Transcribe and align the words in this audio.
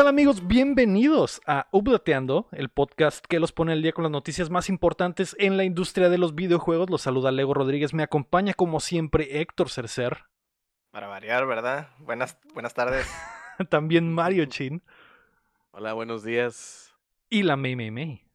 ¿Qué 0.00 0.04
tal 0.04 0.08
amigos? 0.08 0.46
Bienvenidos 0.46 1.42
a 1.44 1.68
Updateando, 1.72 2.48
el 2.52 2.70
podcast 2.70 3.22
que 3.26 3.38
los 3.38 3.52
pone 3.52 3.72
al 3.72 3.82
día 3.82 3.92
con 3.92 4.02
las 4.02 4.10
noticias 4.10 4.48
más 4.48 4.70
importantes 4.70 5.36
en 5.38 5.58
la 5.58 5.64
industria 5.64 6.08
de 6.08 6.16
los 6.16 6.34
videojuegos. 6.34 6.88
Los 6.88 7.02
saluda 7.02 7.30
Lego 7.30 7.52
Rodríguez, 7.52 7.92
me 7.92 8.02
acompaña 8.02 8.54
como 8.54 8.80
siempre 8.80 9.42
Héctor 9.42 9.68
Cercer. 9.68 10.24
Para 10.90 11.06
variar, 11.06 11.46
¿verdad? 11.46 11.90
Buenas, 11.98 12.38
buenas 12.54 12.72
tardes. 12.72 13.06
También 13.68 14.10
Mario 14.10 14.46
Chin. 14.46 14.82
Hola, 15.70 15.92
buenos 15.92 16.24
días. 16.24 16.94
Y 17.28 17.42
la 17.42 17.56
Mei 17.56 17.76
Mei 17.76 17.90
Mei. 17.90 18.26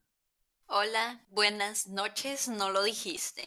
Hola, 0.68 1.26
buenas 1.32 1.88
noches, 1.88 2.48
no 2.48 2.70
lo 2.70 2.84
dijiste. 2.84 3.44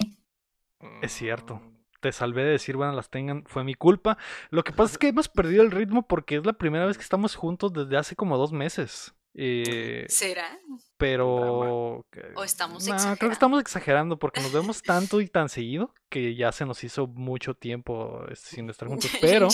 Es 1.02 1.12
cierto. 1.12 1.62
Te 2.00 2.12
salvé 2.12 2.44
de 2.44 2.50
decir, 2.50 2.76
bueno, 2.76 2.92
las 2.92 3.10
tengan, 3.10 3.44
fue 3.46 3.64
mi 3.64 3.74
culpa. 3.74 4.18
Lo 4.50 4.62
que 4.62 4.72
pasa 4.72 4.92
es 4.92 4.98
que 4.98 5.08
hemos 5.08 5.28
perdido 5.28 5.62
el 5.62 5.70
ritmo 5.70 6.06
porque 6.06 6.36
es 6.36 6.46
la 6.46 6.52
primera 6.52 6.86
vez 6.86 6.96
que 6.96 7.02
estamos 7.02 7.34
juntos 7.34 7.72
desde 7.72 7.96
hace 7.96 8.14
como 8.16 8.36
dos 8.38 8.52
meses. 8.52 9.14
Eh, 9.34 10.04
¿Será? 10.08 10.58
pero... 10.96 12.04
¿O 12.34 12.44
estamos 12.44 12.86
No, 12.86 12.94
exagerando? 12.94 13.18
creo 13.18 13.28
que 13.30 13.34
estamos 13.34 13.60
exagerando 13.60 14.18
porque 14.18 14.40
nos 14.40 14.52
vemos 14.52 14.82
tanto 14.82 15.20
y 15.20 15.28
tan 15.28 15.48
seguido 15.48 15.94
que 16.08 16.34
ya 16.34 16.50
se 16.52 16.66
nos 16.66 16.82
hizo 16.82 17.06
mucho 17.06 17.54
tiempo 17.54 18.24
eh, 18.28 18.34
sin 18.36 18.68
estar 18.70 18.88
juntos. 18.88 19.10
Pero 19.20 19.48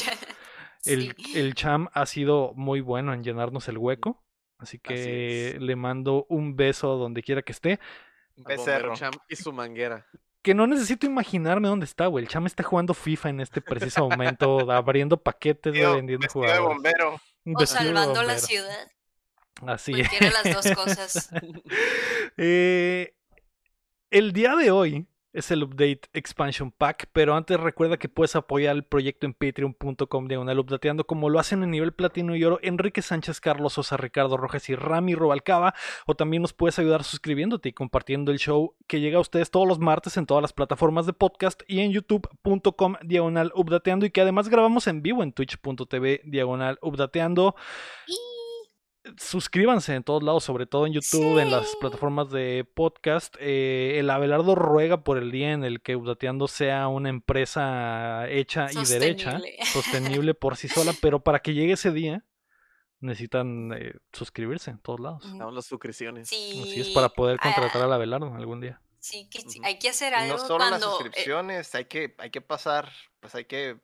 el, 0.84 1.14
el 1.34 1.54
Cham 1.54 1.88
ha 1.92 2.06
sido 2.06 2.52
muy 2.54 2.80
bueno 2.80 3.12
en 3.12 3.22
llenarnos 3.22 3.68
el 3.68 3.78
hueco. 3.78 4.22
Así 4.58 4.78
que 4.78 5.56
le 5.60 5.76
mando 5.76 6.24
un 6.28 6.56
beso 6.56 6.96
donde 6.96 7.22
quiera 7.22 7.42
que 7.42 7.52
esté. 7.52 7.80
Un 8.36 8.44
Al 8.50 8.56
becerro. 8.56 8.94
Cham 8.94 9.12
y 9.28 9.36
su 9.36 9.52
manguera. 9.52 10.06
Que 10.44 10.54
no 10.54 10.66
necesito 10.66 11.06
imaginarme 11.06 11.68
dónde 11.68 11.86
está, 11.86 12.06
güey. 12.06 12.22
El 12.24 12.30
Cham 12.30 12.44
está 12.44 12.62
jugando 12.62 12.92
FIFA 12.92 13.30
en 13.30 13.40
este 13.40 13.62
preciso 13.62 14.06
momento, 14.08 14.58
abriendo 14.70 15.16
paquetes, 15.16 15.72
vendiendo 15.72 16.26
de 16.26 16.28
jugadores. 16.28 16.60
bombero. 16.62 17.20
Un 17.46 17.56
O 17.56 17.60
de 17.60 17.66
salvando 17.66 18.12
la 18.22 18.34
bombero. 18.34 18.38
ciudad. 18.40 18.90
Así 19.66 19.92
Cualquiera 19.92 20.26
de 20.26 20.32
las 20.32 20.54
dos 20.64 20.76
cosas. 20.76 21.30
Eh, 22.36 23.14
el 24.10 24.32
día 24.32 24.54
de 24.56 24.70
hoy 24.70 25.06
es 25.34 25.50
el 25.50 25.64
Update 25.64 26.02
Expansion 26.12 26.70
Pack, 26.70 27.08
pero 27.12 27.34
antes 27.34 27.58
recuerda 27.58 27.98
que 27.98 28.08
puedes 28.08 28.36
apoyar 28.36 28.74
el 28.74 28.84
proyecto 28.84 29.26
en 29.26 29.34
patreon.com 29.34 30.28
diagonal 30.28 30.60
updateando 30.60 31.04
como 31.04 31.28
lo 31.28 31.40
hacen 31.40 31.62
en 31.62 31.72
nivel 31.72 31.92
platino 31.92 32.36
y 32.36 32.44
oro 32.44 32.60
Enrique 32.62 33.02
Sánchez, 33.02 33.40
Carlos 33.40 33.74
Sosa, 33.74 33.96
Ricardo 33.96 34.36
Rojas 34.36 34.68
y 34.70 34.76
Rami 34.76 35.14
Robalcaba, 35.14 35.74
o 36.06 36.14
también 36.14 36.40
nos 36.42 36.52
puedes 36.52 36.78
ayudar 36.78 37.02
suscribiéndote 37.02 37.68
y 37.68 37.72
compartiendo 37.72 38.30
el 38.30 38.38
show 38.38 38.74
que 38.86 39.00
llega 39.00 39.18
a 39.18 39.20
ustedes 39.20 39.50
todos 39.50 39.66
los 39.66 39.80
martes 39.80 40.16
en 40.16 40.26
todas 40.26 40.40
las 40.40 40.52
plataformas 40.52 41.06
de 41.06 41.12
podcast 41.12 41.62
y 41.66 41.80
en 41.80 41.90
youtube.com 41.90 42.94
diagonal 43.02 43.52
updateando 43.54 44.06
y 44.06 44.10
que 44.10 44.20
además 44.20 44.48
grabamos 44.48 44.86
en 44.86 45.02
vivo 45.02 45.22
en 45.22 45.32
twitch.tv 45.32 46.22
diagonal 46.24 46.78
updateando 46.80 47.56
suscríbanse 49.18 49.94
en 49.94 50.02
todos 50.02 50.22
lados, 50.22 50.44
sobre 50.44 50.66
todo 50.66 50.86
en 50.86 50.92
YouTube, 50.92 51.38
en 51.38 51.50
las 51.50 51.76
plataformas 51.76 52.30
de 52.30 52.66
podcast. 52.74 53.36
Eh, 53.38 53.98
el 53.98 54.10
Abelardo 54.10 54.54
ruega 54.54 55.04
por 55.04 55.18
el 55.18 55.30
día 55.30 55.52
en 55.52 55.64
el 55.64 55.82
que 55.82 55.96
Updateando 55.96 56.48
sea 56.48 56.88
una 56.88 57.08
empresa 57.08 58.28
hecha 58.28 58.68
y 58.72 58.84
derecha, 58.86 59.40
Sostenible. 59.72 60.34
por 60.34 60.56
sí 60.56 60.68
sola, 60.68 60.92
pero 61.00 61.22
para 61.22 61.40
que 61.40 61.54
llegue 61.54 61.74
ese 61.74 61.92
día 61.92 62.24
necesitan 63.00 63.72
eh, 63.72 63.94
suscribirse 64.12 64.70
en 64.70 64.78
todos 64.78 65.00
lados. 65.00 65.24
Mm, 65.26 65.38
Damos 65.38 65.54
las 65.54 65.66
suscripciones. 65.66 66.28
Sí. 66.28 66.60
Así 66.62 66.80
es, 66.80 66.90
para 66.90 67.10
poder 67.10 67.38
contratar 67.38 67.82
ah, 67.82 67.84
al 67.84 67.92
Abelardo 67.92 68.34
algún 68.34 68.60
día. 68.60 68.80
Sí, 68.98 69.28
que 69.30 69.44
hay 69.62 69.78
que 69.78 69.90
hacer 69.90 70.14
algo 70.14 70.38
no 70.38 70.46
solo 70.46 70.58
las 70.60 70.68
cuando 70.70 70.86
eh, 70.86 70.90
suscripciones, 70.90 71.74
hay 71.74 71.84
que, 71.84 72.14
hay 72.18 72.30
que 72.30 72.40
pasar, 72.40 72.90
pues 73.20 73.34
hay 73.34 73.44
que 73.44 73.78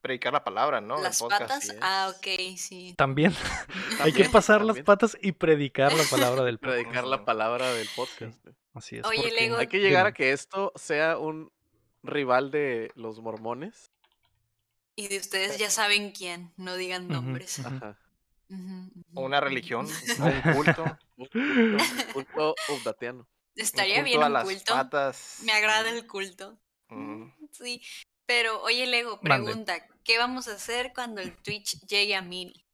predicar 0.00 0.32
la 0.32 0.44
palabra, 0.44 0.80
¿no? 0.80 1.00
Las 1.00 1.18
podcast. 1.20 1.42
patas. 1.42 1.64
sí. 1.64 1.72
Ah, 1.80 2.12
ok, 2.16 2.56
sí. 2.56 2.94
También 2.96 3.32
hay 4.00 4.12
que 4.12 4.24
También, 4.24 4.30
pasar 4.32 4.64
las 4.64 4.78
patas 4.80 5.16
y 5.20 5.32
predicar 5.32 5.92
la 5.92 6.04
palabra 6.04 6.44
del 6.44 6.58
podcast. 6.58 6.76
Predicar 6.82 7.04
la 7.06 7.24
palabra 7.24 7.72
del 7.72 7.88
podcast. 7.94 8.42
güey. 8.42 8.54
Así 8.74 8.96
es. 8.98 9.06
Oye, 9.06 9.30
Lego, 9.32 9.56
Hay 9.56 9.66
que 9.66 9.80
llegar 9.80 10.06
a 10.06 10.12
que 10.12 10.32
esto 10.32 10.72
sea 10.76 11.18
un 11.18 11.52
rival 12.02 12.50
de 12.50 12.90
los 12.94 13.20
mormones. 13.20 13.90
Y 14.96 15.08
de 15.08 15.18
ustedes 15.18 15.58
ya 15.58 15.70
saben 15.70 16.12
quién, 16.12 16.52
no 16.56 16.76
digan 16.76 17.08
nombres. 17.08 17.58
Ajá. 17.60 17.98
O 19.14 19.22
una 19.22 19.40
religión, 19.40 19.86
o 20.20 20.24
un 20.24 20.54
culto. 20.54 20.98
Un 21.16 21.26
culto, 21.26 21.38
un 21.38 22.12
culto 22.12 22.54
updateano. 22.68 23.20
un 23.20 23.28
Estaría 23.54 23.96
culto 23.96 24.04
bien 24.04 24.22
a 24.22 24.26
un 24.26 24.32
las 24.32 24.44
culto. 24.44 24.74
patas. 24.74 25.40
Me 25.44 25.52
agrada 25.52 25.90
el 25.90 26.06
culto. 26.06 26.58
Mm. 26.88 27.30
Sí, 27.52 27.80
pero 28.30 28.62
oye 28.62 28.86
Lego, 28.86 29.18
Mande. 29.22 29.44
pregunta, 29.46 29.74
¿qué 30.04 30.16
vamos 30.18 30.46
a 30.46 30.52
hacer 30.52 30.92
cuando 30.94 31.20
el 31.20 31.36
Twitch 31.42 31.84
llegue 31.88 32.14
a 32.14 32.22
mil? 32.22 32.64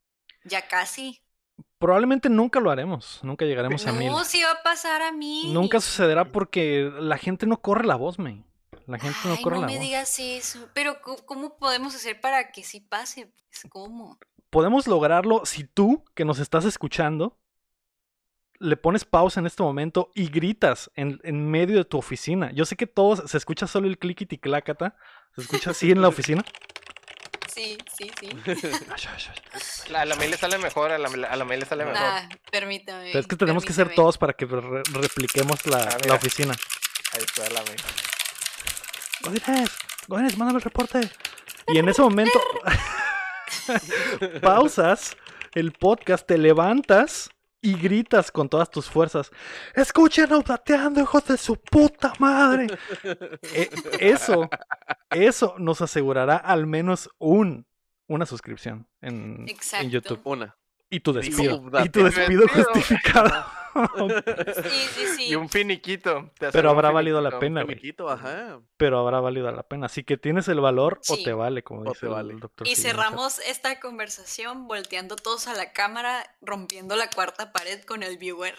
Ya 0.43 0.67
casi. 0.67 1.19
Probablemente 1.79 2.29
nunca 2.29 2.59
lo 2.59 2.69
haremos, 2.69 3.19
nunca 3.23 3.43
llegaremos 3.43 3.87
a 3.87 3.91
mil. 3.91 4.11
No, 4.11 4.23
sí 4.23 4.43
va 4.43 4.51
a 4.51 4.61
pasar 4.61 5.01
a 5.01 5.11
mil. 5.11 5.51
Nunca 5.51 5.79
sucederá 5.81 6.25
porque 6.31 6.91
la 6.99 7.17
gente 7.17 7.47
no 7.47 7.59
corre 7.59 7.87
la 7.87 7.95
voz, 7.95 8.19
me. 8.19 8.43
La 8.85 8.99
gente 8.99 9.17
no 9.25 9.35
corre 9.41 9.55
no 9.55 9.61
la 9.61 9.67
me 9.67 9.77
voz. 9.77 9.81
digas 9.81 10.19
eso. 10.19 10.69
Pero 10.75 11.01
¿cómo- 11.01 11.25
¿cómo 11.25 11.57
podemos 11.57 11.95
hacer 11.95 12.21
para 12.21 12.51
que 12.51 12.61
sí 12.63 12.79
pase? 12.79 13.33
Pues, 13.49 13.63
¿cómo? 13.71 14.19
Podemos 14.51 14.85
lograrlo 14.85 15.43
si 15.47 15.63
tú, 15.63 16.05
que 16.13 16.23
nos 16.23 16.37
estás 16.37 16.65
escuchando, 16.65 17.35
le 18.59 18.77
pones 18.77 19.05
pausa 19.05 19.39
en 19.39 19.45
este 19.45 19.63
momento 19.63 20.11
y 20.15 20.27
gritas 20.29 20.89
en, 20.95 21.19
en 21.23 21.49
medio 21.49 21.77
de 21.77 21.85
tu 21.85 21.97
oficina. 21.97 22.51
Yo 22.53 22.65
sé 22.65 22.75
que 22.75 22.87
todos 22.87 23.23
se 23.29 23.37
escucha 23.37 23.67
solo 23.67 23.87
el 23.87 23.97
cliquiti 23.97 24.37
clacata. 24.37 24.95
Se 25.35 25.41
escucha 25.41 25.71
así 25.71 25.91
en 25.91 26.01
la 26.01 26.07
oficina. 26.07 26.43
Sí, 27.57 27.75
sí, 27.97 28.11
sí. 28.19 28.29
La- 29.89 30.01
A 30.01 30.05
la 30.05 30.15
mail 30.15 30.29
le 30.29 30.37
sale 30.37 30.59
mejor, 30.59 30.91
a 30.91 30.99
la, 30.99 31.07
a 31.07 31.35
la 31.35 31.43
mail 31.43 31.61
le 31.61 31.65
sale 31.65 31.85
mejor. 31.85 31.99
Ah, 31.99 32.29
permítame. 32.51 33.05
Pero 33.05 33.19
es 33.19 33.25
que 33.25 33.35
tenemos 33.35 33.65
que 33.65 33.73
ser 33.73 33.95
todos 33.95 34.15
para 34.19 34.33
que 34.33 34.45
re- 34.45 34.83
repliquemos 34.93 35.65
la, 35.65 35.81
Ah, 35.81 35.97
la 36.07 36.13
oficina. 36.13 36.53
Ahí 37.13 37.23
está 37.23 37.49
la 37.49 37.63
mail. 37.63 37.81
Godínez, 39.23 39.69
Godínez, 40.07 40.37
mándame 40.37 40.57
el 40.59 40.63
reporte. 40.65 41.09
Y 41.69 41.79
en 41.79 41.89
ese 41.89 41.99
momento 42.03 42.39
pausas 44.41 45.17
el 45.55 45.71
podcast, 45.71 46.27
te 46.27 46.37
levantas 46.37 47.29
y 47.61 47.73
gritas 47.75 48.31
con 48.31 48.49
todas 48.49 48.69
tus 48.69 48.89
fuerzas. 48.89 49.31
Escuchen 49.75 50.31
Updateando, 50.33 51.01
hijos 51.01 51.25
de 51.25 51.37
su 51.37 51.55
puta 51.57 52.13
madre. 52.19 52.67
E- 53.53 53.69
eso, 53.99 54.49
eso 55.09 55.55
nos 55.57 55.81
asegurará 55.81 56.37
al 56.37 56.67
menos 56.67 57.09
un, 57.17 57.65
una 58.07 58.25
suscripción 58.25 58.87
en, 59.01 59.41
en 59.41 59.49
Exacto. 59.49 59.87
YouTube. 59.87 60.21
Una. 60.23 60.55
Y 60.89 61.01
tu 61.01 61.11
Digo, 61.13 61.21
despido. 61.21 61.83
Y 61.83 61.89
tu 61.89 62.03
Despido. 62.03 62.47
justificado. 62.47 63.45
Sí, 64.63 64.87
sí, 64.95 65.07
sí. 65.15 65.23
Y 65.29 65.35
un 65.35 65.49
finiquito. 65.49 66.31
te 66.39 66.51
Pero 66.51 66.69
habrá 66.69 66.91
valido 66.91 67.21
la 67.21 67.39
pena, 67.39 67.63
güey. 67.63 67.75
Amiguito, 67.75 68.09
ajá. 68.09 68.59
Pero 68.77 68.99
habrá 68.99 69.19
valido 69.19 69.51
la 69.51 69.63
pena. 69.63 69.85
Así 69.87 70.03
que 70.03 70.17
tienes 70.17 70.47
el 70.47 70.59
valor 70.59 70.99
o 71.07 71.17
te 71.17 71.33
vale, 71.33 71.63
como 71.63 71.81
O 71.81 71.83
dice 71.85 72.01
te 72.01 72.05
el 72.07 72.11
vale. 72.11 72.33
doctor. 72.35 72.67
Y 72.67 72.75
cerramos 72.75 73.39
esta 73.39 73.79
conversación 73.79 74.67
volteando 74.67 75.15
todos 75.15 75.47
a 75.47 75.53
la 75.53 75.73
cámara, 75.73 76.35
rompiendo 76.41 76.95
la 76.95 77.09
cuarta 77.09 77.51
pared 77.51 77.81
con 77.83 78.03
el 78.03 78.17
viewer. 78.17 78.55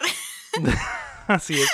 Así 1.29 1.61
es. 1.61 1.69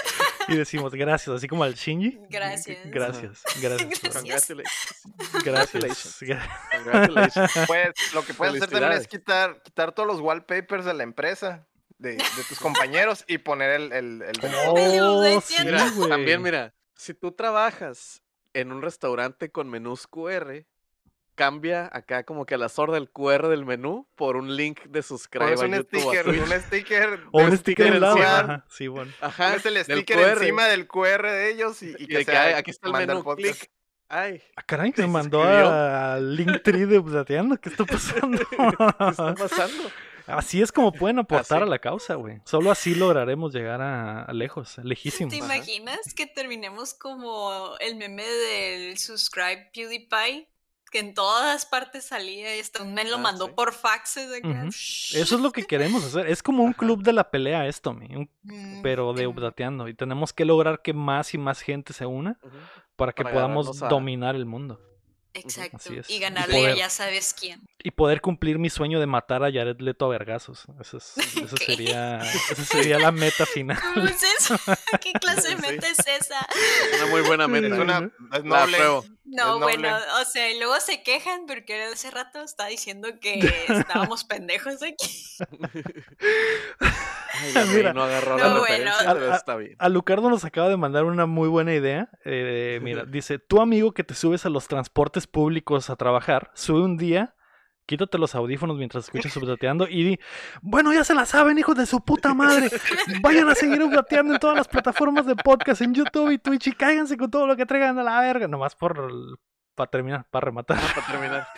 Y 0.49 0.57
decimos 0.57 0.93
gracias, 0.95 1.35
así 1.35 1.47
como 1.47 1.63
al 1.63 1.75
Shinji. 1.75 2.19
Gracias. 2.29 2.79
Gracias. 2.87 3.43
Gracias. 3.61 4.21
Gracias. 4.21 5.03
Congratulations. 5.33 6.23
Gracias. 6.23 6.51
Congratulations. 6.73 7.51
Pues 7.69 7.93
lo 8.13 8.25
que 8.25 8.35
puedes 8.35 8.57
hacer 8.57 8.69
también 8.69 9.01
es 9.01 9.07
quitar, 9.07 9.63
quitar 9.63 9.93
todos 9.93 10.09
los 10.09 10.21
wallpapers 10.21 10.85
de 10.85 10.95
la 10.95 11.05
empresa, 11.05 11.67
de, 12.05 12.13
de 12.37 12.45
tus 12.49 12.59
compañeros 12.61 13.25
y 13.27 13.39
poner 13.39 13.71
el... 13.71 13.93
el, 13.93 14.23
el 14.23 14.35
Oh, 14.69 15.41
sí, 15.41 15.55
Mira, 15.65 15.91
güey. 15.97 16.09
también 16.09 16.41
mira, 16.43 16.75
si 16.95 17.15
tú 17.15 17.33
trabajas 17.33 18.23
en 18.53 18.71
un 18.71 18.83
restaurante 18.83 19.51
con 19.51 19.69
menús 19.69 20.07
QR, 20.07 20.65
cambia 21.35 21.91
acá 21.93 22.23
como 22.23 22.47
que 22.47 22.55
a 22.55 22.59
la 22.59 22.69
sorda 22.69 22.97
el 22.97 23.11
QR 23.11 23.49
del 23.49 23.65
menú 23.65 24.07
por 24.15 24.37
un 24.37 24.55
link 24.55 24.83
de 24.85 25.03
subscribe 25.03 25.57
un 25.59 25.73
YouTube, 25.75 26.01
sticker, 26.01 26.29
un 26.29 26.61
sticker. 26.61 27.21
O 27.33 27.43
un 27.43 27.57
sticker 27.59 27.87
en 27.97 28.05
Ajá, 28.05 28.65
sí, 28.71 28.87
bueno. 28.87 29.11
Ajá, 29.21 29.49
Pones 29.49 29.67
el 29.67 29.75
del 29.75 29.85
sticker 29.85 30.17
QR. 30.19 30.39
encima 30.43 30.67
del 30.69 30.87
QR 30.87 31.23
de 31.29 31.51
ellos 31.51 31.83
y, 31.83 31.95
y 31.99 32.07
que, 32.07 32.25
sea, 32.25 32.45
ay, 32.45 32.53
aquí 32.55 32.71
está 32.71 32.87
el 32.89 32.93
menú, 32.95 33.25
podcast. 33.25 33.59
clic. 33.59 33.71
Ay, 34.09 34.41
Ah, 34.55 34.63
caray, 34.63 34.93
¿Se 34.95 35.03
me 35.03 35.09
mandó 35.09 35.43
al 35.43 36.37
Linktree 36.37 36.87
de 36.87 36.99
Updateando. 36.99 37.57
¿Qué 37.59 37.71
está 37.71 37.85
pasando? 37.85 38.39
¿qué 38.51 38.57
está 39.09 39.35
pasando? 39.35 39.91
Así 40.27 40.63
es 40.63 40.73
como 40.73 40.93
pueden 40.93 41.19
aportar 41.19 41.59
Así. 41.59 41.67
a 41.69 41.71
la 41.71 41.79
causa, 41.79 42.15
güey. 42.15 42.41
Solo 42.45 42.71
así 42.71 42.95
lograremos 42.95 43.53
llegar 43.53 43.83
a, 43.83 44.23
a 44.23 44.33
lejos, 44.33 44.79
lejísimos. 44.79 45.33
¿Te 45.35 45.41
Ajá. 45.43 45.57
imaginas 45.57 46.15
que 46.15 46.27
terminemos 46.27 46.95
como 46.95 47.77
el 47.81 47.97
meme 47.97 48.25
del 48.25 48.97
subscribe 48.99 49.71
PewDiePie? 49.75 50.49
Que 50.91 51.01
en 51.01 51.13
todas 51.13 51.67
partes 51.67 52.05
salía 52.07 52.57
y 52.57 52.61
hasta 52.61 52.83
un 52.85 52.95
men 52.95 53.11
lo 53.11 53.17
Ah, 53.17 53.21
mandó 53.21 53.47
sí. 53.47 53.53
por 53.57 53.73
faxes. 53.73 54.29
Ujú. 54.45 54.71
"Shh". 54.71 55.17
Eso 55.17 55.35
es 55.35 55.41
lo 55.41 55.51
que 55.51 55.65
queremos 55.65 56.05
hacer. 56.05 56.29
Es 56.29 56.41
como 56.41 56.63
un 56.63 56.73
club 56.73 57.03
de 57.03 57.13
la 57.13 57.31
pelea 57.33 57.67
esto, 57.67 57.93
mi, 57.93 58.15
un- 58.15 58.31
Mm, 58.45 58.81
pero 58.83 59.13
de 59.13 59.27
Updateando. 59.27 59.89
Y 59.89 59.95
tenemos 59.95 60.33
que 60.33 60.45
lograr 60.45 60.83
que 60.83 60.93
más 60.93 61.35
y 61.35 61.39
más 61.39 61.61
gente 61.63 61.93
se 61.93 62.07
una 62.07 62.39
para 62.95 63.13
que 63.13 63.25
Para 63.25 63.35
podamos 63.35 63.83
a- 63.83 63.89
dominar 63.89 64.37
el 64.37 64.47
mundo. 64.47 64.81
Exacto. 65.35 65.77
Así 65.79 65.97
es. 65.97 66.09
Y 66.11 66.15
Y 66.15 66.19
ganarle 66.21 66.73
a 66.73 66.75
ya 66.77 66.89
sabes 66.91 67.35
quién. 67.39 67.61
y 67.83 67.91
poder 67.91 68.21
cumplir 68.21 68.59
mi 68.59 68.71
sueño 68.71 69.01
de 69.01 69.07
matar 69.07 69.43
a 69.45 69.53
Jared 69.53 69.79
Leto 69.81 70.07
a 70.07 70.09
vergazos. 70.09 70.65
Eso, 70.81 70.97
es- 70.99 71.17
eso 71.37 71.55
Ok. 71.57 71.63
sería, 71.67 72.19
esa 72.21 72.65
sería 72.65 72.99
la 72.99 73.11
meta 73.13 73.45
final. 73.47 73.79
¿Cómo 73.95 74.07
es 74.09 74.23
eso? 74.39 74.57
¿Qué 75.03 75.13
clase 75.13 75.49
de 75.51 75.57
Sí. 75.57 75.63
meta 75.63 75.89
es 75.89 75.99
esa? 75.99 76.47
Una 76.97 77.07
muy 77.11 77.21
buena 77.23 77.45
Es 77.45 77.51
meta. 77.51 77.75
una 77.81 78.11
es 78.33 78.45
noble. 78.45 78.77
apruebo. 78.77 79.05
No, 79.27 79.55
Es 79.57 79.61
bueno, 79.63 79.89
o 80.21 80.25
sea, 80.27 80.51
y 80.53 80.59
luego 80.59 80.79
se 80.81 81.03
quejan 81.03 81.47
porque 81.47 81.83
hace 81.85 82.11
rato 82.11 82.43
estaba 82.43 82.69
diciendo 82.69 83.09
que 83.21 83.41
estábamos 83.69 84.23
pendejos 84.25 84.75
aquí. 84.83 85.11
Ay, 87.33 87.53
Mira. 87.75 87.93
No 87.93 88.03
agarró 88.05 88.39
No, 88.39 88.45
la 88.55 88.59
bueno. 88.61 88.91
a- 88.93 89.37
está 89.37 89.57
bien. 89.57 89.75
A 89.79 89.89
Lucardo 89.89 90.31
nos 90.31 90.45
acaba 90.45 90.69
de 90.69 90.77
mandar 90.77 91.05
una 91.05 91.27
muy 91.27 91.49
buena 91.49 91.75
idea. 91.75 92.09
Eh, 92.25 92.79
mira, 92.83 93.05
dice, 93.05 93.39
tu 93.39 93.61
amigo 93.61 93.93
que 93.93 94.05
te 94.05 94.15
subes 94.15 94.47
a 94.47 94.51
los 94.51 94.69
transportes 94.69 95.24
públicos 95.27 95.91
a 95.91 95.97
trabajar, 95.97 96.51
sube 96.55 96.81
un 96.81 96.97
día, 96.97 97.35
quítate 97.87 98.19
los 98.19 98.35
audífonos 98.35 98.77
mientras 98.77 99.05
escuchas 99.05 99.33
subdateando 99.33 99.87
y 99.89 100.05
di, 100.05 100.21
bueno, 100.63 100.93
ya 100.93 101.05
se 101.05 101.15
la 101.15 101.27
saben, 101.27 101.59
hijos 101.59 101.77
de 101.77 101.87
su 101.87 102.05
puta 102.05 102.35
madre. 102.35 102.71
Vayan 103.21 103.49
a 103.49 103.55
seguir 103.55 103.83
updateando 103.83 104.35
en 104.35 104.41
todas 104.41 104.57
las 104.57 104.69
plataformas 104.69 105.27
de 105.27 105.37
podcast, 105.37 105.83
en 105.83 105.95
YouTube 105.95 106.31
y 106.31 106.39
Twitch 106.39 106.69
y 106.69 106.73
cáiganse 106.73 107.17
con 107.17 107.31
todo 107.31 107.47
lo 107.47 107.57
que 107.57 107.67
traigan 107.67 107.99
a 107.99 108.03
la 108.03 108.21
verga. 108.21 108.49
Nomás 108.49 108.75
por... 108.75 109.11
Para 109.75 109.91
terminar, 109.91 110.25
para 110.31 110.45
rematar. 110.45 110.79
Ah, 110.81 110.93
para 110.95 111.07
terminar. 111.09 111.49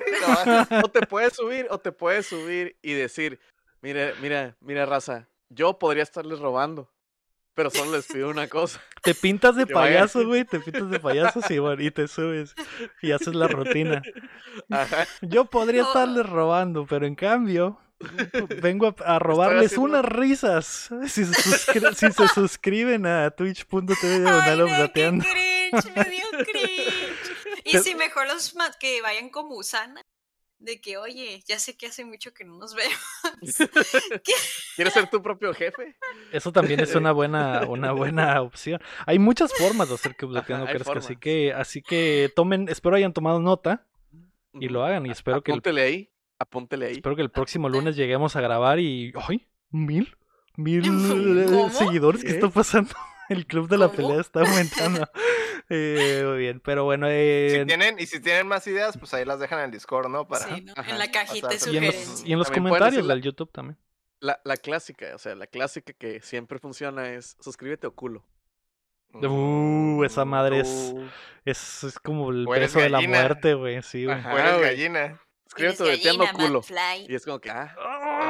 No, 0.71 0.85
O 0.85 0.89
te 0.89 1.07
puedes 1.07 1.35
subir, 1.35 1.67
o 1.69 1.79
te 1.79 1.93
puedes 1.93 2.27
subir 2.27 2.79
y 2.81 2.95
decir, 2.95 3.39
mira, 3.83 4.13
mira, 4.23 4.57
mira, 4.61 4.87
raza, 4.87 5.29
yo 5.51 5.79
podría 5.79 6.03
estarles 6.03 6.39
robando, 6.39 6.91
pero 7.57 7.71
solo 7.71 7.97
les 7.97 8.07
pido 8.07 8.29
una 8.29 8.47
cosa. 8.47 8.81
Te 9.03 9.15
pintas 9.15 9.57
de 9.57 9.67
payaso, 9.67 10.25
güey, 10.27 10.45
te 10.45 10.61
pintas 10.61 10.89
de 10.91 11.01
payaso 11.01 11.41
sí, 11.43 11.59
bueno, 11.59 11.83
y 11.83 11.91
te 11.91 12.07
subes 12.09 12.55
y 13.03 13.11
haces 13.13 13.35
la 13.35 13.47
rutina. 13.49 14.03
Ajá. 14.71 15.07
Yo 15.23 15.45
podría 15.47 15.83
No. 15.83 15.89
estarles 15.89 16.27
robando, 16.27 16.87
pero 16.87 17.07
en 17.07 17.15
cambio 17.15 17.81
vengo 18.61 18.95
a, 19.05 19.15
a 19.15 19.19
robarles 19.19 19.67
haciendo- 19.73 19.89
unas 20.01 20.05
risas. 20.05 20.91
Si 21.07 21.25
se, 21.25 21.33
suscri- 21.33 21.95
si 21.95 22.13
se 22.13 22.29
suscriben 22.29 23.07
a 23.07 23.31
twitch.tv 23.31 24.21
diagonal 24.21 24.59
no, 24.59 24.93
qué 24.93 25.03
cringe, 25.11 25.97
me 25.97 26.05
dio 26.11 26.25
cringe. 26.45 27.33
Y 27.65 27.73
Te- 27.73 27.81
si 27.81 27.95
mejor 27.97 28.27
los 28.29 28.55
que 28.79 29.03
vayan 29.03 29.29
como 29.29 29.57
Usana, 29.57 30.01
de 30.59 30.81
que, 30.81 30.97
oye, 30.97 31.43
ya 31.47 31.59
sé 31.59 31.77
que 31.77 31.87
hace 31.87 32.05
mucho 32.05 32.33
que 32.33 32.45
no 32.45 32.57
nos 32.57 32.75
vemos. 32.75 32.99
¿Quieres 34.77 34.95
ser 34.95 35.09
tu 35.11 35.23
propio 35.23 35.53
jefe? 35.55 35.97
Eso 36.33 36.53
también 36.53 36.81
es 36.81 36.95
una 36.95 37.13
buena, 37.13 37.67
una 37.69 37.93
buena 37.93 38.41
opción. 38.43 38.81
Hay 39.07 39.19
muchas 39.19 39.53
formas 39.53 39.89
de 39.89 39.95
hacer 39.95 40.17
que 40.17 40.27
updateando 40.27 40.67
crezca, 40.67 40.99
así 40.99 41.17
que, 41.17 41.53
así 41.53 41.83
que 41.83 42.33
tomen, 42.35 42.69
espero 42.69 42.97
hayan 42.97 43.13
tomado 43.13 43.41
nota 43.41 43.87
y 44.53 44.69
lo 44.69 44.85
hagan 44.85 45.07
y 45.07 45.11
espero 45.11 45.43
que 45.43 45.53
el 45.53 45.59
Apúntele 45.59 45.83
ahí, 45.83 46.11
apúntele 46.39 46.87
ahí. 46.87 46.93
Espero 46.95 47.17
que 47.17 47.23
el 47.23 47.31
próximo 47.31 47.69
lunes 47.69 47.97
lleguemos 47.97 48.37
a 48.37 48.41
grabar 48.41 48.79
y. 48.79 49.13
¡Ay! 49.29 49.47
¿Mil? 49.71 50.17
¿Mil 50.57 50.83
¿Cómo? 50.83 51.71
seguidores? 51.71 52.23
¿Qué 52.23 52.29
¿Qué? 52.29 52.35
está 52.35 52.49
pasando? 52.49 52.95
El 53.31 53.47
club 53.47 53.69
de 53.69 53.79
la 53.79 53.87
¿Cómo? 53.87 53.97
pelea 53.97 54.21
está 54.21 54.41
aumentando. 54.41 55.09
Eh, 55.69 56.23
muy 56.25 56.39
bien, 56.39 56.61
pero 56.61 56.85
bueno. 56.85 57.09
eh, 57.11 57.57
Si 57.59 57.67
tienen, 57.67 57.99
y 57.99 58.07
si 58.07 58.21
tienen 58.21 58.47
más 58.47 58.65
ideas, 58.69 58.97
pues 58.99 59.13
ahí 59.15 59.25
las 59.25 59.41
dejan 59.41 59.59
en 59.59 59.65
el 59.65 59.71
Discord, 59.73 60.09
¿no? 60.09 60.29
Para... 60.29 60.45
Sí, 60.47 60.61
¿no? 60.61 60.73
Ajá, 60.77 60.91
En 60.93 60.99
la 61.01 61.11
cajita 61.11 61.49
de 61.49 61.55
pasar. 61.57 61.73
y, 61.75 61.77
en 61.79 61.85
los, 61.87 61.95
sugerencias. 61.97 62.29
y 62.29 62.33
en 62.33 62.39
los 62.39 62.51
comentarios 62.53 63.09
del 63.09 63.21
YouTube 63.21 63.51
también. 63.51 63.77
La, 64.21 64.41
la 64.45 64.57
clásica, 64.57 65.07
o 65.17 65.19
sea, 65.19 65.35
la 65.35 65.49
clásica 65.49 65.93
que 65.93 66.21
siempre 66.21 66.61
funciona 66.61 67.09
es 67.15 67.37
suscríbete 67.41 67.89
o 67.89 67.95
culo. 67.97 68.25
Uh, 69.13 70.05
esa 70.05 70.25
madre 70.25 70.61
es, 70.61 70.95
es, 71.45 71.83
es 71.85 71.99
como 71.99 72.31
el 72.31 72.47
O 72.47 72.55
eres 72.55 72.73
beso 72.73 72.85
de 72.85 72.91
la 72.91 73.01
muerte, 73.01 73.55
güey. 73.55 73.83
Sí, 73.83 74.05
güey. 74.05 74.17
Ajá. 74.17 74.59
Gallina. 74.59 75.21
Suscríbete 75.47 75.83
o 75.83 75.87
Eres 75.87 75.99
veteando 75.99 76.25
gallina, 76.27 76.47
culo. 76.47 76.61
Y 77.09 77.15
es 77.15 77.25
como 77.25 77.41
que, 77.41 77.51
ah, 77.51 77.75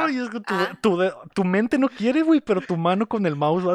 Ay, 0.07 0.17
es 0.19 0.31
que 0.31 0.41
tu, 0.41 0.55
Ah. 0.55 0.79
tu 0.81 0.97
de- 0.99 1.13
tu 1.35 1.45
mente 1.45 1.79
no 1.79 1.89
quiere, 1.89 2.23
güey, 2.23 2.41
pero 2.41 2.61
tu 2.63 2.77
mano 2.79 3.07
con 3.07 3.27
el 3.27 3.37
mouse 3.37 3.67
va 3.67 3.75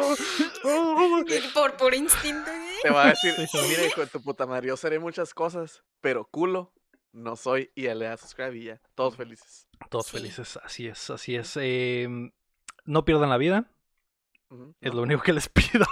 Por 1.78 1.94
instinto, 1.94 2.50
¿eh? 2.50 2.76
te 2.82 2.90
va 2.90 3.04
a 3.04 3.08
decir, 3.10 3.34
mira, 3.68 3.86
hijo 3.86 4.00
de 4.00 4.06
tu 4.08 4.20
puta 4.22 4.46
madre, 4.46 4.68
yo 4.68 4.76
seré 4.76 4.98
muchas 4.98 5.34
cosas, 5.34 5.82
pero 6.00 6.24
culo 6.26 6.72
no 7.12 7.36
soy. 7.36 7.70
Y 7.74 7.82
le 7.82 7.94
das 8.06 8.20
subscribe 8.20 8.56
y 8.56 8.64
ya, 8.64 8.80
todos 8.94 9.16
felices. 9.16 9.66
Todos 9.90 10.06
Sí. 10.06 10.12
felices, 10.18 10.58
así 10.62 10.86
es, 10.86 11.10
así 11.10 11.36
es. 11.36 11.56
Em, 11.56 12.32
no 12.84 13.04
pierdan 13.04 13.30
la 13.30 13.38
vida, 13.38 13.70
Es 14.80 14.94
lo 14.94 15.02
único 15.02 15.22
que 15.22 15.32
les 15.32 15.48
pido. 15.48 15.84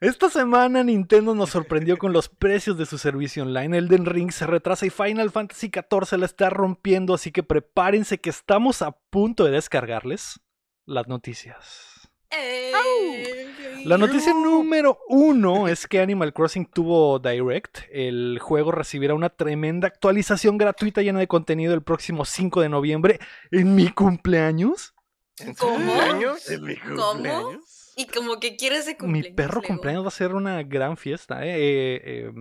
Esta 0.00 0.30
semana 0.30 0.84
Nintendo 0.84 1.34
nos 1.34 1.50
sorprendió 1.50 1.96
con 1.98 2.12
los 2.12 2.28
precios 2.28 2.78
de 2.78 2.86
su 2.86 2.98
servicio 2.98 3.42
online. 3.42 3.78
Elden 3.78 4.04
Ring 4.04 4.30
se 4.30 4.46
retrasa 4.46 4.86
y 4.86 4.90
Final 4.90 5.30
Fantasy 5.30 5.70
XIV 5.72 6.18
la 6.18 6.26
está 6.26 6.50
rompiendo, 6.50 7.14
así 7.14 7.32
que 7.32 7.42
prepárense 7.42 8.20
que 8.20 8.30
estamos 8.30 8.80
a 8.82 8.92
punto 8.92 9.44
de 9.44 9.50
descargarles 9.52 10.40
las 10.88 11.06
noticias. 11.08 12.10
Eh, 12.30 12.72
La 13.84 13.96
noticia 13.96 14.34
número 14.34 14.98
uno 15.08 15.66
es 15.68 15.86
que 15.86 16.00
Animal 16.00 16.32
Crossing 16.34 16.66
tuvo 16.66 17.18
Direct. 17.18 17.78
El 17.90 18.38
juego 18.40 18.70
recibirá 18.72 19.14
una 19.14 19.30
tremenda 19.30 19.88
actualización 19.88 20.58
gratuita 20.58 21.00
llena 21.02 21.20
de 21.20 21.28
contenido 21.28 21.72
el 21.74 21.82
próximo 21.82 22.24
5 22.24 22.60
de 22.60 22.68
noviembre 22.68 23.18
en 23.50 23.74
mi 23.74 23.90
cumpleaños. 23.90 24.94
¿En 25.38 25.54
¿Cómo? 25.54 25.76
cumpleaños? 25.76 26.50
¿En 26.50 26.62
mi 26.64 26.76
¿Cómo? 26.76 27.12
cumpleaños? 27.12 27.92
Y 27.96 28.06
como 28.06 28.38
que 28.40 28.56
quieres 28.56 28.86
de 28.86 28.92
Mi 28.92 28.98
cumpleaños. 28.98 29.36
perro 29.36 29.52
luego? 29.60 29.66
cumpleaños 29.68 30.04
va 30.04 30.08
a 30.08 30.12
ser 30.12 30.34
una 30.34 30.62
gran 30.62 30.96
fiesta, 30.96 31.44
¿eh? 31.46 31.54
Eh, 31.56 32.02
eh, 32.04 32.32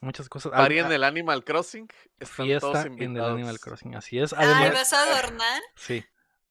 muchas 0.00 0.28
cosas. 0.28 0.52
Party 0.52 0.78
en 0.78 0.92
el 0.92 1.04
Animal 1.04 1.42
Crossing. 1.44 1.88
Están 2.20 2.46
fiesta 2.46 2.60
todos 2.72 2.84
en 2.84 2.92
el 2.94 3.02
invitados. 3.04 3.32
Animal 3.34 3.58
Crossing, 3.60 3.94
así 3.96 4.18
es. 4.18 4.32
Ay, 4.32 4.46
Además, 4.46 4.72
¿vas 4.74 4.92
a 4.92 5.02
adornar? 5.02 5.62
sí, 5.74 6.04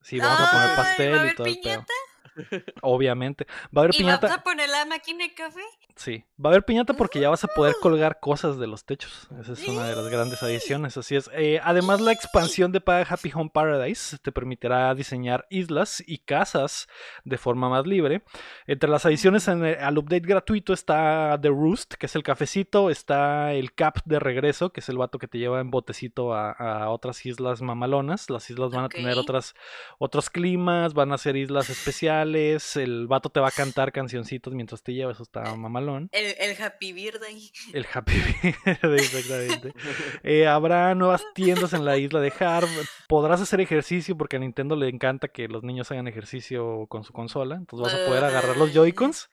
sí, 0.06 0.20
vamos 0.20 0.40
a 0.40 0.50
poner 0.52 0.76
pastel 0.76 1.14
¿va 1.14 1.22
a 1.22 1.26
y 1.26 1.34
todo 1.34 1.44
piñata? 1.46 1.92
Obviamente. 2.82 3.46
Va 3.76 3.82
a 3.82 3.84
haber 3.84 3.94
¿Y 3.94 4.02
vas 4.04 4.18
piñata. 4.18 4.34
a 4.34 4.42
poner 4.42 4.68
la 4.68 4.84
máquina 4.84 5.24
de 5.24 5.34
café? 5.34 5.60
Sí, 5.94 6.24
va 6.42 6.50
a 6.50 6.52
haber 6.52 6.64
piñata 6.64 6.92
porque 6.94 7.18
ya 7.20 7.30
vas 7.30 7.42
a 7.44 7.48
poder 7.48 7.74
colgar 7.80 8.20
cosas 8.20 8.58
de 8.58 8.66
los 8.66 8.84
techos. 8.84 9.28
Esa 9.40 9.52
es 9.52 9.66
una 9.66 9.86
de 9.86 9.96
las 9.96 10.08
grandes 10.08 10.42
adiciones, 10.42 10.96
así 10.98 11.16
es. 11.16 11.30
Eh, 11.32 11.58
además, 11.64 12.00
la 12.02 12.12
expansión 12.12 12.70
de 12.72 12.82
Happy 12.86 13.32
Home 13.34 13.50
Paradise 13.52 14.18
te 14.18 14.30
permitirá 14.30 14.94
diseñar 14.94 15.46
islas 15.48 16.02
y 16.06 16.18
casas 16.18 16.86
de 17.24 17.38
forma 17.38 17.70
más 17.70 17.86
libre. 17.86 18.22
Entre 18.66 18.90
las 18.90 19.06
adiciones 19.06 19.48
en 19.48 19.64
el- 19.64 19.78
al 19.78 19.96
update 19.96 20.26
gratuito 20.26 20.74
está 20.74 21.38
The 21.40 21.48
Roost, 21.48 21.94
que 21.94 22.06
es 22.06 22.14
el 22.14 22.22
cafecito, 22.22 22.90
está 22.90 23.54
el 23.54 23.72
Cap 23.72 23.98
de 24.04 24.18
regreso, 24.18 24.70
que 24.70 24.80
es 24.80 24.88
el 24.90 24.98
vato 24.98 25.18
que 25.18 25.28
te 25.28 25.38
lleva 25.38 25.60
en 25.60 25.70
botecito 25.70 26.34
a, 26.34 26.50
a 26.52 26.90
otras 26.90 27.24
islas 27.24 27.62
mamalonas. 27.62 28.28
Las 28.28 28.50
islas 28.50 28.70
van 28.72 28.84
a 28.84 28.88
tener 28.90 29.16
otras, 29.16 29.54
otros 29.98 30.28
climas, 30.28 30.92
van 30.92 31.12
a 31.12 31.18
ser 31.18 31.36
islas 31.36 31.70
especiales. 31.70 32.25
El 32.34 33.06
vato 33.06 33.30
te 33.30 33.40
va 33.40 33.48
a 33.48 33.52
cantar 33.52 33.92
cancioncitos 33.92 34.54
mientras 34.54 34.82
te 34.82 34.92
lleva, 34.92 35.12
eso 35.12 35.22
está 35.22 35.54
mamalón. 35.56 36.08
El, 36.12 36.34
el 36.38 36.62
Happy 36.62 36.92
Birthday. 36.92 37.50
El 37.72 37.86
Happy 37.92 38.12
Birthday, 38.14 38.96
exactamente. 38.96 39.72
Eh, 40.22 40.46
habrá 40.46 40.94
nuevas 40.94 41.24
tiendas 41.34 41.72
en 41.72 41.84
la 41.84 41.96
isla 41.96 42.20
de 42.20 42.32
Harv. 42.38 42.68
Podrás 43.08 43.40
hacer 43.40 43.60
ejercicio 43.60 44.16
porque 44.16 44.36
a 44.36 44.38
Nintendo 44.38 44.76
le 44.76 44.88
encanta 44.88 45.28
que 45.28 45.48
los 45.48 45.62
niños 45.62 45.90
hagan 45.90 46.08
ejercicio 46.08 46.86
con 46.88 47.04
su 47.04 47.12
consola. 47.12 47.56
Entonces 47.56 47.92
vas 47.92 48.02
a 48.02 48.06
poder 48.06 48.24
agarrar 48.24 48.56
los. 48.56 48.72
Joy-Cons. 48.72 49.30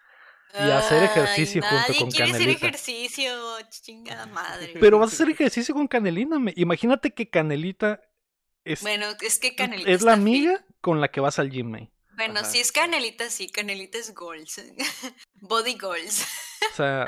Y 0.55 0.69
hacer 0.69 0.99
Ay, 0.99 1.05
ejercicio 1.05 1.61
junto 1.63 1.75
nadie 1.75 1.99
con 1.99 2.11
quiere 2.11 2.25
hacer 2.25 2.39
Canelita. 2.41 2.67
ejercicio, 2.67 3.31
chingada 3.69 4.27
madre. 4.27 4.73
Pero 4.79 4.99
vas 4.99 5.09
a 5.11 5.15
hacer 5.15 5.29
ejercicio 5.29 5.73
con 5.73 5.87
Canelina. 5.87 6.37
Imagínate 6.55 7.11
que 7.15 7.27
Canelita 7.27 7.99
es, 8.63 8.83
Bueno, 8.83 9.07
es 9.21 9.39
que 9.39 9.55
Canelita 9.55 9.89
es 9.89 10.03
la 10.03 10.13
fit. 10.13 10.21
amiga 10.21 10.65
con 10.79 11.01
la 11.01 11.07
que 11.09 11.21
vas 11.21 11.39
al 11.39 11.49
gym. 11.49 11.89
Bueno, 12.15 12.39
Ajá. 12.41 12.49
si 12.49 12.59
es 12.59 12.71
Canelita, 12.71 13.29
sí, 13.29 13.49
Canelita 13.49 13.97
es 13.97 14.13
goals. 14.13 14.61
Body 15.41 15.77
goals. 15.77 16.25
O 16.71 16.75
sea, 16.75 17.07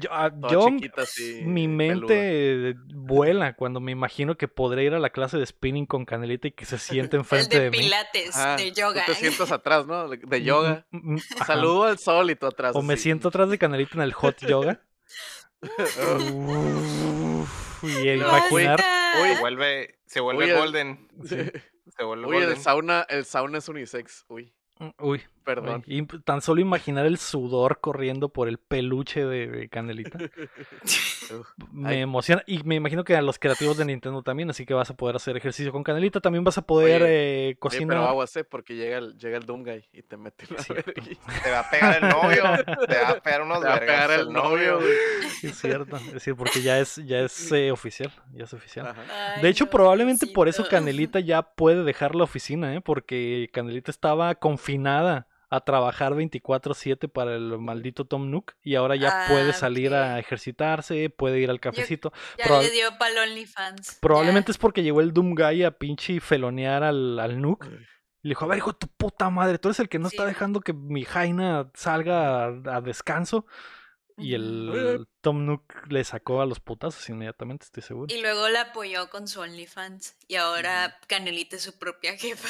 yo, 0.00 0.08
ah, 0.12 0.30
Toda 0.30 0.52
yo- 0.52 0.70
mi 0.70 0.88
peluda. 0.88 1.66
mente 1.68 2.74
vuela 2.94 3.54
cuando 3.54 3.78
me 3.80 3.92
imagino 3.92 4.38
que 4.38 4.48
podré 4.48 4.84
ir 4.84 4.94
a 4.94 4.98
la 4.98 5.10
clase 5.10 5.36
de 5.36 5.44
spinning 5.46 5.84
con 5.86 6.06
Canelita 6.06 6.48
y 6.48 6.52
que 6.52 6.64
se 6.64 6.78
siente 6.78 7.16
El 7.16 7.20
enfrente 7.20 7.58
de 7.58 7.64
de 7.64 7.70
mí. 7.70 7.78
pilates, 7.78 8.34
Ah, 8.36 8.56
de 8.56 8.70
tú 8.72 8.80
yoga. 8.80 9.04
te 9.04 9.14
sientas 9.14 9.52
atrás, 9.52 9.86
¿no? 9.86 10.08
De- 10.08 10.16
De 10.16 10.42
yoga. 10.42 10.86
Mm, 10.90 11.14
mm, 11.14 11.18
ajá. 11.34 11.44
Saludo 11.44 11.84
al 11.84 11.98
sol 11.98 12.30
y 12.30 12.36
tú 12.36 12.46
atrás. 12.46 12.74
O 12.74 12.82
me 12.82 12.96
siento 12.96 13.28
atrás 13.28 13.50
de 13.50 13.58
Canelita 13.58 13.96
en 13.96 14.02
el 14.02 14.12
hot 14.14 14.38
yoga. 14.46 14.80
Uf, 16.32 17.84
y 17.84 18.08
el 18.08 18.20
No, 18.20 18.28
imaginar. 18.28 18.76
Basta. 18.78 19.12
Uy, 19.22 19.28
Se 19.34 19.40
vuelve, 19.40 19.98
se 20.06 20.20
vuelve 20.20 20.54
golden. 20.54 21.08
Sí. 21.28 21.36
Se 21.96 22.04
vuelve 22.04 22.26
Uy, 22.26 22.36
el 22.36 22.56
sauna, 22.56 23.06
el 23.08 23.24
sauna 23.24 23.58
es 23.58 23.68
unisex. 23.68 24.24
Uy. 24.28 24.52
Uy, 24.98 25.22
Perdón. 25.46 25.84
Y 25.86 26.02
tan 26.04 26.42
solo 26.42 26.60
imaginar 26.60 27.06
el 27.06 27.18
sudor 27.18 27.78
corriendo 27.80 28.28
por 28.30 28.48
el 28.48 28.58
peluche 28.58 29.24
de, 29.24 29.46
de 29.46 29.68
Canelita 29.68 30.18
me 31.72 31.88
Ay. 31.90 32.00
emociona. 32.00 32.42
Y 32.46 32.62
me 32.64 32.74
imagino 32.74 33.04
que 33.04 33.14
a 33.16 33.22
los 33.22 33.38
creativos 33.38 33.76
de 33.76 33.84
Nintendo 33.84 34.22
también, 34.22 34.50
así 34.50 34.66
que 34.66 34.74
vas 34.74 34.90
a 34.90 34.96
poder 34.96 35.14
hacer 35.16 35.36
ejercicio 35.36 35.70
con 35.72 35.84
Canelita. 35.84 36.20
También 36.20 36.42
vas 36.44 36.58
a 36.58 36.62
poder 36.62 37.02
Oye, 37.02 37.12
eh, 37.12 37.46
Oye, 37.50 37.56
cocinar. 37.58 37.96
pero 37.96 38.08
aguas, 38.08 38.36
eh, 38.36 38.42
porque 38.44 38.74
llega 38.74 38.98
el, 38.98 39.16
llega 39.18 39.38
el 39.38 39.46
Doom 39.46 39.62
Guy 39.62 39.84
y 39.92 40.02
te 40.02 40.16
mete 40.16 40.46
la 40.50 40.62
Sí. 40.62 40.72
vergüenza. 40.72 41.20
Te 41.44 41.50
va 41.50 41.60
a 41.60 41.70
pegar 41.70 42.02
el 42.02 42.08
novio. 42.08 42.42
Te 42.88 42.96
va 42.98 43.08
a 43.10 43.20
pegar 43.20 43.42
unos 43.42 43.60
Te 43.60 43.66
va 43.68 43.74
a 43.76 43.80
pegar 43.80 44.10
el 44.10 44.32
novio, 44.32 44.78
güey. 44.80 44.90
Es 45.44 45.60
cierto, 45.60 45.96
es 45.96 46.12
decir, 46.12 46.34
porque 46.34 46.60
ya 46.62 46.80
es, 46.80 46.96
ya 47.06 47.20
es 47.20 47.52
eh, 47.52 47.70
oficial, 47.70 48.10
ya 48.32 48.44
es 48.44 48.52
oficial. 48.52 48.94
Ay, 49.36 49.42
De 49.42 49.48
hecho, 49.48 49.66
probablemente 49.70 50.26
por 50.26 50.48
eso. 50.48 50.66
Canelita 50.68 51.20
ya 51.20 51.42
puede 51.42 51.84
dejar 51.84 52.16
la 52.16 52.24
oficina, 52.24 52.74
¿eh? 52.74 52.80
Porque 52.80 53.48
Canelita 53.52 53.90
estaba 53.92 54.34
confinada 54.34 55.28
a 55.48 55.60
trabajar 55.60 56.14
24/7 56.14 57.08
para 57.08 57.34
el 57.36 57.58
maldito 57.58 58.04
Tom 58.04 58.30
Nook 58.30 58.54
y 58.62 58.74
ahora 58.74 58.96
ya 58.96 59.26
puede 59.28 59.50
Ah, 59.50 59.52
salir 59.52 59.94
a 59.94 60.18
ejercitarse, 60.18 61.08
puede 61.10 61.38
ir 61.40 61.50
al 61.50 61.60
cafecito. 61.60 62.12
Ya 62.38 62.58
le 62.60 62.70
dio 62.70 62.96
pa'l 62.98 63.16
OnlyFans. 63.16 63.98
Probablemente 64.00 64.50
es 64.52 64.58
porque 64.58 64.82
llegó 64.82 65.00
el 65.00 65.12
Doom 65.12 65.34
Guy 65.34 65.62
a 65.64 65.70
pinche 65.72 66.18
felonear 66.20 66.82
al, 66.82 67.18
al 67.18 67.40
Nook. 67.40 67.64
Y 68.22 68.28
le 68.28 68.30
dijo, 68.32 68.44
a 68.44 68.48
ver, 68.48 68.58
hijo 68.58 68.72
de 68.72 68.78
tu 68.78 68.88
puta 68.88 69.30
madre, 69.30 69.58
tú 69.58 69.68
eres 69.68 69.78
el 69.78 69.88
que 69.88 70.00
no 70.00 70.08
Sí. 70.08 70.16
está 70.16 70.26
dejando 70.26 70.60
que 70.60 70.72
mi 70.72 71.04
Jaina 71.04 71.70
salga 71.74 72.46
a, 72.46 72.48
a 72.76 72.80
descanso. 72.80 73.46
Y 74.18 74.34
el 74.34 75.06
Tom 75.20 75.44
Nook 75.44 75.88
le 75.88 76.02
sacó 76.04 76.40
a 76.40 76.46
los 76.46 76.60
putazos 76.60 77.06
inmediatamente, 77.10 77.64
estoy 77.64 77.82
seguro. 77.82 78.14
Y 78.14 78.20
luego 78.20 78.48
la 78.48 78.62
apoyó 78.62 79.10
con 79.10 79.28
su 79.28 79.40
OnlyFans. 79.40 80.16
Y 80.26 80.36
ahora 80.36 80.96
Canelita 81.06 81.56
es 81.56 81.62
su 81.62 81.78
propia 81.78 82.16
jefa. 82.16 82.48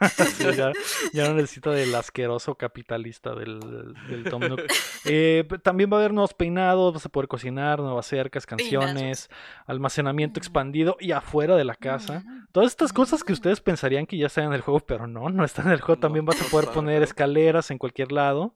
Sí, 0.32 0.44
ya, 0.56 0.72
ya 1.12 1.28
no 1.28 1.34
necesita 1.34 1.70
del 1.70 1.94
asqueroso 1.94 2.56
capitalista 2.56 3.34
del, 3.34 3.60
del 4.08 4.24
Tom 4.24 4.42
Nook. 4.42 4.60
Eh, 5.04 5.44
también 5.64 5.90
va 5.92 5.96
a 5.96 6.00
haber 6.00 6.12
nuevos 6.12 6.32
peinados, 6.32 6.94
vas 6.94 7.04
a 7.04 7.08
poder 7.08 7.26
cocinar, 7.26 7.80
nuevas 7.80 8.06
cercas, 8.06 8.46
canciones, 8.46 9.28
almacenamiento 9.66 10.38
expandido 10.38 10.96
y 11.00 11.10
afuera 11.10 11.56
de 11.56 11.64
la 11.64 11.74
casa. 11.74 12.22
Todas 12.52 12.70
estas 12.70 12.92
cosas 12.92 13.24
que 13.24 13.32
ustedes 13.32 13.60
pensarían 13.60 14.06
que 14.06 14.16
ya 14.16 14.26
están 14.26 14.44
en 14.44 14.52
el 14.52 14.60
juego, 14.60 14.80
pero 14.80 15.08
no, 15.08 15.28
no 15.30 15.44
están 15.44 15.66
en 15.66 15.72
el 15.72 15.80
juego. 15.80 16.00
También 16.00 16.24
vas 16.24 16.40
a 16.40 16.44
poder 16.44 16.68
poner 16.68 17.02
escaleras 17.02 17.70
en 17.72 17.78
cualquier 17.78 18.12
lado. 18.12 18.54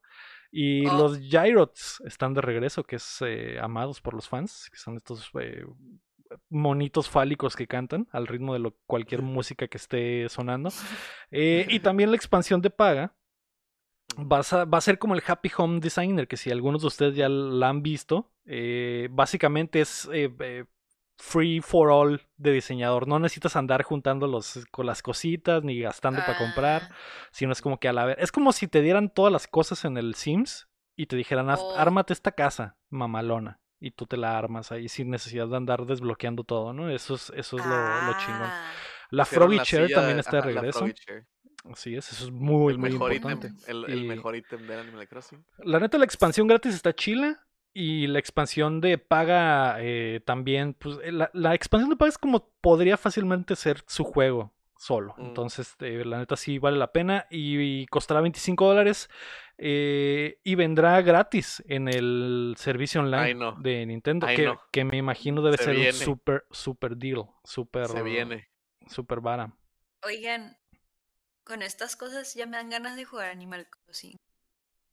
Y 0.50 0.86
Oh. 0.86 0.96
los 0.96 1.20
gyrots 1.20 2.00
están 2.06 2.34
de 2.34 2.40
regreso, 2.40 2.84
que 2.84 2.96
es 2.96 3.18
eh, 3.26 3.58
amados 3.60 4.00
por 4.00 4.14
los 4.14 4.28
fans, 4.28 4.68
que 4.70 4.78
son 4.78 4.96
estos 4.96 5.30
eh, 5.40 5.64
monitos 6.48 7.08
fálicos 7.08 7.54
que 7.56 7.66
cantan 7.66 8.08
al 8.12 8.26
ritmo 8.26 8.52
de 8.52 8.58
lo, 8.60 8.76
cualquier 8.86 9.22
música 9.22 9.68
que 9.68 9.76
esté 9.78 10.28
sonando. 10.28 10.70
Eh, 11.32 11.66
y 11.68 11.80
también 11.80 12.10
la 12.10 12.16
expansión 12.16 12.60
de 12.62 12.70
paga. 12.70 13.14
Vas 14.16 14.52
a- 14.52 14.64
va 14.64 14.78
a 14.78 14.80
ser 14.80 14.98
como 14.98 15.14
el 15.14 15.22
Happy 15.26 15.50
Home 15.58 15.80
Designer, 15.80 16.26
que 16.28 16.36
si 16.36 16.50
algunos 16.50 16.80
de 16.82 16.86
ustedes 16.86 17.16
ya 17.16 17.28
la 17.28 17.68
han 17.68 17.82
visto, 17.82 18.32
básicamente 19.10 19.80
es 19.80 20.08
free 21.18 21.60
for 21.60 21.90
all 21.90 22.20
de 22.36 22.52
diseñador. 22.52 23.08
No 23.08 23.18
necesitas 23.18 23.56
andar 23.56 23.82
juntando 23.82 24.26
los, 24.26 24.66
con 24.70 24.86
las 24.86 25.02
cositas 25.02 25.62
ni 25.64 25.80
gastando 25.80 26.20
para 26.20 26.36
comprar, 26.38 26.82
Ah, 26.90 26.94
sino 27.32 27.52
es 27.52 27.62
como 27.62 27.78
que 27.80 27.88
a 27.88 27.92
la 27.92 28.04
vez. 28.04 28.16
Es 28.20 28.30
como 28.32 28.52
si 28.52 28.68
te 28.68 28.82
dieran 28.82 29.08
todas 29.10 29.32
las 29.32 29.46
cosas 29.48 29.84
en 29.84 29.96
el 29.96 30.14
Sims 30.14 30.68
y 30.94 31.06
te 31.06 31.16
dijeran, 31.16 31.48
"Haz- 31.50 31.60
Oh. 31.62 31.74
ármate 31.76 32.12
esta 32.12 32.32
casa, 32.32 32.76
mamalona. 32.90 33.60
Y 33.78 33.90
tú 33.90 34.06
te 34.06 34.16
la 34.16 34.38
armas 34.38 34.72
ahí 34.72 34.88
sin 34.88 35.10
necesidad 35.10 35.48
de 35.48 35.56
andar 35.56 35.84
desbloqueando 35.86 36.44
todo, 36.44 36.72
¿no? 36.72 36.88
Eso 36.90 37.14
es, 37.14 37.30
eso 37.36 37.58
es 37.58 37.64
lo, 37.66 37.76
lo 38.06 38.18
chingón. 38.18 38.42
ah, 38.42 38.70
La 39.10 39.24
Froggy 39.26 39.58
Chair 39.60 39.86
silla 39.86 39.96
también 39.96 40.18
está 40.18 40.36
de 40.36 40.42
regreso. 40.42 40.86
Así 41.70 41.96
es, 41.96 42.12
eso 42.12 42.24
es 42.26 42.30
muy, 42.30 42.72
el 42.72 42.78
muy 42.78 42.90
mejor 42.90 43.12
importante. 43.12 43.52
el, 43.66 44.04
mejor 44.04 44.36
ítem 44.36 44.66
de 44.66 44.80
Animal 44.80 45.08
Crossing. 45.08 45.44
La 45.58 45.80
neta, 45.80 45.98
la 45.98 46.04
expansión 46.04 46.46
gratis 46.46 46.74
está 46.74 46.94
chila. 46.94 47.40
Y 47.78 48.06
la 48.06 48.18
expansión 48.18 48.80
de 48.80 48.96
paga 48.96 49.76
eh, 49.80 50.20
también. 50.24 50.72
Pues, 50.72 50.98
eh, 51.04 51.12
la, 51.12 51.30
la 51.34 51.54
expansión 51.54 51.90
de 51.90 51.96
paga 51.96 52.08
es 52.08 52.16
como 52.16 52.48
podría 52.62 52.96
fácilmente 52.96 53.54
ser 53.54 53.82
su 53.86 54.02
juego 54.04 54.54
solo. 54.78 55.14
Mm. 55.18 55.26
Entonces, 55.26 55.74
eh, 55.80 56.02
la 56.06 56.18
neta 56.18 56.36
sí 56.36 56.58
vale 56.58 56.78
la 56.78 56.90
pena. 56.92 57.26
Y, 57.30 57.58
y 57.82 57.86
costará 57.86 58.22
25 58.22 58.66
dólares. 58.66 59.10
eh, 59.58 60.38
y 60.42 60.54
vendrá 60.54 61.02
gratis 61.02 61.62
en 61.66 61.88
el 61.88 62.54
servicio 62.56 63.02
online 63.02 63.34
no. 63.34 63.52
de 63.60 63.84
Nintendo. 63.84 64.26
Que, 64.26 64.44
no. 64.46 64.60
que 64.72 64.84
me 64.84 64.96
imagino 64.96 65.42
debe 65.42 65.58
Se 65.58 65.64
ser 65.64 65.74
viene. 65.76 65.90
un 65.90 65.94
super, 65.96 66.46
super 66.50 66.96
deal. 66.96 67.26
Super, 67.44 67.88
Se 67.88 68.02
viene. 68.02 68.48
super 68.88 69.20
vara. 69.20 69.54
Oigan, 70.02 70.56
con 71.44 71.60
estas 71.62 71.94
cosas 71.96 72.32
ya 72.34 72.46
me 72.46 72.56
dan 72.56 72.70
ganas 72.70 72.96
de 72.96 73.04
jugar 73.04 73.30
Animal 73.30 73.66
Crossing. 73.68 74.16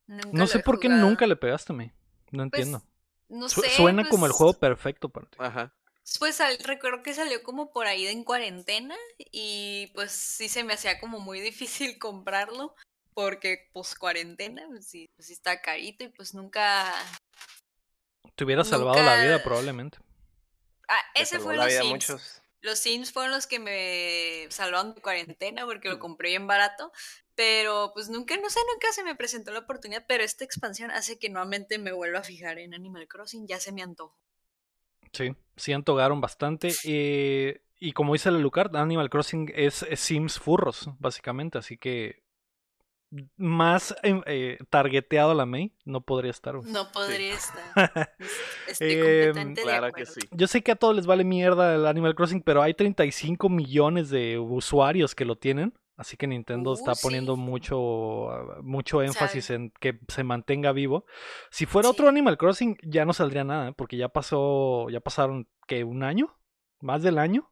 Nunca 0.06 0.28
No 0.32 0.46
sé 0.46 0.58
por 0.58 0.78
qué 0.80 0.90
nunca 0.90 1.26
le 1.26 1.36
pegaste, 1.36 1.72
me. 1.72 1.94
No 2.34 2.48
Pues, 2.50 2.62
entiendo. 2.66 2.86
No 3.28 3.48
Su- 3.48 3.62
sé. 3.62 3.70
Suena 3.70 4.08
como 4.08 4.26
el 4.26 4.30
pues, 4.30 4.38
juego 4.38 4.54
perfecto 4.54 5.08
para 5.08 5.26
ti. 5.28 5.36
Ajá. 5.40 5.74
Pues 6.18 6.34
sal- 6.36 6.58
recuerdo 6.64 7.02
que 7.02 7.14
salió 7.14 7.42
como 7.42 7.72
por 7.72 7.86
ahí 7.86 8.04
de 8.04 8.10
en 8.10 8.24
cuarentena 8.24 8.96
y 9.18 9.90
pues 9.94 10.12
sí 10.12 10.48
se 10.48 10.62
me 10.64 10.74
hacía 10.74 11.00
como 11.00 11.20
muy 11.20 11.40
difícil 11.40 11.98
comprarlo 11.98 12.74
porque 13.14 13.70
pues 13.72 13.94
cuarentena, 13.94 14.64
pues 14.68 14.86
sí, 14.86 15.08
pues 15.16 15.28
sí 15.28 15.32
está 15.32 15.62
carito 15.62 16.04
y 16.04 16.08
pues 16.08 16.34
nunca... 16.34 16.92
Te 18.34 18.44
hubiera 18.44 18.64
salvado 18.64 19.00
la 19.02 19.22
vida 19.22 19.42
probablemente. 19.42 19.98
Ah, 20.88 21.00
ese 21.14 21.38
fue 21.38 21.56
la 21.56 21.66
vida 21.66 21.80
Sims. 21.80 21.90
muchos. 21.92 22.42
Los 22.64 22.78
Sims 22.78 23.12
fueron 23.12 23.32
los 23.32 23.46
que 23.46 23.58
me 23.58 24.50
salvaron 24.50 24.94
de 24.94 25.02
cuarentena 25.02 25.66
porque 25.66 25.90
lo 25.90 25.98
compré 25.98 26.30
bien 26.30 26.46
barato. 26.46 26.90
Pero 27.34 27.90
pues 27.92 28.08
nunca, 28.08 28.36
no 28.38 28.48
sé, 28.48 28.58
nunca 28.72 28.90
se 28.92 29.04
me 29.04 29.14
presentó 29.14 29.52
la 29.52 29.60
oportunidad. 29.60 30.04
Pero 30.08 30.24
esta 30.24 30.44
expansión 30.44 30.90
hace 30.90 31.18
que 31.18 31.28
nuevamente 31.28 31.78
me 31.78 31.92
vuelva 31.92 32.20
a 32.20 32.24
fijar 32.24 32.58
en 32.58 32.72
Animal 32.72 33.06
Crossing. 33.06 33.46
Ya 33.46 33.60
se 33.60 33.70
me 33.70 33.82
antojó. 33.82 34.16
Sí, 35.12 35.36
sí 35.56 35.72
antogaron 35.74 36.20
bastante. 36.22 36.74
eh, 36.84 37.60
y 37.78 37.92
como 37.92 38.14
dice 38.14 38.30
la 38.30 38.38
Lucard, 38.38 38.74
Animal 38.76 39.10
Crossing 39.10 39.52
es, 39.54 39.82
es 39.82 40.00
Sims 40.00 40.38
furros, 40.38 40.88
básicamente. 40.98 41.58
Así 41.58 41.76
que 41.76 42.23
más 43.36 43.94
em, 44.02 44.22
eh, 44.26 44.58
targeteado 44.70 45.30
a 45.30 45.34
la 45.34 45.46
May 45.46 45.72
no 45.84 46.00
podría 46.00 46.30
estar. 46.30 46.54
No 46.54 46.90
podría 46.92 47.34
estar. 47.34 48.14
Estoy 48.68 48.94
completamente 48.94 49.60
de 49.60 49.66
Claro 49.66 49.92
que 49.92 50.06
sí. 50.06 50.20
Yo 50.30 50.46
sé 50.46 50.62
que 50.62 50.72
a 50.72 50.76
todos 50.76 50.96
les 50.96 51.06
vale 51.06 51.24
mierda 51.24 51.74
el 51.74 51.86
Animal 51.86 52.14
Crossing, 52.14 52.42
pero 52.42 52.62
hay 52.62 52.74
35 52.74 53.48
millones 53.48 54.10
de 54.10 54.38
usuarios 54.38 55.14
que 55.14 55.24
lo 55.24 55.36
tienen. 55.36 55.74
Así 55.96 56.16
que 56.16 56.26
Nintendo 56.26 56.72
Uh, 56.72 56.74
está 56.74 56.92
poniendo 57.00 57.36
mucho, 57.36 58.30
ah, 58.30 58.58
mucho 58.62 59.00
énfasis 59.00 59.44
Sabe. 59.46 59.56
en 59.56 59.70
que 59.78 60.00
se 60.08 60.24
mantenga 60.24 60.72
vivo. 60.72 61.06
Si 61.50 61.66
fuera 61.66 61.88
otro. 61.88 62.08
Animal 62.08 62.36
Crossing, 62.36 62.76
ya 62.82 63.04
no 63.04 63.12
saldría 63.12 63.44
nada, 63.44 63.68
¿eh? 63.68 63.74
porque 63.76 63.96
ya 63.96 64.08
pasó, 64.08 64.88
ya 64.90 65.00
pasaron, 65.00 65.48
¿qué? 65.66 65.84
¿Un 65.84 66.02
año? 66.02 66.36
¿Más 66.80 67.02
del 67.02 67.18
año? 67.18 67.48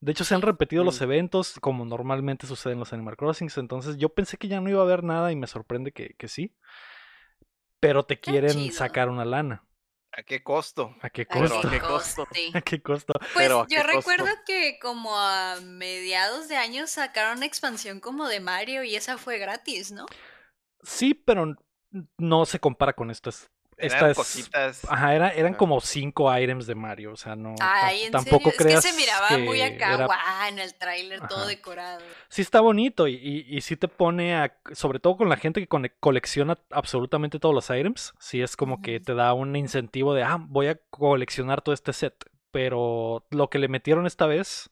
De 0.00 0.12
hecho, 0.12 0.24
se 0.24 0.34
han 0.34 0.42
repetido 0.42 0.84
los 0.84 1.00
eventos 1.00 1.58
como 1.60 1.84
normalmente 1.84 2.46
sucede 2.46 2.74
en 2.74 2.78
los 2.80 2.92
Animal 2.92 3.16
Crossings. 3.16 3.56
Entonces, 3.58 3.96
yo 3.96 4.10
pensé 4.10 4.36
que 4.36 4.48
ya 4.48 4.60
no 4.60 4.68
iba 4.68 4.80
a 4.80 4.84
haber 4.84 5.02
nada 5.02 5.32
y 5.32 5.36
me 5.36 5.46
sorprende 5.46 5.92
que, 5.92 6.14
que 6.18 6.28
sí. 6.28 6.54
Pero 7.80 8.04
te 8.04 8.20
quieren 8.20 8.72
sacar 8.72 9.08
una 9.08 9.24
lana. 9.24 9.64
¿A 10.12 10.22
qué 10.22 10.42
costo? 10.42 10.94
¿A 11.02 11.10
qué 11.10 11.26
costo? 11.26 11.68
¿a 11.68 11.70
qué 11.70 11.78
costo? 11.80 12.26
¿A 12.54 12.60
qué 12.62 12.82
costo? 12.82 13.12
Pues 13.18 13.32
Pero, 13.34 13.60
¿a 13.60 13.62
yo 13.64 13.68
qué 13.68 13.76
costo? 13.76 13.98
recuerdo 13.98 14.26
que 14.46 14.78
como 14.80 15.14
a 15.18 15.56
mediados 15.62 16.48
de 16.48 16.56
año 16.56 16.86
sacaron 16.86 17.38
una 17.38 17.46
expansión 17.46 18.00
como 18.00 18.26
de 18.28 18.40
Mario 18.40 18.82
y 18.82 18.96
esa 18.96 19.18
fue 19.18 19.38
gratis, 19.38 19.92
¿no? 19.92 20.06
Sí, 20.82 21.14
pero 21.14 21.54
no 22.18 22.46
se 22.46 22.60
compara 22.60 22.94
con 22.94 23.10
estas. 23.76 24.02
Eran 24.02 24.14
cositas. 24.14 24.82
Ajá, 24.88 25.14
era- 25.14 25.30
eran 25.30 25.54
como 25.54 25.80
cinco 25.80 26.36
items 26.36 26.66
de 26.66 26.74
Mario. 26.74 27.12
O 27.12 27.16
sea, 27.16 27.36
no. 27.36 27.54
ta- 27.56 27.86
Ay, 27.86 28.02
¿en 28.04 28.12
tampoco 28.12 28.50
serio? 28.50 28.56
creas 28.58 28.84
Es 28.84 28.90
que 28.92 28.96
se 28.96 29.06
miraba 29.06 29.38
muy 29.38 29.60
acá, 29.60 29.94
era- 29.94 30.06
guau, 30.06 30.18
en 30.48 30.58
el 30.58 30.74
tráiler 30.74 31.20
todo 31.28 31.46
decorado. 31.46 32.00
Sí 32.28 32.42
está 32.42 32.60
bonito 32.60 33.06
y, 33.08 33.14
y, 33.14 33.44
y 33.56 33.60
sí 33.60 33.76
te 33.76 33.88
pone 33.88 34.34
a. 34.34 34.56
Sobre 34.72 34.98
todo 34.98 35.16
con 35.16 35.28
la 35.28 35.36
gente 35.36 35.64
que 35.66 35.90
colecciona 36.00 36.58
absolutamente 36.70 37.38
todos 37.38 37.54
los 37.54 37.68
items. 37.70 38.14
Sí 38.18 38.40
es 38.42 38.56
como 38.56 38.80
que 38.82 39.00
te 39.00 39.14
da 39.14 39.32
un 39.34 39.54
incentivo 39.56 40.14
de, 40.14 40.22
ah, 40.22 40.38
voy 40.40 40.68
a 40.68 40.76
coleccionar 40.90 41.62
todo 41.62 41.74
este 41.74 41.92
set. 41.92 42.14
Pero 42.50 43.26
lo 43.30 43.50
que 43.50 43.58
le 43.58 43.68
metieron 43.68 44.06
esta 44.06 44.26
vez 44.26 44.70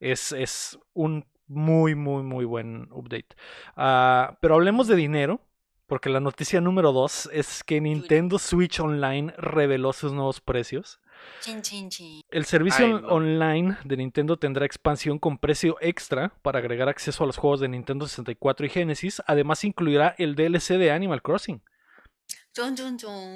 es, 0.00 0.32
es 0.32 0.78
un 0.92 1.24
muy, 1.46 1.94
muy, 1.94 2.24
muy 2.24 2.44
buen 2.44 2.88
update. 2.90 3.36
Ah, 3.76 4.36
pero 4.40 4.54
hablemos 4.56 4.88
de 4.88 4.96
dinero. 4.96 5.40
Porque 5.86 6.08
la 6.10 6.18
noticia 6.20 6.60
número 6.60 6.90
dos 6.92 7.28
es 7.32 7.62
que 7.62 7.80
Nintendo 7.80 8.38
Switch 8.40 8.80
Online 8.80 9.32
reveló 9.38 9.92
sus 9.92 10.12
nuevos 10.12 10.40
precios. 10.40 11.00
Chin, 11.40 11.62
chin, 11.62 11.88
chin. 11.90 12.20
El 12.30 12.44
servicio 12.44 12.84
Ay, 12.86 12.92
on- 12.92 13.02
no. 13.02 13.08
online 13.08 13.78
de 13.84 13.96
Nintendo 13.96 14.36
tendrá 14.36 14.66
expansión 14.66 15.18
con 15.20 15.38
precio 15.38 15.76
extra 15.80 16.32
para 16.42 16.58
agregar 16.58 16.88
acceso 16.88 17.22
a 17.22 17.26
los 17.26 17.36
juegos 17.36 17.60
de 17.60 17.68
Nintendo 17.68 18.06
64 18.08 18.66
y 18.66 18.68
Genesis. 18.68 19.22
Además 19.26 19.62
incluirá 19.64 20.14
el 20.18 20.34
DLC 20.34 20.76
de 20.76 20.90
Animal 20.90 21.22
Crossing, 21.22 21.62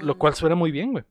lo 0.03 0.19
cual 0.19 0.35
suena 0.35 0.55
muy 0.55 0.71
bien, 0.71 0.93
güey. 0.93 1.05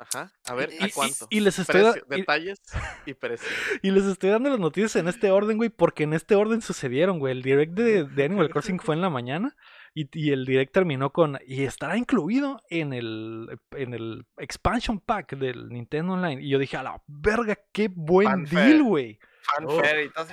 Ajá. 0.00 0.32
A 0.46 0.54
ver, 0.54 0.70
Y- 0.72 0.82
¿a 0.82 0.86
y- 0.86 0.90
cuánto? 0.92 1.26
y 1.28 1.40
les 1.40 1.58
estoy 1.58 1.82
Precio, 1.82 2.04
y- 2.08 2.16
detalles 2.18 2.60
y 3.06 3.14
precio. 3.14 3.48
Y 3.82 3.90
les 3.90 4.04
estoy 4.04 4.30
dando 4.30 4.48
las 4.50 4.60
noticias 4.60 4.94
en 4.96 5.08
este 5.08 5.30
orden, 5.30 5.56
güey, 5.56 5.70
porque 5.70 6.04
en 6.04 6.12
este 6.12 6.36
orden 6.36 6.62
sucedieron, 6.62 7.18
güey. 7.18 7.32
El 7.32 7.42
direct 7.42 7.72
de, 7.72 8.04
de 8.04 8.24
Animal 8.24 8.48
Crossing 8.50 8.78
fue 8.78 8.94
en 8.94 9.00
la 9.00 9.10
mañana 9.10 9.56
Y, 9.98 10.08
y 10.12 10.30
el 10.30 10.44
direct 10.44 10.72
terminó 10.72 11.10
con. 11.10 11.40
Y 11.44 11.64
estará 11.64 11.96
incluido 11.96 12.62
en 12.70 12.92
el, 12.92 13.58
en 13.72 13.94
el 13.94 14.24
expansion 14.36 15.00
pack 15.00 15.36
del 15.36 15.70
Nintendo 15.70 16.12
Online. 16.12 16.40
Y 16.40 16.50
yo 16.50 16.60
dije, 16.60 16.76
a 16.76 16.84
la 16.84 17.02
verga, 17.08 17.58
qué 17.72 17.88
buen 17.92 18.28
Fanfare. 18.28 18.66
deal, 18.66 18.82
güey. 18.84 19.18
Fanfare 19.42 20.08
todo. 20.10 20.26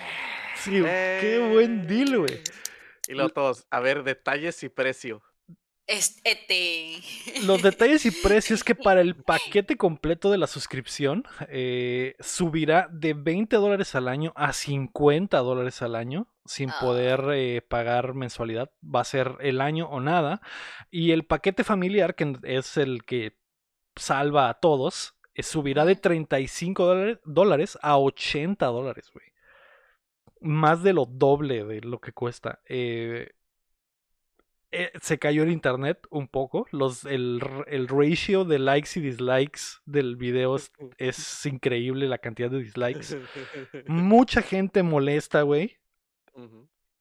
Sí, 0.58 0.84
qué 0.84 1.50
buen 1.52 1.88
deal, 1.88 2.20
güey. 2.20 2.42
Y 3.08 3.14
luego 3.14 3.30
todos, 3.30 3.66
a 3.72 3.80
ver, 3.80 4.04
detalles 4.04 4.62
y 4.62 4.70
precio. 4.70 5.24
Este. 5.88 7.02
Los 7.44 7.64
detalles 7.64 8.06
y 8.06 8.12
precios 8.12 8.64
que 8.64 8.76
para 8.76 9.02
el 9.02 9.16
paquete 9.24 9.78
completo 9.78 10.30
de 10.30 10.38
la 10.38 10.46
suscripción 10.46 11.24
eh, 11.50 12.16
subirá 12.20 12.88
de 12.92 13.16
20 13.16 13.56
dólares 13.56 13.96
al 13.96 14.10
año 14.10 14.32
a 14.36 14.54
50 14.54 15.38
dólares 15.40 15.82
al 15.82 15.96
año 15.96 16.28
sin 16.46 16.70
Ah. 16.70 16.78
poder 16.80 17.24
eh, 17.34 17.62
pagar 17.62 18.14
mensualidad. 18.14 18.72
Va 18.84 19.02
a 19.02 19.06
ser 19.06 19.36
el 19.40 19.62
año 19.62 19.88
o 19.90 20.00
nada. 20.00 20.42
Y 20.92 21.12
el 21.12 21.26
paquete 21.26 21.64
familiar, 21.64 22.16
que 22.16 22.38
es 22.44 22.78
el 22.78 23.04
que 23.04 23.38
salva 23.96 24.50
a 24.50 24.54
todos, 24.56 25.16
eh, 25.34 25.44
subirá 25.44 25.86
de 25.86 25.94
Ujú. 25.94 26.02
35 26.02 27.18
dólares- 27.26 27.78
a 27.82 27.98
80 27.98 28.68
dólares, 28.68 29.10
güey. 29.14 29.26
Más 30.42 30.84
de 30.84 30.94
lo 30.94 31.06
doble 31.06 31.64
de 31.66 31.82
lo 31.82 32.00
que 32.00 32.12
cuesta. 32.12 32.62
Eh, 32.68 33.32
se 35.02 35.18
cayó 35.20 35.44
el 35.44 35.52
internet 35.52 36.06
un 36.10 36.28
poco. 36.28 36.68
Los, 36.72 37.06
el, 37.06 37.42
el 37.68 37.88
ratio 37.88 38.44
de 38.44 38.60
likes 38.60 39.00
y 39.00 39.02
dislikes 39.02 39.60
del 39.86 40.18
video 40.18 40.58
es, 40.58 40.72
es 40.98 41.46
increíble 41.46 42.08
la 42.10 42.18
cantidad 42.18 42.52
de 42.52 42.60
dislikes. 42.60 43.18
Mucha 43.88 44.42
gente 44.42 44.84
molesta, 44.84 45.44
güey. 45.44 45.78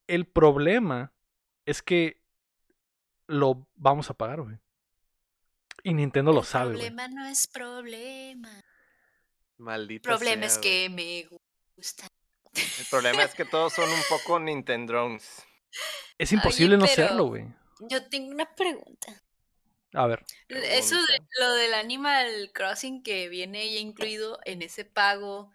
El 0.06 0.26
problema 0.26 1.12
es 1.66 1.82
que 1.82 2.20
lo 3.26 3.66
vamos 3.74 4.10
a 4.10 4.14
pagar, 4.14 4.42
güey. 4.42 4.58
Y 5.82 5.94
Nintendo 5.94 6.32
lo 6.32 6.40
El 6.40 6.46
sabe, 6.46 6.74
güey. 6.74 6.86
problema 6.86 7.08
no 7.08 7.26
es 7.26 7.46
problema. 7.46 8.62
Maldita 9.58 10.08
problema 10.08 10.46
es 10.46 10.54
sea, 10.54 10.62
que 10.62 10.88
me 10.88 11.28
gusta. 11.76 12.06
El 12.54 12.86
problema 12.90 13.22
es 13.22 13.34
que 13.34 13.44
todos 13.44 13.72
son 13.72 13.90
un 13.90 14.02
poco 14.08 14.38
Nintendrones. 14.40 15.42
Es 16.18 16.32
imposible 16.32 16.76
no 16.76 16.86
serlo, 16.86 17.26
güey. 17.26 17.46
Yo 17.80 18.08
tengo 18.08 18.30
una 18.30 18.54
pregunta. 18.54 19.22
A 19.92 20.06
ver. 20.06 20.24
Eso 20.48 20.96
de 20.96 21.20
lo 21.40 21.52
del 21.54 21.74
Animal 21.74 22.50
Crossing 22.52 23.02
que 23.02 23.28
viene 23.28 23.72
ya 23.72 23.78
incluido 23.78 24.38
en 24.44 24.62
ese 24.62 24.84
pago, 24.84 25.52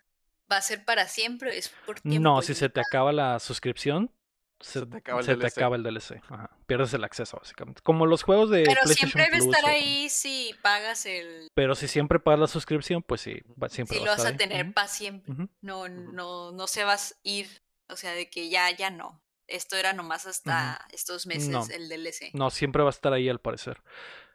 ¿va 0.52 0.58
a 0.58 0.62
ser 0.62 0.84
para 0.86 1.08
siempre? 1.08 1.58
¿Es 1.58 1.70
por 1.86 2.00
tiempo? 2.02 2.20
No, 2.22 2.42
si 2.42 2.54
se 2.54 2.70
te 2.70 2.80
acaba 2.82 3.12
la 3.12 3.40
suscripción, 3.40 4.12
se, 4.60 4.80
Se 4.82 4.86
te 4.86 4.98
acaba 4.98 5.20
el 5.22 5.26
se 5.26 5.34
te 5.36 5.38
DLC. 5.40 5.58
acaba 5.58 5.76
el 5.78 5.84
DLC. 5.84 6.22
Ajá. 6.30 6.50
Pierdes 6.66 6.94
el 6.94 7.04
acceso, 7.06 7.38
básicamente. 7.38 7.82
Como 7.82 8.06
los 8.06 8.24
juegos 8.24 8.50
de 8.50 8.64
Pero 8.64 8.82
PlayStation 8.82 9.10
siempre 9.12 9.24
debe 9.26 9.38
Plus 9.44 9.56
estar 9.56 9.64
o- 9.70 9.74
ahí 9.74 10.10
si 10.10 10.54
pagas 10.62 11.06
el... 11.06 11.48
Pero 11.54 11.76
si 11.76 11.88
siempre 11.88 12.20
pagas 12.20 12.40
la 12.42 12.48
suscripción, 12.48 13.02
pues 13.02 13.22
sí, 13.22 13.40
va- 13.62 13.70
siempre 13.70 13.96
Si 13.96 14.00
va 14.02 14.06
lo 14.08 14.12
a 14.12 14.16
vas 14.16 14.26
estar 14.26 14.34
a 14.34 14.38
tener 14.38 14.74
para 14.74 14.88
siempre. 14.90 15.32
ujú. 15.32 15.50
No, 15.62 15.88
no, 15.88 16.52
no 16.52 16.68
se 16.68 16.84
vas 16.84 17.14
a 17.14 17.16
ir. 17.24 17.48
O 17.88 17.96
sea, 17.96 18.12
de 18.12 18.30
que 18.30 18.50
ya, 18.50 18.70
ya 18.72 18.90
no. 18.90 19.22
Esto 19.48 19.78
era 19.78 19.94
nomás 19.94 20.28
hasta 20.28 20.86
estos 20.92 21.26
meses 21.26 21.48
No. 21.50 21.66
el 21.74 21.88
DLC. 21.90 22.32
No, 22.34 22.50
siempre 22.50 22.84
va 22.84 22.90
a 22.90 22.92
estar 22.92 23.14
ahí 23.14 23.30
al 23.30 23.40
parecer. 23.40 23.82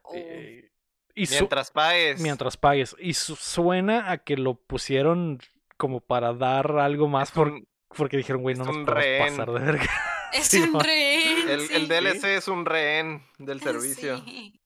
Oh, 0.02 0.12
Eh, 0.16 0.70
y 1.14 1.26
Mientras 1.28 1.70
pagues. 1.70 2.20
mientras 2.20 2.56
pagues. 2.56 2.96
Y 2.98 3.14
su- 3.14 3.36
suena 3.36 4.10
a 4.10 4.18
que 4.24 4.36
lo 4.36 4.54
pusieron 4.54 5.38
como 5.76 6.00
para 6.00 6.32
dar 6.32 6.78
algo 6.78 7.08
más 7.08 7.30
por- 7.30 7.48
un- 7.48 7.68
porque 7.88 8.16
dijeron, 8.16 8.42
güey, 8.42 8.54
no 8.56 8.64
nos 8.64 8.74
podemos 8.74 8.94
rehén. 8.94 9.28
pasar 9.36 9.52
de 9.52 9.60
verga. 9.60 9.90
es 10.32 10.46
sí, 10.46 10.60
un 10.62 10.80
rehén. 10.80 11.48
el, 11.48 11.60
sí. 11.68 11.74
el 11.74 11.88
DLC 11.88 12.24
es 12.36 12.48
un 12.48 12.64
rehén 12.66 13.24
del 13.38 13.60
servicio. 13.60 14.18
Sí. 14.24 14.60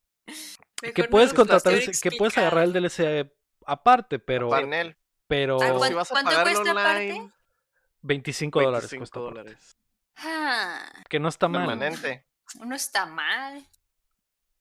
que 0.94 1.04
puedes 1.04 1.34
contratar, 1.34 1.74
que 2.02 2.10
puedes 2.12 2.36
agarrar 2.38 2.64
el. 2.64 2.72
DLC 2.72 3.30
aparte, 3.66 4.18
pero, 4.18 4.54
él. 4.56 4.96
pero 5.26 5.56
Ah, 5.56 5.58
Pero 5.60 5.78
¿cuán- 5.78 5.88
si 5.90 5.94
vas 5.94 6.10
a 6.10 6.14
cuánto 6.14 6.30
cuesta 6.42 6.70
aparte? 6.70 7.12
online, 7.12 7.32
25 8.02 8.62
dólares 8.62 8.90
25 8.90 9.00
cuesta. 9.00 9.18
aparte. 9.20 9.38
dólares. 9.40 9.78
Ah, 10.16 10.90
Que 11.08 11.20
no 11.20 11.28
está 11.28 11.48
mal. 11.48 11.66
Permanente. 11.66 12.26
no 12.64 12.74
está 12.74 13.06
mal. 13.06 13.66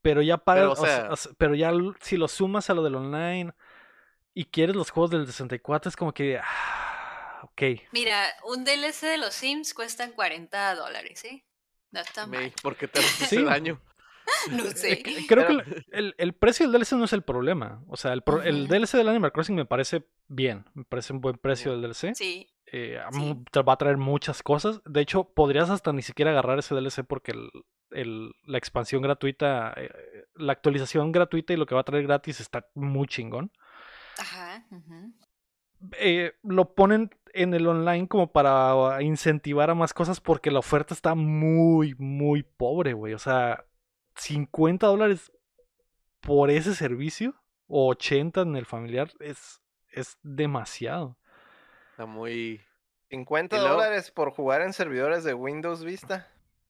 Pero 0.01 0.21
ya 0.21 0.37
pagas, 0.37 0.61
Pero, 0.63 0.69
o 0.69 0.73
o 0.73 0.85
sea, 0.85 0.95
sea- 1.01 1.11
o 1.11 1.15
sea, 1.15 1.31
pero 1.37 1.55
ya 1.55 1.71
si 2.01 2.17
lo 2.17 2.27
sumas 2.27 2.69
a 2.69 2.73
lo 2.73 2.83
del 2.83 2.95
online 2.95 3.53
y 4.41 4.45
quieres 4.45 4.75
los 4.75 4.89
juegos 4.91 5.11
del 5.11 5.25
64 5.25 5.89
es 5.89 5.95
como 5.95 6.13
que, 6.13 6.39
ah, 6.41 7.39
ok. 7.43 7.61
Mira, 7.91 8.23
un 8.45 8.63
DLC 8.63 9.07
de 9.07 9.17
los 9.17 9.33
Sims 9.33 9.73
cuestan 9.73 10.11
40 10.11 10.75
dólares, 10.75 11.23
¿eh? 11.25 11.43
No 11.91 12.01
está 12.01 12.27
mal. 12.27 12.51
¿Por 12.61 12.75
qué 12.75 12.87
te 12.87 12.99
haces 12.99 13.29
Sí. 13.29 13.41
daño? 13.43 13.79
No 14.51 14.63
Eh, 14.65 14.75
sé. 14.75 14.95
c- 15.05 15.25
Creo 15.27 15.47
que 15.47 15.53
el, 15.53 15.85
el- 15.91 16.15
el 16.17 16.33
precio 16.33 16.65
del 16.69 16.73
DLC 16.81 16.97
no 16.97 17.05
es 17.05 17.13
el 17.13 17.21
problema. 17.21 17.81
O 17.87 17.95
sea, 17.95 18.11
el, 18.11 18.21
pro- 18.23 18.43
el. 18.43 18.67
DLC 18.67 18.97
del 18.97 19.07
Animal 19.07 19.31
Crossing 19.31 19.55
me 19.55 19.65
parece 19.65 20.03
bien. 20.27 20.65
Me 20.73 20.83
parece 20.83 21.13
un 21.13 21.21
buen 21.21 21.37
precio 21.37 21.71
del 21.71 21.81
DLC. 21.81 22.13
Sí. 22.13 22.45
Eh, 22.69 22.99
Sí. 23.11 23.33
va 23.65 23.73
a 23.73 23.77
traer 23.77 23.95
muchas 23.95 24.43
cosas. 24.43 24.81
De 24.85 24.99
hecho, 24.99 25.23
podrías 25.33 25.69
hasta 25.69 25.93
ni 25.93 26.01
siquiera 26.01 26.31
agarrar 26.31 26.59
ese 26.59 26.75
DLC 26.75 27.05
porque 27.05 27.31
el- 27.31 27.49
el- 27.91 28.33
la 28.45 28.57
expansión 28.57 29.01
gratuita, 29.01 29.73
eh, 29.77 29.89
la 30.35 30.51
actualización 30.51 31.13
gratuita 31.13 31.53
y 31.53 31.55
lo 31.57 31.65
que 31.65 31.75
va 31.75 31.81
a 31.81 31.85
traer 31.85 32.03
gratis 32.03 32.41
está 32.41 32.67
muy 32.75 33.07
chingón. 33.07 33.49
Ajá. 34.19 34.63
eh, 35.99 36.33
lo 36.43 36.73
ponen 36.73 37.09
en 37.33 37.53
el 37.53 37.67
online 37.67 38.07
como 38.07 38.31
para 38.31 39.01
incentivar 39.03 39.69
a 39.69 39.75
más 39.75 39.93
cosas 39.93 40.19
porque 40.19 40.49
la 40.51 40.59
oferta 40.59 40.93
está 40.93 41.13
muy, 41.15 41.93
muy 41.99 42.43
pobre, 42.43 42.93
güey. 42.93 43.13
O 43.13 43.19
sea, 43.19 43.63
50 44.15 44.87
dólares 44.87 45.31
por 46.21 46.49
ese 46.49 46.73
servicio 46.73 47.35
o 47.67 47.89
80 47.89 48.41
en 48.41 48.55
el 48.55 48.65
familiar 48.65 49.11
es, 49.19 49.61
es 49.91 50.17
demasiado. 50.23 51.17
Está 51.91 52.05
muy... 52.05 52.61
50 53.09 53.55
Y 53.55 53.59
luego- 53.59 53.75
dólares 53.75 54.11
por 54.11 54.31
jugar 54.31 54.61
en 54.61 54.73
servidores 54.73 55.23
de 55.23 55.33
Windows 55.33 55.83
Vista. 55.85 56.27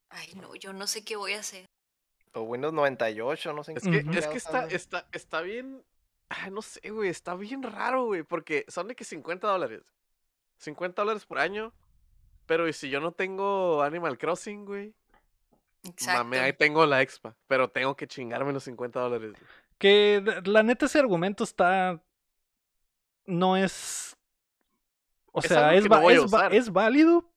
Ay, 0.10 0.34
no, 0.36 0.54
yo 0.56 0.72
no 0.74 0.86
sé 0.86 1.04
qué 1.04 1.16
voy 1.16 1.34
a 1.34 1.40
hacer. 1.40 1.66
O 2.34 2.42
Windows 2.42 2.74
98, 2.74 3.54
no 3.54 3.64
sé 3.64 3.72
en 3.72 3.78
Es 3.78 3.84
qué 3.84 4.04
que, 4.04 4.20
es 4.20 4.28
que 4.28 4.38
está, 4.38 4.66
está, 4.68 5.08
está 5.14 5.42
bien... 5.42 5.84
Ay, 6.30 6.52
no 6.52 6.62
sé, 6.62 6.90
güey, 6.90 7.10
está 7.10 7.36
bien 7.36 7.64
raro, 7.64 8.06
güey, 8.06 8.24
porque 8.24 8.66
son 8.68 8.88
de 8.88 8.96
que 8.96 9.04
50 9.06 9.48
dólares. 9.48 9.82
50 10.58 11.02
dólares 11.02 11.26
por 11.26 11.40
año. 11.40 11.74
Pero 12.46 12.68
¿y 12.68 12.74
si 12.74 12.90
yo 12.90 13.00
no 13.00 13.12
tengo 13.12 13.82
Animal 13.84 14.18
Crossing, 14.18 14.66
güey? 14.66 14.94
Exacto. 15.84 16.24
Mame, 16.24 16.40
ahí 16.40 16.54
tengo 16.54 16.86
la 16.86 17.02
expa, 17.02 17.36
pero 17.48 17.70
tengo 17.70 17.96
que 17.96 18.08
chingarme 18.08 18.52
los 18.54 18.64
50 18.64 19.00
dólares. 19.00 19.32
güey. 19.34 19.44
Que 19.78 20.42
la- 20.46 20.64
neta 20.64 20.86
ese 20.88 21.00
argumento 21.00 21.44
está... 21.44 22.02
No 23.26 23.56
es... 23.58 24.18
O 25.34 25.40
Es 25.42 25.48
sea, 25.50 25.74
es, 25.76 25.84
no 25.84 25.90
va- 26.32 26.48
es 26.48 26.72
válido, 26.72 27.30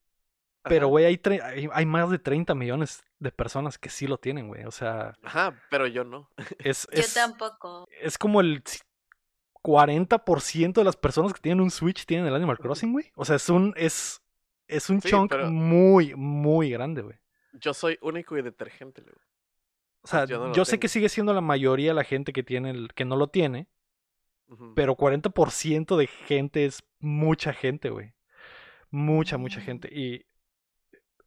pero 0.62 0.88
güey, 0.88 1.04
hay, 1.06 1.20
hay, 1.42 1.68
hay 1.72 1.86
más 1.86 2.10
de 2.10 2.18
30 2.18 2.54
millones 2.54 3.02
de 3.18 3.30
personas 3.32 3.78
que 3.78 3.88
sí 3.90 4.06
lo 4.06 4.18
tienen, 4.18 4.48
güey. 4.48 4.64
O 4.64 4.70
sea, 4.70 5.14
Ajá, 5.22 5.58
pero 5.70 5.86
yo 5.86 6.04
no. 6.04 6.28
es... 6.58 6.86
Yo 6.92 7.00
es- 7.00 7.14
tampoco. 7.14 7.86
es 8.00 8.18
como 8.18 8.40
el 8.40 8.62
c- 8.64 8.80
40% 9.62 10.72
de 10.72 10.84
las 10.84 10.96
personas 10.96 11.32
que 11.32 11.40
tienen 11.40 11.60
un 11.62 11.70
Switch 11.70 12.06
tienen 12.06 12.26
el 12.26 12.34
Animal 12.34 12.58
Crossing, 12.58 12.92
güey. 12.92 13.10
O 13.14 13.24
sea, 13.24 13.36
es 13.36 13.48
un 13.48 13.74
es 13.76 14.22
es 14.68 14.88
un 14.88 15.00
Sí, 15.02 15.10
chunk 15.10 15.30
pero- 15.30 15.50
muy 15.50 16.14
muy 16.14 16.70
grande, 16.70 17.02
güey. 17.02 17.16
Yo 17.52 17.74
soy 17.74 17.98
único 18.00 18.38
y 18.38 18.42
detergente, 18.42 19.02
güey. 19.02 19.14
O 20.02 20.06
sea, 20.06 20.24
Yo 20.24 20.38
no 20.46 20.54
yo 20.54 20.64
sé 20.64 20.78
que 20.78 20.88
sigue 20.88 21.08
siendo 21.10 21.34
la 21.34 21.40
mayoría 21.42 21.92
la 21.92 22.04
gente 22.04 22.32
que 22.32 22.42
tiene 22.42 22.70
el 22.70 22.94
que 22.94 23.04
no 23.04 23.16
lo 23.16 23.26
tiene, 23.28 23.68
Ujú. 24.48 24.72
pero 24.74 24.96
40% 24.96 25.96
de 25.98 26.06
gente 26.06 26.64
es 26.64 26.82
mucha 27.00 27.52
gente, 27.52 27.90
güey. 27.90 28.14
Mucha 28.90 29.36
mucha 29.36 29.60
Mm. 29.60 29.62
gente 29.62 29.88
y 29.92 30.24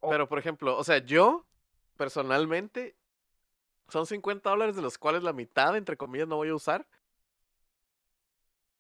Pero, 0.10 0.28
por 0.28 0.40
ejemplo, 0.40 0.78
o 0.78 0.84
sea, 0.84 0.98
yo, 1.00 1.46
personalmente, 1.98 2.96
son 3.90 4.06
50 4.06 4.50
dólares 4.50 4.76
de 4.76 4.82
los 4.82 4.98
cuales 4.98 5.24
la 5.24 5.34
mitad, 5.34 5.76
entre 5.78 5.98
comillas, 5.98 6.28
no 6.28 6.38
voy 6.38 6.50
a 6.50 6.56
usar. 6.56 6.88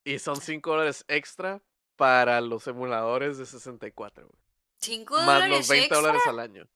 Y 0.03 0.19
son 0.19 0.39
5 0.41 0.71
dólares 0.71 1.05
extra 1.07 1.61
para 1.95 2.41
los 2.41 2.67
emuladores 2.67 3.37
de 3.37 3.45
64, 3.45 4.27
güey. 4.27 4.41
¿Cinco 4.79 5.15
Más 5.15 5.25
dólares 5.25 5.49
los 5.59 5.67
20 5.69 5.85
extra? 5.85 5.97
dólares 6.01 6.21
al 6.27 6.39
año. 6.39 6.67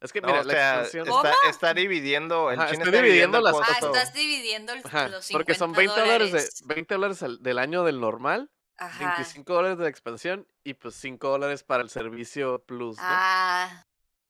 Es 0.00 0.12
que, 0.12 0.20
No, 0.20 0.28
mira, 0.28 0.40
o 0.42 0.44
la 0.44 0.52
sea, 0.52 0.70
expansión... 0.82 1.08
está, 1.08 1.34
está 1.48 1.74
dividiendo. 1.74 2.50
El 2.50 2.60
Ajá, 2.60 2.70
chino 2.70 2.84
estoy 2.84 2.94
está 2.94 3.02
dividiendo 3.06 3.38
el 3.38 3.44
las 3.44 3.52
costo 3.54 3.72
Ah, 3.72 3.78
estás 3.86 4.12
dividiendo 4.14 4.72
el- 4.74 4.82
Ajá, 4.84 5.08
los 5.08 5.24
50 5.24 5.32
porque 5.32 5.54
son 5.58 5.72
20 5.72 6.00
dólares, 6.00 6.30
dólares. 6.30 6.60
de, 6.60 6.74
20 6.74 6.94
dólares 6.94 7.22
al- 7.22 7.42
del 7.42 7.58
año 7.58 7.82
del 7.84 8.00
normal, 8.00 8.50
Ajá. 8.76 9.14
25 9.16 9.52
dólares 9.54 9.78
de 9.78 9.84
la 9.84 9.90
expansión 9.90 10.46
y 10.64 10.74
pues 10.74 10.94
5 10.96 11.28
dólares 11.28 11.62
para 11.62 11.82
el 11.82 11.90
servicio 11.90 12.58
plus, 12.64 12.96
¿no? 12.96 13.02
Ah. 13.06 13.84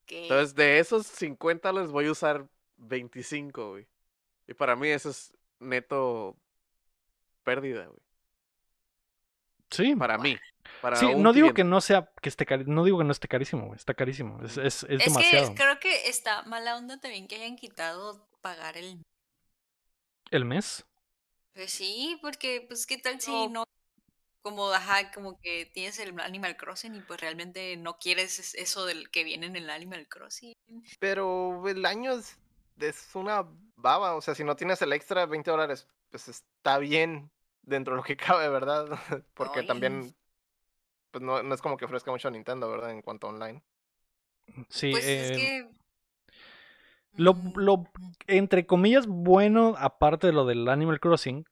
Entonces, 0.07 0.55
de 0.55 0.79
esos 0.79 1.07
50 1.07 1.69
dólares 1.71 1.91
voy 1.91 2.07
a 2.07 2.13
usar 2.13 2.47
25, 2.77 3.71
güey. 3.71 3.87
Y 4.47 4.53
para 4.55 4.77
mí 4.77 4.89
eso 4.89 5.09
es 5.11 5.33
neto 5.61 6.37
pérdida, 7.43 7.87
güey. 7.87 8.01
Sí. 9.71 9.97
Para 9.97 10.19
mí. 10.19 10.37
Para 10.81 10.97
Sí, 10.97 11.15
no 11.15 11.33
digo 11.33 11.53
que 11.55 11.65
no 11.65 11.81
sea 11.81 12.11
que 12.23 12.29
esté 12.29 12.47
cari- 12.47 12.67
no 12.67 12.85
digo 12.85 12.99
que 12.99 13.05
no 13.05 13.13
esté 13.13 13.29
carísimo, 13.29 13.67
güey, 13.67 13.77
está 13.77 13.95
carísimo, 13.95 14.43
es, 14.43 14.57
es, 14.59 14.83
es 14.85 14.85
Es 14.85 15.05
demasiado. 15.07 15.49
que 15.51 15.55
creo 15.55 15.81
que 15.81 16.09
está 16.09 16.43
mala 16.43 16.77
onda 16.77 16.99
también 17.01 17.27
que 17.27 17.37
hayan 17.37 17.57
quitado 17.57 18.27
pagar 18.41 18.77
el... 18.77 19.03
¿El 20.31 20.45
mes? 20.45 20.85
Pues 21.55 21.71
sí, 21.71 22.19
porque 22.23 22.65
pues 22.67 22.87
qué 22.87 22.99
tal 22.99 23.21
si 23.21 23.31
No. 23.31 23.49
no... 23.49 23.65
Como, 24.45 24.71
ajá, 24.71 25.11
como 25.11 25.41
que 25.41 25.67
tienes 25.75 25.99
el 25.99 26.21
Animal 26.21 26.57
Crossing 26.57 26.95
y 26.95 27.01
pues 27.01 27.21
realmente 27.21 27.77
no 27.77 27.99
quieres 27.99 28.39
es- 28.39 28.55
eso 28.55 28.87
del 28.87 29.11
que 29.11 29.25
viene 29.25 29.47
en 29.47 29.57
el 29.57 29.71
Animal 29.71 30.07
Crossing. 30.07 30.55
Pero 30.99 31.67
el 31.69 31.85
año 31.87 32.13
es, 32.13 32.39
es 32.79 33.11
una 33.15 33.47
baba. 33.77 34.15
O 34.15 34.21
sea, 34.21 34.35
si 34.35 34.45
no 34.45 34.57
tienes 34.57 34.81
el 34.83 34.93
extra 34.93 35.27
20 35.27 35.51
dólares, 35.51 35.89
pues 36.11 36.29
está 36.29 36.79
bien 36.79 37.31
dentro 37.63 37.95
de 37.95 37.99
lo 37.99 38.05
que 38.05 38.17
cabe, 38.47 38.49
¿verdad? 38.49 38.87
Porque 39.35 39.63
también, 39.63 40.15
pues 41.11 41.23
no, 41.25 41.43
no 41.43 41.55
es 41.55 41.63
como 41.63 41.77
que 41.77 41.87
ofrezca 41.87 42.11
mucho 42.11 42.31
Nintendo, 42.31 42.71
¿verdad? 42.71 42.91
En 42.91 43.03
cuanto 43.03 43.27
a 43.29 43.31
online. 43.31 43.63
Sí, 44.69 44.87
Pues 44.91 45.05
es 45.05 45.11
eh, 45.11 45.37
que... 45.37 45.69
lo- 47.17 47.35
mm, 47.35 47.59
lo- 47.59 47.85
entre 48.27 48.67
comillas, 48.67 49.07
bueno, 49.07 49.75
aparte 49.79 50.27
de 50.29 50.33
lo 50.33 50.45
del 50.47 50.69
Animal 50.69 51.01
Crossing, 51.01 51.45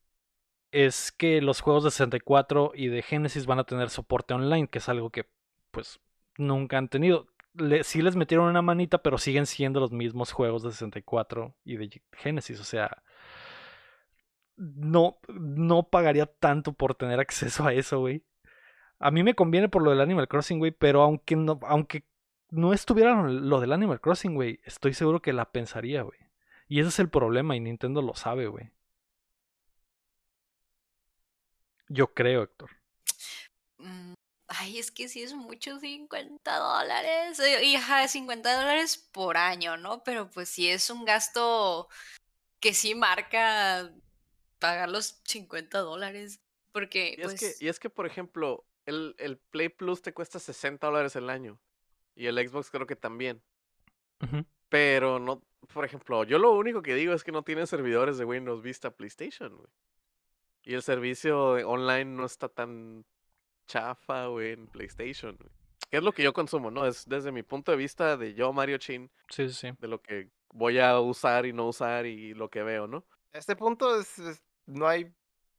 es 0.72 1.12
que 1.12 1.40
los 1.42 1.60
juegos 1.60 1.84
de 1.84 1.90
64 1.90 2.72
y 2.74 2.88
de 2.88 3.02
Genesis 3.02 3.46
van 3.46 3.58
a 3.60 3.64
tener 3.64 3.90
soporte 3.90 4.34
online, 4.34 4.68
que 4.68 4.78
es 4.78 4.88
algo 4.88 5.10
que, 5.10 5.28
pues, 5.70 6.00
nunca 6.38 6.78
han 6.78 6.88
tenido. 6.88 7.28
Le, 7.54 7.84
sí 7.84 8.02
les 8.02 8.16
metieron 8.16 8.48
una 8.48 8.62
manita, 8.62 8.98
pero 9.02 9.18
siguen 9.18 9.46
siendo 9.46 9.80
los 9.80 9.92
mismos 9.92 10.32
juegos 10.32 10.62
de 10.62 10.72
64 10.72 11.54
y 11.64 11.76
de 11.76 12.02
Genesis, 12.12 12.58
o 12.60 12.64
sea, 12.64 13.02
no, 14.56 15.18
no 15.28 15.88
pagaría 15.88 16.26
tanto 16.26 16.72
por 16.72 16.94
tener 16.94 17.20
acceso 17.20 17.66
a 17.66 17.74
eso, 17.74 18.00
güey. 18.00 18.24
A 18.98 19.10
mí 19.10 19.22
me 19.22 19.34
conviene 19.34 19.68
por 19.68 19.82
lo 19.82 19.90
del 19.90 20.00
Animal 20.00 20.28
Crossing, 20.28 20.58
güey, 20.58 20.70
pero 20.72 21.02
aunque 21.02 21.36
no, 21.36 21.60
aunque 21.64 22.04
no 22.50 22.72
estuviera 22.72 23.22
lo 23.28 23.60
del 23.60 23.72
Animal 23.72 24.00
Crossing, 24.00 24.34
güey, 24.34 24.60
estoy 24.64 24.94
seguro 24.94 25.20
que 25.20 25.32
la 25.32 25.50
pensaría, 25.50 26.02
güey. 26.02 26.18
Y 26.68 26.80
ese 26.80 26.90
es 26.90 26.98
el 27.00 27.10
problema 27.10 27.56
y 27.56 27.60
Nintendo 27.60 28.00
lo 28.02 28.14
sabe, 28.14 28.46
güey. 28.46 28.70
Yo 31.92 32.12
creo, 32.14 32.42
Héctor. 32.42 32.70
mm, 33.78 34.14
Ay, 34.48 34.78
es 34.78 34.90
que 34.90 35.08
sí 35.08 35.22
es 35.22 35.34
mucho 35.34 35.78
50 35.78 36.58
dólares. 36.58 37.38
eh, 37.40 37.64
Y 37.64 37.76
ajá, 37.76 38.06
50 38.06 38.54
dólares 38.54 38.96
por 39.12 39.36
año, 39.36 39.76
¿no? 39.76 40.02
Pero 40.04 40.30
pues 40.30 40.48
sí 40.48 40.68
es 40.68 40.90
un 40.90 41.04
gasto 41.04 41.88
que 42.60 42.74
sí 42.74 42.94
marca 42.94 43.90
pagar 44.58 44.88
los 44.90 45.20
50 45.24 45.80
dólares. 45.80 46.40
Porque, 46.72 47.14
Y 47.16 47.20
es, 47.20 47.26
pues, 47.26 47.40
que, 47.58 47.64
y 47.64 47.68
es 47.68 47.78
que, 47.78 47.90
por 47.90 48.06
ejemplo, 48.06 48.64
el, 48.86 49.14
el 49.18 49.38
Play 49.38 49.68
Plus 49.68 50.00
te 50.00 50.14
cuesta 50.14 50.38
60 50.38 50.86
dólares 50.86 51.16
el 51.16 51.28
año. 51.28 51.58
Y 52.14 52.26
el 52.26 52.36
Xbox 52.48 52.70
creo 52.70 52.86
que 52.86 52.96
también. 52.96 53.42
Pero 54.68 55.18
no, 55.18 55.42
por 55.74 55.84
ejemplo, 55.84 56.24
yo 56.24 56.38
lo 56.38 56.52
único 56.52 56.80
que 56.80 56.94
digo 56.94 57.12
es 57.12 57.24
que 57.24 57.32
no 57.32 57.42
tiene 57.42 57.66
servidores 57.66 58.16
de 58.18 58.24
Windows 58.24 58.62
Vista 58.62 58.90
PlayStation, 58.90 59.54
güey. 59.56 59.68
Y 60.64 60.74
el 60.74 60.82
servicio 60.82 61.52
online 61.68 62.04
no 62.04 62.24
está 62.24 62.48
tan 62.48 63.04
chafa, 63.66 64.26
güey, 64.26 64.52
en 64.52 64.66
PlayStation, 64.66 65.36
güey. 65.36 65.50
Que 65.90 65.96
es 65.98 66.02
lo 66.02 66.12
que 66.12 66.22
yo 66.22 66.32
consumo, 66.32 66.70
¿no? 66.70 66.86
Es 66.86 67.06
desde 67.08 67.32
mi 67.32 67.42
punto 67.42 67.70
de 67.72 67.76
vista 67.78 68.16
de 68.16 68.34
yo, 68.34 68.52
Mario 68.52 68.78
Chin, 68.78 69.10
Sí, 69.28 69.48
sí, 69.48 69.54
sí. 69.54 69.72
de 69.78 69.88
lo 69.88 70.00
que 70.00 70.30
voy 70.52 70.78
a 70.78 70.98
usar 71.00 71.44
y 71.46 71.52
no 71.52 71.68
usar 71.68 72.06
y 72.06 72.34
lo 72.34 72.48
que 72.48 72.62
veo, 72.62 72.86
¿no? 72.86 73.04
A 73.32 73.38
este 73.38 73.56
punto 73.56 73.98
es, 73.98 74.18
es- 74.18 74.42
no 74.66 74.86
hay 74.86 75.12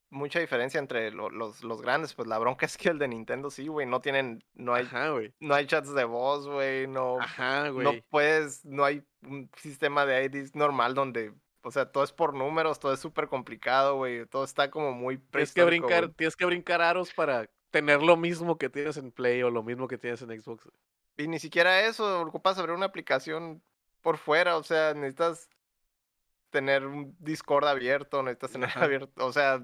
mucha 0.10 0.40
diferencia 0.40 0.80
entre 0.80 1.12
lo- 1.12 1.30
los, 1.30 1.64
los 1.64 1.82
grandes. 1.82 2.14
Pues 2.14 2.28
la 2.28 2.40
bronca 2.40 2.66
es 2.66 2.78
que 2.78 2.90
el 2.90 3.00
de 3.00 3.08
Nintendo 3.08 3.50
sí, 3.52 3.68
güey. 3.68 3.86
No 3.86 4.00
tienen, 4.02 4.44
no 4.54 4.74
hay, 4.74 4.86
Ajá, 4.86 5.10
güey. 5.10 5.34
no 5.40 5.54
hay 5.56 5.66
chats 5.68 5.94
de 5.94 6.04
voz, 6.06 6.48
güey. 6.48 6.88
No, 6.88 7.20
Ajá, 7.20 7.66
no 7.66 7.74
güey. 7.74 8.02
puedes, 8.10 8.64
no 8.66 8.86
hay 8.86 9.04
un 9.24 9.50
sistema 9.58 10.06
de 10.06 10.24
IDs 10.26 10.56
normal 10.56 10.94
donde, 10.96 11.34
o 11.64 11.72
sea, 11.72 11.92
todo 11.92 12.04
es 12.04 12.12
por 12.12 12.34
números, 12.34 12.80
todo 12.80 12.94
es 12.94 13.00
súper 13.00 13.28
complicado, 13.28 13.96
güey. 13.98 14.26
Todo 14.28 14.44
está 14.44 14.70
como 14.70 14.92
muy 14.94 15.18
Tienes 15.18 15.54
que 15.54 15.64
brincar, 15.64 16.06
güey. 16.06 16.16
tienes 16.16 16.36
que 16.36 16.46
brincar 16.46 16.82
aros 16.82 17.14
para 17.14 17.50
tener 17.72 18.04
lo 18.04 18.18
mismo 18.18 18.58
que 18.58 18.70
tienes 18.70 18.98
en 18.98 19.12
Play 19.12 19.42
o 19.44 19.50
lo 19.50 19.64
mismo 19.64 19.88
que 19.88 19.98
tienes 19.98 20.22
en 20.22 20.40
Xbox. 20.42 20.70
Y 21.18 21.28
ni 21.28 21.40
siquiera 21.40 21.82
eso, 21.86 22.22
ocupas 22.22 22.58
abrir 22.58 22.76
una 22.76 22.86
aplicación 22.88 23.64
por 24.02 24.18
fuera, 24.18 24.58
o 24.58 24.64
sea, 24.64 24.94
necesitas 24.94 25.50
tener 26.50 26.86
un 26.86 27.16
Discord 27.20 27.66
abierto, 27.66 28.22
necesitas 28.22 28.52
tener 28.52 28.70
Ajá. 28.70 28.84
abierto, 28.84 29.26
o 29.26 29.32
sea, 29.34 29.62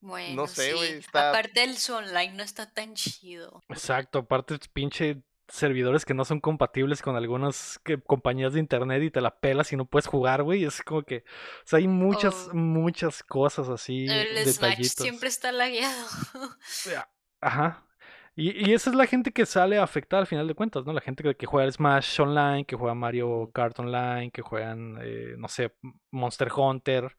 bueno, 0.00 0.46
sé, 0.46 0.74
güey, 0.74 0.92
sí. 0.92 0.98
está- 0.98 1.30
Aparte 1.30 1.62
el 1.62 1.76
online 1.90 2.32
no 2.34 2.42
está 2.42 2.72
tan 2.72 2.94
chido. 2.94 3.62
Exacto, 3.68 4.20
aparte 4.20 4.58
pinche 4.72 5.22
servidores 5.48 6.04
que 6.04 6.14
no 6.14 6.24
son 6.24 6.40
compatibles 6.40 7.02
con 7.02 7.16
algunas 7.16 7.78
que- 7.84 8.00
compañías 8.00 8.52
de 8.54 8.60
internet 8.60 9.02
y 9.02 9.10
te 9.10 9.20
la 9.20 9.38
pelas 9.38 9.72
y 9.72 9.76
no 9.76 9.84
puedes 9.84 10.06
jugar, 10.06 10.42
güey. 10.42 10.64
Es 10.64 10.82
como 10.82 11.02
que, 11.02 11.18
o 11.18 11.66
sea, 11.66 11.78
hay 11.78 11.88
muchas, 11.88 12.48
Oh. 12.50 12.54
muchas 12.54 13.22
cosas 13.22 13.68
así, 13.68 14.06
El 14.08 14.46
Smash 14.46 14.82
siempre 14.84 15.28
está 15.28 15.52
lagueado. 15.52 16.06
Ajá. 17.40 17.86
Y, 18.34 18.70
y 18.70 18.72
esa 18.72 18.88
es 18.88 18.96
la 18.96 19.06
gente 19.06 19.30
que 19.30 19.44
sale 19.44 19.76
afectada 19.78 20.20
al 20.22 20.26
final 20.26 20.48
de 20.48 20.54
cuentas, 20.54 20.86
¿no? 20.86 20.92
La 20.94 21.02
gente 21.02 21.22
que, 21.22 21.34
que 21.36 21.44
juega 21.46 21.70
Smash 21.70 22.18
Online, 22.20 22.64
que 22.64 22.76
juega 22.76 22.94
Mario 22.94 23.50
Kart 23.52 23.78
Online, 23.78 24.30
que 24.30 24.40
juegan, 24.40 24.96
eh, 25.02 25.34
no 25.36 25.48
sé, 25.48 25.74
Monster 26.10 26.48
Hunter. 26.56 27.14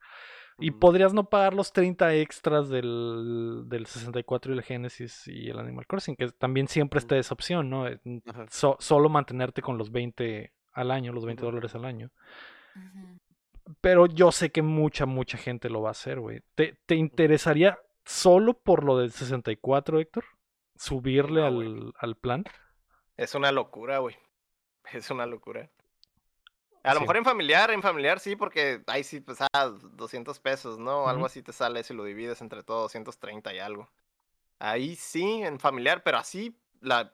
Y 0.58 0.70
podrías 0.70 1.12
no 1.12 1.24
pagar 1.28 1.52
los 1.54 1.72
30 1.72 2.14
extras 2.14 2.68
del, 2.68 3.64
del 3.66 3.86
64 3.86 4.52
y 4.54 4.56
el 4.58 4.62
Genesis 4.62 5.26
y 5.26 5.50
el 5.50 5.58
Animal 5.58 5.86
Crossing, 5.86 6.14
que 6.16 6.28
también 6.30 6.68
siempre 6.68 6.98
está 6.98 7.16
esa 7.16 7.34
opción, 7.34 7.68
¿no? 7.70 7.88
Eh, 7.88 8.00
so- 8.50 8.76
solo 8.78 9.08
mantenerte 9.08 9.62
con 9.62 9.78
los 9.78 9.90
20 9.90 10.52
al 10.72 10.90
año, 10.90 11.12
los 11.12 11.24
20 11.24 11.42
Ujú. 11.42 11.50
dólares 11.50 11.74
al 11.74 11.84
año. 11.84 12.10
Pero 13.80 14.06
yo 14.06 14.30
sé 14.30 14.50
que 14.50 14.62
mucha, 14.62 15.06
mucha 15.06 15.38
gente 15.38 15.70
lo 15.70 15.80
va 15.82 15.88
a 15.88 15.92
hacer, 15.92 16.20
güey. 16.20 16.42
¿Te, 16.54 16.78
te 16.86 16.94
interesaría 16.96 17.78
solo 18.04 18.54
por 18.54 18.84
lo 18.84 18.98
del 18.98 19.10
64, 19.10 19.98
Héctor? 20.00 20.24
¿Subirle 20.76 21.40
No, 21.40 21.46
al, 21.46 21.92
al 21.98 22.16
plan? 22.16 22.44
es 23.16 23.34
una 23.34 23.52
locura, 23.52 23.98
güey. 23.98 24.16
Es 24.92 25.10
una 25.10 25.24
locura. 25.26 25.70
A 26.84 26.90
lo 26.92 26.96
Sí. 26.96 27.00
mejor 27.00 27.16
en 27.16 27.24
familiar, 27.24 27.70
en 27.70 27.82
familiar 27.82 28.20
sí, 28.20 28.36
porque 28.36 28.82
ahí 28.86 29.02
sí, 29.04 29.20
pues, 29.20 29.38
ah, 29.40 29.66
200 29.94 30.38
pesos, 30.38 30.78
¿no? 30.78 31.08
Algo 31.08 31.26
así 31.26 31.42
te 31.42 31.52
sale 31.52 31.82
si 31.82 31.94
lo 31.94 32.04
divides 32.04 32.40
entre 32.42 32.62
todos, 32.62 32.82
230 32.92 33.52
y 33.54 33.58
algo. 33.58 33.90
Ahí 34.58 34.94
sí, 34.96 35.42
en 35.42 35.58
familiar, 35.58 36.02
pero 36.02 36.18
así, 36.18 36.56
la 36.80 37.12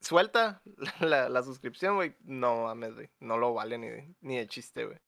suelta 0.00 0.60
la, 1.00 1.28
la 1.28 1.42
suscripción, 1.42 1.94
güey, 1.96 2.16
no 2.24 2.64
mames, 2.64 2.94
güey, 2.94 3.10
no 3.20 3.38
lo 3.38 3.54
vale 3.54 3.78
ni 3.78 3.88
de, 3.88 4.14
ni 4.20 4.36
de 4.38 4.46
chiste, 4.48 4.86
güey. 4.86 4.98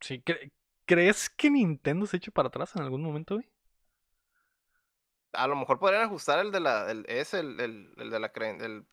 Sí, 0.00 0.22
cre- 0.24 0.50
¿Crees 0.84 1.30
que 1.30 1.50
Nintendo 1.50 2.06
se 2.06 2.18
eche 2.18 2.30
para 2.30 2.48
atrás 2.48 2.76
en 2.76 2.82
algún 2.82 3.02
momento, 3.02 3.36
güey? 3.36 3.48
A 5.32 5.46
lo 5.46 5.56
mejor 5.56 5.78
podrían 5.78 6.02
ajustar 6.02 6.40
el 6.40 6.52
de 6.52 6.60
la, 6.60 6.90
el, 6.90 7.06
ese, 7.08 7.40
el, 7.40 7.58
el, 7.58 7.94
el 7.96 8.10
de 8.10 8.20
la 8.20 8.30
el, 8.36 8.86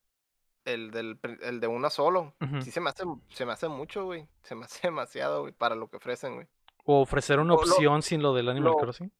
el 0.65 0.91
del, 0.91 1.19
el 1.41 1.59
de 1.59 1.67
una 1.67 1.89
solo. 1.89 2.35
Ujú. 2.41 2.61
Sí 2.61 2.71
se 2.71 2.79
me 2.81 2.89
hace, 2.89 3.03
se 3.29 3.45
me 3.45 3.53
hace 3.53 3.67
mucho, 3.67 4.05
güey. 4.05 4.27
Se 4.43 4.55
me 4.55 4.65
hace 4.65 4.87
demasiado, 4.87 5.41
güey, 5.41 5.53
para 5.53 5.75
lo 5.75 5.87
que 5.89 5.97
ofrecen, 5.97 6.35
güey. 6.35 6.47
¿O 6.85 7.01
ofrecer 7.01 7.39
una 7.39 7.53
O 7.53 7.63
lo- 7.63 7.71
opción 7.73 8.01
sin 8.01 8.21
lo 8.21 8.33
del 8.33 8.49
Animal 8.49 8.71
lo- 8.71 8.77
Crossing? 8.77 9.11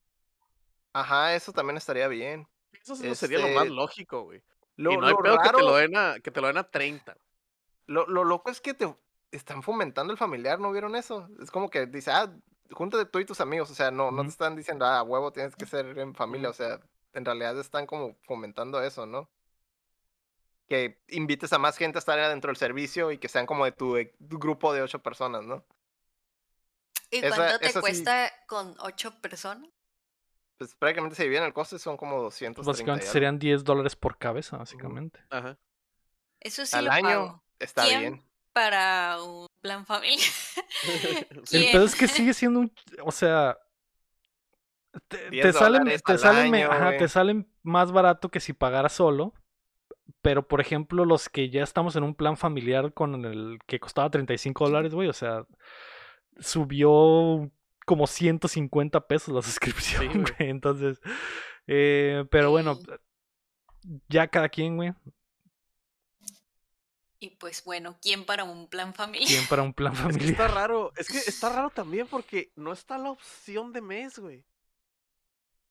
Ajá, 0.93 1.35
eso 1.35 1.51
también 1.53 1.77
estaría 1.77 2.07
bien. 2.07 2.47
Eso 2.81 2.95
sí 2.95 3.13
sería 3.15 3.39
lo 3.39 3.47
más 3.49 3.63
Este, 3.65 3.75
lógico, 3.75 4.23
güey. 4.23 4.41
Lo, 4.75 4.93
y 4.93 4.97
no 4.97 5.07
hay 5.07 5.13
pedo 5.15 5.37
que 5.39 5.49
te 5.49 5.61
lo 5.61 5.75
den 5.75 5.95
a, 5.97 6.19
que 6.19 6.31
te 6.31 6.41
lo 6.41 6.47
den 6.47 6.57
a 6.57 6.63
30. 6.63 7.15
Lo, 7.85 8.07
lo 8.07 8.23
loco 8.23 8.49
es 8.49 8.61
que 8.61 8.73
te 8.73 8.93
están 9.31 9.61
fomentando 9.61 10.11
el 10.13 10.17
familiar, 10.17 10.59
¿no 10.59 10.71
vieron 10.71 10.95
eso? 10.95 11.27
Es 11.41 11.51
como 11.51 11.69
que 11.69 11.85
dice, 11.85 12.11
ah, 12.11 12.33
júntate 12.71 13.05
tú 13.05 13.19
y 13.19 13.25
tus 13.25 13.41
amigos, 13.41 13.69
o 13.69 13.75
sea, 13.75 13.91
no, 13.91 14.09
no 14.11 14.23
te 14.23 14.29
están 14.29 14.55
diciendo, 14.55 14.85
ah, 14.85 15.03
huevo 15.03 15.31
tienes 15.31 15.55
que 15.55 15.65
ser 15.65 15.97
en 15.99 16.15
familia, 16.15 16.49
o 16.49 16.53
sea, 16.53 16.79
en 17.13 17.25
realidad 17.25 17.59
están 17.59 17.85
como 17.85 18.15
fomentando 18.23 18.81
eso, 18.81 19.05
¿no? 19.05 19.29
Que 20.69 21.01
invites 21.07 21.51
a 21.51 21.57
más 21.57 21.77
gente 21.77 21.97
a 21.97 21.99
estar 21.99 22.19
dentro 22.29 22.49
del 22.49 22.55
servicio 22.57 23.11
y 23.11 23.17
que 23.17 23.27
sean 23.27 23.45
como 23.47 23.65
de 23.65 23.71
tu, 23.71 23.97
tu 24.29 24.37
grupo 24.39 24.71
de 24.71 24.81
ocho 24.83 24.99
personas, 24.99 25.43
¿no? 25.45 25.65
¿Y 27.11 27.17
Esa- 27.25 27.35
cuánto 27.35 27.59
te 27.59 27.69
sí- 27.71 27.79
cuesta 27.79 28.31
con 28.47 28.75
ocho 28.79 29.19
personas? 29.19 29.67
Pues 30.59 30.75
prácticamente 30.75 31.15
se 31.15 31.23
dividen 31.23 31.43
el 31.45 31.53
coste, 31.53 31.79
son 31.79 31.97
como 31.97 32.21
200 32.21 32.65
Básicamente 32.65 33.05
serían 33.07 33.39
10 33.39 33.63
dólares 33.63 33.95
por 33.95 34.17
cabeza, 34.17 34.57
básicamente. 34.57 35.23
Ajá. 35.29 35.57
Eso 36.39 36.65
sí 36.65 36.75
Al 36.75 36.85
lo 36.85 36.91
año 36.91 37.07
pago. 37.07 37.43
está 37.59 37.83
¿Quién? 37.85 37.99
bien. 37.99 38.23
Para 38.53 39.23
un 39.23 39.47
plan 39.61 39.85
familia. 39.85 40.25
El 41.51 41.71
pedo 41.71 41.85
es 41.85 41.95
que 41.95 42.07
sigue 42.07 42.33
siendo 42.33 42.59
un. 42.59 42.73
O 43.03 43.11
sea. 43.11 43.57
Te, 45.07 45.29
10 45.29 45.45
te 45.45 45.53
salen, 45.53 45.83
te, 45.85 45.99
al 46.11 46.19
salen, 46.19 46.53
año, 46.55 46.71
ajá, 46.71 46.97
te 46.97 47.07
salen 47.07 47.47
más 47.63 47.91
barato 47.91 48.29
que 48.29 48.39
si 48.39 48.53
pagaras 48.53 48.91
solo. 48.93 49.33
Pero, 50.21 50.47
por 50.47 50.61
ejemplo, 50.61 51.05
los 51.05 51.29
que 51.29 51.49
ya 51.49 51.63
estamos 51.63 51.95
en 51.95 52.03
un 52.03 52.15
plan 52.15 52.37
familiar 52.37 52.93
con 52.93 53.25
el 53.25 53.59
que 53.67 53.79
costaba 53.79 54.09
35 54.09 54.65
dólares, 54.65 54.93
güey, 54.93 55.07
o 55.09 55.13
sea, 55.13 55.45
subió 56.39 57.51
como 57.85 58.07
150 58.07 59.07
pesos 59.07 59.33
la 59.33 59.41
suscripción, 59.43 60.07
güey. 60.07 60.23
güey. 60.37 60.49
Entonces, 60.49 60.99
eh, 61.67 62.25
pero 62.31 62.51
bueno, 62.51 62.79
ya 64.07 64.27
cada 64.27 64.49
quien, 64.49 64.77
güey. 64.77 64.93
Y 67.19 67.31
pues 67.31 67.63
bueno, 67.65 67.97
¿quién 68.01 68.25
para 68.25 68.45
un 68.45 68.67
plan 68.69 68.93
familiar? 68.93 69.27
¿Quién 69.27 69.47
para 69.47 69.63
un 69.63 69.73
plan 69.73 69.93
Es 70.07 70.17
que 70.17 70.25
está 70.25 70.47
familiar? 70.47 70.51
raro. 70.53 70.93
Es 70.95 71.07
que 71.09 71.17
está 71.17 71.49
raro 71.53 71.69
también 71.69 72.07
porque 72.07 72.51
no 72.55 72.71
está 72.73 72.97
la 72.97 73.11
opción 73.11 73.73
de 73.73 73.81
mes, 73.81 74.19
güey. 74.19 74.45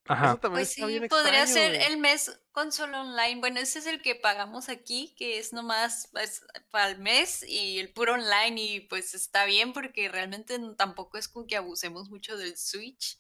Ajá. 0.09 0.27
Eso 0.27 0.39
también 0.39 0.67
Pues 0.67 0.71
está 0.71 0.87
sí, 0.87 0.87
bien 0.87 1.07
podría 1.09 1.45
extraño, 1.45 1.47
ser 1.47 1.77
güey. 1.77 1.93
el 1.93 1.99
mes 1.99 2.41
con 2.53 2.73
solo 2.73 3.01
online. 3.03 3.41
Bueno, 3.41 3.61
ese 3.61 3.79
es 3.81 3.87
el 3.87 4.03
que 4.03 4.15
pagamos 4.17 4.69
aquí, 4.69 5.15
que 5.17 5.39
es 5.39 5.53
nomás 5.53 6.09
pues, 6.13 6.43
para 6.71 6.91
el 6.91 6.99
mes 6.99 7.43
y 7.47 7.79
el 7.79 7.93
puro 7.93 8.15
online. 8.15 8.61
Y 8.63 8.81
pues 8.81 9.15
está 9.15 9.45
bien 9.47 9.73
porque 9.73 10.09
realmente 10.09 10.59
tampoco 10.77 11.19
es 11.19 11.29
como 11.29 11.47
que 11.47 11.57
abusemos 11.57 12.11
mucho 12.11 12.37
del 12.37 12.57
Switch. 12.59 13.19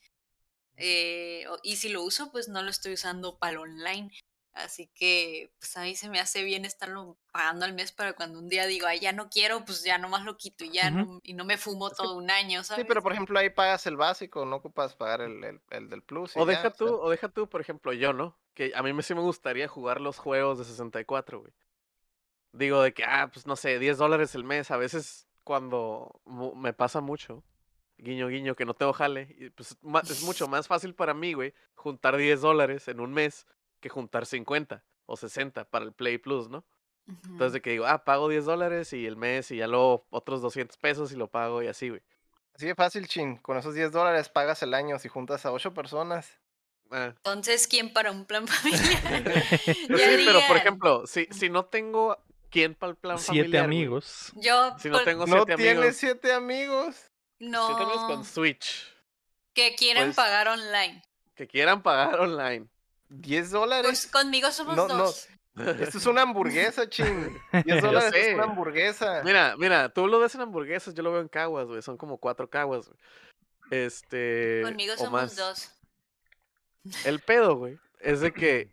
Eh, 0.77 1.47
y 1.65 1.77
si 1.77 1.89
lo 1.91 2.03
uso, 2.05 2.33
pues 2.33 2.49
no 2.49 2.63
lo 2.63 2.71
estoy 2.71 2.95
usando 2.95 3.39
para 3.39 3.53
el 3.53 3.59
online. 3.59 4.13
Así 4.65 4.89
que 4.95 5.51
pues 5.59 5.77
a 5.77 5.83
mí 5.83 5.95
se 5.95 6.09
me 6.09 6.19
hace 6.21 6.43
bien 6.43 6.65
estarlo 6.65 7.17
pagando 7.33 7.65
al 7.65 7.73
mes 7.75 7.93
para 7.93 8.13
cuando 8.15 8.39
un 8.39 8.49
día 8.49 8.67
digo, 8.67 8.87
ay, 8.87 8.99
ya 9.01 9.13
no 9.13 9.29
quiero, 9.31 9.65
pues 9.65 9.85
ya 9.85 9.99
nomás 9.99 10.25
lo 10.25 10.37
quito 10.37 10.65
y 10.65 10.71
ya 10.71 10.91
no, 10.91 11.21
y 11.23 11.35
no 11.35 11.45
me 11.45 11.57
fumo 11.59 11.87
Es 11.89 11.93
que- 11.95 12.03
todo 12.03 12.17
un 12.17 12.31
año, 12.31 12.63
Sí, 12.65 12.69
¿sabes? 12.71 12.85
pero 12.89 13.03
por 13.03 13.13
ejemplo 13.13 13.39
ahí 13.39 13.51
pagas 13.51 13.87
el 13.87 13.97
básico, 13.97 14.45
no 14.45 14.57
ocupas 14.57 14.95
pagar 14.97 15.21
el, 15.21 15.43
el, 15.45 15.61
el 15.71 15.89
del 15.89 16.03
plus. 16.03 16.35
y 16.35 16.41
O 16.41 16.43
ya, 16.45 16.51
deja 16.51 16.69
o 16.69 16.71
sea, 16.71 16.73
tú, 16.73 16.87
o 16.95 17.11
deja 17.11 17.29
tú, 17.29 17.49
por 17.49 17.61
ejemplo, 17.61 17.93
yo, 17.93 18.13
¿no? 18.13 18.37
Que 18.55 18.73
a 18.75 18.83
mí 18.83 18.93
me, 18.93 19.03
sí 19.03 19.15
me 19.15 19.21
gustaría 19.21 19.69
jugar 19.69 20.01
los 20.01 20.19
juegos 20.19 20.59
de 20.59 20.65
64, 20.65 21.41
güey. 21.41 21.53
Digo 22.53 22.83
de 22.83 22.93
que, 22.93 23.05
ah, 23.05 23.31
pues 23.33 23.47
no 23.47 23.57
sé, 23.57 23.79
10 23.79 23.99
dólares 23.99 24.35
el 24.35 24.43
mes. 24.45 24.71
A 24.71 24.77
veces 24.77 25.29
cuando 25.45 26.21
me 26.57 26.73
pasa 26.73 27.01
mucho, 27.01 27.45
guiño, 27.99 28.29
guiño, 28.29 28.55
que 28.57 28.65
no 28.65 28.75
tengo 28.75 28.93
jale, 28.93 29.35
y, 29.39 29.51
pues 29.51 29.77
es 30.11 30.23
mucho 30.23 30.49
más 30.49 30.67
fácil 30.67 30.95
para 30.95 31.15
mí, 31.15 31.35
güey, 31.35 31.55
juntar 31.75 32.17
10 32.17 32.41
dólares 32.41 32.89
en 32.89 33.01
un 33.01 33.13
mes 33.13 33.47
que 33.81 33.89
juntar 33.89 34.27
50 34.27 34.85
o 35.07 35.17
60 35.17 35.65
para 35.71 35.85
el 35.85 35.93
Play 35.93 36.19
Plus, 36.19 36.49
¿no? 36.49 36.65
Entonces 37.25 37.55
de 37.55 37.63
que 37.63 37.71
digo, 37.71 37.87
ah, 37.87 38.05
pago 38.05 38.29
10 38.29 38.45
dólares 38.45 38.93
y 38.93 39.07
el 39.07 39.17
mes 39.17 39.51
y 39.51 39.57
ya 39.57 39.67
luego 39.67 40.07
otros 40.11 40.43
200 40.43 40.77
pesos 40.77 41.11
y 41.13 41.17
lo 41.17 41.29
pago 41.29 41.63
y 41.63 41.67
así, 41.67 41.89
güey. 41.89 42.03
Así 42.55 42.67
de 42.67 42.75
fácil, 42.75 43.09
chin. 43.09 43.37
Con 43.39 43.57
esos 43.57 43.75
10 43.75 43.93
dólares 43.93 44.29
pagas 44.29 44.63
el 44.63 44.75
año 44.75 44.99
si 44.99 45.09
juntas 45.09 45.47
a 45.47 45.53
8 45.53 45.73
personas. 45.73 46.39
Ah, 46.91 47.13
Entonces, 47.17 47.67
¿quién 47.67 47.93
para 47.95 48.11
un 48.11 48.27
plan 48.27 48.47
familiar? 48.49 49.03
pues 49.89 50.03
sí, 50.03 50.23
pero 50.27 50.41
por 50.47 50.57
ejemplo, 50.59 51.07
si, 51.07 51.27
si 51.31 51.49
no 51.49 51.65
tengo 51.65 52.19
quién 52.51 52.75
para 52.75 52.91
el 52.91 52.97
plan 52.97 53.19
Siete 53.19 53.39
familiar, 53.45 53.67
güey, 53.67 53.79
amigos. 53.79 54.33
Yo, 54.37 54.75
Si 54.79 54.89
no 54.91 54.97
por- 54.97 55.05
tengo 55.05 55.27
No 55.27 55.37
siete 55.45 55.57
tienes 55.57 55.79
amigos. 55.79 55.97
7 55.97 56.33
amigos. 56.35 57.11
no, 57.39 57.67
Siete 57.69 57.83
amigos 57.85 58.05
con 58.05 58.25
Switch 58.25 58.95
que 59.55 59.75
quieren 59.77 60.05
pues, 60.09 60.17
pagar 60.17 60.49
online. 60.49 61.03
que 61.35 61.47
quieran 61.49 61.83
pagar 61.83 62.21
online. 62.21 62.69
10 63.09 63.51
dólares. 63.51 63.87
Pues 63.87 64.07
conmigo 64.07 64.51
somos 64.53 64.77
No, 64.77 64.89
no, 64.89 64.97
dos. 64.99 65.29
Esto 65.57 65.99
es 65.99 66.07
una 66.07 66.23
hamburguesa, 66.23 66.89
chin. 66.89 67.37
10 67.53 67.65
Yo 67.67 67.81
dólares 67.81 68.15
es 68.15 68.35
una 68.35 68.45
hamburguesa. 68.45 69.23
Mira, 69.25 69.57
mira, 69.57 69.89
tú 69.89 70.07
lo 70.07 70.21
ves 70.21 70.35
en 70.35 70.43
hamburguesas, 70.43 70.95
yo 70.95 71.03
lo 71.03 71.13
veo 71.13 71.21
en 71.21 71.29
caguas, 71.29 71.67
güey. 71.67 71.83
Son 71.83 71.97
como 71.97 72.19
cuatro 72.19 72.49
caguas, 72.49 72.89
güey. 72.89 72.99
Este. 73.71 74.63
Conmigo 74.65 74.97
somos 74.97 75.13
más. 75.13 75.37
dos. 75.37 75.71
El 77.05 77.21
pedo, 77.21 77.57
güey, 77.57 77.79
es 78.01 78.21
de 78.21 78.33
que. 78.33 78.71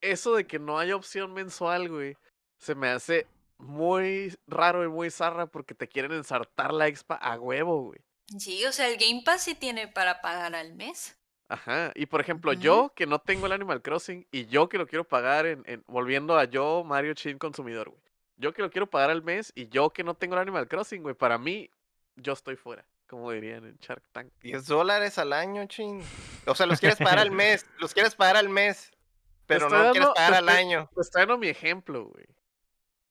Eso 0.00 0.34
de 0.34 0.46
que 0.46 0.58
no 0.58 0.78
haya 0.78 0.96
opción 0.96 1.32
mensual, 1.32 1.88
güey, 1.88 2.16
se 2.58 2.74
me 2.74 2.88
hace 2.88 3.26
muy 3.56 4.36
raro 4.46 4.84
y 4.84 4.88
muy 4.88 5.10
zarra 5.10 5.46
porque 5.46 5.74
te 5.74 5.88
quieren 5.88 6.12
ensartar 6.12 6.74
la 6.74 6.88
expa 6.88 7.14
a 7.14 7.38
huevo, 7.40 7.84
güey. 7.84 8.00
Sí, 8.38 8.64
o 8.66 8.72
sea, 8.72 8.88
el 8.88 8.98
Game 8.98 9.22
Pass 9.24 9.44
sí 9.44 9.54
tiene 9.54 9.88
para 9.88 10.20
pagar 10.20 10.54
al 10.54 10.74
mes. 10.74 11.16
Ajá. 11.48 11.92
Y 11.94 12.06
por 12.06 12.20
ejemplo, 12.20 12.52
Ujú. 12.52 12.60
yo 12.60 12.92
que 12.96 13.06
no 13.06 13.18
tengo 13.18 13.46
el 13.46 13.52
Animal 13.52 13.82
Crossing 13.82 14.26
y 14.32 14.46
yo 14.46 14.68
que 14.68 14.78
lo 14.78 14.86
quiero 14.86 15.04
pagar 15.04 15.46
en, 15.46 15.62
en- 15.66 15.84
volviendo 15.86 16.38
a 16.38 16.44
yo, 16.44 16.82
Mario 16.84 17.14
Chin 17.14 17.38
consumidor, 17.38 17.90
güey. 17.90 18.02
Yo 18.36 18.52
que 18.52 18.62
lo 18.62 18.70
quiero 18.70 18.88
pagar 18.90 19.10
al 19.10 19.22
mes 19.22 19.52
y 19.54 19.68
yo 19.68 19.90
que 19.90 20.02
no 20.02 20.14
tengo 20.14 20.34
el 20.34 20.40
Animal 20.40 20.66
Crossing, 20.68 21.02
güey. 21.02 21.14
Para 21.14 21.38
mí, 21.38 21.70
yo 22.16 22.32
estoy 22.32 22.56
fuera, 22.56 22.84
como 23.06 23.30
dirían 23.30 23.64
en 23.64 23.76
Shark 23.76 24.02
Tank. 24.12 24.32
10 24.40 24.66
dólares 24.66 25.18
al 25.18 25.32
año, 25.32 25.66
chin. 25.66 26.00
O 26.46 26.54
sea, 26.54 26.66
los 26.66 26.80
quieres 26.80 26.98
pagar 26.98 27.18
al 27.20 27.30
mes. 27.30 27.66
Los 27.78 27.92
quieres 27.94 28.14
pagar 28.16 28.36
al 28.36 28.48
mes. 28.48 28.90
Pero 29.46 29.66
estoy 29.66 29.78
no 29.78 29.90
quieres 29.92 30.00
dando- 30.08 30.14
pagar 30.14 30.34
al 30.34 30.48
estoy- 30.48 30.60
año. 30.64 30.90
Te 30.94 31.00
estoy 31.02 31.20
dando 31.20 31.38
mi 31.38 31.48
ejemplo, 31.48 32.04
güey. 32.06 32.26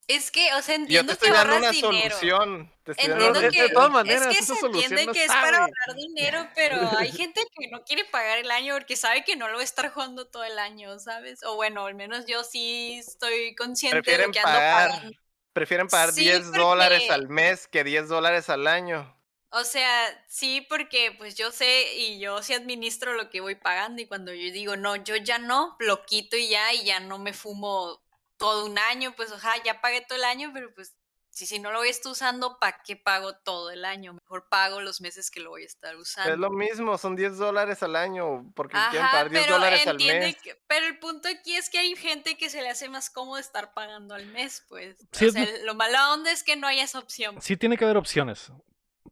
Es 0.08 0.32
que, 0.32 0.54
o 0.54 0.62
sea, 0.62 0.76
Yo 0.76 0.82
entiendo 0.82 1.12
te 1.12 1.14
estoy 1.14 1.30
que 1.30 1.34
dando 1.34 1.54
ahorras 1.56 1.78
una 1.78 1.90
dinero. 1.90 2.16
solución. 2.18 2.74
Te 2.84 2.92
estoy 2.92 3.06
Entiendo 3.06 3.34
dando 3.40 3.50
que, 3.52 3.62
de 3.62 3.70
todas 3.70 3.90
maneras, 3.92 4.22
es 4.28 4.38
que 4.38 4.44
esa 4.44 4.54
se 4.56 4.60
solución 4.60 4.84
entiende 4.92 5.06
no 5.06 5.14
que 5.14 5.24
es 5.24 5.32
para 5.32 5.58
ahorrar 5.60 5.96
dinero, 5.96 6.50
pero 6.56 6.98
hay 6.98 7.12
gente 7.32 7.42
que 7.56 7.68
no 7.70 7.84
quiere 7.86 8.04
pagar 8.06 8.38
el 8.40 8.52
año 8.52 8.74
porque 8.76 8.98
sabe 8.98 9.24
que 9.24 9.38
no 9.38 9.48
lo 9.48 9.56
va 9.56 9.62
a 9.62 9.64
estar 9.64 9.90
jugando 9.92 10.28
todo 10.28 10.44
el 10.44 10.60
año, 10.60 11.00
¿sabes? 11.00 11.42
O 11.44 11.56
bueno, 11.56 11.86
al 11.86 11.96
menos 11.96 12.26
yo 12.26 12.44
sí 12.44 12.96
estoy 13.00 13.56
consciente 13.56 13.98
de 13.98 14.02
Prefieren 14.04 14.28
lo 14.28 14.34
que 14.34 14.40
ando 14.40 14.52
pagar. 14.52 14.90
pagando. 14.92 15.18
Prefieren 15.54 15.88
pagar 15.88 16.12
Sí, 16.12 16.22
10 16.22 16.52
dólares 16.52 17.00
porque- 17.04 17.14
al 17.14 17.30
mes 17.30 17.68
que 17.70 17.84
10 17.86 18.10
dólares 18.10 18.50
al 18.50 18.68
año. 18.68 19.16
O 19.52 19.64
sea, 19.64 20.26
sí, 20.28 20.66
porque 20.68 21.12
pues 21.18 21.36
yo 21.36 21.52
sé 21.52 21.96
y 21.96 22.20
yo 22.20 22.42
sí 22.42 22.54
administro 22.56 23.14
lo 23.14 23.30
que 23.30 23.40
voy 23.40 23.56
pagando 23.56 24.02
y 24.02 24.08
cuando 24.08 24.34
yo 24.34 24.52
digo, 24.52 24.76
no, 24.76 24.96
yo 24.98 25.16
ya 25.16 25.38
no, 25.38 25.76
lo 25.80 26.06
quito 26.06 26.36
y 26.36 26.50
ya, 26.50 26.74
y 26.74 26.84
ya 26.86 27.00
no 27.00 27.20
me 27.20 27.34
fumo 27.34 28.03
todo 28.44 28.66
un 28.66 28.78
año, 28.78 29.14
pues 29.16 29.32
ojalá 29.32 29.56
ya 29.64 29.80
pagué 29.80 30.02
todo 30.02 30.18
el 30.18 30.26
año, 30.26 30.52
pero 30.54 30.74
pues 30.76 30.96
si, 31.30 31.48
si 31.48 31.60
no 31.60 31.72
lo 31.72 31.80
voy 31.80 31.88
a 31.88 31.92
estar 31.92 32.12
usando, 32.12 32.60
¿para 32.60 32.84
qué 32.84 32.96
pago 32.96 33.36
todo 33.38 33.72
el 33.72 33.86
año? 33.86 34.14
Mejor 34.14 34.50
pago 34.50 34.82
los 34.82 35.00
meses 35.02 35.32
que 35.32 35.40
lo 35.40 35.50
voy 35.52 35.64
a 35.64 35.66
estar 35.66 35.96
usando. 35.96 36.32
Es 36.32 36.38
lo 36.38 36.52
mismo, 36.52 36.96
son 36.98 37.16
10 37.16 37.38
dólares 37.38 37.82
al 37.82 37.96
año. 37.96 38.52
Porque 38.54 38.74
quieren 38.92 39.02
Ajá, 39.02 39.12
pagar 39.12 39.30
10 39.30 39.44
pero 39.44 39.56
dólares 39.56 39.88
al 39.88 39.98
mes. 39.98 40.36
que- 40.44 40.62
pero 40.68 40.86
el 40.86 41.00
punto 41.00 41.28
aquí 41.30 41.56
es 41.56 41.70
que 41.72 41.80
hay 41.80 41.96
gente 41.96 42.38
que 42.38 42.50
se 42.52 42.62
le 42.62 42.70
hace 42.70 42.88
más 42.90 43.10
cómodo 43.10 43.40
estar 43.40 43.74
pagando 43.74 44.14
al 44.14 44.28
mes, 44.28 44.64
pues. 44.68 44.98
Sí, 45.14 45.26
o 45.26 45.28
es 45.30 45.34
sea, 45.34 45.46
lo- 45.46 45.64
lo 45.68 45.74
mala 45.76 46.14
onda 46.14 46.32
es 46.32 46.44
que 46.44 46.56
no 46.56 46.68
hay 46.68 46.82
esa 46.82 47.00
opción. 47.00 47.42
Sí 47.42 47.58
tiene 47.58 47.78
que 47.78 47.86
haber 47.86 47.98
opciones. 47.98 48.52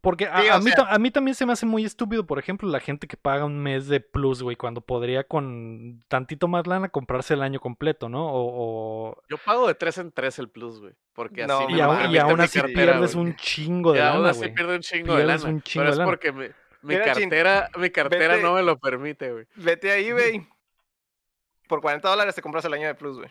Porque 0.02 0.26
a, 0.26 0.42
Sí, 0.42 0.48
a 0.50 0.58
o 0.58 0.62
mí, 0.62 0.72
sea- 0.72 0.86
a 0.90 0.98
mí 0.98 1.12
también 1.12 1.36
se 1.36 1.46
me 1.46 1.54
hace 1.54 1.66
muy 1.68 1.86
estúpido, 1.86 2.26
por 2.26 2.40
ejemplo, 2.40 2.68
la 2.68 2.80
gente 2.80 3.08
que 3.08 3.18
paga 3.18 3.46
un 3.46 3.60
mes 3.60 3.88
de 3.88 4.00
plus, 4.00 4.42
güey, 4.42 4.56
cuando 4.56 4.82
podría 4.82 5.24
con 5.26 6.00
tantito 6.08 6.48
más 6.48 6.66
lana 6.66 6.90
comprarse 6.90 7.36
el 7.36 7.44
año 7.44 7.60
completo, 7.60 8.10
¿no? 8.10 8.28
O, 8.28 9.12
o- 9.12 9.24
Yo 9.30 9.38
pago 9.38 9.68
de 9.68 9.76
tres 9.76 10.00
en 10.00 10.12
tres 10.12 10.40
el 10.40 10.50
plus, 10.50 10.80
güey. 10.80 10.94
Porque 11.14 11.46
No, 11.46 11.58
así 11.60 11.64
y, 11.70 11.72
me 11.74 11.78
lo 11.78 11.84
aún, 11.84 12.12
y 12.12 12.18
aún 12.18 12.42
así 12.42 12.60
cartera, 12.60 12.94
pierdes 12.94 13.16
güey. 13.16 13.28
un 13.28 13.36
chingo 13.36 13.94
de 13.94 14.00
Y 14.00 14.02
aún 14.02 14.18
lana, 14.22 14.30
así 14.32 14.40
güey. 14.40 14.54
pierdo 14.56 14.74
un 14.74 14.80
chingo 14.82 15.14
de 15.16 15.24
Pierdes 15.24 15.42
lana. 15.44 15.54
un 15.54 15.62
chingo 15.62 15.82
pero 15.82 15.86
de 15.86 15.92
es 15.92 15.98
lana. 16.00 16.10
porque 16.10 16.32
mi, 16.32 16.40
mi 16.48 16.50
Mira, 16.82 17.04
chin, 17.14 17.30
cartera, 17.30 17.70
mi 17.78 17.90
cartera 17.92 18.36
vete- 18.38 18.42
no 18.42 18.54
me 18.56 18.64
lo 18.64 18.80
permite, 18.80 19.32
güey. 19.32 19.46
Vete 19.56 19.92
a 19.92 19.98
eBay. 19.98 20.48
Por 21.68 21.82
40 21.82 22.10
dólares 22.10 22.36
te 22.36 22.42
compras 22.42 22.66
el 22.66 22.74
año 22.74 22.88
de 22.88 22.96
plus, 22.96 23.18
güey. 23.18 23.30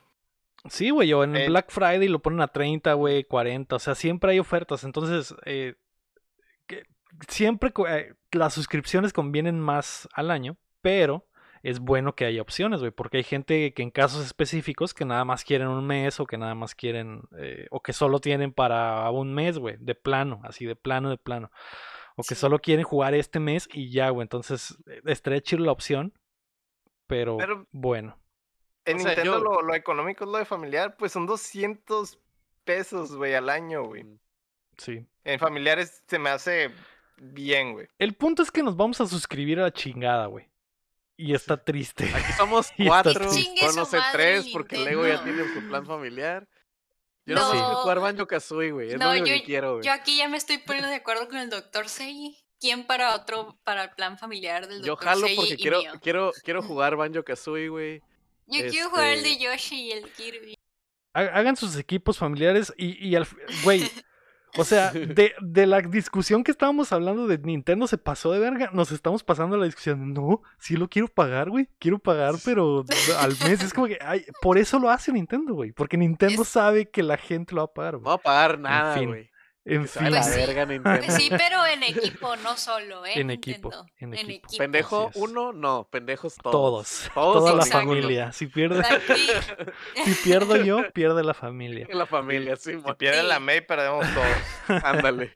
Sí, 0.68 0.90
güey, 0.90 1.12
o 1.14 1.24
en 1.24 1.35
el 1.37 1.42
Eh, 1.42 1.48
Black 1.48 1.70
Friday 1.70 2.06
lo 2.09 2.20
ponen 2.20 2.42
a 2.42 2.48
30, 2.48 2.92
güey, 2.92 3.24
40, 3.24 3.76
o 3.76 3.78
sea, 3.78 3.94
siempre 3.94 4.33
hay 4.33 4.38
ofertas, 4.38 4.85
entonces, 4.85 5.35
eh, 5.46 5.74
siempre 7.28 7.72
eh, 7.88 8.14
las 8.32 8.54
suscripciones 8.54 9.12
convienen 9.12 9.60
más 9.60 10.08
al 10.14 10.30
año, 10.30 10.56
pero 10.80 11.26
es 11.62 11.78
bueno 11.80 12.14
que 12.14 12.24
haya 12.24 12.40
opciones, 12.40 12.80
güey, 12.80 12.90
porque 12.90 13.18
hay 13.18 13.22
gente 13.24 13.74
que 13.74 13.82
en 13.82 13.90
casos 13.90 14.24
específicos 14.24 14.94
que 14.94 15.04
nada 15.04 15.24
más 15.26 15.44
quieren 15.44 15.68
un 15.68 15.86
mes 15.86 16.18
o 16.18 16.24
que 16.26 16.38
nada 16.38 16.54
más 16.54 16.74
quieren, 16.74 17.22
eh, 17.38 17.66
o 17.70 17.82
que 17.82 17.92
solo 17.92 18.18
tienen 18.18 18.52
para 18.52 19.10
un 19.10 19.34
mes, 19.34 19.58
güey, 19.58 19.76
de 19.78 19.94
plano, 19.94 20.40
así 20.44 20.64
de 20.64 20.74
plano, 20.76 21.10
de 21.10 21.18
plano, 21.18 21.50
o 22.16 22.22
que 22.22 22.34
Sí. 22.34 22.40
solo 22.40 22.60
quieren 22.60 22.84
jugar 22.84 23.12
este 23.14 23.40
mes 23.40 23.68
y 23.72 23.90
ya, 23.90 24.08
güey, 24.08 24.24
entonces, 24.24 24.78
eh, 24.86 25.02
estaría 25.04 25.42
chido 25.42 25.62
la 25.64 25.72
opción, 25.72 26.14
pero, 27.06 27.36
Pero- 27.36 27.66
bueno. 27.72 28.16
En 28.86 28.96
O 28.96 29.00
sea, 29.00 29.08
Nintendo 29.10 29.38
yo- 29.38 29.44
lo, 29.44 29.62
lo 29.62 29.74
económico 29.74 30.24
es 30.24 30.30
lo 30.30 30.38
de 30.38 30.46
familiar, 30.46 30.96
pues 30.96 31.12
son 31.12 31.26
200 31.26 32.18
pesos, 32.64 33.14
güey, 33.14 33.34
al 33.34 33.50
año, 33.50 33.84
güey. 33.84 34.04
Sí. 34.78 35.06
En 35.24 35.38
familiares 35.38 36.02
se 36.06 36.18
me 36.18 36.30
hace 36.30 36.70
bien, 37.20 37.72
güey. 37.74 37.87
El 37.98 38.14
punto 38.14 38.42
es 38.42 38.50
que 38.50 38.62
nos 38.62 38.76
vamos 38.76 39.00
a 39.00 39.06
suscribir 39.06 39.59
a 39.61 39.62
la 39.64 39.72
chingada, 39.72 40.26
güey. 40.26 40.46
Y 41.16 41.35
está 41.35 41.62
triste. 41.62 42.11
Aquí 42.14 42.33
somos 42.33 42.68
cuatro, 42.87 43.28
o 43.30 43.72
no 43.72 43.85
sé, 43.85 43.98
tres, 44.12 44.48
porque 44.52 44.78
Lego 44.78 45.06
ya 45.06 45.22
tiene 45.22 45.44
su 45.52 45.68
plan 45.68 45.85
familiar. 45.87 46.48
Yo 47.26 47.35
no, 47.37 47.52
No. 47.54 47.74
jugar 47.76 48.00
Banjo 48.00 48.26
Kazooie, 48.26 48.72
güey. 48.72 48.88
Es 48.92 48.98
No, 48.98 49.04
lo 49.06 49.11
único 49.12 49.26
yo- 49.26 49.35
que 49.35 49.42
quiero, 49.44 49.72
güey. 49.74 49.85
Yo 49.85 49.92
aquí 49.92 50.16
ya 50.16 50.28
me 50.28 50.38
estoy 50.38 50.59
poniendo 50.59 50.88
de 50.88 50.96
acuerdo 50.96 51.28
con 51.28 51.37
el 51.37 51.50
doctor 51.50 51.88
Seiji. 51.88 52.38
¿Quién 52.59 52.87
para 52.87 53.14
otro, 53.14 53.59
para 53.64 53.85
el 53.85 53.90
plan 53.90 54.18
familiar 54.18 54.66
del 54.68 54.80
Yo 54.80 54.88
doctor 54.92 55.09
jalo 55.09 55.20
Seiji 55.26 55.37
porque 55.37 55.54
y 55.54 55.56
quiero, 55.56 55.78
mío? 55.80 55.92
quiero, 56.02 56.33
quiero 56.44 56.62
jugar 56.62 56.96
Banjo 56.96 57.22
Kazooie, 57.22 57.68
güey. 57.68 58.02
Yo 58.46 58.66
quiero 58.68 58.90
jugar 58.90 59.09
el 59.09 59.22
de 59.22 59.33
este- 59.33 59.44
Yoshi 59.44 59.76
y 59.88 59.92
el 59.92 60.11
Kirby. 60.12 60.54
Ha- 61.14 61.20
Hagan 61.38 61.56
sus 61.56 61.76
equipos 61.76 62.18
familiares 62.18 62.72
y, 62.76 63.06
y 63.06 63.14
al... 63.14 63.26
Güey, 63.62 63.80
o 64.56 64.64
sea, 64.64 64.90
de, 64.92 65.32
de 65.40 65.66
la 65.66 65.80
discusión 65.80 66.42
que 66.44 66.50
estábamos 66.50 66.92
hablando 66.92 67.26
de 67.26 67.38
Nintendo 67.38 67.86
se 67.86 67.98
pasó 67.98 68.32
de 68.32 68.38
verga. 68.40 68.70
Nos 68.72 68.92
estamos 68.92 69.22
pasando 69.22 69.56
a 69.56 69.58
la 69.58 69.64
discusión. 69.66 70.12
No, 70.12 70.42
sí 70.58 70.76
lo 70.76 70.88
quiero 70.88 71.08
pagar, 71.08 71.50
güey. 71.50 71.68
Quiero 71.78 71.98
pagar, 71.98 72.34
pero 72.44 72.84
al 73.18 73.30
mes. 73.48 73.62
Es 73.62 73.72
como 73.72 73.86
que, 73.86 73.98
ay, 74.00 74.24
por 74.42 74.58
eso 74.58 74.78
lo 74.78 74.90
hace 74.90 75.12
Nintendo, 75.12 75.54
güey. 75.54 75.72
Porque 75.72 75.96
Nintendo 75.96 76.42
Es- 76.42 76.48
sabe 76.48 76.90
que 76.90 77.02
la 77.02 77.16
gente 77.16 77.54
lo 77.54 77.60
va 77.62 77.64
a 77.66 77.72
pagar, 77.74 77.94
No 77.94 78.00
voy 78.00 78.14
a 78.14 78.18
pagar 78.18 78.58
nada, 78.58 78.94
fin. 78.94 79.08
güey. 79.08 79.29
En 79.66 79.86
fin, 79.86 80.06
a 80.06 80.10
la 80.10 80.20
Pues 80.22 80.32
sí. 80.32 80.40
verga. 80.40 80.66
Pues 80.98 81.14
sí, 81.14 81.28
pero 81.30 81.66
en 81.66 81.82
equipo, 81.82 82.34
no 82.36 82.56
solo, 82.56 83.04
¿eh? 83.04 83.12
En 83.20 83.30
equipo, 83.30 83.70
en 83.98 84.14
equipo. 84.14 84.48
Pendejo 84.56 85.10
uno, 85.16 85.52
no, 85.52 85.86
pendejos 85.90 86.36
todos. 86.36 86.52
todos, 86.52 87.10
Todos 87.14 87.34
toda 87.34 87.52
la 87.52 87.64
Exacto. 87.64 87.86
familia. 87.86 88.32
Si 88.32 88.46
pierde, 88.46 88.82
si 90.04 90.14
pierdo 90.24 90.56
yo, 90.56 90.90
pierde 90.92 91.22
la 91.22 91.34
familia. 91.34 91.86
La 91.92 92.06
familia, 92.06 92.56
sí, 92.56 92.72
Si 92.84 92.92
pierde 92.94 93.22
la. 93.22 93.38
May, 93.38 93.60
perdemos 93.60 94.06
todos. 94.14 94.82
ándale. 94.84 95.34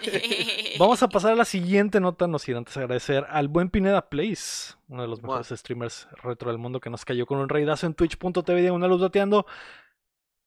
Vamos 0.78 1.02
a 1.02 1.08
pasar 1.08 1.32
a 1.32 1.36
la 1.36 1.44
siguiente 1.44 2.00
nota, 2.00 2.26
no 2.26 2.38
sin 2.38 2.56
antes 2.56 2.76
agradecer 2.76 3.26
al 3.28 3.48
buen 3.48 3.68
Pineda 3.68 4.08
Place, 4.08 4.74
uno 4.88 5.02
de 5.02 5.08
los 5.08 5.22
mejores 5.22 5.48
streamers 5.48 6.08
retro 6.22 6.50
del 6.50 6.58
mundo 6.58 6.80
que 6.80 6.88
nos 6.90 7.04
cayó 7.04 7.26
con 7.26 7.38
un 7.38 7.48
raidazo 7.50 7.86
en 7.86 7.92
twitch.tv 7.94 8.62
de 8.62 8.70
una 8.70 8.86
luz 8.88 9.02
dateando. 9.02 9.46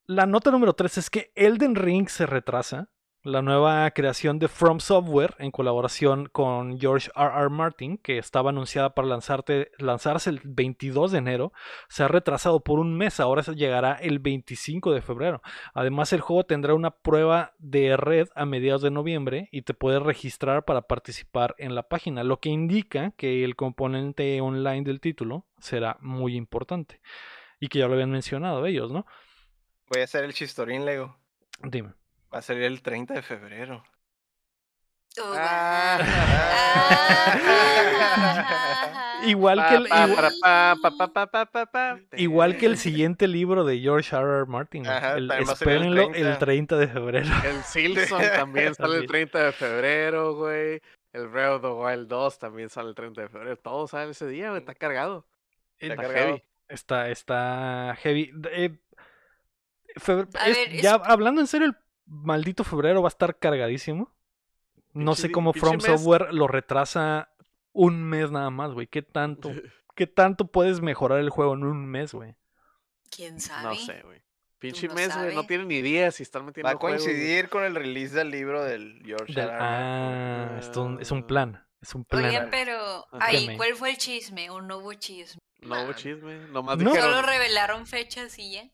La 0.06 0.26
nota 0.26 0.50
número 0.52 0.74
3 0.74 0.98
es 0.98 1.10
que 1.12 1.32
Elden 1.36 1.76
Ring 1.76 2.10
se 2.10 2.26
retrasa. 2.26 2.90
La 3.24 3.44
nueva 3.44 3.92
creación 3.92 4.40
de 4.40 4.48
From 4.48 4.80
Software 4.80 5.36
en 5.38 5.52
colaboración 5.52 6.28
con 6.28 6.80
George 6.80 7.12
R. 7.16 7.32
R. 7.32 7.50
Martin, 7.50 8.00
que 8.00 8.18
estaba 8.18 8.50
anunciada 8.50 8.96
para 8.96 9.10
lanzarte- 9.10 9.70
lanzarse 9.78 10.32
el 10.32 10.42
22 10.44 11.12
de 11.12 11.20
enero, 11.20 11.54
se 11.88 12.02
ha 12.02 12.08
retrasado 12.08 12.64
por 12.64 12.80
un 12.80 12.98
mes. 12.98 13.20
Ahora 13.20 13.44
se 13.44 13.54
llegará 13.54 13.94
el 13.94 14.18
25 14.18 14.92
de 14.92 15.04
febrero. 15.04 15.44
Además, 15.76 16.14
el 16.14 16.22
juego 16.22 16.46
tendrá 16.46 16.74
una 16.74 16.90
prueba 16.90 17.54
de 17.60 17.96
red 17.96 18.28
a 18.34 18.48
mediados 18.48 18.82
de 18.82 18.90
noviembre 18.90 19.50
y 19.52 19.62
te 19.62 19.76
puedes 19.76 20.02
registrar 20.02 20.66
para 20.66 20.82
participar 20.82 21.54
en 21.60 21.76
la 21.76 21.84
página, 21.84 22.24
lo 22.24 22.40
que 22.40 22.50
indica 22.50 23.12
que 23.18 23.44
el 23.44 23.56
componente 23.56 24.42
online 24.42 24.82
del 24.82 25.00
título 25.00 25.46
será 25.60 25.98
muy 26.02 26.36
importante. 26.36 27.02
Y 27.60 27.68
que 27.68 27.78
ya 27.78 27.88
lo 27.88 27.94
habían 27.94 28.10
mencionado 28.10 28.66
ellos, 28.66 28.92
¿no? 28.92 29.06
Voy 29.92 30.02
a 30.02 30.06
hacer 30.06 30.24
el 30.24 30.34
chistorín, 30.34 30.86
Lego. 30.86 31.16
Dime. 31.62 31.94
Va 32.34 32.40
a 32.40 32.42
salir 32.42 32.64
el 32.64 32.82
30 32.82 33.14
de 33.16 33.22
febrero. 33.22 33.84
Oh, 35.20 35.34
Ah. 35.38 36.00
ah. 37.34 39.18
Igual 39.24 39.64
que 39.70 39.76
el, 39.76 39.88
igual, 42.20 42.58
que 42.58 42.66
el 42.66 42.78
siguiente 42.78 43.28
libro 43.28 43.64
de 43.64 43.80
George 43.80 44.16
R. 44.16 44.24
R. 44.40 44.46
Martin. 44.48 44.88
Ajá, 44.88 45.14
El- 45.18 45.30
el 45.32 45.44
espérenlo 45.44 46.02
el 46.08 46.12
30. 46.14 46.40
30 46.40 46.78
de 46.78 46.88
febrero. 46.88 47.30
El 47.46 47.62
Silson 47.64 48.22
también 48.36 48.74
sale 48.74 48.98
el 48.98 49.06
30 49.06 49.38
de 49.46 49.52
febrero, 49.52 50.36
güey. 50.36 50.82
El 51.14 51.28
Breath 51.28 51.56
of 51.56 51.62
the 51.62 51.68
Wild 51.68 52.08
2 52.08 52.40
también 52.40 52.70
sale 52.70 52.90
el 52.90 52.96
30 52.96 53.22
de 53.22 53.30
febrero. 53.30 53.58
Todo 53.58 53.88
sale 53.88 54.12
ese 54.12 54.26
día, 54.28 54.50
güey. 54.50 54.60
Está 54.62 54.74
cargado. 54.74 55.28
Está 55.78 55.94
Está 55.94 56.04
cargado. 56.04 56.28
heavy. 56.28 56.44
Está, 56.70 57.10
está 57.10 57.96
heavy. 58.02 58.32
Eh, 58.54 58.80
febre- 59.98 60.28
A 60.40 60.48
es- 60.48 60.58
ver, 60.58 60.70
es- 60.76 60.82
ya 60.82 60.94
hablando 60.96 61.42
en 61.42 61.48
serio, 61.48 61.68
el 61.68 61.76
maldito 62.12 62.64
febrero 62.64 63.02
va 63.02 63.08
a 63.08 63.10
estar 63.16 63.38
cargadísimo. 63.40 64.14
No 64.94 65.16
sé 65.16 65.32
cómo 65.32 65.54
From 65.54 65.78
mes. 65.78 65.86
Software 65.86 66.34
lo 66.34 66.48
retrasa 66.48 67.30
un 67.72 68.04
mes 68.04 68.30
nada 68.32 68.50
más, 68.50 68.72
güey. 68.74 68.88
¿Qué 68.88 69.02
tanto, 69.02 69.50
qué 69.96 70.06
tanto 70.08 70.48
puedes 70.48 70.82
mejorar 70.82 71.20
el 71.20 71.30
juego 71.30 71.54
en 71.54 71.64
un 71.64 71.86
mes, 71.86 72.14
güey? 72.14 72.36
¿Quién 73.10 73.40
sabe? 73.40 73.64
No 73.64 73.76
sé, 73.76 74.02
güey. 74.04 74.22
Pinche 74.60 74.88
no 74.90 74.94
mes, 74.94 75.16
güey. 75.18 75.34
No 75.34 75.46
tienen 75.46 75.70
ni 75.70 75.76
idea 75.76 76.12
si 76.12 76.22
están 76.24 76.46
metiendo 76.46 76.68
Va 76.68 76.74
a 76.74 76.78
coincidir 76.78 77.50
con 77.50 77.64
el 77.64 77.74
release 77.74 78.14
del 78.14 78.30
libro 78.30 78.64
del 78.64 79.02
George 79.04 79.34
Del- 79.34 79.50
ah, 79.50 80.58
esto 80.60 81.00
es 81.00 81.10
un 81.12 81.24
plan. 81.24 81.66
Es 81.82 81.96
un 81.96 82.06
plan. 82.06 82.26
Oigan, 82.26 82.50
pero 82.52 83.08
ahí. 83.14 83.56
¿cuál 83.58 83.74
fue 83.76 83.90
el 83.92 83.98
chisme? 83.98 84.50
¿O 84.52 84.62
no 84.62 84.78
hubo 84.80 84.94
chisme? 84.94 85.40
No 85.62 85.84
hubo 85.84 85.94
chisme. 85.94 86.48
Nomás 86.50 86.78
No. 86.78 86.92
dijeron. 86.92 87.16
Solo 87.16 87.28
revelaron 87.28 87.88
fechas 87.88 88.38
y 88.38 88.52
ya. 88.54 88.64
Sí. 88.64 88.72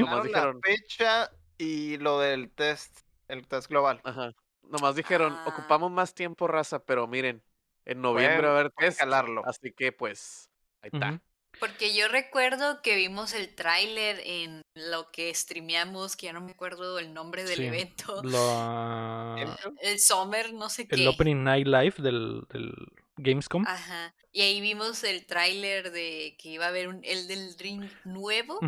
Revelaron 0.00 0.18
la 0.18 0.22
dijeron. 0.22 0.60
fecha 0.62 1.30
y 1.58 1.96
lo 1.98 2.18
del 2.20 2.50
test, 2.50 3.00
el 3.28 3.46
test 3.46 3.68
global. 3.68 4.00
Ajá. 4.04 4.32
Nomás 4.62 4.94
dijeron, 4.94 5.32
Ah. 5.34 5.44
ocupamos 5.48 5.90
más 5.90 6.14
tiempo, 6.14 6.46
raza, 6.46 6.78
pero 6.84 7.06
miren, 7.06 7.42
en 7.84 8.00
noviembre 8.00 8.46
va 8.46 8.54
a 8.56 8.60
haber 8.60 8.72
test. 8.72 8.98
calarlo. 8.98 9.42
Así 9.46 9.72
que, 9.72 9.92
pues, 9.92 10.50
ahí 10.82 10.90
está. 10.92 11.20
Porque 11.58 11.94
yo 11.94 12.06
recuerdo 12.08 12.82
que 12.82 12.94
vimos 12.94 13.32
el 13.32 13.54
tráiler 13.54 14.20
en 14.24 14.62
lo 14.74 15.10
que 15.10 15.34
streameamos, 15.34 16.14
que 16.14 16.26
ya 16.26 16.32
no 16.34 16.42
me 16.42 16.52
acuerdo 16.52 16.98
el 16.98 17.12
nombre 17.14 17.44
del 17.44 17.56
Sí. 17.56 17.64
evento. 17.64 18.22
Lo- 18.22 19.36
El 19.80 19.98
Summer, 19.98 20.52
no 20.52 20.68
sé 20.68 20.86
qué. 20.86 20.96
el 20.96 21.08
Opening 21.08 21.42
Night 21.42 21.66
Live 21.66 21.94
del, 21.98 22.42
del 22.50 22.72
Gamescom. 23.16 23.64
Ajá. 23.66 24.14
Y 24.30 24.42
ahí 24.42 24.60
vimos 24.60 25.02
el 25.02 25.24
tráiler 25.26 25.90
de 25.90 26.36
que 26.38 26.50
iba 26.50 26.66
a 26.66 26.68
haber 26.68 26.88
un 26.88 27.00
el 27.02 27.26
del 27.26 27.58
ring 27.58 27.88
nuevo. 28.04 28.60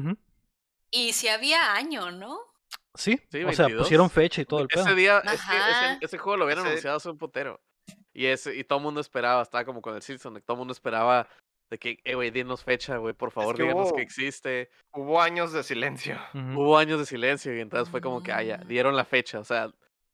Y 0.90 1.12
si 1.12 1.28
había 1.28 1.74
año, 1.74 2.10
¿no? 2.10 2.40
Sí, 2.94 3.20
Sí, 3.30 3.44
o 3.44 3.52
sea, 3.52 3.66
22. 3.66 3.82
pusieron 3.86 4.10
fecha 4.10 4.42
y 4.42 4.44
todo 4.44 4.60
el 4.60 4.68
pedo. 4.68 4.84
Ese 4.84 4.94
día, 4.94 5.18
es 5.20 5.40
que 5.42 5.56
ese, 5.56 5.98
ese 6.00 6.18
juego 6.18 6.36
lo 6.38 6.44
habían 6.44 6.58
Ese- 6.58 6.68
anunciado 6.68 6.96
hace 6.96 7.10
un 7.10 7.18
putero. 7.18 7.60
Y 8.12 8.26
ese, 8.26 8.56
y 8.56 8.64
todo 8.64 8.78
el 8.80 8.84
mundo 8.84 9.00
esperaba, 9.00 9.42
estaba 9.42 9.64
como 9.64 9.80
con 9.80 9.94
el 9.94 10.02
Silson, 10.02 10.40
todo 10.42 10.54
el 10.54 10.58
mundo 10.58 10.72
esperaba 10.72 11.28
de 11.70 11.78
que, 11.78 11.98
eh, 12.02 12.14
güey, 12.16 12.30
dinos 12.32 12.64
fecha, 12.64 12.96
güey, 12.96 13.14
por 13.14 13.30
favor, 13.30 13.54
que 13.56 13.62
díganos 13.62 13.90
hubo- 13.90 13.96
que 13.96 14.02
existe. 14.02 14.70
Hubo 14.92 15.20
años 15.22 15.52
de 15.52 15.62
silencio. 15.62 16.18
Hubo 16.34 16.76
años 16.76 16.98
de 16.98 17.06
silencio 17.06 17.56
y 17.56 17.60
entonces 17.60 17.88
fue 17.88 18.00
como 18.00 18.22
que, 18.22 18.32
ah, 18.32 18.42
ya, 18.42 18.58
Mm. 18.58 18.66
dieron 18.66 18.96
la 18.96 19.04
fecha. 19.04 19.38
O 19.38 19.44
sea, 19.44 19.70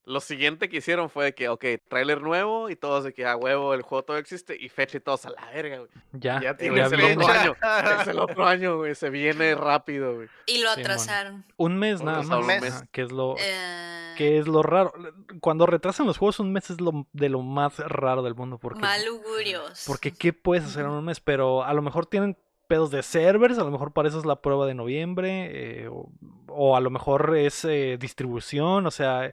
lo 0.06 0.20
siguiente 0.20 0.68
que 0.68 0.76
hicieron 0.76 1.10
fue 1.10 1.24
de 1.26 1.34
que, 1.34 1.48
ok, 1.48 1.64
tráiler 1.88 2.22
nuevo 2.22 2.70
y 2.70 2.76
todos 2.76 3.02
de 3.04 3.12
que, 3.12 3.26
a 3.26 3.36
huevo, 3.36 3.74
el 3.74 3.82
juego 3.82 4.04
todo 4.04 4.16
existe 4.18 4.56
y 4.58 4.68
fecha 4.68 4.98
y 4.98 5.00
todos 5.00 5.26
a 5.26 5.30
la 5.30 5.44
verga, 5.50 5.78
güey. 5.78 5.90
Ya, 6.12 6.40
Ya 6.40 6.56
tiene 6.56 6.80
es 6.80 6.92
el 6.92 7.02
otro 7.02 7.28
año. 7.28 7.56
Es 8.00 8.06
el 8.08 8.18
otro 8.20 8.46
año, 8.46 8.76
güey, 8.78 8.94
se 8.94 9.10
viene 9.10 9.54
rápido, 9.56 10.14
güey. 10.14 10.28
Y 10.46 10.62
lo 10.62 10.70
atrasaron. 10.70 11.44
Un 11.56 11.76
mes 11.76 12.02
nada 12.02 12.22
más. 12.22 12.38
un 12.38 12.46
mes. 12.46 12.62
ajá, 12.72 12.86
que 12.92 13.02
es 13.02 13.10
lo 13.10 13.34
Eh, 13.38 14.14
que 14.16 14.38
es 14.38 14.46
lo 14.46 14.62
raro. 14.62 14.92
Cuando 15.40 15.66
retrasan 15.66 16.06
los 16.06 16.18
juegos 16.18 16.38
un 16.38 16.52
mes 16.52 16.70
es 16.70 16.80
lo 16.80 17.06
de 17.12 17.28
lo 17.28 17.42
más 17.42 17.78
raro 17.80 18.22
del 18.22 18.36
mundo 18.36 18.58
porque 18.58 18.80
mal 18.80 19.04
augurios. 19.06 19.84
porque 19.88 20.12
qué 20.12 20.32
puedes 20.32 20.64
hacer 20.64 20.84
en 20.84 20.92
un 20.92 21.04
mes, 21.04 21.18
pero 21.18 21.64
a 21.64 21.74
lo 21.74 21.82
mejor 21.82 22.06
tienen 22.06 22.38
pedos 22.66 22.90
de 22.90 23.02
servers, 23.02 23.58
a 23.58 23.64
lo 23.64 23.70
mejor 23.70 23.92
para 23.92 24.08
eso 24.08 24.18
es 24.18 24.24
la 24.26 24.40
prueba 24.42 24.66
de 24.66 24.74
noviembre 24.74 25.84
eh, 25.84 25.88
o, 25.88 26.10
o 26.48 26.76
a 26.76 26.80
lo 26.80 26.90
mejor 26.90 27.36
es 27.36 27.64
eh, 27.64 27.96
distribución, 28.00 28.86
o 28.86 28.90
sea, 28.90 29.32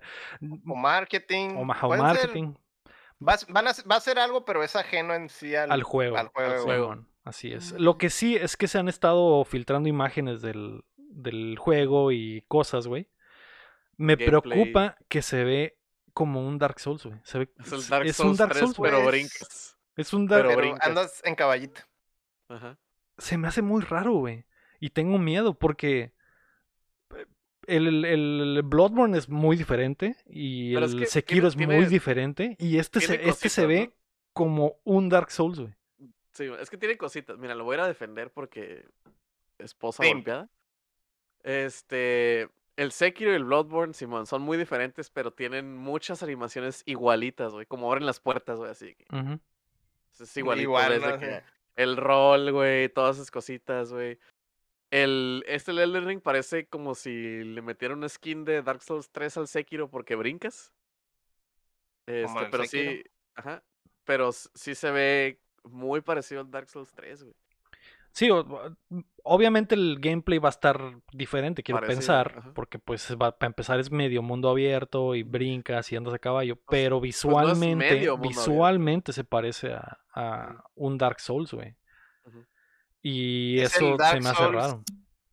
O 0.68 0.76
marketing. 0.76 1.50
o 1.56 1.62
o 1.62 1.74
ser- 1.76 1.98
marketing 2.02 2.54
va, 3.26 3.34
a- 3.34 3.40
van 3.50 3.68
a, 3.68 3.72
va 3.90 3.96
a 3.96 4.00
ser 4.00 4.20
algo, 4.20 4.46
pero 4.46 4.64
es 4.64 4.76
ajeno 4.76 5.14
en 5.14 5.30
sí 5.30 5.56
al, 5.56 5.72
al 5.72 5.84
juego. 5.84 6.18
al 6.18 6.28
juego. 6.30 7.06
así 7.24 7.52
es. 7.54 7.74
Mm. 7.74 7.78
Lo 7.78 7.98
que 7.98 8.10
sí 8.10 8.36
es 8.36 8.58
que 8.58 8.68
se 8.68 8.78
han 8.80 8.88
estado 8.90 9.44
filtrando 9.46 9.90
imágenes 9.90 10.42
del, 10.42 10.84
del 10.98 11.58
juego 11.58 12.12
y 12.12 12.44
cosas, 12.48 12.88
güey. 12.88 13.10
Me 13.98 14.16
Gameplay. 14.16 14.42
preocupa 14.42 14.98
que 15.08 15.22
se 15.22 15.44
ve 15.44 15.78
como 16.14 16.46
un 16.48 16.58
Dark 16.60 16.80
Souls, 16.80 17.06
güey. 17.06 17.20
Se 17.24 17.40
ve, 17.40 17.50
Es 17.60 17.72
el 17.72 17.88
Dark 17.88 18.06
es 18.06 18.16
Souls 18.18 18.32
un 18.32 18.38
Dark 18.38 18.52
3, 18.52 18.60
Souls, 18.62 18.78
güey. 18.78 18.92
pero 18.92 19.06
brincas. 19.08 19.78
Es 19.96 20.14
un 20.14 20.28
Dark 20.28 20.56
brincas. 20.56 20.88
andas 20.88 21.22
en 21.24 21.36
caballito. 21.36 21.82
Ajá. 22.50 22.78
Se 23.18 23.38
me 23.38 23.48
hace 23.48 23.62
muy 23.62 23.82
raro, 23.82 24.14
güey. 24.14 24.46
Y 24.80 24.90
tengo 24.90 25.18
miedo 25.18 25.54
porque 25.58 26.12
eh, 27.16 27.26
el, 27.68 28.06
el 28.06 28.62
Bloodborne 28.64 29.18
es 29.18 29.30
muy 29.30 29.56
diferente 29.56 30.16
y 30.26 30.74
Pero 30.74 30.86
es 30.86 30.94
el 30.94 31.00
que 31.00 31.06
Sekiro 31.06 31.48
es 31.48 31.56
muy 31.56 31.68
tiene- 31.68 31.88
diferente 31.90 32.56
y 32.60 32.78
este 32.78 33.00
se, 33.00 33.28
este 33.30 33.50
se 33.50 33.66
ve 33.66 33.88
¿no? 33.88 33.94
como 34.34 34.76
un 34.84 35.10
Dark 35.10 35.32
Souls, 35.32 35.60
güey. 35.60 35.74
Sí, 36.34 36.50
es 36.60 36.70
que 36.70 36.78
tiene 36.78 36.98
cositas. 36.98 37.38
Mira, 37.38 37.54
lo 37.56 37.64
voy 37.64 37.76
a 37.76 37.78
ir 37.78 37.82
a 37.84 37.88
defender 37.88 38.32
porque 38.32 38.86
esposa 39.60 40.04
Sí. 40.04 40.12
golpeada. 40.12 40.50
Este, 41.44 42.50
el 42.76 42.92
Sekiro 42.92 43.32
y 43.32 43.36
el 43.36 43.44
Bloodborne, 43.44 43.94
Simón, 43.94 44.26
son 44.26 44.42
muy 44.42 44.58
diferentes, 44.58 45.10
pero 45.10 45.32
tienen 45.32 45.76
muchas 45.78 46.24
animaciones 46.24 46.84
igualitas, 46.86 47.54
güey, 47.54 47.66
como 47.66 47.88
abren 47.92 48.06
las 48.06 48.20
puertas, 48.20 48.58
güey, 48.58 48.72
así 48.72 48.96
Ujú. 49.12 49.40
es 50.20 50.38
igualito, 50.38 50.64
Igual, 50.70 51.02
¿no? 51.02 51.20
que. 51.20 51.42
El 51.76 51.98
rol, 51.98 52.52
güey, 52.52 52.90
todas 52.90 53.18
esas 53.18 53.32
cositas, 53.32 53.92
güey. 53.92 54.20
El, 54.92 55.44
este 55.48 55.72
el 55.72 55.80
Elden 55.80 56.06
Ring 56.06 56.22
parece 56.22 56.68
como 56.68 56.94
si 56.94 57.44
le 57.44 57.62
metieran 57.62 57.98
una 57.98 58.10
skin 58.10 58.46
de 58.46 58.62
Dark 58.62 58.84
Souls 58.84 59.10
3 59.12 59.38
al 59.38 59.48
Sekiro 59.48 59.90
porque 59.90 60.16
brincas. 60.16 60.72
Este, 62.06 62.46
pero 62.52 62.66
Sekiro. 62.66 62.92
sí, 62.92 63.04
ajá, 63.36 63.64
pero 64.04 64.32
sí 64.32 64.76
se 64.76 64.92
ve 64.92 65.40
muy 65.64 66.02
parecido 66.02 66.42
al 66.42 66.52
Dark 66.52 66.70
Souls 66.70 66.92
3, 66.94 67.24
güey. 67.24 67.36
Sí, 68.14 68.30
o- 68.30 68.42
o- 68.42 68.76
obviamente 69.24 69.74
el 69.76 69.98
gameplay 70.00 70.38
va 70.38 70.50
a 70.50 70.52
estar 70.52 70.80
diferente, 71.12 71.64
quiero 71.64 71.80
Parecido, 71.82 72.00
pensar, 72.00 72.36
ajá. 72.38 72.52
porque 72.54 72.78
pues 72.78 73.16
va, 73.20 73.38
para 73.38 73.48
empezar 73.48 73.80
es 73.80 73.90
medio 73.92 74.22
mundo 74.22 74.50
abierto 74.50 75.16
y 75.16 75.24
brincas 75.24 75.92
y 75.92 75.96
andas 75.96 76.14
a 76.14 76.20
caballo, 76.20 76.56
Pues- 76.58 76.66
pero 76.70 76.98
no 76.98 76.98
es 76.98 77.02
visualmente, 77.04 77.88
abierto. 77.90 78.18
visualmente 78.20 79.14
se 79.14 79.24
parece 79.24 79.74
a, 79.74 79.98
un 80.76 80.98
Dark 81.00 81.20
Souls, 81.20 81.54
güey. 81.54 81.76
Y 83.02 83.60
Es 83.60 83.76
eso 83.76 83.98
se 83.98 84.20
me 84.22 84.30
hace 84.30 84.44
Souls- 84.44 84.54
raro. 84.54 84.84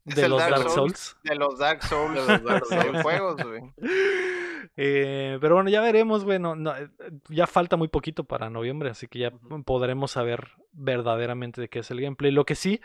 De 0.05 0.29
los 0.29 0.39
Dark 0.39 0.51
Dark 0.57 0.71
Souls 0.71 0.75
Souls. 0.75 1.17
De 1.25 1.35
los 1.37 1.59
Dark 1.59 1.83
Souls 1.89 2.15
De 2.15 2.27
los 2.27 2.43
Dark 2.45 2.65
de 2.71 2.77
videojuegos, 2.89 3.43
güey. 3.43 3.63
Eh, 4.77 5.37
pero 5.41 5.57
bueno, 5.57 5.69
ya 5.69 5.81
veremos, 5.83 6.25
güey. 6.25 6.39
no- 6.39 6.55
no, 6.55 6.75
eh, 6.77 6.89
ya 7.29 7.47
falta 7.47 7.77
muy 7.77 7.89
poquito 7.89 8.25
para 8.25 8.49
noviembre, 8.49 8.89
así 8.91 9.09
que 9.09 9.19
ya 9.19 9.33
podremos 9.67 10.13
saber 10.13 10.53
verdaderamente 10.73 11.61
de 11.61 11.69
qué 11.69 11.81
es 11.81 11.91
el 11.91 12.01
gameplay. 12.01 12.31
Lo 12.31 12.45
que 12.47 12.55
sí 12.55 12.81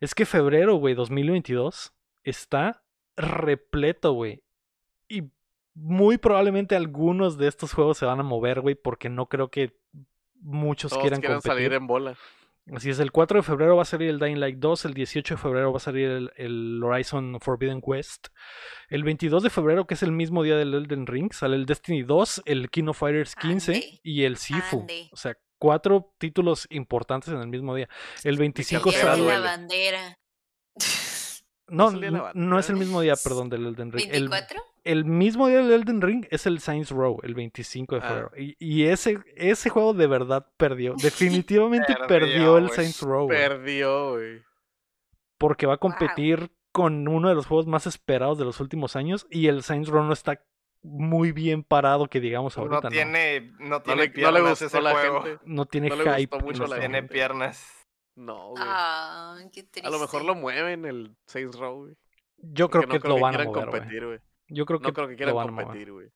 es 0.00 0.14
que 0.14 0.26
febrero, 0.26 0.74
güey, 0.76 0.94
2022 0.94 1.92
está 2.24 2.82
repleto, 3.16 4.12
güey. 4.12 4.42
Y 5.08 5.24
muy 5.74 6.18
probablemente 6.18 6.76
algunos 6.76 7.36
de 7.38 7.48
estos 7.48 7.72
juegos 7.72 7.98
se 7.98 8.06
van 8.06 8.20
a 8.20 8.24
mover, 8.24 8.60
güey, 8.60 8.74
porque 8.76 9.08
no 9.08 9.26
creo 9.26 9.48
que 9.50 9.74
muchos 10.40 10.90
Todos 10.90 11.02
quieran 11.02 11.20
competir. 11.20 11.50
salir 11.52 11.72
en 11.72 11.86
bola. 11.86 12.16
Así 12.74 12.90
es, 12.90 13.00
el 13.00 13.10
4 13.10 13.40
de 13.40 13.42
febrero 13.42 13.76
va 13.76 13.82
a 13.82 13.84
salir 13.86 14.08
el 14.10 14.18
Dying 14.20 14.38
Light 14.38 14.58
2, 14.58 14.84
el 14.84 14.94
18 14.94 15.34
de 15.34 15.40
febrero 15.40 15.72
va 15.72 15.78
a 15.78 15.80
salir 15.80 16.08
el, 16.08 16.32
el 16.36 16.80
Horizon 16.82 17.40
Forbidden 17.40 17.80
West, 17.82 18.28
el 18.88 19.02
22 19.02 19.42
de 19.42 19.50
febrero, 19.50 19.86
que 19.86 19.94
es 19.94 20.02
el 20.02 20.12
mismo 20.12 20.42
día 20.42 20.56
del 20.56 20.74
Elden 20.74 21.06
Ring, 21.06 21.32
sale 21.32 21.56
el 21.56 21.66
Destiny 21.66 22.02
2, 22.02 22.42
el 22.44 22.70
King 22.70 22.84
of 22.88 22.98
Fighters 22.98 23.34
15 23.34 23.74
Ande, 23.74 24.00
y 24.02 24.22
el 24.24 24.36
Sifu. 24.36 24.80
ande. 24.80 25.08
O 25.12 25.16
sea, 25.16 25.36
cuatro 25.58 26.14
títulos 26.18 26.66
importantes 26.70 27.32
en 27.32 27.40
el 27.40 27.48
mismo 27.48 27.74
día. 27.74 27.88
El 28.24 28.36
25 28.38 28.90
Día 28.90 29.00
Día 29.00 29.10
de 29.10 29.16
sale... 29.16 29.28
la 29.28 29.40
bandera. 29.40 30.18
No, 31.72 31.92
¿No 31.92 32.32
no 32.34 32.58
es 32.58 32.68
el 32.68 32.74
mismo 32.74 33.00
día, 33.00 33.14
perdón, 33.14 33.48
del 33.48 33.64
Elden 33.64 33.92
Ring. 33.92 34.08
El, 34.10 34.28
¿24? 34.28 34.54
el 34.54 34.60
mismo 35.04 35.48
día 35.48 35.58
del 35.58 35.72
Elden 35.72 36.00
Ring 36.00 36.26
es 36.30 36.46
el 36.46 36.60
Saints 36.60 36.90
Row, 36.90 37.18
el 37.22 37.34
25 37.34 37.94
de 37.96 38.00
Ah. 38.02 38.08
febrero. 38.08 38.30
Y, 38.36 38.56
y 38.58 38.84
ese, 38.86 39.18
ese 39.36 39.70
juego 39.70 39.92
de 39.94 40.06
verdad 40.06 40.46
perdió. 40.56 40.94
Definitivamente 41.02 41.94
Perdió, 41.94 42.06
perdió 42.08 42.58
el. 42.58 42.70
Saints 42.70 43.02
Row. 43.02 43.26
güey, 43.26 43.38
Perdió, 43.38 44.10
güey. 44.12 44.42
porque 45.38 45.66
va 45.66 45.74
a 45.74 45.76
Wow. 45.76 45.90
competir 45.90 46.50
con 46.72 47.08
uno 47.08 47.28
de 47.28 47.34
los 47.34 47.46
juegos 47.46 47.66
más 47.66 47.86
esperados 47.86 48.38
de 48.38 48.44
los 48.44 48.60
últimos 48.60 48.94
años. 48.96 49.26
Y 49.30 49.48
el 49.48 49.62
Saints 49.62 49.88
Row 49.88 50.04
no 50.04 50.12
está 50.12 50.40
muy 50.82 51.32
bien 51.32 51.62
parado, 51.62 52.06
que 52.08 52.20
digamos 52.20 52.56
ahorita. 52.56 52.76
no 52.76 52.82
No, 52.82 52.88
tiene, 52.88 53.52
no 53.58 53.68
No 53.68 53.82
tiene 53.82 54.02
le, 54.02 54.08
no 54.08 54.12
le 54.12 54.14
piernas 54.14 54.50
gustó 54.50 54.64
ese 54.66 54.80
la 54.80 54.90
juego. 54.92 55.22
gente. 55.22 55.42
No 55.44 55.66
tiene 55.66 55.88
no 55.88 55.96
le 55.96 56.02
hype. 56.16 56.36
gustó 56.36 56.46
mucho 56.46 56.66
la 56.66 56.78
Tiene 56.78 56.98
gente. 56.98 57.12
piernas. 57.12 57.66
No, 58.16 58.50
güey. 58.50 58.62
Ah, 58.66 59.36
qué 59.52 59.62
triste. 59.62 59.86
A 59.86 59.90
lo 59.90 59.98
mejor 59.98 60.24
lo 60.24 60.34
mueven 60.34 60.84
el 60.84 61.16
Saints 61.26 61.58
Row, 61.58 61.84
güey. 61.84 61.94
Yo 62.38 62.70
creo 62.70 62.82
porque 62.84 63.00
que 63.00 63.08
no 63.08 63.14
lo 63.16 63.20
van 63.20 63.34
a 63.34 63.44
mover, 63.44 63.48
güey. 63.68 63.80
competir, 63.80 64.06
güey. 64.06 64.18
Yo 64.50 64.66
creo 64.66 64.80
que, 64.80 64.88
No 64.88 64.92
creo 64.92 65.08
que 65.08 65.16
quieran 65.16 65.34
competir, 65.34 65.92
güey. 65.92 66.08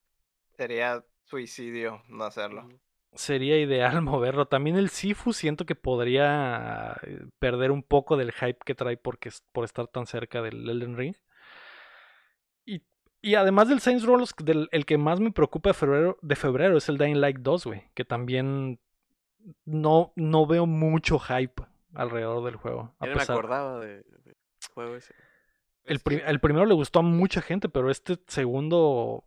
Sería 0.57 1.05
suicidio 1.25 2.03
no 2.09 2.25
hacerlo. 2.25 2.69
Sería 3.13 3.59
ideal 3.61 4.03
moverlo. 4.03 4.47
También 4.47 4.77
el 4.77 4.91
Sifu 4.91 5.33
siento 5.33 5.65
que 5.67 5.75
podría 5.75 6.97
eh, 7.03 7.27
perder 7.39 7.71
un 7.71 7.83
poco 7.83 8.17
del 8.17 8.33
hype 8.33 8.59
que 8.65 8.75
trae 8.75 8.97
porque 8.97 9.29
es- 9.31 9.43
por 9.53 9.65
estar 9.65 9.87
tan 9.89 10.07
cerca 10.07 10.43
del 10.43 10.69
Elden 10.69 10.97
Ring. 10.97 11.15
Y, 12.65 12.83
y 13.23 13.35
además 13.37 13.69
del 13.69 13.81
Saints 13.81 14.05
Row, 14.05 14.23
del, 14.43 14.69
el 14.73 14.85
que 14.87 14.99
más 14.99 15.21
me 15.21 15.31
preocupa 15.33 15.71
de 15.71 15.75
febrero, 15.75 16.19
de 16.23 16.37
febrero 16.37 16.77
es 16.77 16.89
el 16.89 16.99
Dying 16.99 17.21
Light 17.21 17.39
2, 17.39 17.67
güey. 17.67 17.85
Que 17.95 18.05
también 18.05 18.81
no, 19.65 20.13
no 20.17 20.47
veo 20.47 20.67
mucho 20.67 21.19
hype 21.19 21.63
alrededor 21.95 22.45
del 22.45 22.57
juego. 22.57 22.95
A 22.99 23.05
ni 23.07 23.11
me 23.13 23.19
pesar, 23.19 23.37
acordaba 23.37 23.79
de, 23.81 23.99
de 24.03 24.37
juego 24.73 24.97
ese. 24.97 25.15
El, 25.87 26.01
pri- 26.01 26.23
el 26.27 26.41
primero 26.41 26.67
le 26.67 26.75
gustó 26.75 27.01
a 27.01 27.03
mucha 27.03 27.41
gente, 27.43 27.69
pero 27.69 27.91
este 27.91 28.19
segundo 28.27 29.25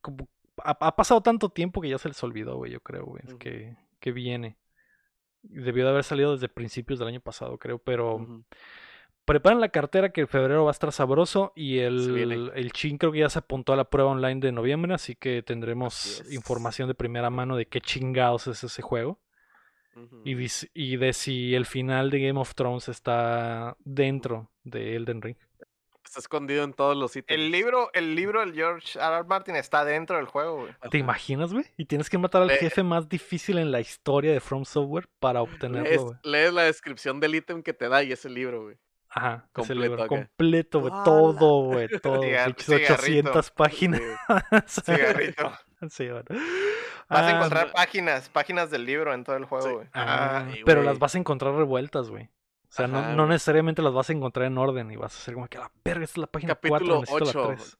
como, 0.00 0.28
ha, 0.64 0.76
ha 0.80 0.96
pasado 0.96 1.20
tanto 1.22 1.48
tiempo 1.50 1.80
que 1.80 1.88
ya 1.90 1.98
se 1.98 2.08
les 2.08 2.22
olvidó, 2.22 2.56
güey, 2.56 2.72
yo 2.72 2.80
creo, 2.80 3.04
güey, 3.04 3.22
que, 3.38 3.76
que 3.98 4.12
viene. 4.12 4.56
Debió 5.42 5.84
de 5.84 5.90
haber 5.90 6.04
salido 6.04 6.32
desde 6.32 6.48
principios 6.48 6.98
del 6.98 7.08
año 7.08 7.20
pasado, 7.20 7.56
creo, 7.58 7.78
pero 7.78 8.16
Ujú. 8.16 8.44
preparen 9.24 9.60
la 9.60 9.70
cartera 9.70 10.10
que 10.12 10.22
en 10.22 10.28
febrero 10.28 10.64
va 10.64 10.70
a 10.70 10.72
estar 10.72 10.92
sabroso 10.92 11.52
y 11.56 11.78
el, 11.78 12.50
el 12.54 12.72
Chin 12.72 12.98
creo 12.98 13.10
que 13.12 13.20
ya 13.20 13.30
se 13.30 13.38
apuntó 13.38 13.72
a 13.72 13.76
la 13.76 13.84
prueba 13.88 14.10
online 14.10 14.40
de 14.40 14.52
noviembre, 14.52 14.92
así 14.92 15.14
que 15.14 15.42
tendremos 15.42 16.20
Así 16.20 16.34
información 16.34 16.88
de 16.88 16.94
primera 16.94 17.30
mano 17.30 17.56
de 17.56 17.66
qué 17.66 17.80
chingados 17.80 18.48
es 18.48 18.64
ese 18.64 18.82
juego 18.82 19.18
y, 20.24 20.36
y 20.74 20.96
de 20.96 21.12
si 21.12 21.54
el 21.54 21.64
final 21.66 22.10
de 22.10 22.20
Game 22.26 22.38
of 22.40 22.54
Thrones 22.54 22.88
está 22.88 23.76
dentro 23.84 24.50
de 24.64 24.96
Elden 24.96 25.22
Ring. 25.22 25.36
Está 26.10 26.18
escondido 26.18 26.64
en 26.64 26.72
todos 26.72 26.96
los 26.96 27.14
ítems. 27.14 27.38
El 27.40 27.52
libro, 27.52 27.88
el 27.92 28.16
libro 28.16 28.40
del 28.40 28.52
George 28.52 28.98
R. 28.98 29.14
R. 29.18 29.24
Martin 29.28 29.54
está 29.54 29.84
dentro 29.84 30.16
del 30.16 30.26
juego, 30.26 30.62
güey. 30.62 30.72
¿Te 30.90 30.98
imaginas, 30.98 31.52
güey? 31.52 31.64
Y 31.76 31.84
tienes 31.84 32.10
que 32.10 32.18
matar 32.18 32.42
al 32.42 32.48
Le- 32.48 32.56
jefe 32.56 32.82
más 32.82 33.08
difícil 33.08 33.58
en 33.58 33.70
la 33.70 33.78
historia 33.78 34.32
de 34.32 34.40
From 34.40 34.64
Software 34.64 35.06
para 35.20 35.40
obtenerlo, 35.40 35.88
Lees, 35.88 36.00
güey. 36.02 36.16
lees 36.24 36.52
la 36.52 36.62
descripción 36.64 37.20
del 37.20 37.36
ítem 37.36 37.62
que 37.62 37.72
te 37.74 37.88
da 37.88 38.02
y 38.02 38.10
ese 38.10 38.28
libro, 38.28 38.64
güey. 38.64 38.76
Ajá, 39.08 39.44
ese 39.44 39.52
completo 39.52 39.80
libro 39.82 40.06
completo, 40.08 40.80
güey, 40.80 40.92
todo, 41.04 41.62
güey, 41.66 41.88
todo, 42.02 42.22
Cigar- 42.22 42.46
pinches 42.56 42.66
cigarrito. 42.66 43.30
800 43.30 43.50
páginas. 43.52 44.00
Sí, 44.66 44.80
Cigarrito. 44.86 45.52
Sí, 45.90 46.08
bueno. 46.08 46.24
Vas 47.08 47.22
a 47.22 47.28
Ah, 47.28 47.30
encontrar 47.36 47.70
páginas, 47.70 48.28
páginas 48.30 48.68
del 48.72 48.84
libro 48.84 49.14
en 49.14 49.22
todo 49.22 49.36
el 49.36 49.44
juego, 49.44 49.64
Sí. 49.68 49.72
güey. 49.74 49.86
ah, 49.94 50.48
pero 50.66 50.82
las 50.82 50.98
vas 50.98 51.14
a 51.14 51.18
encontrar 51.18 51.54
revueltas, 51.54 52.10
güey. 52.10 52.28
O 52.70 52.72
sea, 52.72 52.86
no, 52.86 52.98
Ajá, 53.00 53.10
no 53.16 53.24
güey. 53.24 53.30
necesariamente 53.30 53.82
las 53.82 53.92
vas 53.92 54.08
a 54.10 54.12
encontrar 54.12 54.46
en 54.46 54.56
orden 54.56 54.90
y 54.92 54.96
vas 54.96 55.14
a 55.14 55.18
hacer 55.18 55.34
como 55.34 55.48
que 55.48 55.58
la 55.58 55.70
verga, 55.84 56.04
esta 56.04 56.14
es 56.14 56.18
la 56.18 56.26
página 56.28 56.54
4, 56.54 56.70
Capítulo 56.70 57.00
necesito 57.00 57.24
la 57.24 57.30
8. 57.30 57.54
3. 57.56 57.76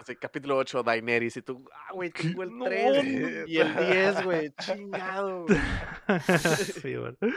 Así, 0.00 0.16
capítulo 0.16 0.56
8, 0.56 0.82
Daenerys. 0.82 1.36
Y 1.36 1.42
tú, 1.42 1.64
ah, 1.72 1.92
güey, 1.92 2.10
tengo 2.10 2.42
el 2.42 2.58
No, 2.58 2.64
3 2.64 3.04
y 3.48 3.58
el 3.58 3.76
10, 3.76 4.24
güey. 4.24 4.52
Chingado, 4.60 5.46
sí, 6.82 6.96
bueno. 6.96 7.16
O, 7.22 7.30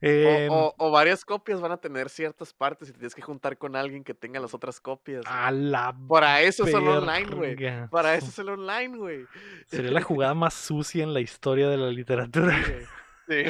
Em, 0.00 0.52
o- 0.52 0.72
o 0.78 0.90
varias 0.92 1.24
copias 1.24 1.60
van 1.60 1.72
a 1.72 1.76
tener 1.78 2.08
ciertas 2.08 2.52
partes 2.54 2.88
y 2.88 2.92
te 2.92 2.98
tienes 3.00 3.16
que 3.16 3.22
juntar 3.22 3.58
con 3.58 3.74
alguien 3.74 4.04
que 4.04 4.14
tenga 4.14 4.38
las 4.38 4.54
otras 4.54 4.80
copias. 4.80 5.24
a 5.26 5.50
la 5.50 5.92
Para 6.08 6.40
eso 6.42 6.64
es 6.68 6.72
el 6.72 6.86
online, 6.86 7.34
güey. 7.34 7.56
Para 7.90 8.14
eso 8.14 8.28
es 8.28 8.38
el 8.38 8.48
online, 8.50 8.96
güey. 8.96 9.26
Sería 9.66 9.90
la 9.90 10.02
jugada 10.02 10.34
más 10.34 10.54
sucia 10.54 11.02
en 11.02 11.12
la 11.12 11.18
historia 11.20 11.68
de 11.68 11.78
la 11.78 11.88
literatura. 11.90 12.56
Sí, 13.28 13.44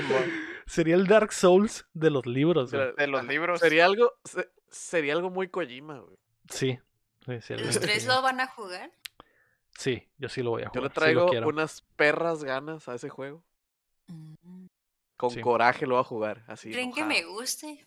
Sería 0.67 0.97
el 0.97 1.07
Dark 1.07 1.33
Souls 1.33 1.87
de 1.95 2.11
los 2.11 2.27
libros, 2.27 2.71
de 2.71 3.07
los 3.07 3.21
ajá, 3.23 3.31
libros. 3.33 3.61
Sería 3.61 3.85
algo, 3.87 4.13
se- 4.25 4.51
sería 4.69 5.15
algo 5.15 5.31
muy 5.31 5.49
Kojima, 5.49 5.99
güey. 6.01 6.17
Sí. 6.51 6.79
¿Los 7.27 7.79
tres 7.81 8.07
lo 8.07 8.21
van 8.23 8.41
a 8.41 8.47
jugar? 8.49 8.91
Sí, 9.79 10.09
yo 10.19 10.29
sí 10.29 10.43
lo 10.43 10.51
voy 10.51 10.63
a 10.63 10.65
Yo 10.67 10.71
jugar. 10.71 10.83
le 10.85 10.89
sí 10.89 10.95
lo 10.95 11.01
traigo 11.01 11.29
quiero. 11.29 11.49
unas 11.49 11.83
perras 11.97 12.43
ganas 12.43 12.89
a 12.89 12.95
ese 12.95 13.09
juego. 13.09 13.45
Mm. 14.09 14.67
Con 15.17 15.31
Sí. 15.31 15.41
coraje 15.41 15.87
lo 15.87 15.95
voy 15.95 16.01
a 16.01 16.05
jugar, 16.05 16.45
así. 16.49 16.71
¿Creen 16.73 16.93
que 16.93 17.05
me 17.05 17.23
guste? 17.25 17.87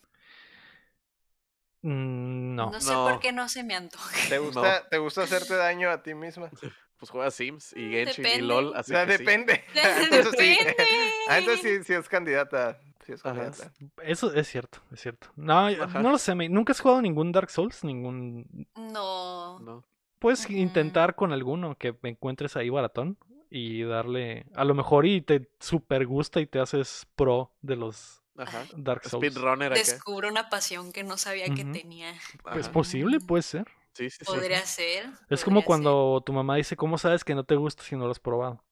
Mm, 1.82 2.54
no. 2.54 2.70
No, 2.70 2.80
sé 2.80 2.92
No. 2.92 3.04
por 3.08 3.20
qué 3.20 3.32
no 3.32 3.48
se 3.48 3.64
me 3.64 3.74
antoja. 3.74 4.16
¿Te 4.28 4.38
gusta, 4.38 4.88
¿Te 4.88 4.98
gusta 4.98 5.22
hacerte 5.22 5.54
daño 5.56 5.90
a 5.90 6.02
ti 6.02 6.14
misma? 6.14 6.50
Pues 7.02 7.10
juega 7.10 7.32
Sims 7.32 7.72
y 7.76 7.90
Genshin 7.90 8.24
y 8.24 8.28
Depende. 8.28 8.46
LOL, 8.46 8.66
O 8.68 8.74
así 8.76 8.92
sea, 8.92 9.04
que 9.04 9.18
sí. 9.18 9.24
depende. 9.24 9.64
Entonces 9.74 10.34
sí. 10.38 10.56
Depende. 10.64 11.10
Ah, 11.28 11.38
entonces 11.40 11.78
sí, 11.78 11.84
sí 11.84 11.92
es 11.94 12.08
candidata. 12.08 12.78
Sí 13.04 13.12
es 13.14 13.22
candidata. 13.24 13.72
Eso 14.04 14.32
es 14.32 14.46
cierto, 14.46 14.78
es 14.92 15.00
cierto. 15.00 15.26
No, 15.34 15.66
Ajá. 15.66 16.00
no 16.00 16.12
lo 16.12 16.18
sé. 16.18 16.32
Nunca 16.36 16.70
has 16.70 16.78
jugado 16.80 17.02
ningún 17.02 17.32
Dark 17.32 17.50
Souls, 17.50 17.82
ningún. 17.82 18.68
No. 18.76 19.58
No. 19.58 19.84
Puedes 20.20 20.48
intentar 20.48 21.16
con 21.16 21.32
alguno 21.32 21.74
que 21.76 21.92
me 22.02 22.10
encuentres 22.10 22.54
ahí 22.56 22.70
baratón 22.70 23.18
y 23.50 23.82
darle. 23.82 24.46
A 24.54 24.64
lo 24.64 24.74
mejor 24.74 25.04
y 25.04 25.22
te 25.22 25.50
super 25.58 26.06
gusta 26.06 26.38
y 26.40 26.46
te 26.46 26.60
haces 26.60 27.08
pro 27.16 27.50
de 27.62 27.74
los 27.74 28.22
Ajá. 28.36 28.62
Dark 28.76 29.08
Souls. 29.08 29.26
Speedrunner. 29.26 29.74
Descubro 29.74 30.28
una 30.28 30.48
pasión 30.50 30.92
que 30.92 31.02
no 31.02 31.16
sabía 31.16 31.52
que 31.52 31.64
tenía. 31.64 32.12
Es 32.12 32.20
Ajá. 32.44 32.70
posible, 32.70 33.18
puede 33.18 33.42
ser. 33.42 33.66
Sí, 33.94 34.08
sí, 34.10 34.18
sí. 34.20 34.24
Podría 34.24 34.60
ser. 34.64 35.06
Es 35.28 35.44
como 35.44 35.60
ser. 35.60 35.66
cuando 35.66 36.22
tu 36.24 36.32
mamá 36.32 36.56
dice, 36.56 36.76
¿cómo 36.76 36.96
sabes 36.98 37.24
que 37.24 37.34
no 37.34 37.44
te 37.44 37.56
gusta 37.56 37.82
si 37.82 37.94
no 37.96 38.04
lo 38.06 38.10
has 38.10 38.20
probado? 38.20 38.64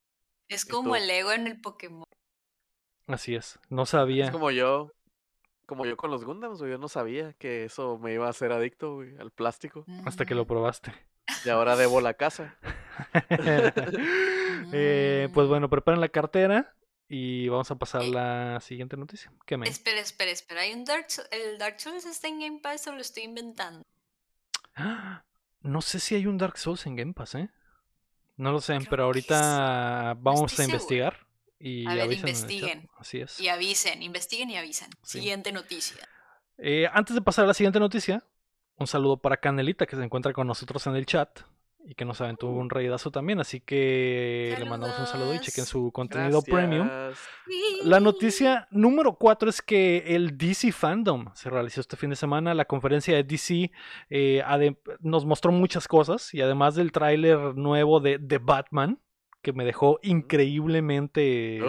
Es 0.48 0.64
como 0.64 0.96
el 0.96 1.08
ego 1.10 1.32
en 1.32 1.46
el 1.46 1.60
Pokémon. 1.60 2.04
Así 3.06 3.34
es. 3.34 3.58
No 3.68 3.86
sabía. 3.86 4.26
Es 4.26 4.30
como 4.30 4.50
yo, 4.50 4.92
como 5.66 5.84
yo 5.86 5.96
con 5.96 6.10
los 6.10 6.24
Gundams. 6.24 6.58
Yo 6.60 6.78
no 6.78 6.88
sabía 6.88 7.32
que 7.34 7.64
eso 7.64 7.98
me 7.98 8.12
iba 8.14 8.26
a 8.26 8.30
hacer 8.30 8.50
adicto, 8.52 8.94
güey, 8.96 9.16
al 9.18 9.30
plástico. 9.30 9.84
Hasta 10.04 10.24
que 10.24 10.34
lo 10.34 10.46
probaste. 10.46 10.92
Y 11.44 11.48
ahora 11.48 11.76
debo 11.76 12.00
la 12.00 12.14
casa. 12.14 12.56
Eh, 14.72 15.28
pues 15.32 15.46
Mm. 15.46 15.50
bueno, 15.50 15.70
preparen 15.70 16.00
la 16.00 16.08
cartera 16.08 16.74
y 17.08 17.48
vamos 17.48 17.70
a 17.70 17.76
pasar 17.76 18.02
a 18.02 18.04
Eh. 18.04 18.10
la 18.10 18.60
siguiente 18.60 18.96
noticia. 18.96 19.32
¿Qué 19.46 19.56
me? 19.56 19.68
Espera, 19.68 20.00
espera, 20.00 20.30
espera. 20.30 20.60
¿Hay 20.62 20.72
un 20.72 20.84
Dark 20.84 21.06
Souls? 21.10 21.28
¿El 21.32 21.58
Dark 21.58 21.80
Souls 21.80 22.04
está 22.04 22.28
en 22.28 22.40
Game 22.40 22.60
Pass 22.62 22.86
o 22.86 22.92
lo 22.92 23.00
estoy 23.00 23.24
inventando? 23.24 23.82
¡Ah! 24.74 25.24
No 25.62 25.82
sé 25.82 26.00
si 26.00 26.14
hay 26.14 26.26
un 26.26 26.38
Dark 26.38 26.58
Souls 26.58 26.86
en 26.86 26.96
Game 26.96 27.12
Pass, 27.12 27.34
¿eh? 27.34 27.50
No 28.36 28.52
lo 28.52 28.60
sé, 28.60 28.76
Creo 28.76 28.90
pero 28.90 29.04
ahorita 29.04 30.16
vamos 30.18 30.58
a 30.58 30.64
investigar 30.64 31.26
y 31.58 31.86
A 31.86 31.94
ver, 31.94 32.12
investiguen. 32.12 32.88
Así 32.96 33.20
es. 33.20 33.38
Y 33.38 33.48
avisen, 33.48 34.02
investiguen 34.02 34.48
y 34.48 34.56
avisen. 34.56 34.88
Sí. 35.02 35.18
Siguiente 35.18 35.52
noticia. 35.52 36.08
Eh, 36.56 36.86
antes 36.92 37.14
de 37.14 37.20
pasar 37.20 37.44
a 37.44 37.48
la 37.48 37.54
siguiente 37.54 37.78
noticia, 37.78 38.24
un 38.76 38.86
saludo 38.86 39.18
para 39.18 39.36
Canelita 39.36 39.84
que 39.86 39.96
se 39.96 40.02
encuentra 40.02 40.32
con 40.32 40.46
nosotros 40.46 40.86
en 40.86 40.96
el 40.96 41.04
chat 41.04 41.40
y 41.84 41.94
que 41.94 42.04
nos 42.04 42.20
aventó 42.20 42.48
un 42.48 42.70
reidazo 42.70 43.10
también, 43.10 43.40
así 43.40 43.60
que 43.60 44.54
le 44.58 44.64
mandamos 44.64 44.98
un 44.98 45.06
saludo 45.06 45.34
y 45.34 45.40
chequen 45.40 45.64
su 45.64 45.90
contenido 45.92 46.42
premium. 46.42 46.88
La 47.84 48.00
noticia 48.00 48.68
número 48.70 49.14
4 49.14 49.50
es 49.50 49.62
que 49.62 50.04
el 50.06 50.36
DC 50.36 50.72
Fandom 50.72 51.26
se 51.34 51.50
realizó 51.50 51.80
este 51.80 51.96
fin 51.96 52.10
de 52.10 52.16
semana. 52.16 52.54
La 52.54 52.64
conferencia 52.64 53.14
de 53.14 53.24
DC 53.24 53.70
eh, 54.08 54.42
nos 55.00 55.24
mostró 55.24 55.52
muchas 55.52 55.88
cosas 55.88 56.32
y 56.34 56.40
además 56.40 56.74
del 56.74 56.92
tráiler 56.92 57.56
nuevo 57.56 58.00
de, 58.00 58.18
de 58.18 58.38
Batman, 58.38 59.00
que 59.42 59.52
me 59.52 59.64
dejó 59.64 59.98
increíblemente 60.02 61.60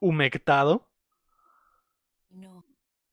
humectado. 0.00 0.88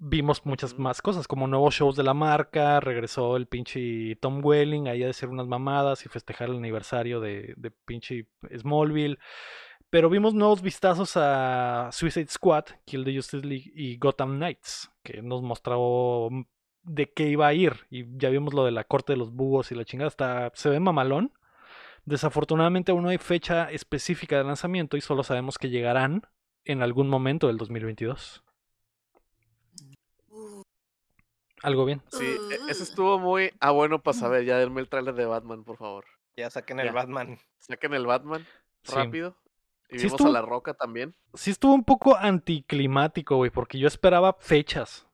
Vimos 0.03 0.43
muchas 0.47 0.79
más 0.79 0.99
cosas, 0.99 1.27
como 1.27 1.45
nuevos 1.45 1.75
shows 1.75 1.95
de 1.95 2.01
la 2.03 2.15
marca, 2.15 2.79
regresó 2.79 3.37
el 3.37 3.45
pinche 3.45 4.15
Tom 4.15 4.43
Welling 4.43 4.87
ahí 4.87 5.03
a 5.03 5.07
decir 5.07 5.29
unas 5.29 5.45
mamadas 5.45 6.03
y 6.05 6.09
festejar 6.09 6.49
el 6.49 6.57
aniversario 6.57 7.19
de, 7.19 7.53
de 7.55 7.69
pinche 7.69 8.25
Smallville. 8.57 9.19
Pero 9.91 10.09
vimos 10.09 10.33
nuevos 10.33 10.61
vistazos 10.61 11.17
a 11.17 11.89
Suicide 11.91 12.29
Squad, 12.29 12.65
Kill 12.85 13.03
the 13.03 13.15
Justice 13.15 13.45
League 13.45 13.71
y 13.75 13.97
Gotham 13.97 14.37
Knights, 14.37 14.89
que 15.03 15.21
nos 15.21 15.43
mostró 15.43 16.29
de 16.83 17.11
qué 17.11 17.27
iba 17.27 17.45
a 17.45 17.53
ir. 17.53 17.85
Y 17.89 18.05
ya 18.17 18.29
vimos 18.29 18.53
lo 18.53 18.65
de 18.65 18.71
la 18.71 18.85
corte 18.85 19.13
de 19.13 19.17
los 19.17 19.31
búhos 19.31 19.71
y 19.71 19.75
la 19.75 19.85
chingada. 19.85 20.07
Está, 20.07 20.51
se 20.55 20.69
ve 20.69 20.79
mamalón. 20.79 21.33
Desafortunadamente 22.05 22.91
aún 22.91 23.03
no 23.03 23.09
hay 23.09 23.17
fecha 23.17 23.69
específica 23.69 24.37
de 24.37 24.45
lanzamiento 24.45 24.97
y 24.97 25.01
solo 25.01 25.23
sabemos 25.23 25.57
que 25.57 25.69
llegarán 25.69 26.23
en 26.65 26.81
algún 26.81 27.09
momento 27.09 27.47
del 27.47 27.57
2022. 27.57 28.43
Uh, 30.29 30.63
Algo 31.63 31.85
bien. 31.85 32.01
Sí, 32.11 32.25
e- 32.25 32.71
eso 32.71 32.79
Uh. 32.81 32.83
estuvo 32.83 33.19
muy... 33.19 33.51
Ah, 33.59 33.71
bueno, 33.71 34.01
para 34.01 34.17
saber, 34.17 34.45
ya 34.45 34.57
denme 34.57 34.81
el 34.81 34.89
trailer 34.89 35.13
de 35.15 35.25
Batman, 35.25 35.63
por 35.63 35.77
favor. 35.77 36.05
Ya 36.35 36.49
saquen 36.49 36.79
el 36.79 36.87
Ya. 36.87 36.91
Batman. 36.93 37.39
Saquen 37.59 37.93
el 37.93 38.05
Batman 38.07 38.45
Sí. 38.83 38.95
rápido. 38.95 39.37
Y 39.89 39.99
Sí 39.99 40.05
vimos 40.05 40.13
estuvo- 40.13 40.29
a 40.29 40.31
La 40.31 40.41
Roca 40.41 40.73
también. 40.73 41.13
Sí 41.33 41.51
estuvo 41.51 41.73
un 41.73 41.83
poco 41.83 42.15
anticlimático, 42.15 43.35
güey, 43.35 43.51
porque 43.51 43.77
yo 43.77 43.87
esperaba 43.87 44.33
fechas, 44.39 45.07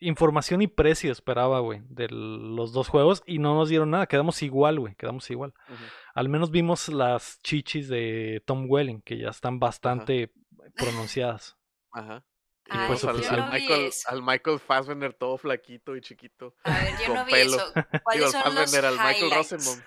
información 0.00 0.62
y 0.62 0.66
precio 0.66 1.12
esperaba, 1.12 1.60
güey, 1.60 1.82
de 1.88 2.08
los 2.08 2.72
dos 2.72 2.88
juegos 2.88 3.22
y 3.26 3.38
no 3.38 3.54
nos 3.54 3.68
dieron 3.68 3.90
nada, 3.90 4.06
quedamos 4.06 4.42
igual, 4.42 4.80
güey, 4.80 4.94
quedamos 4.96 5.30
igual. 5.30 5.54
Al 6.14 6.28
menos 6.28 6.50
vimos 6.50 6.88
las 6.88 7.38
chichis 7.42 7.88
de 7.88 8.42
Tom 8.46 8.66
Welling, 8.68 9.00
que 9.02 9.18
ya 9.18 9.28
están 9.28 9.60
bastante 9.60 10.32
pronunciadas. 10.76 11.56
Ajá. 11.92 12.24
Y 12.66 12.70
Ay, 12.70 12.86
pues, 12.86 13.04
al, 13.04 13.16
Michael, 13.52 13.90
al 14.06 14.22
Michael 14.22 14.58
Fassbender 14.58 15.12
todo 15.12 15.36
flaquito 15.36 15.96
y 15.96 16.00
chiquito. 16.00 16.54
A 16.64 16.70
ver, 16.70 16.92
yo 17.00 17.06
Con 17.06 17.14
no 17.16 17.24
vi 17.26 17.32
pelo. 17.32 17.56
eso. 17.56 17.72
Digo, 17.74 17.86
¿Cuáles 18.02 18.24
al 18.24 18.30
son 18.42 18.54
los 18.54 18.64
Fassbender, 18.64 18.84
al 18.86 19.06
Michael? 19.06 19.30
Rosenbaum. 19.34 19.80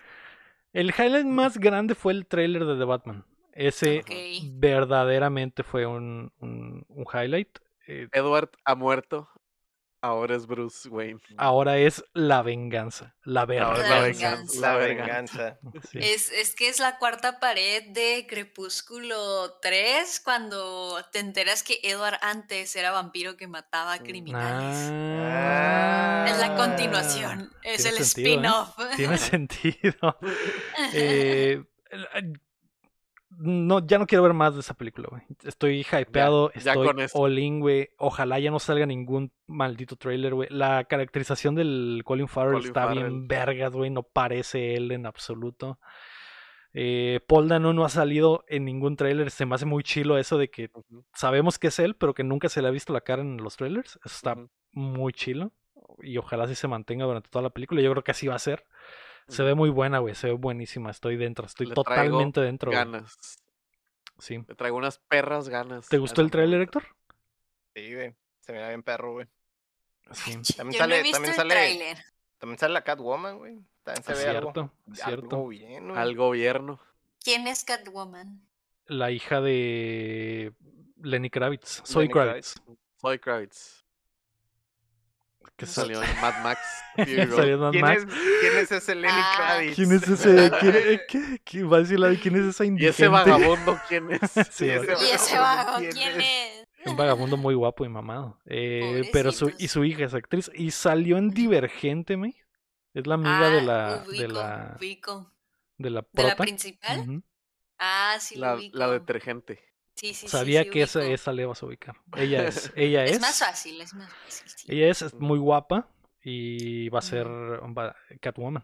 El 0.73 0.87
highlight 0.89 1.25
más 1.25 1.57
grande 1.57 1.95
fue 1.95 2.13
el 2.13 2.27
trailer 2.27 2.65
de 2.65 2.77
The 2.77 2.83
Batman. 2.85 3.25
Ese 3.53 4.03
verdaderamente 4.51 5.63
fue 5.63 5.85
un, 5.87 6.31
un- 6.39 6.85
un 6.89 7.05
highlight. 7.11 7.57
Eh, 7.87 8.07
Edward 8.11 8.51
ha 8.65 8.75
muerto. 8.75 9.29
Ahora 10.07 10.35
es 10.35 10.47
Bruce 10.47 10.87
Wayne. 10.87 11.19
ahora 11.37 11.77
es 11.77 12.03
la 12.13 12.41
venganza, 12.41 13.13
la 13.23 13.41
Ahora 13.41 13.55
es 13.57 13.59
verdad. 13.77 13.89
la 13.89 13.95
La 13.99 14.01
venganza. 14.07 14.59
La 14.61 14.75
venganza. 14.77 15.59
Sí. 15.91 15.99
Es, 16.01 16.31
es 16.31 16.55
que 16.55 16.69
es 16.69 16.79
la 16.79 16.97
cuarta 16.97 17.39
pared 17.39 17.83
de 17.89 18.25
Crepúsculo 18.29 19.59
3 19.61 20.19
cuando 20.21 20.97
te 21.11 21.19
enteras 21.19 21.61
que 21.63 21.79
Edward 21.83 22.17
antes 22.21 22.75
era 22.75 22.91
vampiro 22.91 23.35
que 23.37 23.47
mataba 23.47 23.97
Mm. 23.97 24.03
criminales. 24.03 24.77
Ah. 24.91 26.25
es 26.29 26.37
la 26.39 26.55
continuación, 26.55 27.51
es 27.63 27.85
el 27.85 27.95
sentido, 28.03 28.27
¿eh? 28.27 28.33
spin-off. 28.33 28.77
Tiene 28.95 29.17
sentido. 29.17 30.17
Eh, 30.93 31.63
no, 33.39 33.85
ya 33.85 33.99
no 33.99 34.07
quiero 34.07 34.23
ver 34.23 34.33
más 34.33 34.55
de 34.55 34.61
esa 34.61 34.73
película, 34.73 35.09
güey. 35.11 35.21
Estoy 35.43 35.81
hypeado, 35.81 36.51
ya 36.53 36.73
estoy 36.73 37.07
all 37.13 37.39
in, 37.39 37.59
güey. 37.59 37.89
Ojalá 37.97 38.39
ya 38.39 38.49
no 38.49 38.59
salga 38.59 38.85
ningún 38.85 39.31
maldito 39.45 39.95
trailer, 39.95 40.33
güey. 40.33 40.49
La 40.49 40.85
caracterización 40.85 41.53
del 41.53 42.01
Colin 42.03 42.27
Farrell 42.27 42.55
Colin 42.55 42.67
está 42.67 42.87
Farrell. 42.87 43.03
bien 43.03 43.27
vergas, 43.27 43.73
güey. 43.73 43.91
No 43.91 44.03
parece 44.03 44.75
él 44.75 44.91
en 44.91 45.05
absoluto. 45.05 45.79
Eh, 46.73 47.19
Paul 47.27 47.47
Dano 47.47 47.73
no 47.73 47.85
ha 47.85 47.89
salido 47.89 48.43
en 48.47 48.65
ningún 48.65 48.95
trailer. 48.95 49.29
Se 49.29 49.45
me 49.45 49.55
hace 49.55 49.65
muy 49.65 49.83
chilo 49.83 50.17
eso 50.17 50.37
de 50.37 50.49
que 50.49 50.71
sabemos 51.13 51.59
que 51.59 51.67
es 51.67 51.79
él, 51.79 51.95
pero 51.95 52.13
que 52.13 52.23
nunca 52.23 52.49
se 52.49 52.61
le 52.61 52.67
ha 52.67 52.71
visto 52.71 52.91
la 52.91 53.01
cara 53.01 53.21
en 53.21 53.37
los 53.37 53.55
trailers. 53.55 53.99
Eso 54.03 54.15
está 54.15 54.35
muy 54.71 55.13
chilo. 55.13 55.51
Y 56.01 56.17
ojalá 56.17 56.45
así 56.45 56.55
se 56.55 56.67
mantenga 56.67 57.05
durante 57.05 57.29
toda 57.29 57.43
la 57.43 57.49
película. 57.51 57.81
Yo 57.81 57.91
creo 57.91 58.03
que 58.03 58.11
así 58.11 58.27
va 58.27 58.35
a 58.35 58.39
ser. 58.39 58.65
Se 59.27 59.43
ve 59.43 59.55
muy 59.55 59.69
buena, 59.69 59.99
güey. 59.99 60.15
Se 60.15 60.27
ve 60.27 60.33
buenísima. 60.33 60.91
Estoy 60.91 61.17
dentro. 61.17 61.45
Estoy 61.45 61.67
Le 61.67 61.73
traigo 61.73 61.83
totalmente 61.83 62.41
dentro. 62.41 62.71
güey. 62.71 62.77
Ganas. 62.83 63.39
Sí. 64.19 64.43
Le 64.47 64.55
traigo 64.55 64.77
unas 64.77 64.97
perras 64.99 65.49
ganas. 65.49 65.87
¿Te 65.89 65.97
gustó 65.97 66.21
el 66.21 66.29
película. 66.29 66.63
Héctor? 66.63 66.83
Sí, 67.75 67.93
güey. 67.93 68.15
Se 68.41 68.53
mira 68.53 68.69
bien 68.69 68.83
perro, 68.83 69.13
güey. 69.13 69.27
Sí. 70.11 70.31
También 70.55 70.79
Yo 70.79 70.79
no 70.79 70.93
sale- 70.93 70.99
he 70.99 71.03
visto 71.03 71.17
también 71.17 71.31
el 71.33 71.37
sale-. 71.37 71.97
También 72.37 72.57
sale 72.59 72.73
la 72.73 72.83
Catwoman, 72.83 73.37
güey. 73.37 73.59
También 73.83 74.03
se 74.03 74.13
Es 74.13 74.19
ve 74.23 74.29
algo. 74.29 74.51
cierto, 74.53 74.59
algo 74.85 74.95
cierto. 74.95 75.47
bien, 75.47 75.87
güey. 75.89 75.99
Al 75.99 76.15
gobierno. 76.15 76.79
¿Quién 77.23 77.47
es 77.47 77.63
Catwoman? 77.65 78.41
La 78.85 79.11
hija 79.11 79.41
de 79.41 80.53
Lenny 81.01 81.29
Kravitz. 81.29 81.81
Soy 81.83 82.03
Lenny 82.07 82.13
Kravitz. 82.13 82.55
Soy 83.01 83.19
Kravitz. 83.19 83.83
Que 85.57 85.65
Salió 85.65 86.01
en 86.03 86.21
Mad 86.21 86.43
Max. 86.43 86.59
Fury 86.95 87.25
Road. 87.25 87.35
salió 87.35 87.53
en 87.55 87.59
Mad 87.61 87.71
¿Quién 87.71 87.81
Max. 87.81 88.03
es, 88.03 88.13
¿Quién 88.41 88.57
es 88.57 88.71
ese 88.71 88.95
Lenny 88.95 89.13
Ah. 89.15 89.33
Kravitz? 89.37 89.75
¿Quién 89.75 89.91
es 89.91 90.07
ese? 90.07 90.51
¿Quién, 90.59 90.75
eh, 90.75 91.01
qué? 91.09 91.41
¿Qué? 91.43 91.63
Va 91.63 91.77
a 91.77 91.79
decir 91.81 91.99
la 91.99 92.07
de 92.09 92.19
quién 92.19 92.35
es 92.35 92.43
esa 92.43 92.63
¿Y 92.63 92.67
indigente? 92.67 92.91
ese 93.03 93.07
vagabundo 93.07 93.79
quién 93.89 94.11
es? 94.11 94.21
Sí, 94.51 94.65
Y 94.65 94.69
ese 94.69 94.93
¿Y 95.03 95.09
ese 95.11 95.37
vagabundo 95.39 95.89
quién 95.91 95.91
quién 96.13 96.21
es? 96.21 96.67
Un 96.85 96.95
vagabundo 96.95 97.37
muy 97.37 97.55
guapo 97.55 97.83
y 97.85 97.89
mamado. 97.89 98.39
Eh, 98.45 99.09
pero 99.11 99.31
su, 99.31 99.51
y 99.57 99.67
su 99.67 99.83
hija 99.83 100.05
es 100.05 100.13
actriz. 100.13 100.49
Y 100.53 100.71
salió 100.71 101.17
en 101.17 101.31
Divergente, 101.31 102.15
me. 102.17 102.35
Es 102.93 103.05
la 103.07 103.15
amiga 103.15 103.49
de 103.49 103.57
Ah, 103.59 103.61
la, 103.61 103.97
de 104.03 104.27
la, 104.27 104.75
ubico. 104.77 105.33
de 105.77 105.89
la 105.89 106.01
¿De 106.11 106.23
la 106.23 106.29
prota. 106.29 106.35
principal? 106.43 107.23
Ah, 107.79 108.15
sí 108.19 108.35
lo 108.35 108.45
La, 108.45 108.55
ubico. 108.55 108.77
la 108.77 108.91
detergente. 108.91 109.59
Sí, 109.97 110.13
sí, 110.13 110.13
sí, 110.13 110.27
Sabía 110.27 110.63
sí 110.63 110.69
que 110.69 110.83
esa, 110.83 111.03
esa 111.05 111.33
le 111.33 111.45
vas 111.45 111.61
a 111.63 111.65
ubicar. 111.65 111.95
Ella 112.15 112.47
es, 112.47 112.71
ella 112.75 113.03
es. 113.03 113.13
Es 113.13 113.19
más 113.19 113.39
fácil, 113.39 113.81
es 113.81 113.93
más 113.95 114.13
fácil. 114.13 114.49
sí. 114.55 114.65
Ella 114.71 114.89
es 114.89 115.13
muy 115.15 115.39
guapa 115.39 115.89
y 116.23 116.87
va 116.89 116.99
a 116.99 117.01
ser 117.01 117.27
va- 117.27 117.95
Catwoman. 118.21 118.63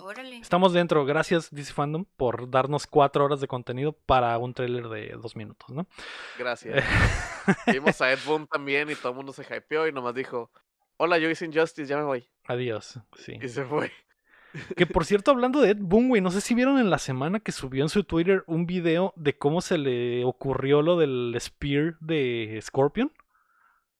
Órale. 0.00 0.36
Estamos 0.38 0.72
dentro. 0.72 1.04
Gracias, 1.04 1.50
DC 1.52 1.72
Fandom, 1.72 2.04
por 2.16 2.48
darnos 2.48 2.86
cuatro 2.86 3.24
horas 3.24 3.40
de 3.40 3.48
contenido 3.48 3.92
para 3.92 4.36
un 4.38 4.54
tráiler 4.54 4.88
de 4.88 5.16
dos 5.20 5.34
minutos, 5.34 5.68
¿no? 5.70 5.86
Gracias. 6.38 6.84
Vimos 7.66 8.00
a 8.00 8.12
Ed 8.12 8.20
Boon 8.24 8.46
también 8.46 8.88
y 8.90 8.94
todo 8.94 9.10
el 9.10 9.16
mundo 9.16 9.32
se 9.32 9.42
hypeó 9.42 9.88
y 9.88 9.92
nomás 9.92 10.14
dijo, 10.14 10.52
hola, 10.96 11.18
yo 11.18 11.28
hice 11.28 11.44
Injustice, 11.46 11.86
ya 11.88 11.96
me 11.96 12.04
voy. 12.04 12.28
Adiós. 12.44 13.00
Sí. 13.18 13.36
Y 13.42 13.48
se 13.48 13.64
fue. 13.64 13.90
Que 14.76 14.86
por 14.86 15.04
cierto, 15.04 15.30
hablando 15.30 15.60
de 15.60 15.70
Ed 15.70 15.78
Boon, 15.80 16.08
güey, 16.08 16.22
no 16.22 16.30
sé 16.30 16.40
si 16.40 16.54
vieron 16.54 16.78
en 16.78 16.90
la 16.90 16.98
semana 16.98 17.40
que 17.40 17.50
subió 17.52 17.82
en 17.82 17.88
su 17.88 18.04
Twitter 18.04 18.44
un 18.46 18.66
video 18.66 19.12
de 19.16 19.36
cómo 19.36 19.60
se 19.60 19.78
le 19.78 20.24
ocurrió 20.24 20.80
lo 20.82 20.96
del 20.96 21.36
Spear 21.40 21.96
de 22.00 22.58
Scorpion. 22.62 23.10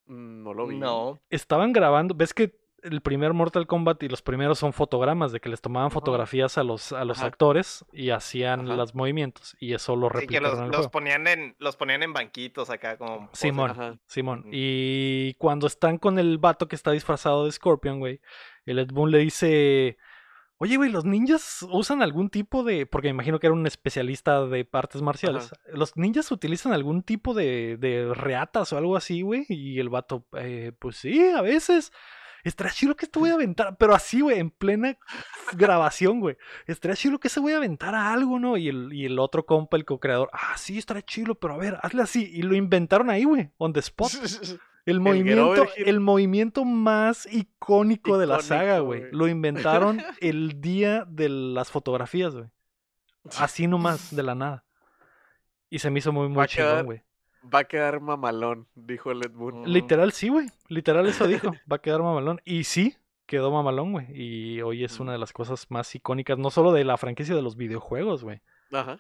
Mm, 0.07 0.43
No 0.45 0.55
lo 0.55 0.67
vi. 0.67 0.79
No. 0.79 1.19
Estaban 1.31 1.73
grabando, 1.73 2.15
ves 2.15 2.35
que 2.35 2.57
el 2.83 3.01
primer 3.01 3.33
Mortal 3.33 3.67
Kombat 3.67 4.03
y 4.03 4.09
los 4.11 4.21
primeros 4.21 4.59
son 4.59 4.75
fotogramas, 4.75 5.33
de 5.33 5.41
que 5.41 5.49
les 5.49 5.63
tomaban 5.63 5.87
Ajá. 5.87 5.95
fotografías 5.95 6.59
a 6.59 6.63
los, 6.65 6.93
a 6.93 7.05
los 7.07 7.17
Ajá. 7.19 7.29
actores 7.29 7.83
y 7.95 8.11
hacían 8.11 8.67
Ajá. 8.67 8.77
los 8.77 8.95
movimientos 8.95 9.57
y 9.59 9.73
eso 9.73 9.97
lo 9.97 10.09
Sí, 10.09 10.13
que 10.13 10.21
replicaron 10.21 10.51
los, 10.51 10.59
en 10.59 10.65
el 10.67 10.71
los 10.71 10.77
juego. 10.77 10.91
ponían 10.91 11.27
en, 11.27 11.57
los 11.59 11.77
ponían 11.77 12.03
en 12.03 12.13
banquitos 12.13 12.69
acá 12.69 12.99
como. 12.99 13.31
Simón. 13.33 13.99
Simón. 14.07 14.41
Ujú. 14.41 14.49
Y 14.53 15.35
cuando 15.39 15.67
están 15.67 15.97
con 15.97 16.19
el 16.19 16.37
vato 16.37 16.69
que 16.69 16.77
está 16.77 16.91
disfrazado 16.91 17.47
de 17.47 17.53
Scorpion, 17.53 17.99
güey, 18.01 18.21
el 18.67 18.79
Ed 18.79 18.89
Boon 18.93 19.11
le 19.11 19.19
dice, 19.19 19.97
oye, 20.59 20.77
güey, 20.77 20.91
los 20.91 21.05
ninjas 21.05 21.65
usan 21.71 22.03
algún 22.03 22.31
tipo 22.31 22.63
de, 22.65 22.87
porque 22.87 23.09
me 23.09 23.11
imagino 23.13 23.39
que 23.41 23.47
era 23.49 23.55
un 23.55 23.67
especialista 23.67 24.47
de 24.47 24.69
artes 24.73 25.03
marciales, 25.03 25.51
los 25.73 25.97
ninjas 25.97 26.31
utilizan 26.31 26.73
algún 26.73 27.03
tipo 27.03 27.35
de, 27.35 27.77
de 27.79 28.13
reatas 28.15 28.73
o 28.73 28.79
algo 28.79 28.97
así, 28.97 29.23
güey, 29.23 29.47
y 29.49 29.79
el 29.81 29.89
vato, 29.89 30.27
"Eh, 30.39 30.73
pues 30.79 30.97
sí, 30.97 31.21
a 31.31 31.43
veces. 31.43 31.93
Estaría 32.45 32.75
chido 32.75 32.95
que 32.95 33.07
esto 33.07 33.21
voy 33.21 33.31
a 33.31 33.35
aventar, 33.41 33.77
pero 33.79 33.95
así, 33.95 34.21
güey, 34.21 34.39
en 34.39 34.51
plena 34.51 34.99
grabación, 35.55 36.21
güey. 36.21 36.37
Estaría 36.67 36.95
chido 36.95 37.19
que 37.19 37.31
se 37.31 37.41
voy 37.41 37.53
a 37.55 37.57
aventar 37.57 37.95
a 37.95 38.13
algo, 38.13 38.39
¿no? 38.39 38.59
Y 38.59 38.69
el, 38.69 38.93
y 38.93 39.07
el 39.07 39.19
otro 39.19 39.47
compa, 39.47 39.79
el 39.79 39.87
co-creador, 39.87 40.29
ah, 40.33 40.53
sí, 40.59 40.77
estaría 40.77 41.01
chido, 41.03 41.35
pero 41.37 41.55
a 41.55 41.57
ver, 41.57 41.79
hazle 41.83 42.03
así. 42.03 42.31
Y 42.35 42.43
lo 42.43 42.55
inventaron 42.55 43.09
ahí, 43.09 43.25
güey, 43.25 43.51
on 43.57 43.73
the 43.73 43.81
spot. 43.81 44.11
El 44.87 45.01
movimiento, 45.01 45.67
el 45.77 46.01
movimiento 46.01 46.65
más 46.65 47.27
icónico, 47.33 48.19
de 48.19 48.27
la 48.27 48.41
saga, 48.41 48.81
güey. 48.81 49.05
Lo 49.13 49.29
inventaron 49.29 50.03
el 50.21 50.61
día 50.61 51.05
de 51.09 51.29
las 51.31 51.71
fotografías, 51.71 52.35
güey. 52.35 52.49
Así 53.39 53.67
nomás, 53.67 54.15
de 54.15 54.23
la 54.23 54.35
nada. 54.35 54.65
Y 55.71 55.79
se 55.79 55.91
me 55.91 55.99
hizo 56.01 56.13
muy, 56.13 56.25
Va 56.29 56.29
muy 56.35 56.45
a 56.45 56.47
quedar- 56.47 56.69
chingón, 56.71 56.87
güey. 56.87 57.03
Va 57.53 57.59
a 57.61 57.65
quedar 57.65 58.01
mamalón, 58.01 58.69
dijo 58.75 59.11
el 59.11 59.25
Ed 59.25 59.33
Boon. 59.33 59.63
Mm. 59.63 59.67
Literal, 59.67 60.13
sí, 60.13 60.29
güey. 60.29 60.49
Literal, 60.69 61.07
eso 61.07 61.27
dijo. 61.27 61.51
Va 61.71 61.77
a 61.77 61.79
quedar 61.83 62.03
mamalón. 62.03 62.41
Y 62.45 62.65
sí, 62.65 62.97
quedó 63.27 63.51
mamalón, 63.51 63.93
güey. 63.93 64.07
Y 64.11 64.63
hoy 64.63 64.83
es 64.85 64.99
una 65.01 65.13
de 65.13 65.19
las 65.19 65.33
cosas 65.33 65.67
más 65.71 65.95
icónicas, 65.95 66.39
no 66.39 66.51
solo 66.51 66.73
de 66.73 66.85
la 66.85 66.97
franquicia 66.97 67.35
de 67.35 67.43
los 67.43 67.57
videojuegos, 67.57 68.25
güey. 68.25 68.41
Ajá. 68.73 68.99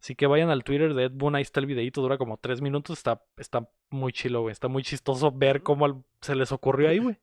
Así 0.00 0.14
que 0.14 0.26
vayan 0.26 0.50
al 0.50 0.64
Twitter 0.64 0.94
de 0.94 1.04
Ed 1.04 1.12
Boon, 1.14 1.34
ahí 1.34 1.42
está 1.42 1.60
el 1.60 1.66
videito, 1.66 2.00
dura 2.00 2.18
como 2.18 2.36
tres 2.38 2.60
minutos, 2.60 2.98
está, 2.98 3.22
está 3.36 3.68
muy 3.90 4.12
chilo, 4.12 4.42
güey. 4.42 4.52
Está 4.52 4.68
muy 4.68 4.82
chistoso 4.82 5.32
ver 5.32 5.62
cómo 5.62 6.04
se 6.20 6.34
les 6.36 6.52
ocurrió 6.52 6.88
ahí, 6.88 6.98
güey. 6.98 7.18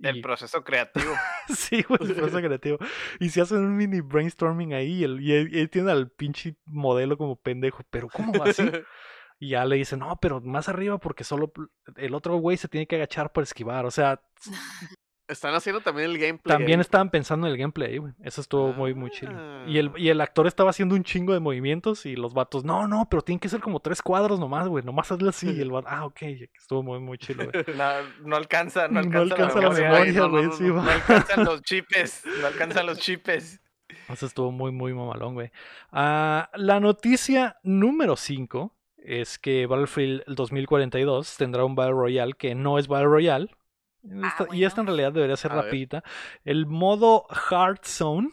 El 0.00 0.18
Y- 0.18 0.22
proceso 0.22 0.64
creativo. 0.64 1.12
sí, 1.48 1.82
güey, 1.82 2.00
el 2.02 2.14
proceso 2.14 2.38
creativo. 2.38 2.78
Y 3.20 3.28
se 3.28 3.40
hacen 3.42 3.58
un 3.58 3.76
mini 3.76 4.00
brainstorming 4.00 4.72
ahí 4.74 5.04
y, 5.04 5.32
él, 5.32 5.70
tiene 5.70 5.92
al 5.92 6.10
pinche 6.10 6.56
modelo 6.64 7.16
como 7.16 7.36
pendejo. 7.36 7.82
Pero 7.90 8.08
¿cómo 8.08 8.42
así? 8.42 8.62
Y 9.40 9.48
ya 9.50 9.64
le 9.64 9.74
dicen, 9.76 9.98
no, 9.98 10.16
pero 10.22 10.40
más 10.40 10.68
arriba 10.68 10.98
porque 10.98 11.24
solo 11.24 11.52
el 11.96 12.14
otro 12.14 12.36
güey 12.36 12.56
se 12.56 12.68
tiene 12.68 12.86
que 12.86 12.94
agachar 12.94 13.32
para 13.32 13.42
esquivar. 13.42 13.84
O 13.84 13.90
sea, 13.90 14.22
Están 15.26 15.54
haciendo 15.54 15.80
también 15.80 16.10
el 16.10 16.18
gameplay. 16.18 16.54
también 16.56 16.80
ahí. 16.80 16.82
estaban 16.82 17.08
pensando 17.08 17.46
en 17.46 17.52
el 17.54 17.58
gameplay, 17.58 17.96
güey. 17.96 18.12
Eso 18.22 18.40
estuvo 18.42 18.72
muy, 18.74 18.92
muy 18.94 19.10
chido. 19.10 19.32
Y 19.66 19.78
el, 19.78 19.88
Ah. 19.88 19.92
y 19.96 20.08
el 20.10 20.20
actor 20.20 20.46
estaba 20.46 20.68
haciendo 20.70 20.94
un 20.94 21.02
chingo 21.02 21.32
de 21.32 21.40
movimientos 21.40 22.04
y 22.04 22.14
los 22.14 22.34
vatos, 22.34 22.62
no, 22.64 22.86
no, 22.86 23.08
pero 23.08 23.22
tienen 23.22 23.40
que 23.40 23.48
ser 23.48 23.60
como 23.60 23.80
tres 23.80 24.02
cuadros 24.02 24.38
nomás, 24.38 24.68
güey. 24.68 24.84
Nomás 24.84 25.10
hazle 25.10 25.30
así. 25.30 25.50
Y 25.50 25.60
el 25.62 25.70
vato, 25.70 25.88
ah, 25.90 26.04
ok, 26.04 26.22
estuvo 26.58 26.82
muy, 26.82 27.00
muy 27.00 27.16
chido, 27.16 27.44
güey. 27.50 27.64
No, 27.76 27.84
no 28.28 28.36
alcanza, 28.36 28.86
no 28.88 29.00
No 29.02 29.20
alcanza, 29.20 29.34
alcanza 29.44 29.60
la 29.62 29.70
memoria, 29.70 29.88
memoria, 29.90 30.12
no, 30.12 30.24
no, 30.26 30.30
güey. 30.30 30.44
no, 30.46 30.52
sí, 30.52 30.64
no. 30.64 30.74
va. 30.74 30.84
No 30.84 30.90
alcanzan 30.90 31.44
los 31.44 31.62
chipes, 31.64 32.22
no 32.40 32.46
alcanzan 32.46 32.86
los 32.86 32.98
chipes. 32.98 33.60
Eso 34.10 34.26
estuvo 34.26 34.52
muy, 34.52 34.72
muy 34.72 34.92
mamalón, 34.92 35.32
güey. 35.34 35.50
Ah, 35.90 36.50
la 36.54 36.80
noticia 36.80 37.56
número 37.62 38.16
5 38.16 38.74
es 38.98 39.38
que 39.38 39.64
Battlefield 39.66 40.24
2042 40.26 41.36
tendrá 41.38 41.64
un 41.64 41.74
Battle 41.74 41.94
Royale 41.94 42.32
que 42.34 42.54
no 42.54 42.78
es 42.78 42.88
Battle 42.88 43.06
Royale. 43.08 43.48
Esta- 44.04 44.46
Y 44.54 44.64
esta 44.64 44.80
en 44.82 44.86
realidad 44.86 45.12
debería 45.12 45.36
ser 45.36 45.52
A 45.52 45.56
ver. 45.56 45.64
rapidita. 45.64 46.02
El 46.44 46.66
modo 46.66 47.26
Hard 47.50 47.80
Zone. 47.84 48.30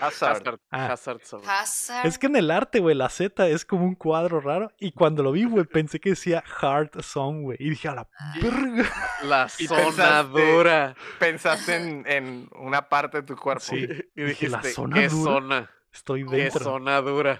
Hazard. 0.00 0.32
Hazard, 0.38 0.60
Ah. 0.72 0.86
Hazard 0.92 1.20
Zone. 1.24 1.44
Hazard. 1.46 2.04
Es 2.06 2.18
que 2.18 2.26
en 2.26 2.34
el 2.34 2.50
arte, 2.50 2.80
güey, 2.80 2.96
la 2.96 3.08
Z 3.08 3.46
es 3.46 3.64
como 3.64 3.84
un 3.84 3.94
cuadro 3.94 4.40
raro. 4.40 4.72
Y 4.80 4.90
cuando 4.90 5.22
lo 5.22 5.30
vi, 5.30 5.44
güey, 5.44 5.64
pensé 5.66 6.00
que 6.00 6.10
decía 6.10 6.42
Hard 6.60 7.00
Zone, 7.02 7.42
güey. 7.42 7.56
Y 7.60 7.70
dije, 7.70 7.86
a 7.88 7.94
la 7.94 8.08
verga. 8.42 8.90
La 9.22 9.48
zona 9.48 9.80
pensaste- 9.84 10.28
dura. 10.56 10.94
Pensaste 11.20 11.76
en, 11.76 12.04
en 12.08 12.48
una 12.56 12.88
parte 12.88 13.18
de 13.18 13.22
tu 13.22 13.36
cuerpo. 13.36 13.60
Sí. 13.64 13.86
Y 14.16 14.22
Dije, 14.24 14.48
¿la 14.48 14.58
dijiste, 14.58 14.70
zona 14.72 14.96
¿qué 14.96 15.08
dura? 15.08 15.32
zona? 15.32 15.70
Estoy 15.94 16.26
¿Qué 16.26 16.36
dentro. 16.36 16.64
zona 16.64 17.00
dura? 17.00 17.38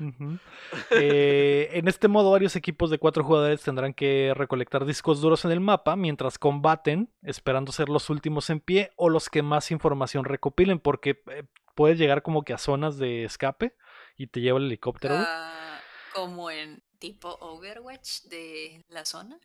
Eh, 0.93 1.71
en 1.73 1.89
este 1.89 2.07
modo, 2.09 2.31
varios 2.31 2.55
equipos 2.55 2.89
de 2.89 2.99
cuatro 2.99 3.25
jugadores 3.25 3.63
tendrán 3.63 3.93
que 3.93 4.33
recolectar 4.37 4.85
discos 4.85 5.21
duros 5.21 5.45
en 5.45 5.51
el 5.51 5.61
mapa 5.61 5.97
mientras 5.97 6.39
combaten, 6.39 7.13
esperando 7.23 7.73
ser 7.73 7.89
los 7.89 8.09
últimos 8.11 8.49
en 8.51 8.61
pie 8.61 8.93
o 8.97 9.11
los 9.11 9.29
que 9.29 9.43
más 9.43 9.71
información 9.73 10.25
recopilen, 10.25 10.79
porque 10.79 11.21
eh, 11.31 11.45
puedes 11.75 11.99
llegar 11.99 12.23
como 12.23 12.43
que 12.45 12.53
a 12.53 12.59
zonas 12.59 12.97
de 12.97 13.25
escape 13.25 13.75
y 14.17 14.29
te 14.29 14.41
lleva 14.41 14.59
el 14.59 14.67
helicóptero. 14.67 15.15
Ah, 15.19 15.81
como 16.15 16.49
en 16.51 16.81
tipo 17.01 17.37
Overwatch 17.41 18.23
de 18.31 18.85
la 18.89 19.05
zona. 19.05 19.39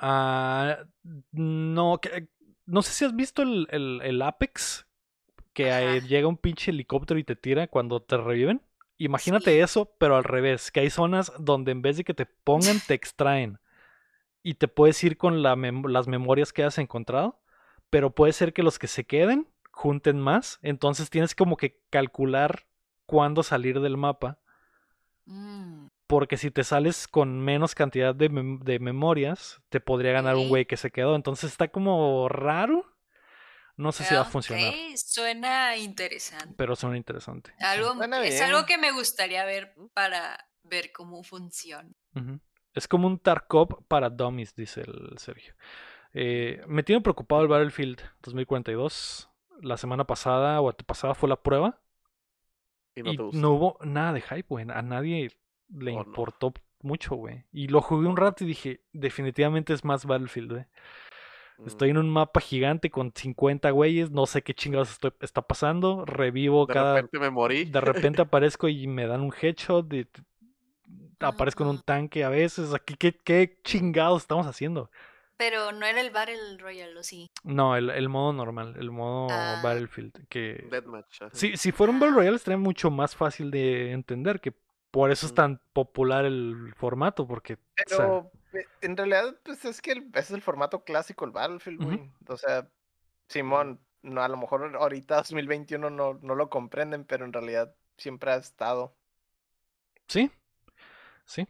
Ah, 0.00 0.78
no, 1.30 1.98
que- 2.00 2.26
no 2.66 2.82
sé 2.82 2.92
si 2.92 3.04
has 3.04 3.14
visto 3.14 3.42
el, 3.42 3.68
el- 3.70 4.00
el 4.02 4.20
Apex, 4.22 4.86
que 5.52 6.00
llega 6.08 6.26
un 6.28 6.36
pinche 6.36 6.70
helicóptero 6.70 7.18
y 7.20 7.24
te 7.24 7.36
tira 7.36 7.66
cuando 7.68 8.00
te 8.00 8.16
reviven. 8.16 8.62
Imagínate 8.98 9.52
Sí. 9.52 9.58
eso, 9.60 9.92
pero 9.98 10.16
al 10.16 10.24
revés, 10.24 10.70
que 10.70 10.80
hay 10.80 10.90
zonas 10.90 11.32
donde 11.38 11.72
en 11.72 11.82
vez 11.82 11.96
de 11.96 12.04
que 12.04 12.14
te 12.14 12.26
pongan, 12.26 12.78
te 12.86 12.94
extraen. 12.94 13.58
Y 14.42 14.54
te 14.54 14.68
puedes 14.68 15.02
ir 15.04 15.16
con 15.16 15.42
la 15.42 15.54
mem- 15.56 15.88
las 15.88 16.08
memorias 16.08 16.52
que 16.52 16.64
has 16.64 16.78
encontrado, 16.78 17.40
pero 17.90 18.10
puede 18.14 18.32
ser 18.32 18.52
que 18.52 18.62
los 18.62 18.78
que 18.78 18.88
se 18.88 19.04
queden 19.04 19.48
junten 19.70 20.20
más. 20.20 20.58
Entonces 20.62 21.10
tienes 21.10 21.34
como 21.34 21.56
que 21.56 21.80
calcular 21.90 22.66
cuándo 23.06 23.42
salir 23.42 23.80
del 23.80 23.96
mapa. 23.96 24.38
Mm, 25.26 25.86
Porque 26.06 26.36
si 26.36 26.50
te 26.50 26.62
sales 26.64 27.08
con 27.08 27.40
menos 27.40 27.74
cantidad 27.74 28.14
de, 28.14 28.30
mem- 28.30 28.58
de 28.62 28.78
memorias, 28.78 29.62
te 29.70 29.80
podría 29.80 30.12
ganar 30.12 30.36
un 30.36 30.48
güey 30.48 30.66
que 30.66 30.76
se 30.76 30.90
quedó. 30.90 31.16
Entonces 31.16 31.50
está 31.50 31.68
como 31.68 32.28
raro. 32.28 32.84
No 33.82 33.92
sé 33.92 34.04
si 34.04 34.14
va 34.14 34.20
a 34.22 34.24
funcionar, 34.24 34.72
Suena 34.96 35.76
interesante. 35.76 36.54
pero 36.56 36.76
suena 36.76 36.96
interesante. 36.96 37.52
Algo, 37.58 37.94
Suena 37.94 38.24
es 38.24 38.40
algo 38.40 38.64
que 38.64 38.78
me 38.78 38.92
gustaría 38.92 39.44
ver 39.44 39.74
para 39.92 40.48
ver 40.62 40.92
cómo 40.92 41.22
funciona. 41.24 41.90
Es 42.74 42.88
como 42.88 43.06
un 43.06 43.18
Tarkov 43.18 43.84
para 43.88 44.08
dummies, 44.08 44.54
dice 44.54 44.82
el 44.82 45.18
Sergio. 45.18 45.54
Eh, 46.14 46.62
me 46.66 46.82
tiene 46.82 47.00
preocupado 47.02 47.42
el 47.42 47.48
Battlefield 47.48 48.00
2042. 48.22 49.28
La 49.62 49.76
semana 49.76 50.04
pasada 50.06 50.60
o 50.60 50.68
antepasada 50.68 51.14
fue 51.14 51.28
la 51.28 51.36
prueba 51.42 51.80
Y 52.94 53.02
no 53.02 53.12
y 53.12 53.16
te 53.16 53.22
gusta. 53.22 53.40
no 53.40 53.50
hubo 53.52 53.78
nada 53.82 54.12
de 54.12 54.20
hype, 54.20 54.46
güey. 54.48 54.66
A 54.70 54.82
nadie 54.82 55.30
le 55.68 55.92
Oh, 55.92 55.94
no. 55.96 56.02
importó 56.04 56.52
mucho, 56.80 57.14
güey. 57.14 57.44
Y 57.52 57.68
lo 57.68 57.80
jugué 57.80 58.06
un 58.08 58.16
rato 58.16 58.44
y 58.44 58.46
dije, 58.48 58.84
definitivamente 58.92 59.72
es 59.72 59.84
más 59.84 60.04
Battlefield, 60.04 60.52
güey. 60.52 60.64
Estoy 61.66 61.90
en 61.90 61.98
un 61.98 62.10
mapa 62.10 62.40
gigante 62.40 62.90
con 62.90 63.12
50 63.14 63.70
güeyes, 63.70 64.10
no 64.10 64.26
sé 64.26 64.42
qué 64.42 64.54
chingados 64.54 64.90
estoy- 64.90 65.12
está 65.20 65.42
pasando, 65.42 66.04
revivo 66.04 66.66
De 66.66 66.74
cada... 66.74 66.94
repente 66.96 67.18
me 67.18 67.30
morí. 67.30 67.64
De 67.66 67.80
repente 67.80 68.22
aparezco 68.22 68.68
y 68.68 68.86
me 68.86 69.06
dan 69.06 69.20
un 69.20 69.32
headshot, 69.40 69.86
de- 69.86 70.08
aparezco 71.20 71.62
en 71.64 71.70
un 71.70 71.80
tanque 71.80 72.24
a 72.24 72.28
veces, 72.28 72.74
aquí 72.74 72.94
qué, 72.96 73.12
qué 73.16 73.58
chingados 73.64 74.22
estamos 74.22 74.46
haciendo. 74.46 74.90
Pero 75.36 75.72
no 75.72 75.86
era 75.86 76.00
el 76.00 76.10
Battle 76.10 76.58
Royale, 76.58 76.96
¿o 76.98 77.02
sí? 77.02 77.30
No, 77.42 77.74
el, 77.76 77.90
el 77.90 78.08
modo 78.08 78.32
normal, 78.32 78.76
el 78.78 78.90
modo 78.90 79.28
Ah. 79.30 79.60
Battlefield, 79.62 80.26
que... 80.28 80.66
Deathmatch. 80.70 81.22
Si, 81.32 81.56
si 81.56 81.72
fuera 81.72 81.92
un 81.92 81.98
Battle 81.98 82.16
Royale 82.16 82.36
estaría 82.36 82.58
mucho 82.58 82.90
más 82.90 83.16
fácil 83.16 83.50
de 83.50 83.92
entender, 83.92 84.40
que 84.40 84.52
por 84.90 85.10
eso 85.10 85.26
es 85.26 85.34
tan 85.34 85.60
popular 85.72 86.24
el 86.26 86.72
formato, 86.76 87.26
porque... 87.26 87.54
o 87.54 87.58
sea, 87.86 87.96
Pero 87.98 88.30
en 88.80 88.96
realidad, 88.96 89.36
pues 89.44 89.64
es 89.64 89.80
que 89.80 89.92
el- 89.92 90.08
ese 90.14 90.20
es 90.20 90.30
el 90.32 90.42
formato 90.42 90.84
clásico, 90.84 91.24
el 91.24 91.30
Battlefield, 91.32 91.82
güey. 91.82 92.10
O 92.28 92.36
sea, 92.36 92.68
Simón, 93.28 93.80
no, 94.02 94.22
a 94.22 94.28
lo 94.28 94.36
mejor 94.36 94.76
ahorita 94.76 95.16
2021 95.22 95.90
no, 95.90 96.14
no 96.22 96.34
lo 96.34 96.50
comprenden, 96.50 97.04
pero 97.04 97.24
en 97.24 97.32
realidad 97.32 97.74
siempre 97.98 98.32
ha 98.32 98.36
estado. 98.36 98.96
Sí, 100.08 100.30
sí. 101.24 101.46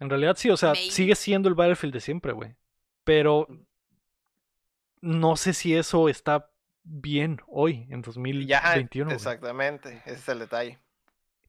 En 0.00 0.10
realidad 0.10 0.36
sí, 0.38 0.50
o 0.50 0.56
sea, 0.56 0.70
Maybe. 0.72 0.90
sigue 0.90 1.14
siendo 1.14 1.48
el 1.48 1.54
Battlefield 1.54 1.94
de 1.94 2.00
siempre, 2.00 2.32
güey. 2.32 2.56
Pero 3.04 3.48
no 5.02 5.36
sé 5.36 5.52
si 5.52 5.74
eso 5.74 6.08
está 6.08 6.50
bien 6.82 7.40
hoy, 7.46 7.86
en 7.90 8.00
Y 8.00 8.02
2021. 8.02 9.10
Ya, 9.10 9.14
exactamente, 9.14 10.02
ese 10.06 10.14
es 10.14 10.28
el 10.28 10.38
detalle. 10.40 10.78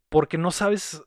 Porque 0.09 0.37
no 0.37 0.51
sabes 0.51 1.01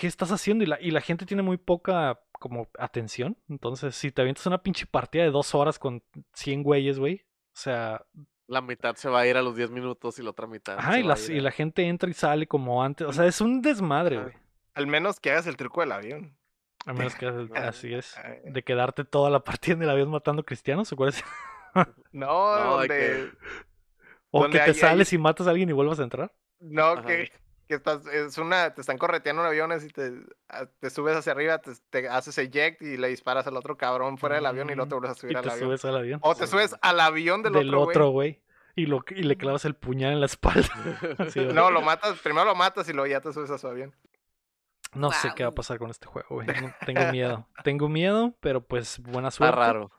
qué 0.00 0.06
estás 0.06 0.32
haciendo 0.32 0.64
y 0.64 0.66
la, 0.66 0.80
y 0.80 0.90
la 0.92 1.02
gente 1.02 1.26
tiene 1.26 1.42
muy 1.42 1.58
poca 1.58 2.20
como 2.32 2.68
atención. 2.78 3.36
Entonces, 3.50 3.94
si 3.94 4.10
te 4.10 4.22
avientas 4.22 4.46
una 4.46 4.62
pinche 4.62 4.86
partida 4.86 5.24
de 5.24 5.30
dos 5.30 5.54
horas 5.54 5.78
con 5.78 6.02
100 6.32 6.62
güeyes, 6.62 6.98
güey. 6.98 7.26
O 7.54 7.58
sea, 7.60 8.06
La 8.46 8.62
mitad 8.62 8.94
se 8.96 9.10
va 9.10 9.20
a 9.20 9.26
ir 9.26 9.36
a 9.36 9.42
los 9.42 9.56
10 9.56 9.70
minutos 9.70 10.18
y 10.18 10.22
la 10.22 10.30
otra 10.30 10.46
mitad. 10.46 10.78
ajá, 10.78 10.92
se 10.94 10.98
y, 11.00 11.02
va 11.02 11.06
a 11.06 11.08
las- 11.10 11.28
ir 11.28 11.36
y 11.36 11.38
a- 11.38 11.42
la 11.42 11.50
gente 11.50 11.82
entra 11.86 12.08
y 12.08 12.14
sale 12.14 12.46
como 12.46 12.82
antes. 12.82 13.06
O 13.06 13.12
sea, 13.12 13.26
es 13.26 13.40
un 13.42 13.60
desmadre, 13.60 14.22
güey. 14.22 14.34
Al 14.74 14.86
menos 14.86 15.20
que 15.20 15.30
hagas 15.32 15.46
el 15.46 15.56
truco 15.58 15.80
del 15.82 15.92
avión. 15.92 16.36
A 16.86 16.94
menos 16.94 17.14
que 17.14 17.26
Ah, 17.26 17.68
así 17.68 17.92
es. 17.92 18.16
ah, 18.16 18.36
De 18.44 18.62
quedarte 18.62 19.04
toda 19.04 19.28
la 19.28 19.40
partida 19.44 19.74
en 19.74 19.82
el 19.82 19.90
avión 19.90 20.08
matando 20.10 20.44
cristianos, 20.44 20.90
¿o 20.92 20.96
cuál 20.96 21.10
es? 21.10 21.22
No, 22.12 22.26
No, 22.58 22.78
de 22.80 22.88
donde, 22.88 22.88
que- 22.88 23.30
O 24.30 24.42
Donde 24.42 24.58
que 24.58 24.64
te 24.64 24.70
hay- 24.70 24.74
hay- 24.74 24.80
sales 24.80 25.12
y 25.12 25.18
matas 25.18 25.46
a 25.46 25.50
alguien 25.50 25.68
y 25.68 25.72
vuelvas 25.72 26.00
a 26.00 26.04
entrar. 26.04 26.32
no, 26.60 26.84
Ajá. 26.86 27.02
que, 27.06 27.30
que 27.70 27.76
estás, 27.76 28.04
es 28.06 28.36
una, 28.36 28.74
te 28.74 28.82
están 28.82 28.98
correteando 28.98 29.40
en 29.42 29.48
aviones 29.48 29.84
y 29.84 29.88
te, 29.88 30.12
a- 30.48 30.66
te 30.66 30.90
subes 30.90 31.16
hacia 31.16 31.32
arriba, 31.32 31.58
te, 31.58 31.70
te 31.88 32.08
haces 32.08 32.36
eject 32.36 32.82
y 32.82 32.96
le 32.98 33.08
disparas 33.08 33.46
al 33.46 33.56
otro 33.56 33.76
cabrón 33.78 34.18
fuera 34.18 34.34
del 34.34 34.44
avión 34.46 34.68
y 34.70 34.74
luego 34.74 34.88
te 34.88 34.94
vuelves 34.96 35.10
a 35.10 35.14
Mm, 35.14 35.16
Y 35.16 35.20
subir 35.20 35.36
al 35.38 35.42
te 35.44 35.50
avión. 35.50 35.68
subes 35.68 35.84
al 35.86 35.96
avión. 35.96 36.20
O 36.22 36.34
te 36.34 36.46
Sí. 36.46 36.50
subes 36.50 36.76
al 36.82 37.00
avión 37.00 37.42
del, 37.42 37.52
Del 37.54 37.68
otro, 37.68 37.78
güey. 37.84 37.88
otro, 37.90 38.08
güey. 38.10 38.42
Y, 38.76 38.86
lo, 38.86 39.04
y 39.10 39.22
le 39.22 39.36
clavas 39.36 39.64
el 39.64 39.74
puñal 39.74 40.12
en 40.12 40.20
la 40.20 40.26
espalda. 40.26 40.68
Sí. 41.32 41.40
No, 41.46 41.70
lo 41.70 41.80
matas, 41.80 42.18
primero 42.18 42.44
lo 42.44 42.54
matas 42.54 42.88
y 42.88 42.92
luego 42.92 43.06
ya 43.06 43.20
te 43.20 43.32
subes 43.32 43.50
a 43.50 43.56
su 43.58 43.66
avión. 43.68 43.94
No 44.92 45.12
sé 45.12 45.30
qué 45.36 45.44
va 45.44 45.50
a 45.50 45.54
pasar 45.54 45.78
con 45.78 45.90
este 45.90 46.06
juego, 46.06 46.28
güey. 46.30 46.46
No- 46.62 46.74
tengo 46.84 47.12
miedo. 47.12 47.46
Tengo 47.64 47.88
miedo, 47.88 48.34
pero 48.40 48.60
pues 48.60 48.98
buena 49.00 49.28
Está 49.28 49.38
suerte. 49.46 49.56
raro. 49.56 49.90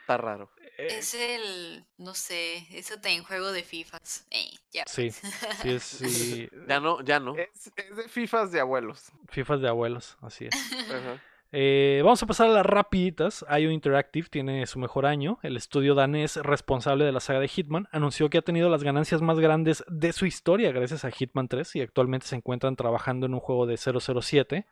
Está 0.00 0.16
raro. 0.16 0.50
Eh, 0.82 0.98
Es 0.98 1.14
el, 1.14 1.84
no 1.98 2.14
sé, 2.14 2.66
eso 2.72 2.94
también 2.94 3.22
juego 3.22 3.52
de 3.52 3.62
FIFAs. 3.62 4.26
Eh, 4.30 4.50
ya. 4.72 4.84
Sí, 4.86 5.10
sí 5.10 5.68
es 5.70 5.82
sí, 5.82 6.48
Ya 6.68 6.80
no, 6.80 7.02
ya 7.02 7.20
no. 7.20 7.36
Es, 7.36 7.72
es 7.76 7.96
de 7.96 8.08
FIFAs 8.08 8.50
de 8.50 8.60
abuelos. 8.60 9.12
FIFAs 9.28 9.60
de 9.60 9.68
abuelos, 9.68 10.16
así 10.20 10.46
es. 10.46 10.72
Ajá. 10.90 11.20
Eh, 11.54 12.00
vamos 12.02 12.22
a 12.22 12.26
pasar 12.26 12.48
a 12.48 12.52
las 12.52 12.64
rapiditas. 12.66 13.44
IO 13.48 13.70
Interactive 13.70 14.28
tiene 14.28 14.66
su 14.66 14.78
mejor 14.78 15.04
año. 15.04 15.38
El 15.42 15.58
estudio 15.58 15.94
danés 15.94 16.36
responsable 16.36 17.04
de 17.04 17.12
la 17.12 17.20
saga 17.20 17.40
de 17.40 17.48
Hitman 17.48 17.88
anunció 17.92 18.30
que 18.30 18.38
ha 18.38 18.42
tenido 18.42 18.70
las 18.70 18.82
ganancias 18.82 19.20
más 19.20 19.38
grandes 19.38 19.84
de 19.86 20.12
su 20.14 20.24
historia 20.24 20.72
gracias 20.72 21.04
a 21.04 21.10
Hitman 21.10 21.48
3 21.48 21.76
y 21.76 21.82
actualmente 21.82 22.26
se 22.26 22.36
encuentran 22.36 22.74
trabajando 22.74 23.26
en 23.26 23.34
un 23.34 23.40
juego 23.40 23.66
de 23.66 23.76
007. 23.76 24.66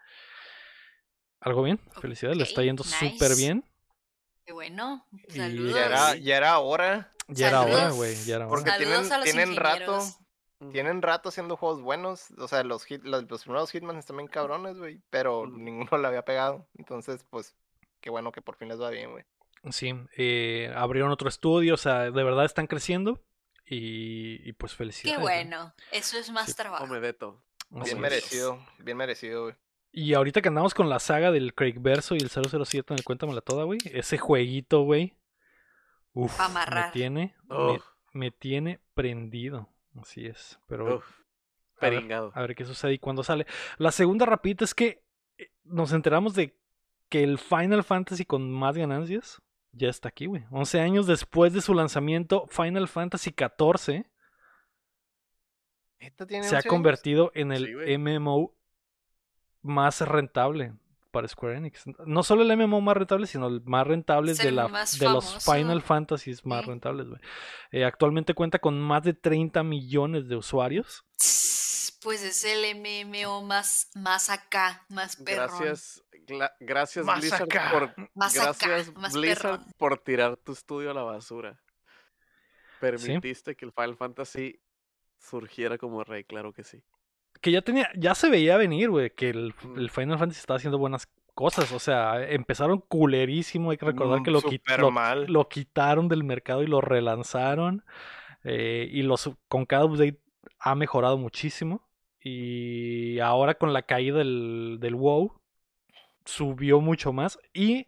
¿Algo 1.41 1.63
bien? 1.63 1.79
Felicidades, 2.01 2.39
le 2.39 2.45
está 2.45 2.63
yendo 2.63 2.83
nice. 2.83 3.11
súper 3.11 3.37
bien. 3.37 3.65
Qué 4.47 4.53
bueno. 4.53 5.07
Y- 5.28 5.32
Saludos. 5.36 5.74
Ya 5.74 5.86
era, 5.86 6.16
ya 6.16 6.36
era 6.36 6.59
hora. 6.59 7.11
Ya 7.28 7.49
era 7.49 7.61
hora, 7.62 7.72
Saludos. 7.74 7.97
güey, 7.97 8.14
ya 8.24 8.36
era 8.36 8.47
hora. 8.47 8.55
Porque 8.57 8.70
Saludos 8.70 8.88
tienen, 9.09 9.12
a 9.12 9.16
los 9.18 9.24
tienen 9.24 9.57
rato. 9.57 10.01
Tienen 10.72 11.01
rato 11.03 11.28
haciendo 11.30 11.57
juegos 11.57 11.80
buenos. 11.80 12.26
O 12.38 12.47
sea, 12.49 12.62
los, 12.64 12.84
hit, 12.84 13.03
los, 13.05 13.30
los 13.30 13.43
primeros 13.45 13.70
Hitman 13.70 13.97
están 13.97 14.16
bien 14.18 14.28
cabrones, 14.28 14.76
güey. 14.78 15.01
Pero 15.09 15.47
Mm. 15.47 15.64
ninguno 15.64 15.97
le 15.99 16.07
había 16.09 16.24
pegado. 16.24 16.66
Entonces, 16.76 17.24
pues, 17.30 17.55
qué 18.01 18.11
bueno 18.11 18.30
que 18.32 18.43
por 18.43 18.57
fin 18.57 18.68
les 18.68 18.80
va 18.80 18.91
bien, 18.91 19.11
güey. 19.12 19.24
Sí, 19.70 19.93
eh, 20.16 20.72
abrieron 20.76 21.11
otro 21.12 21.28
estudio, 21.28 21.74
o 21.74 21.76
sea, 21.78 22.11
de 22.11 22.24
verdad 22.24 22.45
están 22.47 22.66
creciendo 22.66 23.22
y, 23.66 24.41
y 24.49 24.53
pues 24.55 24.72
Qué 24.72 24.78
felicidades. 24.78 25.20
güey. 25.20 25.34
bueno. 25.45 25.74
Eso 25.93 26.18
es 26.18 26.30
más 26.30 26.47
Sí, 26.47 26.55
trabajo. 26.55 26.86
Bien 27.70 28.01
merecido, 28.01 28.59
bien 28.78 28.97
merecido, 28.97 29.43
güey. 29.45 29.55
Y 29.93 30.14
ahorita 30.14 30.41
que 30.41 30.49
andamos 30.49 30.72
con 30.74 30.88
la 30.88 30.99
saga 31.01 31.32
del 31.32 31.55
Craig 31.55 31.80
Verso 31.80 32.14
y 32.14 32.18
el 32.18 32.30
007 32.30 32.93
en 32.95 32.99
el 32.99 33.05
Cuéntamela 33.05 33.41
Toda, 33.41 33.64
güey. 33.64 33.78
Ese 33.93 34.18
jueguito, 34.18 34.82
güey. 34.82 35.14
Uf, 36.12 36.38
me 36.74 36.91
tiene, 36.93 37.34
me, 37.49 37.57
Uf, 37.72 37.84
me 38.12 38.30
tiene 38.30 38.80
prendido. 38.95 39.68
Así 40.01 40.26
es. 40.26 40.61
Pero 40.66 40.97
uf, 40.99 41.05
a 41.78 41.80
ver, 41.86 41.91
peringado. 41.95 42.32
a 42.34 42.41
ver 42.43 42.55
qué 42.55 42.64
sucede 42.64 42.93
y 42.95 42.99
cuándo 42.99 43.22
sale. 43.24 43.47
La 43.78 43.91
segunda 43.91 44.26
rapidita 44.26 44.64
es 44.64 44.74
que 44.74 45.03
eh, 45.38 45.51
nos 45.64 45.93
enteramos 45.93 46.34
de 46.34 46.57
que 47.09 47.22
el 47.24 47.38
Final 47.38 47.82
Fantasy 47.82 48.24
con 48.24 48.51
más 48.53 48.76
ganancias 48.76 49.43
ya 49.72 49.88
está 49.88 50.09
aquí, 50.09 50.26
güey. 50.26 50.45
11 50.51 50.80
años 50.80 51.07
después 51.09 51.53
de 51.53 51.61
su 51.61 51.74
lanzamiento, 51.74 52.47
Final 52.49 52.86
Fantasy 52.88 53.30
XIV 53.36 54.05
¿Esta 55.99 56.26
tiene 56.26 56.45
se 56.45 56.55
ha 56.55 56.59
11 56.59 56.68
años? 56.68 56.70
convertido 56.70 57.32
en 57.34 57.53
el 57.53 57.66
Sí. 57.66 57.99
MMO 57.99 58.55
más 59.63 60.01
rentable 60.01 60.73
para 61.11 61.27
Square 61.27 61.57
Enix. 61.57 61.85
No 62.07 62.23
solo 62.23 62.43
el 62.43 62.57
MMO 62.57 62.81
más 62.81 62.97
rentable, 62.97 63.27
sino 63.27 63.49
el 63.49 63.61
más 63.65 63.87
rentable 63.87 64.35
de, 64.35 64.53
la, 64.53 64.69
más 64.69 64.99
de 64.99 65.09
los. 65.09 65.45
Final 65.45 65.83
Fantasies 65.83 66.47
más 66.47 66.63
Sí. 66.65 66.71
rentables, 66.71 67.09
güey. 67.09 67.21
Eh, 67.73 67.85
actualmente 67.85 68.35
cuenta 68.35 68.59
con 68.61 68.81
más 68.81 69.03
de 69.03 69.15
30 69.15 69.63
millones 69.65 70.29
de 70.29 70.37
usuarios. 70.37 71.05
Pues 72.03 72.23
es 72.23 72.45
el 72.45 72.77
MMO 72.77 73.43
más, 73.43 73.91
más 73.95 74.31
acá, 74.31 74.87
más 74.89 75.17
perrón. 75.17 75.49
Gracias, 75.49 76.03
gla- 76.27 76.53
gracias 76.61 77.05
Más 77.05 77.21
Blizzard 77.21 77.43
acá. 77.43 77.69
por 77.73 77.95
Más 78.15 78.33
gracias 78.35 78.63
acá, 78.87 78.99
más 79.01 79.13
Blizzard 79.13 79.61
por 79.77 79.99
tirar 79.99 80.37
tu 80.39 80.53
estudio 80.53 80.93
a 80.93 80.95
la 80.95 81.03
basura. 81.03 81.61
Permitiste 82.81 83.55
que 83.57 83.67
el 83.67 83.73
Final 83.73 83.97
Fantasy 83.97 84.59
surgiera 85.19 85.77
como 85.77 86.03
rey, 86.03 86.25
claro 86.25 86.53
que 86.55 86.65
sí. 86.65 86.83
Que 87.41 87.53
ya 87.53 87.62
tenía, 87.62 87.91
ya 87.97 88.14
se 88.14 88.28
veía 88.30 88.57
venir, 88.57 88.91
güey, 88.91 89.11
que 89.11 89.30
el, 89.30 89.55
el 89.76 89.91
Final 89.91 90.18
Fantasy 90.18 90.41
estaba 90.41 90.57
haciendo 90.59 90.78
buenas 90.78 91.09
cosas. 91.34 91.72
O 91.72 91.78
sea, 91.78 92.22
empezaron 92.30 92.80
culerísimo. 92.80 93.70
Hay 93.70 93.78
que 93.78 93.86
recordar 93.86 94.20
Mm, 94.20 94.22
que 94.24 94.30
lo, 94.30 94.41
lo 95.26 95.49
quitaron 95.49 96.09
del 96.09 96.24
mercado 96.24 96.62
y 96.62 96.66
lo 96.66 96.80
relanzaron. 96.80 97.84
eh, 98.45 98.88
y 98.93 99.03
los, 99.03 99.30
con 99.49 99.66
cada 99.66 99.84
update 99.86 100.20
ha 100.59 100.74
mejorado 100.74 101.18
muchísimo. 101.18 101.82
Y 102.22 103.18
ahora 103.20 103.55
con 103.55 103.72
la 103.72 103.82
caída 103.82 104.18
del, 104.18 104.78
del 104.80 104.95
WoW, 104.95 105.32
subió 106.24 106.80
mucho 106.80 107.12
más. 107.12 107.38
Y 107.55 107.86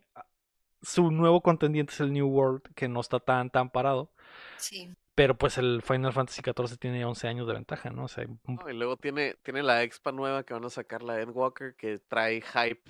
su 0.83 1.11
nuevo 1.11 1.43
contendiente 1.43 1.93
es 1.93 2.01
el 2.01 2.13
New 2.13 2.29
World, 2.29 2.63
que 2.75 2.89
no 2.89 3.01
está 3.01 3.21
tan, 3.21 3.51
tan 3.51 3.71
parado. 3.71 4.11
Sí. 4.57 4.95
Pero 5.15 5.37
pues 5.37 5.59
el 5.59 5.83
Final 5.83 6.13
Fantasy 6.13 6.41
XIV 6.43 6.79
tiene 6.79 7.05
11 7.05 7.29
años 7.29 7.47
de 7.47 7.53
ventaja, 7.53 7.91
¿no? 7.91 8.05
O 8.05 8.09
sea, 8.09 8.25
un- 8.25 8.41
No, 8.57 8.71
y 8.71 8.73
luego 8.75 8.97
tiene, 8.97 9.35
tiene 9.43 9.63
la 9.63 9.83
expa 9.83 10.11
nueva 10.13 10.43
que 10.43 10.55
van 10.55 10.65
a 10.65 10.71
sacar, 10.71 11.03
la 11.03 11.21
Endwalker, 11.21 11.75
que 11.77 11.99
trae 11.99 12.41
hype 12.41 12.83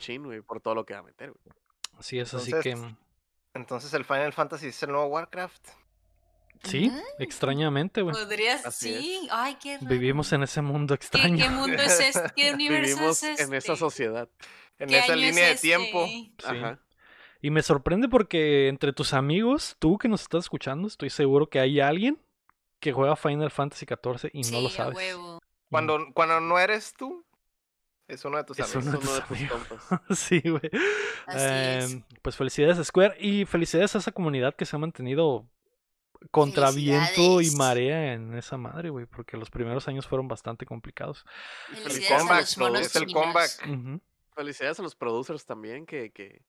sí, 0.00 0.18
güey, 0.18 0.40
por 0.42 0.60
todo 0.60 0.74
lo 0.74 0.84
que 0.84 0.92
va 0.94 1.00
a 1.00 1.02
meter, 1.02 1.30
güey. 1.32 1.56
así 1.98 2.18
es, 2.18 2.32
así 2.34 2.50
Entonces, 2.52 2.74
que... 2.80 2.94
Entonces 3.54 3.94
el 3.94 4.04
Final 4.04 4.32
Fantasy 4.32 4.66
es 4.68 4.82
el 4.82 4.90
nuevo 4.90 5.06
Warcraft. 5.06 5.66
Sí, 6.64 6.88
Mm, 6.90 7.22
extrañamente, 7.22 8.00
güey. 8.02 8.14
Podrías, 8.14 8.64
Así 8.64 8.92
es. 8.94 9.00
sí. 9.00 9.28
Ay, 9.30 9.56
qué 9.62 9.76
raro. 9.76 9.86
Vivimos 9.88 10.32
en 10.32 10.42
ese 10.44 10.62
mundo 10.62 10.96
¿Qué, 10.96 11.04
extraño. 11.06 11.44
qué 11.44 11.50
mundo 11.50 11.76
es 11.82 12.00
este? 12.00 12.30
¿Qué 12.34 12.52
universo 12.54 12.94
Vivimos 12.96 13.22
es 13.22 13.30
este? 13.30 13.42
en 13.44 13.54
esa 13.54 13.76
sociedad. 13.76 14.28
En 14.78 14.88
¿Qué 14.88 14.98
esa 14.98 15.12
año 15.12 15.22
es 15.22 15.28
línea 15.28 15.44
de 15.46 15.52
este? 15.52 15.66
tiempo. 15.68 16.06
Sí. 16.06 16.34
Ajá. 16.44 16.80
Y 17.44 17.50
me 17.50 17.62
sorprende 17.62 18.08
porque 18.08 18.68
entre 18.68 18.94
tus 18.94 19.12
amigos, 19.12 19.76
tú 19.78 19.98
que 19.98 20.08
nos 20.08 20.22
estás 20.22 20.44
escuchando, 20.44 20.88
estoy 20.88 21.10
seguro 21.10 21.46
que 21.50 21.60
hay 21.60 21.78
alguien 21.78 22.18
que 22.80 22.90
juega 22.90 23.16
Final 23.16 23.50
Fantasy 23.50 23.84
XIV 23.84 24.30
y 24.32 24.50
no 24.50 24.62
lo 24.62 24.68
a 24.68 24.70
sabes. 24.70 24.96
huevo. 24.96 25.42
Cuando, 25.70 25.98
cuando 26.14 26.40
no 26.40 26.58
eres 26.58 26.94
tú, 26.94 27.22
es 28.08 28.24
uno 28.24 28.38
de 28.38 28.44
tus 28.44 28.58
Es 28.58 28.74
amigos. 28.74 28.94
uno 28.94 28.98
Es 28.98 29.04
de 29.04 29.08
uno 29.12 29.26
tus 29.28 29.38
de 29.38 29.46
tus 29.46 29.90
amigos. 29.90 30.00
sí, 30.18 30.40
güey. 30.40 30.70
Em, 31.28 32.02
Pues 32.22 32.34
felicidades 32.34 32.78
a 32.78 32.84
Square 32.84 33.18
y 33.20 33.44
felicidades 33.44 33.94
a 33.94 33.98
esa 33.98 34.12
comunidad 34.12 34.54
que 34.54 34.64
se 34.64 34.76
ha 34.76 34.78
mantenido 34.78 35.46
contra 36.30 36.70
viento 36.70 37.42
y 37.42 37.50
marea 37.56 38.14
en 38.14 38.32
esa 38.38 38.56
madre, 38.56 38.88
güey, 38.88 39.04
porque 39.04 39.36
los 39.36 39.50
primeros 39.50 39.86
años 39.86 40.06
fueron 40.06 40.28
bastante 40.28 40.64
complicados. 40.64 41.26
Y 41.70 41.76
Felicidades 41.76 42.10
a 42.10 42.18
comeback, 42.20 42.40
los 42.40 42.56
monos 42.58 42.80
es 42.80 42.96
el 42.96 43.12
comeback. 43.12 44.00
Felicidades 44.34 44.80
a 44.80 44.82
los 44.82 44.94
producers 44.94 45.44
también 45.44 45.84
que, 45.84 46.10
que 46.10 46.40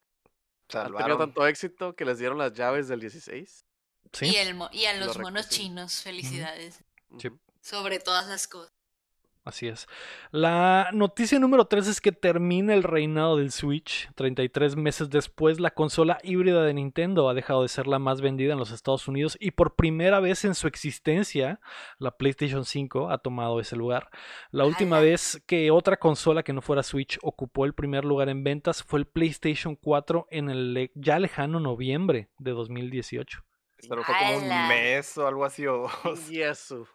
han 0.70 0.84
tenido 0.84 1.00
Salvaron. 1.00 1.18
tanto 1.18 1.48
éxito 1.48 1.96
que 1.96 2.06
les 2.06 2.20
dieron 2.20 2.38
las 2.38 2.54
llaves 2.54 2.88
del 2.88 3.00
16. 3.00 3.66
Sí. 4.14 4.26
Y, 4.26 4.36
el 4.36 4.58
y 4.72 4.86
a 4.86 4.94
Lo 4.94 5.08
los 5.08 5.20
monos 5.20 5.50
chinos, 5.50 6.02
felicidades. 6.02 6.84
Sí. 7.20 7.30
Sobre 7.62 8.00
todas 8.00 8.28
las 8.28 8.48
cosas. 8.48 8.75
Así 9.46 9.68
es. 9.68 9.86
La 10.32 10.90
noticia 10.92 11.38
número 11.38 11.66
3 11.66 11.88
es 11.88 12.02
que 12.02 12.12
termina 12.12 12.74
el 12.74 12.82
reinado 12.82 13.38
del 13.38 13.52
Switch. 13.52 14.10
33 14.16 14.76
meses 14.76 15.12
después, 15.12 15.60
la 15.60 15.70
consola 15.70 16.18
híbrida 16.24 16.64
de 16.64 16.74
Nintendo 16.74 17.30
ha 17.30 17.36
dejado 17.36 17.62
de 17.62 17.68
ser 17.68 17.86
la 17.86 18.00
más 18.00 18.22
vendida 18.22 18.54
en 18.54 18.58
los 18.60 18.72
Estados 18.72 19.08
Unidos 19.08 19.38
y 19.40 19.52
por 19.52 19.76
primera 19.76 20.20
vez 20.20 20.46
en 20.46 20.56
su 20.56 20.66
existencia, 20.68 21.60
la 22.00 22.18
PlayStation 22.18 22.66
5 22.66 23.12
ha 23.12 23.20
tomado 23.20 23.60
ese 23.60 23.76
lugar. 23.76 24.10
La 24.50 24.66
última 24.66 25.00
vez 25.00 25.40
que 25.46 25.70
otra 25.70 25.98
consola 25.98 26.42
que 26.42 26.52
no 26.54 26.62
fuera 26.64 26.82
Switch 26.82 27.20
ocupó 27.22 27.66
el 27.66 27.74
primer 27.76 28.04
lugar 28.04 28.30
en 28.30 28.44
ventas 28.44 28.82
fue 28.84 28.98
el 29.00 29.06
PlayStation 29.06 29.76
4 29.76 30.28
en 30.32 30.50
el 30.50 30.74
le- 30.74 30.92
ya 30.96 31.20
lejano 31.20 31.60
noviembre 31.60 32.30
de 32.40 32.50
2018. 32.52 33.44
Pero 33.88 34.02
fue 34.04 34.16
como 34.18 34.38
un 34.40 34.68
mes 34.70 35.16
o 35.20 35.28
algo 35.28 35.46
así. 35.46 35.68
O, 35.68 35.88
Y 36.32 36.42
eso. 36.42 36.88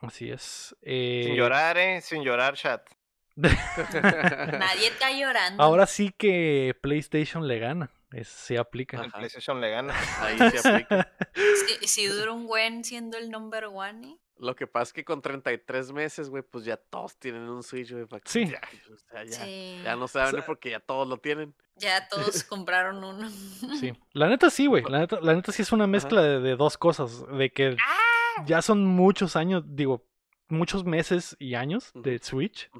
Así 0.00 0.30
es. 0.30 0.74
Eh, 0.82 1.32
llorar, 1.36 1.76
¿eh? 1.78 2.00
Sin 2.00 2.22
llorar, 2.22 2.54
chat. 2.54 2.88
Nadie 3.36 4.88
está 4.88 5.10
llorando. 5.12 5.62
Ahora 5.62 5.86
sí 5.86 6.12
que 6.16 6.76
PlayStation 6.80 7.46
le 7.46 7.58
gana. 7.58 7.90
Es, 8.12 8.28
se 8.28 8.58
aplica. 8.58 9.00
El. 9.02 9.10
PlayStation 9.12 9.60
le 9.60 9.70
gana. 9.70 9.94
Ahí 10.20 10.38
se 10.50 10.68
aplica. 10.68 11.12
Si, 11.32 11.86
si 11.86 12.06
dura 12.06 12.32
un 12.32 12.46
buen 12.46 12.82
siendo 12.84 13.16
el 13.16 13.30
number 13.30 13.66
one, 13.66 14.08
¿eh? 14.08 14.16
Lo 14.38 14.56
que 14.56 14.66
pasa 14.66 14.84
es 14.84 14.92
que 14.94 15.04
con 15.04 15.22
33 15.22 15.92
meses, 15.92 16.28
güey, 16.28 16.42
pues 16.42 16.64
ya 16.64 16.76
todos 16.76 17.16
tienen 17.18 17.42
un 17.42 17.62
Switch, 17.62 17.92
güey. 17.92 18.06
Sí. 18.24 18.46
Ya, 18.46 18.60
o 18.92 18.96
sea, 18.96 19.24
ya, 19.24 19.44
Sí. 19.44 19.80
ya 19.84 19.94
no 19.96 20.02
a 20.02 20.04
O 20.04 20.08
sea- 20.08 20.44
porque 20.46 20.70
ya 20.70 20.80
todos 20.80 21.06
lo 21.06 21.18
tienen. 21.18 21.54
Ya 21.76 22.08
todos 22.08 22.42
compraron 22.44 23.04
uno. 23.04 23.30
Sí, 23.78 23.92
la 24.12 24.28
neta 24.28 24.50
sí, 24.50 24.66
güey. 24.66 24.82
La 24.88 24.98
neta, 25.00 25.20
la 25.20 25.34
neta 25.34 25.52
sí 25.52 25.62
es 25.62 25.72
una 25.72 25.86
mezcla 25.86 26.20
de, 26.22 26.40
de 26.40 26.56
dos 26.56 26.76
cosas. 26.78 27.24
De 27.36 27.50
que 27.52 27.76
¡Ah! 27.80 28.19
Ya 28.46 28.62
son 28.62 28.84
muchos 28.86 29.36
años, 29.36 29.64
digo, 29.66 30.06
muchos 30.48 30.84
meses 30.84 31.36
y 31.38 31.54
años 31.54 31.90
de 31.94 32.18
Switch. 32.18 32.70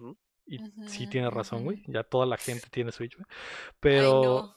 Y 0.46 0.58
sí 0.88 1.06
tienes 1.06 1.32
razón, 1.32 1.62
güey. 1.64 1.84
Ya 1.86 2.02
toda 2.02 2.26
la 2.26 2.36
gente 2.36 2.66
tiene 2.70 2.90
Switch, 2.90 3.14
güey. 3.16 3.26
Ay, 3.28 3.72
Pero, 3.78 4.22
no. 4.22 4.56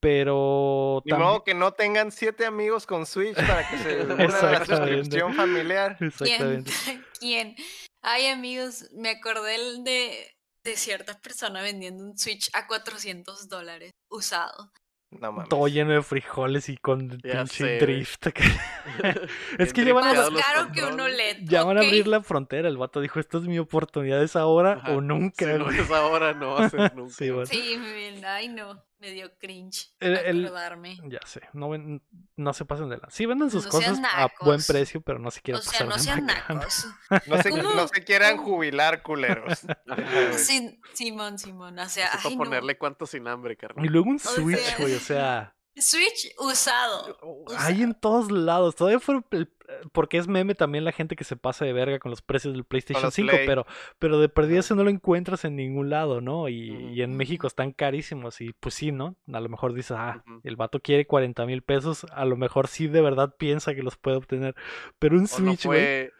pero 0.00 1.02
Ni 1.04 1.10
también- 1.10 1.28
modo 1.28 1.44
que 1.44 1.54
no 1.54 1.72
tengan 1.72 2.10
siete 2.10 2.46
amigos 2.46 2.86
con 2.86 3.04
Switch 3.06 3.34
para 3.36 3.68
que 3.68 3.78
se 3.78 4.00
una 4.06 4.24
Exactamente. 4.24 4.76
suscripción 4.76 5.34
familiar. 5.34 5.96
¿Quién? 5.98 6.08
Exactamente. 6.10 6.72
¿Quién? 7.20 7.56
Ay, 8.02 8.26
amigos, 8.28 8.86
me 8.94 9.10
acordé 9.10 9.56
el 9.56 9.84
de, 9.84 10.36
de 10.64 10.76
cierta 10.76 11.18
persona 11.20 11.60
vendiendo 11.60 12.04
un 12.04 12.16
Switch 12.16 12.48
a 12.54 12.66
400 12.66 13.48
dólares 13.48 13.90
usado. 14.08 14.72
No 15.20 15.32
mames. 15.32 15.48
Todo 15.48 15.66
lleno 15.68 15.92
de 15.92 16.02
frijoles 16.02 16.68
y 16.68 16.76
con 16.76 17.10
Ya 17.22 17.38
pinche 17.44 17.46
sé, 17.46 17.78
drift. 17.78 18.26
Es 19.58 19.72
que 19.72 19.84
ya 19.84 19.94
van 19.94 20.04
a- 20.04 20.14
caro 20.14 20.72
que 20.72 20.82
un 20.82 20.88
controles. 20.90 21.14
OLED. 21.36 21.48
Ya 21.48 21.64
van 21.64 21.78
a 21.78 21.80
abrir 21.80 22.06
la 22.06 22.22
frontera. 22.22 22.68
El 22.68 22.76
vato 22.76 23.00
dijo, 23.00 23.20
esta 23.20 23.38
es 23.38 23.44
mi 23.44 23.58
oportunidad, 23.58 24.22
es 24.22 24.36
ahora 24.36 24.80
Ajá. 24.82 24.92
o 24.92 25.00
nunca. 25.00 25.46
Si 25.52 25.58
no 25.58 25.64
güey". 25.64 25.78
es 25.78 25.90
ahora, 25.90 26.32
no 26.34 26.54
va 26.54 26.66
a 26.66 26.70
ser 26.70 26.94
nunca. 26.96 27.14
Sí, 27.14 27.30
güey. 27.30 27.46
Sí, 27.46 27.78
ay 28.26 28.48
no, 28.48 28.82
me 28.98 29.10
dio 29.10 29.36
cringe 29.38 29.94
El- 30.00 30.16
el- 30.16 30.44
acordarme. 30.46 30.98
Ya 31.04 31.20
sé, 31.26 31.42
no, 31.52 31.68
ven- 31.68 32.02
no 32.36 32.52
se 32.54 32.64
pasen 32.64 32.88
de 32.88 32.96
la. 32.98 33.10
Sí 33.10 33.26
venden 33.26 33.50
sus 33.50 33.64
No 33.64 33.70
cosas 33.70 34.00
a 34.04 34.28
buen 34.40 34.60
precio, 34.62 35.00
pero 35.02 35.18
no 35.18 35.30
se 35.30 35.40
quieran 35.42 35.60
O 35.60 35.62
sea, 35.64 35.72
pasar 35.72 35.88
no 35.88 35.98
sean 35.98 36.26
nacos. 36.26 36.86
No 37.26 37.42
se, 37.42 37.50
¿Cómo? 37.50 37.62
no 37.74 37.88
se 37.88 38.04
quieran 38.04 38.36
jubilar, 38.38 39.02
culeros. 39.02 39.60
Sí, 40.38 40.80
Simón, 40.94 41.38
Simón, 41.38 41.78
o 41.78 41.88
sea, 41.88 42.08
para 42.10 42.22
ay, 42.24 42.36
no. 42.36 42.44
ponerle 42.44 42.78
cuánto 42.78 43.06
sin 43.06 43.26
hambre, 43.28 43.54
Y 43.54 43.56
carnal. 43.56 43.86
luego 43.86 44.08
un 44.10 44.18
Switch, 44.18 44.78
güey, 44.78 44.94
o 44.94 45.00
sea, 45.00 45.54
Switch 45.76 46.32
usado. 46.38 47.18
hay 47.58 47.82
en 47.82 47.94
todos 47.94 48.30
lados. 48.30 48.74
Todavía 48.76 49.00
fue 49.00 49.22
el- 49.32 49.52
porque 49.92 50.16
es 50.16 50.28
meme 50.28 50.54
también 50.54 50.84
la 50.84 50.92
gente 50.92 51.16
que 51.16 51.24
se 51.24 51.34
pasa 51.36 51.64
de 51.64 51.72
verga 51.72 51.98
con 51.98 52.10
los 52.10 52.22
precios 52.22 52.54
del 52.54 52.64
PlayStation 52.64 53.02
los 53.04 53.14
5, 53.14 53.30
Play. 53.32 53.46
pero 53.46 53.66
pero 53.98 54.20
de 54.20 54.28
perdida 54.28 54.60
eso 54.60 54.74
no 54.76 54.84
lo 54.84 54.90
encuentras 54.90 55.44
en 55.44 55.56
ningún 55.56 55.90
lado, 55.90 56.20
¿no? 56.20 56.48
Y, 56.48 56.70
y 56.94 57.02
en. 57.02 57.16
México 57.16 57.46
están 57.48 57.72
carísimos 57.72 58.40
y 58.40 58.52
pues 58.52 58.74
sí, 58.76 58.92
¿no? 58.92 59.16
A 59.32 59.40
lo 59.40 59.48
mejor 59.48 59.74
dices, 59.74 59.96
ah, 59.98 60.22
el 60.44 60.54
vato 60.56 60.80
quiere 60.80 61.06
40 61.06 61.44
mil 61.46 61.62
pesos, 61.62 62.06
a 62.12 62.24
lo 62.24 62.36
mejor 62.36 62.68
sí 62.68 62.86
de 62.86 63.00
verdad 63.00 63.34
piensa 63.36 63.74
que 63.74 63.82
los 63.82 63.96
puede 63.96 64.16
obtener, 64.18 64.54
pero 65.00 65.16
un 65.16 65.24
O 65.24 65.26
Switch, 65.26 65.64
güey. 65.66 65.80
fue. 65.80 66.12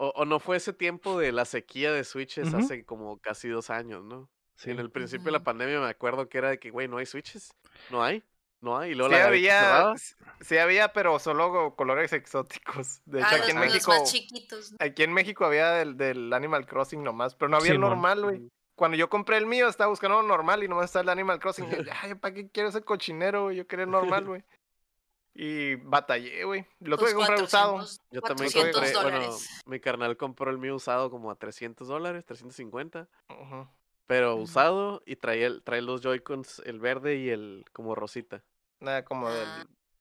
O, 0.00 0.08
o 0.16 0.24
no 0.24 0.38
fue 0.40 0.56
ese 0.56 0.72
tiempo 0.72 1.18
de 1.18 1.32
la 1.32 1.44
sequía 1.44 1.92
de 1.92 2.04
Switches 2.04 2.54
hace 2.54 2.84
como 2.84 3.18
casi 3.18 3.48
dos 3.48 3.68
años, 3.68 4.02
¿no? 4.04 4.30
sí. 4.54 4.70
En 4.70 4.78
el 4.78 4.90
principio 4.90 5.26
de 5.26 5.32
la 5.32 5.44
pandemia 5.44 5.78
me 5.80 5.86
acuerdo 5.88 6.28
que 6.28 6.38
era 6.38 6.50
de 6.50 6.58
que, 6.58 6.70
güey, 6.70 6.88
no 6.88 6.96
hay 6.98 7.06
Switches. 7.06 7.52
No 7.90 8.02
hay. 8.02 8.22
No 8.60 8.76
hay. 8.78 8.90
Y 8.90 8.94
luego 8.94 9.12
Sí 9.12 9.18
la 9.20 9.26
había, 9.26 9.94
sí 10.40 10.58
había, 10.58 10.92
pero 10.92 11.18
solo 11.18 11.74
colores 11.76 12.12
exóticos. 12.12 13.00
De 13.04 13.20
hecho, 13.20 13.28
Ah, 13.30 13.34
aquí 13.36 13.40
los, 13.40 13.48
en 13.50 13.56
los 13.56 13.66
México, 13.66 13.90
más 13.92 14.10
chiquitos. 14.12 14.72
¿no? 14.72 14.78
aquí 14.80 15.02
en 15.04 15.12
México 15.12 15.44
había 15.44 15.70
del, 15.72 15.96
del 15.96 16.32
Animal 16.32 16.66
Crossing 16.66 17.02
nomás, 17.02 17.34
pero 17.36 17.48
no 17.48 17.56
había 17.58 17.72
el 17.72 17.80
normal, 17.80 18.22
güey. 18.22 18.50
cuando 18.74 18.96
yo 18.96 19.08
compré 19.08 19.36
el 19.36 19.46
mío, 19.46 19.68
estaba 19.68 19.90
buscando 19.90 20.18
uno 20.18 20.26
normal 20.28 20.62
y 20.64 20.68
nomás 20.68 20.86
está 20.86 21.00
el 21.00 21.08
Animal 21.08 21.38
Crossing. 21.38 21.66
Y 21.66 21.68
Ay, 22.02 22.14
¿para 22.16 22.34
qué 22.34 22.48
quiero 22.50 22.68
ese 22.70 22.82
cochinero? 22.82 23.44
güey? 23.44 23.56
Yo 23.56 23.66
quería 23.66 23.84
el 23.84 23.90
normal, 23.92 24.24
güey. 24.24 24.42
Y 25.40 25.76
batallé, 25.76 26.42
güey. 26.42 26.66
Lo 26.80 26.96
tuve 26.96 27.04
Pues 27.06 27.12
que 27.12 27.16
comprar 27.16 27.42
usado. 27.42 27.72
400 27.74 28.00
Yo 28.10 28.20
también 28.22 28.50
400 28.52 28.92
compré, 28.92 29.18
bueno, 29.20 29.36
mi 29.66 29.78
carnal 29.78 30.16
compró 30.16 30.50
el 30.50 30.58
mío 30.58 30.74
usado 30.74 31.10
como 31.12 31.30
a 31.30 31.36
300 31.36 31.86
dólares, 31.86 32.24
350, 32.26 33.06
Ujú. 33.30 33.68
Pero 34.08 34.34
usado 34.34 35.02
y 35.06 35.14
trae, 35.14 35.44
el, 35.44 35.62
trae 35.62 35.80
los 35.82 36.00
Joy-Cons, 36.00 36.62
el 36.66 36.80
verde 36.80 37.14
y 37.16 37.28
el 37.28 37.64
como 37.72 37.94
rosita, 37.94 38.42
Nada 38.80 39.04
como 39.04 39.28
Ah. 39.28 39.32
del 39.32 39.48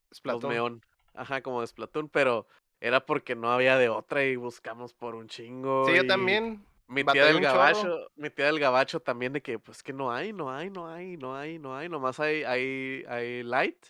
los 0.10 0.18
Splatoon. 0.18 0.52
neón. 0.54 0.86
Ajá, 1.14 1.42
como 1.42 1.62
de 1.62 1.68
Splatoon, 1.68 2.10
pero 2.10 2.48
era 2.80 3.06
porque 3.06 3.36
no 3.36 3.52
había 3.52 3.78
de 3.78 3.90
otra 3.90 4.24
y 4.24 4.36
buscamos 4.36 4.94
por 4.94 5.14
un 5.16 5.28
chingo. 5.28 5.86
Sí, 5.88 5.96
yo 5.96 6.08
también. 6.08 6.64
Mi 6.88 7.04
tía 7.04 7.26
del 7.26 7.36
chorro. 7.42 7.44
gabacho, 7.54 8.12
mi 8.16 8.30
tía 8.30 8.46
del 8.46 8.60
gabacho 8.60 9.00
también 9.02 9.34
de 9.34 9.42
que 9.42 9.60
pues 9.60 9.84
que 9.84 9.92
no 9.92 10.10
hay, 10.12 10.32
no 10.32 10.50
hay, 10.52 10.70
no 10.70 10.88
hay, 10.90 11.18
no 11.18 11.36
hay, 11.36 11.60
no 11.60 11.76
hay, 11.76 11.90
nomás 11.90 12.20
hay, 12.22 12.44
hay, 12.44 13.04
hay 13.10 13.44
light 13.44 13.86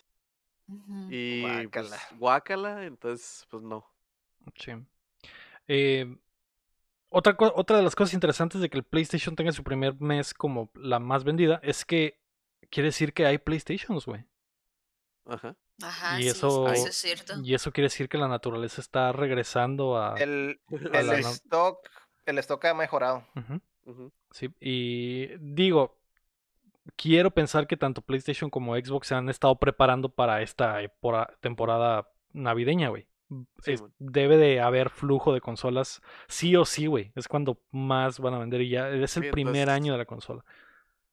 y 1.10 1.42
Guácala. 1.42 1.88
pues 2.08 2.18
guácala, 2.18 2.84
entonces 2.86 3.46
pues 3.50 3.62
no. 3.62 3.88
Sí. 4.56 4.72
Eh, 5.68 6.16
otra, 7.10 7.36
otra 7.54 7.76
de 7.78 7.82
las 7.82 7.94
cosas 7.94 8.14
interesantes 8.14 8.60
de 8.60 8.68
que 8.70 8.78
el 8.78 8.84
PlayStation 8.84 9.34
tenga 9.36 9.52
su 9.52 9.64
primer 9.64 10.00
mes 10.00 10.34
como 10.34 10.70
la 10.74 10.98
más 10.98 11.24
vendida 11.24 11.60
es 11.62 11.84
que 11.84 12.20
quiere 12.70 12.88
decir 12.88 13.12
que 13.12 13.26
hay 13.26 13.38
PlayStations, 13.38 14.06
güey. 14.06 14.24
Ajá. 15.26 15.56
Ajá, 15.82 16.18
y 16.18 16.24
sí, 16.24 16.28
eso- 16.28 16.68
eso 16.72 16.88
es 16.88 16.96
cierto. 16.96 17.34
Y 17.42 17.54
eso 17.54 17.70
quiere 17.72 17.86
decir 17.86 18.08
que 18.08 18.18
la 18.18 18.28
naturaleza 18.28 18.80
está 18.80 19.12
regresando 19.12 19.96
a... 19.96 20.16
El, 20.18 20.60
A 20.92 21.00
el 21.00 21.06
la- 21.06 21.18
stock, 21.18 21.78
el 22.26 22.38
stock 22.38 22.64
ha 22.64 22.74
mejorado. 22.74 23.26
Ujú. 23.36 24.12
sí. 24.32 24.50
Y 24.60 25.28
digo, 25.38 25.98
quiero 26.96 27.30
pensar 27.30 27.66
que 27.66 27.76
tanto 27.76 28.02
PlayStation 28.02 28.50
como 28.50 28.74
Xbox 28.76 29.06
se 29.08 29.14
han 29.14 29.28
estado 29.28 29.56
preparando 29.58 30.08
para 30.10 30.42
esta 30.42 30.78
temporada 31.40 32.08
navideña, 32.32 32.88
güey. 32.90 33.06
Sí, 33.62 33.72
Es- 33.72 33.84
debe 33.98 34.36
de 34.36 34.60
haber 34.60 34.90
flujo 34.90 35.32
de 35.34 35.40
consolas 35.40 36.00
sí 36.28 36.56
o 36.56 36.64
sí, 36.64 36.86
güey. 36.86 37.12
Es 37.14 37.28
cuando 37.28 37.60
más 37.70 38.18
van 38.20 38.34
a 38.34 38.38
vender 38.38 38.62
y 38.62 38.70
ya 38.70 38.88
es 38.88 39.16
el 39.16 39.24
Sí, 39.24 39.30
primer 39.30 39.54
entonces- 39.56 39.74
año 39.74 39.92
de 39.92 39.98
la 39.98 40.04
consola. 40.06 40.44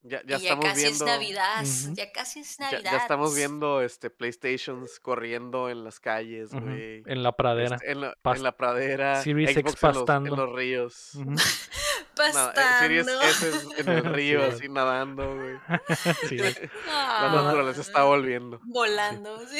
Ya, 0.07 0.21
Y 0.23 0.27
ya 0.29 0.35
estamos 0.37 0.65
casi 0.65 0.81
viendo. 0.83 1.05
es 1.05 1.11
Navidad, 1.11 1.65
ya 1.95 2.11
casi 2.11 2.39
es 2.41 2.59
Navidad. 2.59 2.81
ya 2.83 2.97
estamos 2.97 3.35
viendo 3.35 3.81
este 3.81 4.11
PlayStations 4.11 4.99
corriendo 4.99 5.67
en 5.67 5.83
las 5.83 5.99
calles, 5.99 6.51
güey. 6.53 7.01
En 7.07 7.23
la 7.23 7.31
pradera. 7.31 7.77
Este, 7.77 7.91
en, 7.91 8.01
la, 8.01 8.13
Pas- 8.23 8.35
en 8.35 8.43
la 8.43 8.51
pradera. 8.55 9.23
Series 9.23 9.57
X 9.57 9.63
Xbox 9.71 9.83
en 9.83 9.87
los, 9.89 9.97
en 9.97 10.05
pastando. 10.05 10.35
los 10.35 10.55
ríos. 10.55 11.11
Eh, 12.17 12.61
Series. 12.79 13.07
S 13.07 13.51
en 13.81 13.89
el 13.89 14.03
río, 14.13 14.39
Sí. 14.51 14.55
así 14.55 14.69
nadando, 14.69 15.35
güey. 15.35 15.57
Sí, 16.29 16.37
La 16.37 16.53
Ah, 16.87 17.41
naturaleza 17.43 17.81
está 17.81 18.03
volviendo. 18.03 18.61
Volando, 18.63 19.37
sí. 19.47 19.59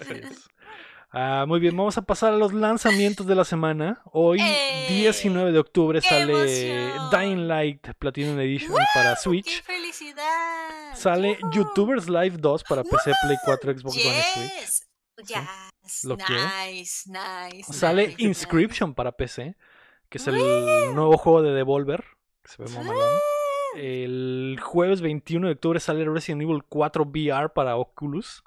así 0.00 0.12
es. 0.22 0.50
Ah, 1.10 1.44
muy 1.46 1.60
bien, 1.60 1.76
vamos 1.76 1.96
a 1.96 2.02
pasar 2.02 2.34
a 2.34 2.36
los 2.36 2.52
lanzamientos 2.52 3.26
de 3.26 3.34
la 3.34 3.44
semana. 3.44 4.02
Hoy, 4.12 4.38
¡Eh! 4.40 4.86
19 4.88 5.52
de 5.52 5.58
octubre, 5.58 6.00
¡Qué 6.00 6.08
sale 6.08 6.32
emoción! 6.32 7.10
Dying 7.10 7.48
Light 7.48 7.88
Platinum 7.98 8.38
Edition 8.40 8.74
para 8.92 9.14
¡Qué 9.14 9.20
Switch. 9.20 9.62
felicidad! 9.62 10.94
Sale. 10.94 11.38
YouTubers 11.52 12.08
Live 12.08 12.36
2 12.38 12.64
para 12.64 12.82
PC, 12.82 13.12
Play 13.22 13.36
4, 13.44 13.78
Xbox 13.78 13.96
One 13.96 14.18
y 14.18 14.22
Switch. 14.22 14.52
Yes. 14.58 14.86
Yes. 15.28 16.04
¿Lo 16.04 16.16
nice, 16.16 17.08
nice. 17.08 17.72
Sale 17.72 18.08
nice, 18.08 18.22
Inscription 18.22 18.92
para 18.94 19.12
PC, 19.12 19.56
que 20.08 20.18
es 20.18 20.26
el 20.26 20.34
nuevo 20.94 21.16
juego 21.16 21.42
de 21.42 21.52
Devolver, 21.52 22.04
que 22.42 22.50
se 22.50 22.62
ve 22.62 22.68
mamalón. 22.70 23.08
El 23.76 24.58
jueves 24.62 25.00
21 25.00 25.46
de 25.46 25.52
octubre 25.54 25.80
sale 25.80 26.04
Resident 26.04 26.42
Evil 26.42 26.62
4 26.68 27.04
VR 27.04 27.50
para 27.50 27.76
Oculus. 27.76 28.42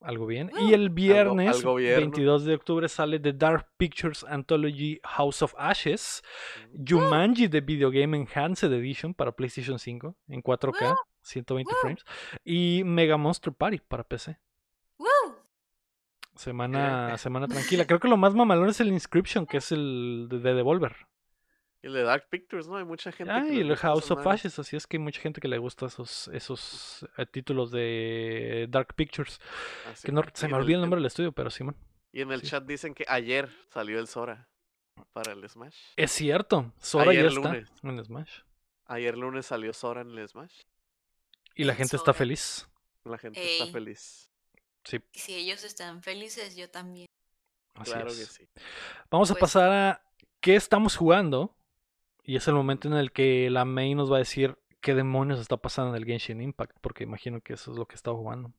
Algo 0.00 0.26
bien. 0.26 0.50
Y 0.60 0.74
el 0.74 0.90
viernes 0.90 1.56
al 1.56 1.62
gobierno. 1.62 2.00
22 2.02 2.44
de 2.44 2.54
octubre 2.54 2.88
sale 2.88 3.18
The 3.18 3.32
Dark 3.32 3.68
Pictures 3.76 4.24
Anthology 4.24 5.00
House 5.02 5.42
of 5.42 5.54
Ashes. 5.58 6.22
Jumanji 6.72 7.48
The 7.48 7.60
Video 7.60 7.90
Game 7.90 8.16
Enhanced 8.16 8.72
Edition 8.72 9.12
para 9.12 9.32
PlayStation 9.32 9.78
5 9.78 10.14
en 10.28 10.42
4K, 10.42 10.96
120 11.22 11.72
Woo. 11.72 11.80
frames. 11.80 12.04
Y 12.44 12.82
Mega 12.84 13.16
Monster 13.16 13.52
Party 13.52 13.80
para 13.86 14.04
PC. 14.04 14.38
Semana, 16.36 17.18
semana 17.18 17.48
tranquila. 17.48 17.84
Creo 17.84 17.98
que 17.98 18.08
lo 18.08 18.16
más 18.16 18.34
mamalón 18.34 18.68
es 18.68 18.80
el 18.80 18.88
Inscription, 18.88 19.44
que 19.44 19.56
es 19.56 19.72
el 19.72 20.28
de, 20.30 20.38
de 20.38 20.54
Devolver. 20.54 20.94
Y 21.82 21.86
el 21.86 21.92
de 21.92 22.02
Dark 22.02 22.28
Pictures, 22.28 22.66
¿no? 22.66 22.76
Hay 22.76 22.84
mucha 22.84 23.12
gente 23.12 23.32
Ah, 23.32 23.42
que 23.46 23.54
y 23.54 23.60
el 23.60 23.76
House 23.76 24.10
of. 24.10 24.26
Ashes, 24.26 24.58
así 24.58 24.76
es 24.76 24.86
que 24.86 24.96
hay 24.96 25.02
mucha 25.02 25.20
gente 25.20 25.40
que 25.40 25.46
le 25.48 25.58
gusta 25.58 25.86
esos, 25.86 26.26
esos 26.28 27.06
eh, 27.16 27.26
títulos 27.26 27.70
de 27.70 28.66
Dark 28.68 28.94
Pictures. 28.94 29.40
Ah, 29.86 29.94
sí. 29.94 30.06
Que 30.06 30.12
no, 30.12 30.22
se 30.34 30.48
me 30.48 30.54
olvida 30.54 30.76
el 30.76 30.80
nombre 30.82 30.98
del 30.98 31.06
estudio, 31.06 31.30
pero 31.32 31.50
Simón. 31.50 31.76
Y 32.12 32.22
en 32.22 32.32
el 32.32 32.40
Sí. 32.40 32.48
chat 32.48 32.64
dicen 32.64 32.94
que 32.94 33.04
ayer 33.08 33.48
salió 33.72 34.00
el 34.00 34.08
Sora 34.08 34.48
para 35.12 35.32
el 35.32 35.48
Smash. 35.48 35.76
Es 35.96 36.10
cierto, 36.10 36.72
Sora 36.80 37.10
Ayer 37.12 37.24
ya 37.24 37.28
está 37.28 37.48
lunes. 37.52 37.70
en 37.84 38.04
Smash. 38.04 38.40
Ayer 38.86 39.16
lunes 39.16 39.46
salió 39.46 39.72
Sora 39.72 40.00
en 40.00 40.18
el 40.18 40.28
Smash. 40.28 40.62
Y 41.54 41.62
la 41.64 41.72
En 41.74 41.78
gente 41.78 41.94
está 41.96 42.12
feliz. 42.12 42.66
La 43.04 43.18
gente 43.18 43.40
Ey. 43.40 43.60
está 43.60 43.72
feliz. 43.72 44.28
Sí, 44.84 44.98
Y 45.12 45.18
si 45.18 45.34
ellos 45.34 45.62
están 45.64 46.02
felices, 46.02 46.56
yo 46.56 46.68
también. 46.70 47.06
así 47.74 47.92
claro 47.92 48.08
es. 48.08 48.18
que 48.18 48.24
sí. 48.24 48.48
Vamos 49.10 49.30
a 49.30 49.34
Pues 49.34 49.40
pasar 49.42 49.70
a 49.70 50.02
qué 50.40 50.56
estamos 50.56 50.96
jugando. 50.96 51.54
Y 52.28 52.36
es 52.36 52.46
el 52.46 52.52
momento 52.52 52.88
en 52.88 52.94
el 52.94 53.10
que 53.10 53.48
la 53.48 53.64
May 53.64 53.94
nos 53.94 54.12
va 54.12 54.16
a 54.16 54.18
decir 54.18 54.58
qué 54.82 54.94
demonios 54.94 55.40
está 55.40 55.56
pasando 55.56 55.96
en 55.96 56.02
el 56.02 56.06
Genshin 56.06 56.42
Impact. 56.42 56.76
Porque 56.82 57.04
imagino 57.04 57.40
que 57.40 57.54
eso 57.54 57.72
es 57.72 57.78
lo 57.78 57.86
que 57.86 57.94
está 57.94 58.10
jugando. 58.10 58.52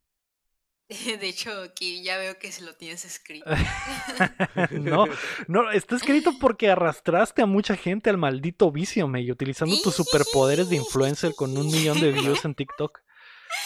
De 0.90 1.30
hecho, 1.30 1.52
aquí 1.62 2.02
ya 2.02 2.18
veo 2.18 2.40
que 2.40 2.52
se 2.52 2.64
lo 2.64 2.74
tienes 2.74 3.06
escrito. 3.06 3.46
no, 4.72 5.06
no, 5.48 5.70
está 5.70 5.98
escrito 5.98 6.32
porque 6.42 6.72
arrastraste 6.72 7.44
a 7.44 7.46
mucha 7.46 7.76
gente 7.76 8.10
al 8.10 8.18
maldito 8.18 8.72
vicio, 8.72 9.08
May, 9.08 9.30
utilizando 9.30 9.80
tus 9.84 9.94
superpoderes 9.94 10.70
de 10.70 10.78
influencer 10.78 11.36
con 11.36 11.56
un 11.56 11.68
millón 11.68 12.02
de 12.02 12.12
views 12.12 12.44
en 12.46 12.56
TikTok. 12.56 13.02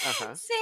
Ajá. 0.06 0.36
Sí, 0.36 0.54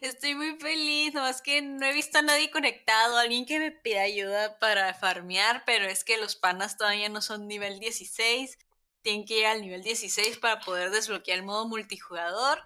estoy 0.00 0.34
muy 0.34 0.56
feliz, 0.58 1.12
nomás 1.12 1.42
que 1.42 1.60
no 1.60 1.84
he 1.84 1.92
visto 1.92 2.16
a 2.16 2.22
nadie 2.22 2.50
conectado, 2.50 3.18
alguien 3.18 3.44
que 3.44 3.58
me 3.58 3.72
pida 3.72 4.00
ayuda 4.00 4.58
para 4.58 4.94
farmear, 4.94 5.64
pero 5.66 5.84
es 5.84 6.02
que 6.02 6.16
los 6.16 6.34
panas 6.34 6.78
todavía 6.78 7.10
no 7.10 7.20
son 7.20 7.46
nivel 7.46 7.78
16, 7.78 8.56
tienen 9.02 9.24
que 9.24 9.40
ir 9.40 9.46
al 9.46 9.62
nivel 9.62 9.82
16 9.82 10.38
para 10.38 10.60
poder 10.60 10.90
desbloquear 10.90 11.38
el 11.38 11.44
modo 11.44 11.66
multijugador 11.68 12.62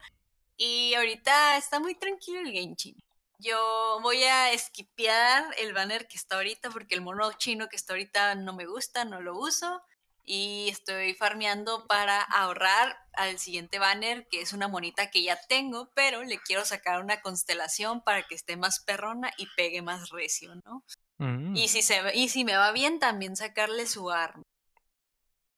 y 0.57 0.95
ahorita 0.95 1.57
está 1.57 1.81
muy 1.81 1.95
tranquilo 1.95 2.41
el 2.41 2.53
Genshin. 2.53 2.97
Yo 3.39 3.99
voy 4.03 4.23
a 4.23 4.53
esquipear 4.53 5.45
el 5.59 5.73
banner 5.73 6.07
que 6.07 6.17
está 6.17 6.37
ahorita 6.37 6.71
porque 6.71 6.95
el 6.95 7.03
mono 7.03 7.33
chino 7.33 7.69
que 7.69 7.77
está 7.77 7.93
ahorita 7.95 8.37
no 8.37 8.55
me 8.55 8.67
gusta, 8.67 9.05
no 9.05 9.21
lo 9.21 9.37
uso. 9.37 9.83
Y 10.27 10.69
estoy 10.71 11.13
farmeando 11.13 11.87
para 11.87 12.23
ahorrar 12.23 12.97
al 13.13 13.39
siguiente 13.39 13.79
banner, 13.79 14.27
que 14.29 14.41
es 14.41 14.55
una 14.55 14.69
monita 14.69 15.11
que 15.11 15.23
ya 15.23 15.39
tengo, 15.49 15.91
pero 15.95 16.25
le 16.25 16.39
quiero 16.39 16.65
sacar 16.65 17.03
una 17.03 17.21
constelación 17.21 18.01
para 18.03 18.23
que 18.23 18.35
esté 18.35 18.57
más 18.57 18.81
perrona 18.81 19.31
y 19.37 19.47
pegue 19.55 19.83
más 19.83 20.09
recio, 20.09 20.55
¿no? 20.65 20.83
Mm. 21.19 21.55
Y 21.55 21.69
si, 21.69 21.83
se, 21.83 22.01
y 22.17 22.31
si 22.31 22.45
me 22.45 22.57
va 22.57 22.73
bien, 22.73 22.99
también 22.99 23.37
sacarle 23.37 23.87
su 23.87 24.11
arma. 24.11 24.43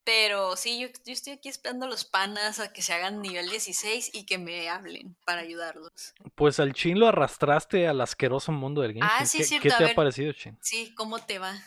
Pero 0.07 0.55
sí, 0.55 0.79
yo, 0.79 0.87
yo 1.05 1.13
estoy 1.13 1.33
aquí 1.33 1.49
esperando 1.49 1.87
a 1.87 1.89
los 1.89 2.05
panas 2.05 2.61
a 2.61 2.73
que 2.73 2.81
se 2.81 2.93
hagan 2.93 3.21
nivel 3.21 3.51
16 3.51 4.15
y 4.15 4.25
que 4.25 4.39
me 4.39 4.69
hablen 4.69 5.17
para 5.25 5.41
ayudarlos. 5.41 6.15
Pues 6.37 6.61
al 6.61 6.75
Chin 6.75 7.01
lo 7.01 7.09
arrastraste 7.09 7.89
al 7.89 8.01
asqueroso 8.01 8.53
mundo 8.53 8.83
del 8.83 8.93
Genshin. 8.93 9.11
Ah, 9.13 9.27
sí, 9.27 9.39
¿Qué, 9.39 9.45
cierto, 9.45 9.69
qué 9.69 9.75
te 9.85 9.91
ha 9.91 9.95
parecido, 9.97 10.33
Chin? 10.33 10.57
Sí, 10.63 10.95
¿cómo 10.95 11.19
te 11.19 11.41
va? 11.41 11.61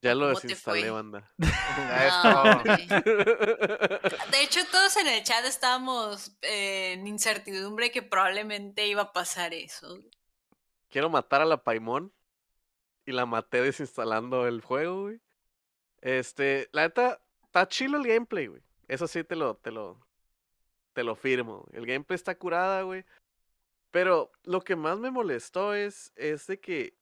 Ya 0.00 0.14
lo 0.14 0.28
¿Cómo 0.28 0.40
te 0.40 0.46
desinstalé, 0.46 0.90
banda. 0.90 1.30
Es 1.38 1.48
Ah. 1.68 2.62
De 4.30 4.42
hecho, 4.42 4.60
todos 4.70 4.96
en 4.96 5.08
el 5.08 5.22
chat 5.22 5.44
estábamos 5.44 6.34
eh, 6.40 6.94
en 6.94 7.06
incertidumbre 7.06 7.90
que 7.90 8.00
probablemente 8.00 8.86
iba 8.86 9.02
a 9.02 9.12
pasar 9.12 9.52
eso. 9.52 9.98
Quiero 10.88 11.10
matar 11.10 11.42
a 11.42 11.44
la 11.44 11.62
Paimon. 11.62 12.14
Y 13.04 13.12
la 13.12 13.26
maté 13.26 13.60
desinstalando 13.60 14.46
el 14.46 14.62
juego, 14.62 15.02
güey. 15.02 15.20
Este, 16.00 16.70
la 16.72 16.82
neta, 16.82 17.20
está 17.52 17.68
chilo 17.68 17.98
el 17.98 18.06
gameplay, 18.06 18.46
güey. 18.46 18.62
Eso 18.88 19.06
sí 19.06 19.22
te 19.24 19.36
lo, 19.36 19.56
te 19.56 19.70
lo, 19.70 20.00
te 20.94 21.04
lo 21.04 21.14
firmo. 21.14 21.66
El 21.72 21.84
gameplay 21.84 22.14
está 22.14 22.34
curada, 22.34 22.80
güey. 22.80 23.04
Pero 23.90 24.32
lo 24.44 24.62
que 24.62 24.74
más 24.74 24.98
me 24.98 25.10
molestó 25.10 25.74
es, 25.74 26.14
es 26.16 26.46
de 26.46 26.58
que 26.58 26.96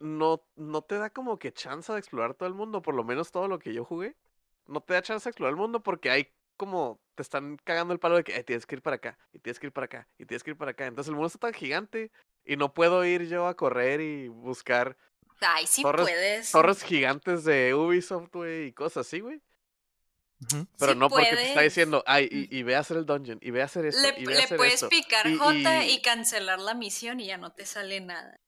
no, 0.00 0.42
no 0.56 0.80
te 0.80 0.96
da 0.96 1.10
como 1.10 1.38
que 1.38 1.52
chance 1.52 1.92
de 1.92 1.98
explorar 1.98 2.32
todo 2.34 2.48
el 2.48 2.54
mundo, 2.54 2.80
por 2.80 2.94
lo 2.94 3.04
menos 3.04 3.30
todo 3.30 3.46
lo 3.46 3.58
que 3.58 3.74
yo 3.74 3.84
jugué. 3.84 4.16
No 4.66 4.80
te 4.80 4.94
da 4.94 5.02
chance 5.02 5.24
de 5.24 5.30
explorar 5.30 5.52
el 5.52 5.60
mundo 5.60 5.82
porque 5.82 6.08
hay 6.08 6.32
como 6.56 6.98
te 7.14 7.22
están 7.22 7.58
cagando 7.62 7.92
el 7.92 8.00
palo 8.00 8.16
de 8.16 8.24
que 8.24 8.34
"Eh, 8.34 8.42
tienes 8.44 8.64
que 8.64 8.76
ir 8.76 8.82
para 8.82 8.96
acá, 8.96 9.18
y 9.34 9.38
tienes 9.38 9.60
que 9.60 9.66
ir 9.66 9.72
para 9.72 9.84
acá, 9.84 10.08
y 10.16 10.24
tienes 10.24 10.42
que 10.42 10.52
ir 10.52 10.56
para 10.56 10.70
acá. 10.70 10.86
Entonces 10.86 11.08
el 11.10 11.14
mundo 11.14 11.26
está 11.26 11.40
tan 11.40 11.52
gigante 11.52 12.10
y 12.46 12.56
no 12.56 12.72
puedo 12.72 13.04
ir 13.04 13.26
yo 13.28 13.46
a 13.46 13.54
correr 13.54 14.00
y 14.00 14.28
buscar 14.28 14.96
Ay, 15.44 15.66
sí 15.66 15.82
Torres- 15.82 16.02
puedes. 16.06 16.50
torres 16.52 16.82
gigantes 16.82 17.44
de 17.44 17.74
Ubisoft, 17.74 18.30
güey, 18.32 18.66
y 18.66 18.72
cosas 18.72 19.06
así, 19.06 19.20
güey. 19.20 19.40
Pero 20.78 20.92
Sí 20.92 20.98
no 20.98 21.08
porque 21.08 21.30
te 21.36 21.48
está 21.48 21.60
diciendo, 21.60 22.02
ay, 22.04 22.28
y, 22.30 22.58
y 22.58 22.62
ve 22.64 22.74
a 22.74 22.80
hacer 22.80 22.96
el 22.96 23.06
dungeon, 23.06 23.38
y 23.40 23.52
ve 23.52 23.62
a 23.62 23.66
hacer 23.66 23.86
esto, 23.86 24.02
Le, 24.02 24.20
y 24.20 24.24
ve 24.26 24.34
a 24.34 24.38
le 24.38 24.42
hacer 24.44 24.56
puedes 24.56 24.74
esto. 24.74 24.88
picar 24.88 25.26
y- 25.28 25.36
J 25.36 25.84
y- 25.84 25.90
y 25.92 26.02
cancelar 26.02 26.58
la 26.58 26.74
misión 26.74 27.20
y 27.20 27.26
ya 27.26 27.36
no 27.38 27.52
te 27.52 27.64
sale 27.64 28.00
nada. 28.00 28.40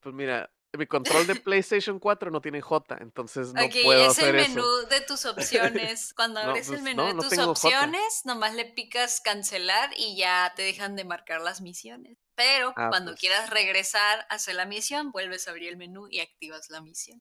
Pues 0.00 0.14
mira, 0.14 0.50
mi 0.78 0.86
control 0.86 1.26
de 1.26 1.36
PlayStation 1.36 1.98
4 1.98 2.30
no 2.30 2.40
tiene 2.40 2.60
J, 2.60 2.96
entonces 3.00 3.52
no 3.52 3.64
ok, 3.66 3.74
puedo 3.84 4.10
es 4.10 4.18
el 4.18 4.32
menú 4.34 4.60
eso. 4.60 4.86
de 4.88 5.00
tus 5.02 5.24
opciones. 5.26 6.14
Cuando 6.14 6.42
No, 6.42 6.50
abres 6.50 6.70
el 6.72 6.74
pues, 6.76 6.82
menú 6.82 7.02
no, 7.02 7.08
de 7.08 7.14
no 7.14 7.22
tus 7.22 7.34
J. 7.34 7.46
opciones, 7.50 8.22
nomás 8.24 8.54
le 8.54 8.64
picas 8.64 9.20
cancelar 9.20 9.90
y 9.96 10.16
ya 10.16 10.52
te 10.56 10.62
dejan 10.62 10.96
de 10.96 11.04
marcar 11.04 11.40
las 11.42 11.60
misiones. 11.60 12.16
Pero 12.34 12.72
Ah, 12.76 12.88
cuando 12.88 13.12
pues. 13.12 13.20
quieras 13.20 13.50
regresar 13.50 14.26
a 14.30 14.34
hacer 14.34 14.54
la 14.54 14.64
misión, 14.66 15.12
vuelves 15.12 15.46
a 15.46 15.50
abrir 15.50 15.68
el 15.68 15.76
menú 15.76 16.08
y 16.10 16.20
activas 16.20 16.70
la 16.70 16.80
misión. 16.80 17.20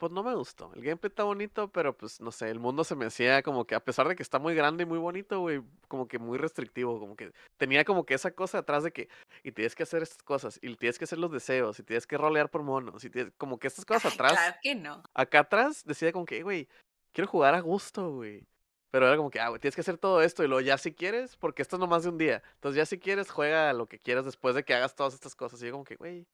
Pues 0.00 0.12
no 0.12 0.22
me 0.22 0.34
gustó. 0.34 0.72
El 0.74 0.82
gameplay 0.82 1.10
está 1.10 1.24
bonito, 1.24 1.68
pero 1.68 1.94
pues 1.94 2.22
no 2.22 2.32
sé, 2.32 2.48
el 2.48 2.58
mundo 2.58 2.84
se 2.84 2.96
me 2.96 3.04
hacía 3.04 3.42
como 3.42 3.66
que 3.66 3.74
a 3.74 3.84
pesar 3.84 4.08
de 4.08 4.16
que 4.16 4.22
está 4.22 4.38
muy 4.38 4.54
grande 4.54 4.84
y 4.84 4.86
muy 4.86 4.96
bonito, 4.96 5.40
güey, 5.40 5.60
como 5.88 6.08
que 6.08 6.18
muy 6.18 6.38
restrictivo, 6.38 6.98
como 6.98 7.16
que 7.16 7.32
tenía 7.58 7.84
como 7.84 8.06
que 8.06 8.14
esa 8.14 8.30
cosa 8.30 8.56
atrás 8.56 8.82
de 8.82 8.92
que 8.92 9.10
y 9.44 9.52
tienes 9.52 9.74
que 9.74 9.82
hacer 9.82 10.02
estas 10.02 10.22
cosas 10.22 10.58
y 10.62 10.74
tienes 10.76 10.96
que 10.96 11.04
hacer 11.04 11.18
los 11.18 11.30
deseos 11.30 11.78
y 11.80 11.82
tienes 11.82 12.06
que 12.06 12.16
rolear 12.16 12.48
por 12.48 12.62
monos 12.62 13.04
y 13.04 13.10
tienes 13.10 13.30
como 13.36 13.58
que 13.58 13.66
estas 13.66 13.84
cosas 13.84 14.06
Ay, 14.06 14.12
atrás. 14.14 14.32
Claro 14.32 14.56
que 14.62 14.74
no. 14.74 15.02
Acá 15.12 15.40
atrás 15.40 15.84
decía 15.84 16.12
como 16.12 16.24
que, 16.24 16.42
güey, 16.42 16.66
quiero 17.12 17.28
jugar 17.28 17.54
a 17.54 17.60
gusto, 17.60 18.10
güey. 18.10 18.46
Pero 18.90 19.06
era 19.06 19.18
como 19.18 19.28
que, 19.28 19.38
ah, 19.38 19.50
güey, 19.50 19.60
tienes 19.60 19.74
que 19.74 19.82
hacer 19.82 19.98
todo 19.98 20.22
esto 20.22 20.42
y 20.42 20.48
luego 20.48 20.62
ya 20.62 20.78
si 20.78 20.94
quieres, 20.94 21.36
porque 21.36 21.60
esto 21.60 21.76
es 21.76 21.80
nomás 21.80 22.04
de 22.04 22.08
un 22.08 22.16
día. 22.16 22.42
Entonces 22.54 22.78
ya 22.78 22.86
si 22.86 22.98
quieres, 22.98 23.30
juega 23.30 23.74
lo 23.74 23.86
que 23.86 23.98
quieras 23.98 24.24
después 24.24 24.54
de 24.54 24.64
que 24.64 24.72
hagas 24.72 24.94
todas 24.94 25.12
estas 25.12 25.36
cosas. 25.36 25.62
Y 25.62 25.66
yo 25.66 25.72
como 25.72 25.84
que, 25.84 25.96
güey, 25.96 26.26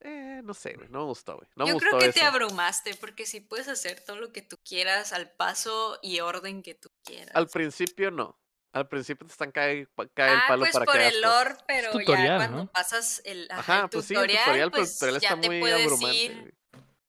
eh, 0.00 0.40
no 0.44 0.54
sé, 0.54 0.74
güey, 0.74 0.88
no 0.88 1.00
me 1.00 1.04
gustó, 1.06 1.36
güey. 1.36 1.48
No 1.56 1.64
me 1.66 1.70
Yo 1.70 1.74
gustó 1.74 1.98
creo 1.98 2.00
que 2.00 2.06
eso. 2.06 2.20
te 2.20 2.24
abrumaste 2.24 2.94
porque 2.96 3.26
si 3.26 3.40
puedes 3.40 3.68
hacer 3.68 4.00
todo 4.00 4.16
lo 4.16 4.32
que 4.32 4.42
tú 4.42 4.56
quieras 4.64 5.12
al 5.12 5.30
paso 5.30 5.98
y 6.02 6.20
orden 6.20 6.62
que 6.62 6.74
tú 6.74 6.90
quieras. 7.04 7.34
Al 7.34 7.48
principio 7.48 8.10
no. 8.10 8.38
Al 8.72 8.88
principio 8.88 9.26
te 9.26 9.32
están 9.32 9.50
cae, 9.52 9.88
cae 10.14 10.34
el 10.34 10.38
ah, 10.38 10.44
palo 10.46 10.60
pues 10.60 10.72
para 10.72 10.84
por 10.86 10.94
que 10.94 11.00
hagas 11.00 11.14
el 11.14 11.20
lore, 11.22 11.56
pero 11.66 11.90
tutorial, 11.90 12.24
ya 12.24 12.36
cuando 12.36 12.58
¿no? 12.58 12.66
pasas 12.70 13.20
el, 13.24 13.48
ajá, 13.50 13.80
el 13.82 13.88
pues 13.90 14.06
sí, 14.06 14.14
el 14.14 14.20
tutorial, 14.20 14.44
tutorial, 14.44 14.70
pero 14.70 14.84
el 14.84 14.88
pues 14.88 14.94
tutorial 14.94 15.20
ya 15.20 15.28
está 15.30 15.40
te 15.40 15.48
muy 15.48 15.60
puedes 15.60 15.82
abrumante. 15.82 16.16
ir. 16.16 16.54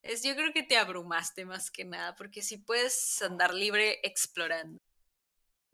Es, 0.01 0.23
yo 0.23 0.35
creo 0.35 0.51
que 0.53 0.63
te 0.63 0.77
abrumaste 0.77 1.45
más 1.45 1.69
que 1.69 1.85
nada, 1.85 2.15
porque 2.15 2.41
si 2.41 2.57
puedes 2.57 3.21
andar 3.21 3.53
libre 3.53 3.99
explorando. 4.03 4.79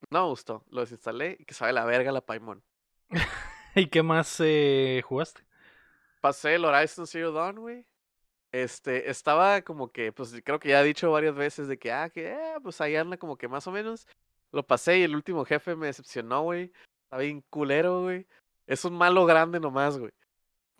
No 0.09 0.23
me 0.23 0.29
gustó. 0.29 0.65
Lo 0.69 0.81
desinstalé 0.81 1.37
y 1.39 1.45
que 1.45 1.53
sabe 1.53 1.73
la 1.73 1.85
verga 1.85 2.11
la 2.11 2.21
Paimon. 2.21 2.63
¿Y 3.75 3.87
qué 3.89 4.03
más 4.03 4.35
eh, 4.39 5.01
jugaste? 5.05 5.46
Pasé 6.21 6.55
el 6.55 6.65
Horizon 6.65 7.07
Zero 7.07 7.31
Dawn, 7.31 7.57
güey. 7.59 7.85
Este, 8.51 9.09
estaba 9.09 9.61
como 9.61 9.91
que, 9.91 10.11
pues 10.11 10.33
creo 10.43 10.59
que 10.59 10.69
ya 10.69 10.81
he 10.81 10.85
dicho 10.85 11.11
varias 11.11 11.35
veces 11.35 11.67
de 11.67 11.77
que, 11.77 11.91
ah, 11.91 12.09
que, 12.09 12.31
eh, 12.31 12.55
pues 12.63 12.79
ahí 12.81 12.95
anda 12.95 13.17
como 13.17 13.37
que 13.37 13.47
más 13.47 13.67
o 13.67 13.71
menos. 13.71 14.07
Lo 14.51 14.65
pasé 14.65 14.99
y 14.99 15.03
el 15.03 15.15
último 15.15 15.43
jefe 15.45 15.75
me 15.75 15.87
decepcionó, 15.87 16.41
güey. 16.43 16.71
Está 17.03 17.17
bien 17.17 17.43
culero, 17.49 18.03
güey. 18.03 18.25
Es 18.65 18.85
un 18.85 18.93
malo 18.97 19.25
grande 19.25 19.59
nomás, 19.59 19.97
güey. 19.99 20.11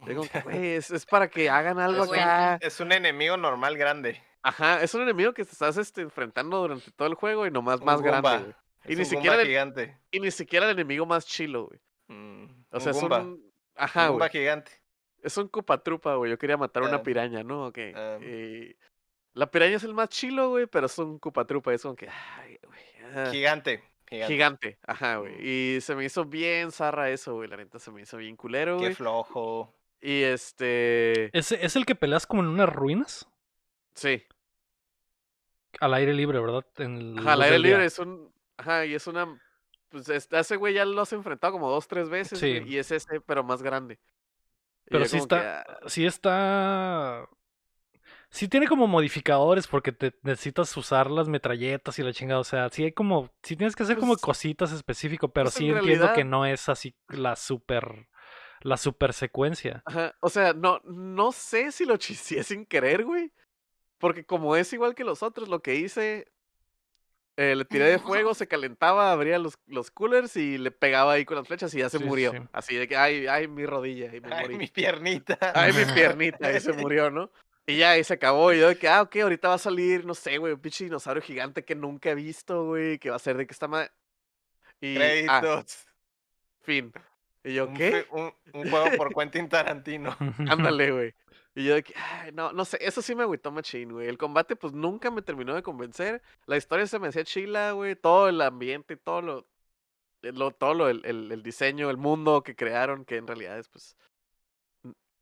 Que, 0.06 0.14
güey, 0.44 0.68
es, 0.76 0.92
es 0.92 1.06
para 1.06 1.30
que 1.30 1.50
hagan 1.50 1.78
algo 1.80 2.06
bueno. 2.06 2.24
acá. 2.24 2.58
Es 2.62 2.80
un 2.80 2.92
enemigo 2.92 3.36
normal 3.36 3.78
grande. 3.78 4.22
Ajá, 4.42 4.82
es 4.82 4.94
un 4.94 5.02
enemigo 5.02 5.34
que 5.34 5.44
te 5.44 5.52
estás 5.52 5.76
este, 5.78 6.02
enfrentando 6.02 6.60
durante 6.62 6.90
todo 6.92 7.08
el 7.10 7.16
juego 7.16 7.46
y 7.46 7.52
nomás 7.52 7.80
Un 7.82 7.86
más 7.86 8.02
grande. 8.02 8.56
Es 8.86 8.92
Y 8.92 8.96
ni 8.96 9.02
un 9.02 9.06
siquiera 9.06 9.42
el- 9.42 9.48
gigante. 9.48 9.98
Y 10.12 10.20
ni 10.22 10.32
siquiera 10.32 10.66
el 10.68 10.72
enemigo 10.72 11.06
más 11.06 11.26
chilo, 11.26 11.66
güey. 11.68 11.80
Mm, 12.08 12.46
O 12.72 12.76
un 12.78 12.82
sea, 12.82 12.92
es 12.92 13.00
Goomba. 13.02 13.20
un... 13.20 13.52
Ajá, 13.76 14.04
un 14.04 14.08
Goomba 14.12 14.28
güey. 14.30 14.40
gigante. 14.42 14.72
Es 15.28 15.38
un 15.38 15.48
cupatrupa, 15.50 16.16
güey. 16.16 16.32
Yo 16.32 16.38
quería 16.38 16.58
matar 16.58 16.84
a 16.84 16.88
una 16.88 16.98
Ah. 16.98 17.04
piraña, 17.04 17.44
¿no? 17.44 17.68
Ok. 17.68 17.78
Ah. 17.96 18.18
y 18.22 18.76
La 19.34 19.52
piraña 19.52 19.76
es 19.76 19.84
el 19.84 19.94
más 19.94 20.10
chilo, 20.10 20.50
güey, 20.50 20.66
pero 20.66 20.88
es 20.88 20.98
un 20.98 21.20
cupatrupa. 21.20 21.72
Es 21.74 21.84
como 21.84 21.96
que, 21.96 22.10
ay, 22.10 22.58
güey. 22.66 22.80
ah, 23.16 23.30
Gigante. 23.32 23.84
Gigante. 24.10 24.34
Gigante, 24.34 24.78
ajá, 24.88 25.18
güey. 25.18 25.34
Mm. 25.34 25.40
Y 25.78 25.82
se 25.82 25.94
me 25.96 26.06
hizo 26.06 26.26
bien 26.26 26.72
zarra 26.72 27.10
eso, 27.12 27.36
güey. 27.36 27.50
La 27.50 27.58
neta 27.58 27.78
se 27.78 27.92
me 27.92 28.02
hizo 28.02 28.18
bien 28.18 28.36
culero, 28.36 28.80
Qué 28.80 28.96
flojo. 28.96 29.74
Y 30.02 30.24
este. 30.24 31.38
¿Es, 31.38 31.52
¿Es 31.52 31.76
el 31.76 31.86
que 31.86 31.94
peleas 31.96 32.26
como 32.26 32.42
en 32.42 32.48
unas 32.48 32.70
ruinas? 32.70 33.28
Sí. 33.96 34.24
Al 35.80 35.94
aire 35.94 36.14
libre, 36.14 36.40
¿verdad? 36.40 36.66
En 36.78 37.20
Ajá, 37.20 37.34
al 37.34 37.42
aire 37.44 37.60
libre 37.60 37.86
es 37.86 38.00
un. 38.00 38.32
Ajá, 38.58 38.86
y 38.86 38.94
es 38.96 39.06
una. 39.08 39.40
Pues 39.90 40.10
es- 40.10 40.32
a 40.34 40.40
ese 40.40 40.56
güey 40.56 40.74
ya 40.74 40.86
lo 40.86 41.02
has 41.02 41.14
enfrentado 41.14 41.54
como 41.54 41.70
dos, 41.70 41.88
tres 41.88 42.10
veces, 42.10 42.40
Sí. 42.40 42.60
güey, 42.60 42.74
Y 42.74 42.78
es 42.78 42.92
ese, 42.92 43.22
pero 43.22 43.44
más 43.44 43.62
grande. 43.62 44.00
Pero 44.90 45.06
sí 45.06 45.18
que, 45.18 45.18
está, 45.18 45.62
ah, 45.62 45.78
sí 45.88 46.06
está... 46.06 47.28
Sí 48.30 48.48
tiene 48.48 48.68
como 48.68 48.88
modificadores 48.88 49.68
porque 49.68 49.92
te 49.92 50.14
necesitas 50.22 50.76
usar 50.76 51.10
las 51.10 51.30
metralletas 51.30 51.98
y 51.98 52.04
la 52.04 52.14
chingada. 52.14 52.42
O 52.42 52.44
sea, 52.44 52.70
sí 52.70 52.84
hay 52.84 52.92
como... 52.92 53.32
Sí 53.42 53.56
tienes 53.56 53.76
que 53.76 53.84
hacer 53.84 53.98
como 53.98 54.14
Pues- 54.14 54.22
cositas 54.22 54.72
específico, 54.72 55.30
pero 55.30 55.46
pues, 55.46 55.56
sí 55.56 55.70
en 55.70 55.78
entiendo 55.78 56.12
que 56.14 56.24
no 56.24 56.46
es 56.46 56.70
así 56.70 56.96
la 57.08 57.36
super... 57.36 58.10
La 58.62 58.76
super 58.76 59.14
secuencia. 59.14 59.84
Ajá, 59.86 60.16
o 60.20 60.30
sea, 60.30 60.54
no, 60.54 60.82
no 60.84 61.32
sé 61.32 61.72
si 61.72 61.86
lo 61.86 61.98
chicié 61.98 62.44
sin 62.44 62.66
querer, 62.66 63.06
güey. 63.06 63.32
Porque 64.00 64.26
como 64.26 64.56
es 64.56 64.74
igual 64.74 64.96
que 64.96 65.04
los 65.04 65.24
otros, 65.24 65.48
lo 65.48 65.62
que 65.62 65.76
hice, 65.76 66.28
eh, 67.38 67.56
le 67.56 67.66
tiré 67.66 67.86
de 67.86 68.00
fuego, 68.00 68.34
se 68.34 68.48
calentaba, 68.48 69.12
abría 69.12 69.40
los, 69.40 69.58
los 69.68 69.92
coolers 69.92 70.36
y 70.36 70.58
le 70.58 70.72
pegaba 70.72 71.14
ahí 71.14 71.24
con 71.24 71.38
las 71.38 71.48
flechas 71.48 71.74
y 71.74 71.80
ya 71.80 71.90
se 71.90 72.00
Sí, 72.00 72.04
murió. 72.04 72.32
sí. 72.34 72.40
Así 72.52 72.76
de 72.76 72.88
que, 72.88 72.98
ay, 72.98 73.28
ay, 73.28 73.48
mi 73.48 73.66
rodilla, 73.66 74.14
y 74.16 74.20
me 74.22 74.34
Ay, 74.34 74.42
morí. 74.44 74.58
mi 74.58 74.68
piernita. 74.68 75.38
Ay, 75.54 75.72
mi 75.74 75.86
piernita, 75.94 76.52
y 76.52 76.60
se 76.60 76.74
murió, 76.74 77.10
¿no? 77.12 77.32
Y 77.66 77.78
ya, 77.78 77.92
ahí 77.92 78.04
se 78.04 78.14
acabó. 78.16 78.52
Y 78.54 78.60
yo 78.60 78.70
de 78.70 78.78
que, 78.78 78.88
ah, 78.88 79.02
ok, 79.04 79.16
ahorita 79.18 79.50
va 79.50 79.54
a 79.56 79.58
salir, 79.60 80.06
no 80.06 80.14
sé, 80.14 80.38
güey, 80.38 80.54
un 80.54 80.60
pinche 80.60 80.86
dinosaurio 80.86 81.22
gigante 81.22 81.64
que 81.66 81.76
nunca 81.76 82.10
he 82.12 82.16
visto, 82.16 82.66
güey, 82.66 82.98
que 82.98 83.10
va 83.10 83.18
a 83.18 83.20
ser 83.20 83.38
de 83.38 83.46
que 83.46 83.54
está 83.54 83.68
mal. 83.68 83.92
Y, 84.82 84.96
ah, 85.28 85.40
Créditos. 85.42 85.86
fin. 86.64 86.94
Y 87.44 87.54
yo, 87.54 87.68
Un 87.68 87.74
¿qué? 87.76 88.06
un 88.12 88.70
juego 88.70 88.98
por 88.98 89.14
Quentin 89.14 89.48
Tarantino. 89.50 90.16
Ándale, 90.50 90.92
güey. 90.92 91.14
Y 91.58 91.64
yo 91.64 91.74
de 91.74 91.82
que, 91.82 91.96
ay, 91.98 92.32
no, 92.34 92.54
no 92.54 92.66
sé, 92.66 92.78
eso 92.82 93.02
sí 93.02 93.16
me 93.16 93.24
agüitó 93.24 93.52
machín, 93.52 93.92
güey. 93.92 94.08
El 94.08 94.20
combate, 94.20 94.56
pues 94.56 94.74
nunca 94.74 95.10
me 95.10 95.24
terminó 95.24 95.56
de 95.56 95.64
convencer. 95.64 96.22
La 96.46 96.56
historia 96.56 96.86
se 96.86 97.00
me 97.00 97.08
hacía 97.08 97.24
chila, 97.24 97.72
güey. 97.72 97.96
Todo 97.96 98.30
el 98.30 98.40
ambiente, 98.42 98.96
todo 98.96 99.24
lo. 99.24 99.48
eh, 100.22 100.32
lo 100.34 100.52
todo 100.52 100.76
lo, 100.76 100.88
el, 100.88 101.04
el, 101.04 101.32
el 101.32 101.42
diseño, 101.42 101.90
el 101.90 101.98
mundo 101.98 102.44
que 102.44 102.56
crearon, 102.56 103.06
que 103.06 103.16
en 103.16 103.26
realidad 103.26 103.58
es, 103.58 103.70
pues. 103.70 103.98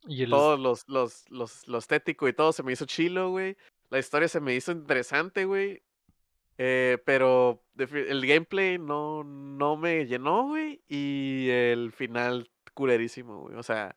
Y 0.07 0.23
el... 0.23 0.29
Todos 0.29 0.59
los, 0.59 0.83
los, 0.89 1.23
los, 1.29 1.65
lo 1.69 1.77
estético 1.77 2.27
y 2.27 2.33
todo 2.33 2.51
se 2.51 2.63
me 2.63 2.73
hizo 2.73 2.85
chilo, 2.85 3.29
güey. 3.29 3.55
La 3.89 3.99
historia 3.99 4.27
se 4.27 4.41
me 4.41 4.53
hizo 4.55 4.73
interesante, 4.73 5.45
güey. 5.45 5.83
Eh, 6.57 6.97
pero 7.05 7.63
el 7.77 8.27
gameplay 8.27 8.77
no, 8.77 9.23
no 9.23 9.77
me 9.77 10.05
llenó, 10.05 10.47
güey. 10.47 10.81
Y 10.89 11.47
el 11.49 11.93
final, 11.93 12.51
culerísimo, 12.73 13.43
güey. 13.43 13.55
O 13.55 13.63
sea, 13.63 13.95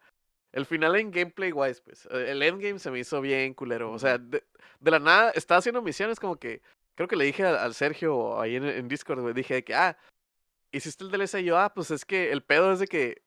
el 0.53 0.67
final 0.67 0.97
en 0.97 1.11
gameplay 1.11 1.53
wise, 1.53 1.83
pues. 1.83 2.07
eh, 2.11 2.31
El 2.33 2.43
endgame 2.43 2.79
se 2.79 2.91
me 2.91 2.99
hizo 3.01 3.21
bien 3.21 3.55
culero. 3.55 3.93
O 3.93 3.99
sea, 3.99 4.19
de, 4.19 4.45
de 4.81 4.91
la 4.91 4.99
nada, 4.99 5.31
estaba 5.33 5.59
haciendo 5.59 5.83
misiones 5.83 6.21
como 6.21 6.37
que. 6.37 6.63
Creo 6.95 7.09
que 7.09 7.17
le 7.17 7.25
dije 7.27 7.45
al, 7.47 7.57
al 7.57 7.75
Sergio 7.75 8.41
ahí 8.41 8.57
en, 8.57 8.65
en 8.65 8.89
Discord, 8.89 9.21
güey. 9.21 9.35
Dije 9.35 9.63
que, 9.65 9.75
ah, 9.75 9.97
hiciste 10.73 11.05
el 11.05 11.11
DLC. 11.11 11.41
Y 11.43 11.45
yo, 11.47 11.59
ah, 11.59 11.75
pues 11.75 11.91
es 11.93 12.05
que 12.05 12.33
el 12.33 12.43
pedo 12.45 12.73
es 12.73 12.81
de 12.81 12.89
que 12.89 13.23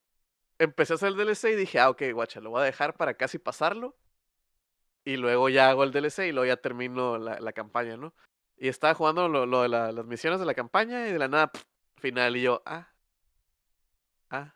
empecé 0.60 0.94
a 0.94 0.98
hacer 0.98 1.10
el 1.10 1.18
DLC 1.18 1.52
y 1.54 1.56
dije, 1.58 1.80
ah, 1.80 1.90
ok, 1.92 2.04
guacha, 2.14 2.42
lo 2.42 2.52
voy 2.52 2.62
a 2.64 2.66
dejar 2.66 2.96
para 2.98 3.16
casi 3.16 3.40
pasarlo. 3.40 3.98
Y 5.04 5.18
luego 5.18 5.50
ya 5.50 5.70
hago 5.70 5.84
el 5.84 5.92
DLC 5.92 6.28
y 6.28 6.32
luego 6.32 6.46
ya 6.48 6.58
termino 6.58 7.18
la, 7.18 7.40
la 7.40 7.54
campaña, 7.54 7.98
¿no? 7.98 8.14
Y 8.58 8.68
estaba 8.68 8.94
jugando 8.94 9.28
lo, 9.28 9.46
lo 9.46 9.64
de 9.64 9.70
la- 9.70 9.92
las 9.92 10.06
misiones 10.06 10.40
de 10.40 10.46
la 10.46 10.54
campaña 10.54 11.08
y 11.08 11.12
de 11.14 11.20
la 11.20 11.28
nada, 11.28 11.52
pf, 11.52 11.66
final. 12.00 12.36
Y 12.38 12.44
yo, 12.44 12.62
ah, 12.66 12.92
ah, 14.30 14.54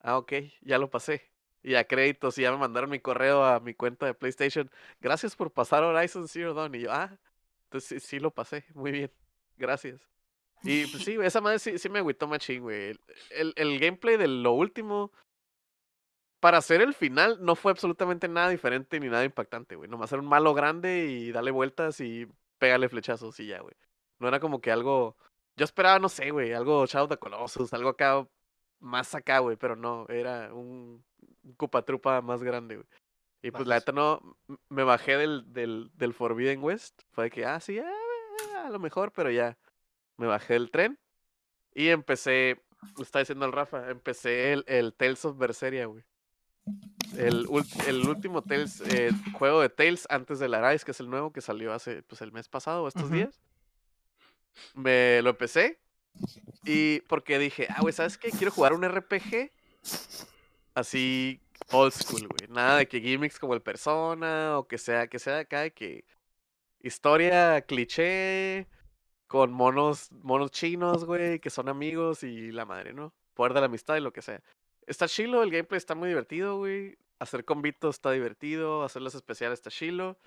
ah, 0.00 0.18
ok, 0.18 0.32
ya 0.62 0.78
lo 0.78 0.90
pasé. 0.90 1.30
Y 1.66 1.74
a 1.74 1.82
créditos 1.84 2.38
y 2.38 2.42
ya 2.42 2.52
me 2.52 2.58
mandaron 2.58 2.88
mi 2.88 3.00
correo 3.00 3.44
a 3.44 3.58
mi 3.58 3.74
cuenta 3.74 4.06
de 4.06 4.14
PlayStation. 4.14 4.70
Gracias 5.00 5.34
por 5.34 5.50
pasar 5.50 5.82
Horizon 5.82 6.28
Zero 6.28 6.54
Dawn. 6.54 6.72
Y 6.76 6.82
yo, 6.82 6.92
ah, 6.92 7.18
entonces 7.64 8.04
sí, 8.04 8.08
sí 8.08 8.20
lo 8.20 8.30
pasé, 8.30 8.64
muy 8.72 8.92
bien, 8.92 9.10
gracias. 9.56 10.00
Y 10.62 10.86
pues 10.86 11.02
sí, 11.04 11.18
esa 11.20 11.40
madre 11.40 11.58
sí, 11.58 11.76
sí 11.76 11.88
me 11.88 11.98
agüitó 11.98 12.28
machín, 12.28 12.62
güey. 12.62 12.90
El, 12.90 13.00
el, 13.30 13.54
el 13.56 13.80
gameplay 13.80 14.16
de 14.16 14.28
lo 14.28 14.52
último, 14.52 15.10
para 16.38 16.58
hacer 16.58 16.82
el 16.82 16.94
final, 16.94 17.38
no 17.44 17.56
fue 17.56 17.72
absolutamente 17.72 18.28
nada 18.28 18.48
diferente 18.50 19.00
ni 19.00 19.08
nada 19.08 19.24
impactante, 19.24 19.74
güey. 19.74 19.90
Nomás 19.90 20.12
era 20.12 20.22
un 20.22 20.28
malo 20.28 20.54
grande 20.54 21.06
y 21.06 21.32
darle 21.32 21.50
vueltas 21.50 22.00
y 22.00 22.28
pégale 22.58 22.88
flechazos 22.88 23.40
y 23.40 23.48
ya, 23.48 23.60
güey. 23.60 23.74
No 24.20 24.28
era 24.28 24.38
como 24.38 24.60
que 24.60 24.70
algo. 24.70 25.16
Yo 25.56 25.64
esperaba, 25.64 25.98
no 25.98 26.08
sé, 26.08 26.30
güey, 26.30 26.52
algo 26.52 26.86
Shadow 26.86 27.06
of 27.06 27.10
the 27.10 27.16
Colossus, 27.16 27.72
algo 27.72 27.88
acá, 27.88 28.24
más 28.78 29.16
acá, 29.16 29.40
güey, 29.40 29.56
pero 29.56 29.74
no, 29.74 30.06
era 30.08 30.54
un, 30.54 31.04
un 31.46 31.54
Cupatrupa 31.54 32.20
más 32.20 32.42
grande, 32.42 32.76
güey. 32.76 32.86
Y 33.42 33.50
pues 33.52 33.66
la 33.66 33.76
neta 33.76 33.92
no, 33.92 34.20
me 34.68 34.82
bajé 34.82 35.16
del, 35.16 35.52
del, 35.52 35.90
del 35.94 36.12
Forbidden 36.12 36.62
West. 36.62 37.02
Fue 37.12 37.24
de 37.24 37.30
que, 37.30 37.44
ah, 37.44 37.60
sí, 37.60 37.78
ah, 37.78 38.66
a 38.66 38.70
lo 38.70 38.78
mejor, 38.78 39.12
pero 39.12 39.30
ya. 39.30 39.56
Me 40.16 40.26
bajé 40.26 40.54
del 40.54 40.70
tren 40.70 40.98
y 41.74 41.88
empecé, 41.88 42.62
lo 42.96 43.02
está 43.02 43.18
diciendo 43.18 43.44
el 43.44 43.52
Rafa, 43.52 43.90
empecé 43.90 44.54
el, 44.54 44.64
el 44.66 44.94
Tales 44.94 45.24
of 45.26 45.36
Berseria, 45.36 45.86
güey. 45.86 46.04
El, 47.16 47.46
el 47.86 48.08
último 48.08 48.42
Tales, 48.42 48.80
eh, 48.80 49.10
juego 49.34 49.60
de 49.60 49.68
Tales 49.68 50.06
antes 50.08 50.38
del 50.38 50.54
Arise, 50.54 50.84
que 50.84 50.92
es 50.92 51.00
el 51.00 51.10
nuevo 51.10 51.32
que 51.32 51.42
salió 51.42 51.72
hace, 51.74 52.02
pues, 52.02 52.22
el 52.22 52.32
mes 52.32 52.48
pasado 52.48 52.84
o 52.84 52.88
estos 52.88 53.10
días. 53.10 53.40
me 54.74 55.20
lo 55.22 55.30
empecé. 55.30 55.78
Y 56.64 57.00
porque 57.02 57.38
dije, 57.38 57.68
ah, 57.68 57.82
güey, 57.82 57.92
¿sabes 57.92 58.16
qué? 58.16 58.30
Quiero 58.30 58.50
jugar 58.50 58.72
un 58.72 58.88
RPG 58.88 59.52
así 60.76 61.40
old 61.72 61.92
school, 61.92 62.28
güey. 62.28 62.48
Nada 62.50 62.78
de 62.78 62.88
que 62.88 63.00
gimmicks 63.00 63.38
como 63.38 63.54
el 63.54 63.62
Persona 63.62 64.58
o 64.58 64.68
que 64.68 64.78
sea, 64.78 65.08
que 65.08 65.18
sea 65.18 65.40
acá 65.40 65.70
que 65.70 66.04
historia 66.80 67.62
cliché 67.62 68.68
con 69.26 69.52
monos, 69.52 70.12
monos 70.12 70.50
chinos, 70.52 71.04
güey, 71.04 71.40
que 71.40 71.50
son 71.50 71.68
amigos 71.68 72.22
y 72.22 72.52
la 72.52 72.64
madre, 72.66 72.92
¿no? 72.92 73.14
Poder 73.34 73.54
de 73.54 73.60
la 73.60 73.66
amistad 73.66 73.96
y 73.96 74.00
lo 74.00 74.12
que 74.12 74.22
sea. 74.22 74.42
Está 74.86 75.08
chilo, 75.08 75.42
el 75.42 75.50
gameplay 75.50 75.78
está 75.78 75.94
muy 75.94 76.08
divertido, 76.10 76.58
güey. 76.58 76.96
Hacer 77.18 77.44
convitos 77.44 77.96
está 77.96 78.12
divertido, 78.12 78.84
hacer 78.84 79.02
los 79.02 79.14
especiales 79.14 79.58
está 79.60 79.70
chilo. 79.70 80.18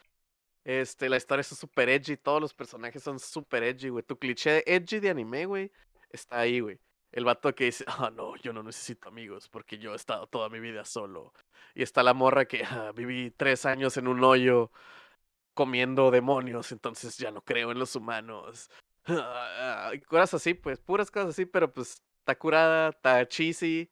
Este, 0.65 1.09
la 1.09 1.17
historia 1.17 1.41
es 1.41 1.47
súper 1.47 1.89
edgy, 1.89 2.17
todos 2.17 2.41
los 2.41 2.53
personajes 2.53 3.03
son 3.03 3.19
súper 3.19 3.63
edgy, 3.63 3.89
güey. 3.89 4.03
Tu 4.03 4.17
cliché 4.17 4.63
edgy 4.67 4.99
de 4.99 5.09
anime, 5.11 5.45
güey, 5.45 5.71
está 6.11 6.39
ahí, 6.39 6.59
güey. 6.59 6.79
El 7.11 7.25
vato 7.25 7.53
que 7.55 7.65
dice, 7.65 7.83
ah, 7.87 8.11
no, 8.13 8.35
yo 8.37 8.53
no 8.53 8.63
necesito 8.63 9.09
amigos 9.09 9.49
porque 9.49 9.77
yo 9.77 9.93
he 9.93 9.95
estado 9.95 10.27
toda 10.27 10.49
mi 10.49 10.59
vida 10.59 10.85
solo. 10.85 11.33
Y 11.73 11.83
está 11.83 12.03
la 12.03 12.13
morra 12.13 12.45
que 12.45 12.63
ah, 12.63 12.91
viví 12.95 13.31
tres 13.31 13.65
años 13.65 13.97
en 13.97 14.07
un 14.07 14.23
hoyo 14.23 14.71
comiendo 15.53 16.11
demonios, 16.11 16.71
entonces 16.71 17.17
ya 17.17 17.31
no 17.31 17.41
creo 17.41 17.71
en 17.71 17.79
los 17.79 17.95
humanos. 17.95 18.69
y 19.93 19.99
cosas 20.01 20.35
así, 20.35 20.53
pues, 20.53 20.79
puras 20.79 21.11
cosas 21.11 21.29
así, 21.29 21.45
pero 21.45 21.71
pues 21.73 22.01
está 22.19 22.37
curada, 22.37 22.89
está 22.89 23.27
cheesy. 23.27 23.89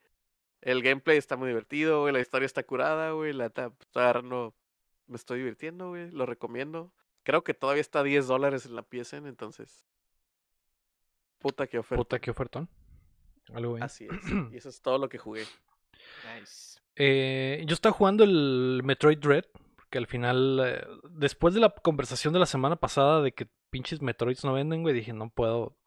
El 0.61 0.82
gameplay 0.82 1.18
está 1.18 1.38
muy 1.38 1.47
divertido, 1.49 2.01
güey. 2.01 2.13
La 2.13 2.20
historia 2.20 2.45
está 2.45 2.63
curada, 2.63 3.11
güey. 3.11 3.34
La 3.34 3.47
está 3.47 3.72
agarrando. 3.93 4.55
Me 5.07 5.15
estoy 5.15 5.39
divirtiendo, 5.39 5.89
güey. 5.89 6.11
Lo 6.11 6.26
recomiendo. 6.26 6.91
Creo 7.24 7.43
que 7.43 7.53
todavía 7.53 7.82
está 7.82 7.99
a 7.99 8.03
10 8.03 8.28
dólares 8.28 8.65
en 8.65 8.76
la 8.76 8.84
PSN, 8.84 9.28
entonces. 9.28 9.86
Puta 11.39 11.68
que 11.68 11.80
oferta. 11.80 11.99
Puta 12.01 12.20
que 12.20 12.32
ofertón. 12.32 12.70
Algo 13.54 13.74
bien. 13.74 13.84
Así 13.84 14.06
es. 14.06 14.12
Y 14.54 14.58
eso 14.58 14.70
es 14.70 14.82
todo 14.82 14.98
lo 14.98 15.10
que 15.10 15.18
jugué. 15.18 15.45
Nice. 16.36 16.80
Eh, 16.95 17.64
yo 17.68 17.74
estaba 17.74 17.93
jugando 17.93 18.24
el 18.24 18.82
Metroid 18.84 19.20
Dread. 19.20 19.45
Porque 19.76 20.00
al 20.00 20.08
final, 20.08 20.62
eh, 20.66 20.86
después 21.12 21.54
de 21.54 21.62
la 21.62 21.70
conversación 21.70 22.34
de 22.34 22.39
la 22.39 22.45
semana 22.45 22.76
pasada 22.76 23.22
de 23.22 23.32
que 23.32 23.48
pinches 23.70 24.02
Metroids 24.02 24.43
no 24.43 24.54
venden, 24.54 24.82
güey, 24.82 24.93
dije, 24.93 25.14
no 25.14 25.30
puedo. 25.30 25.78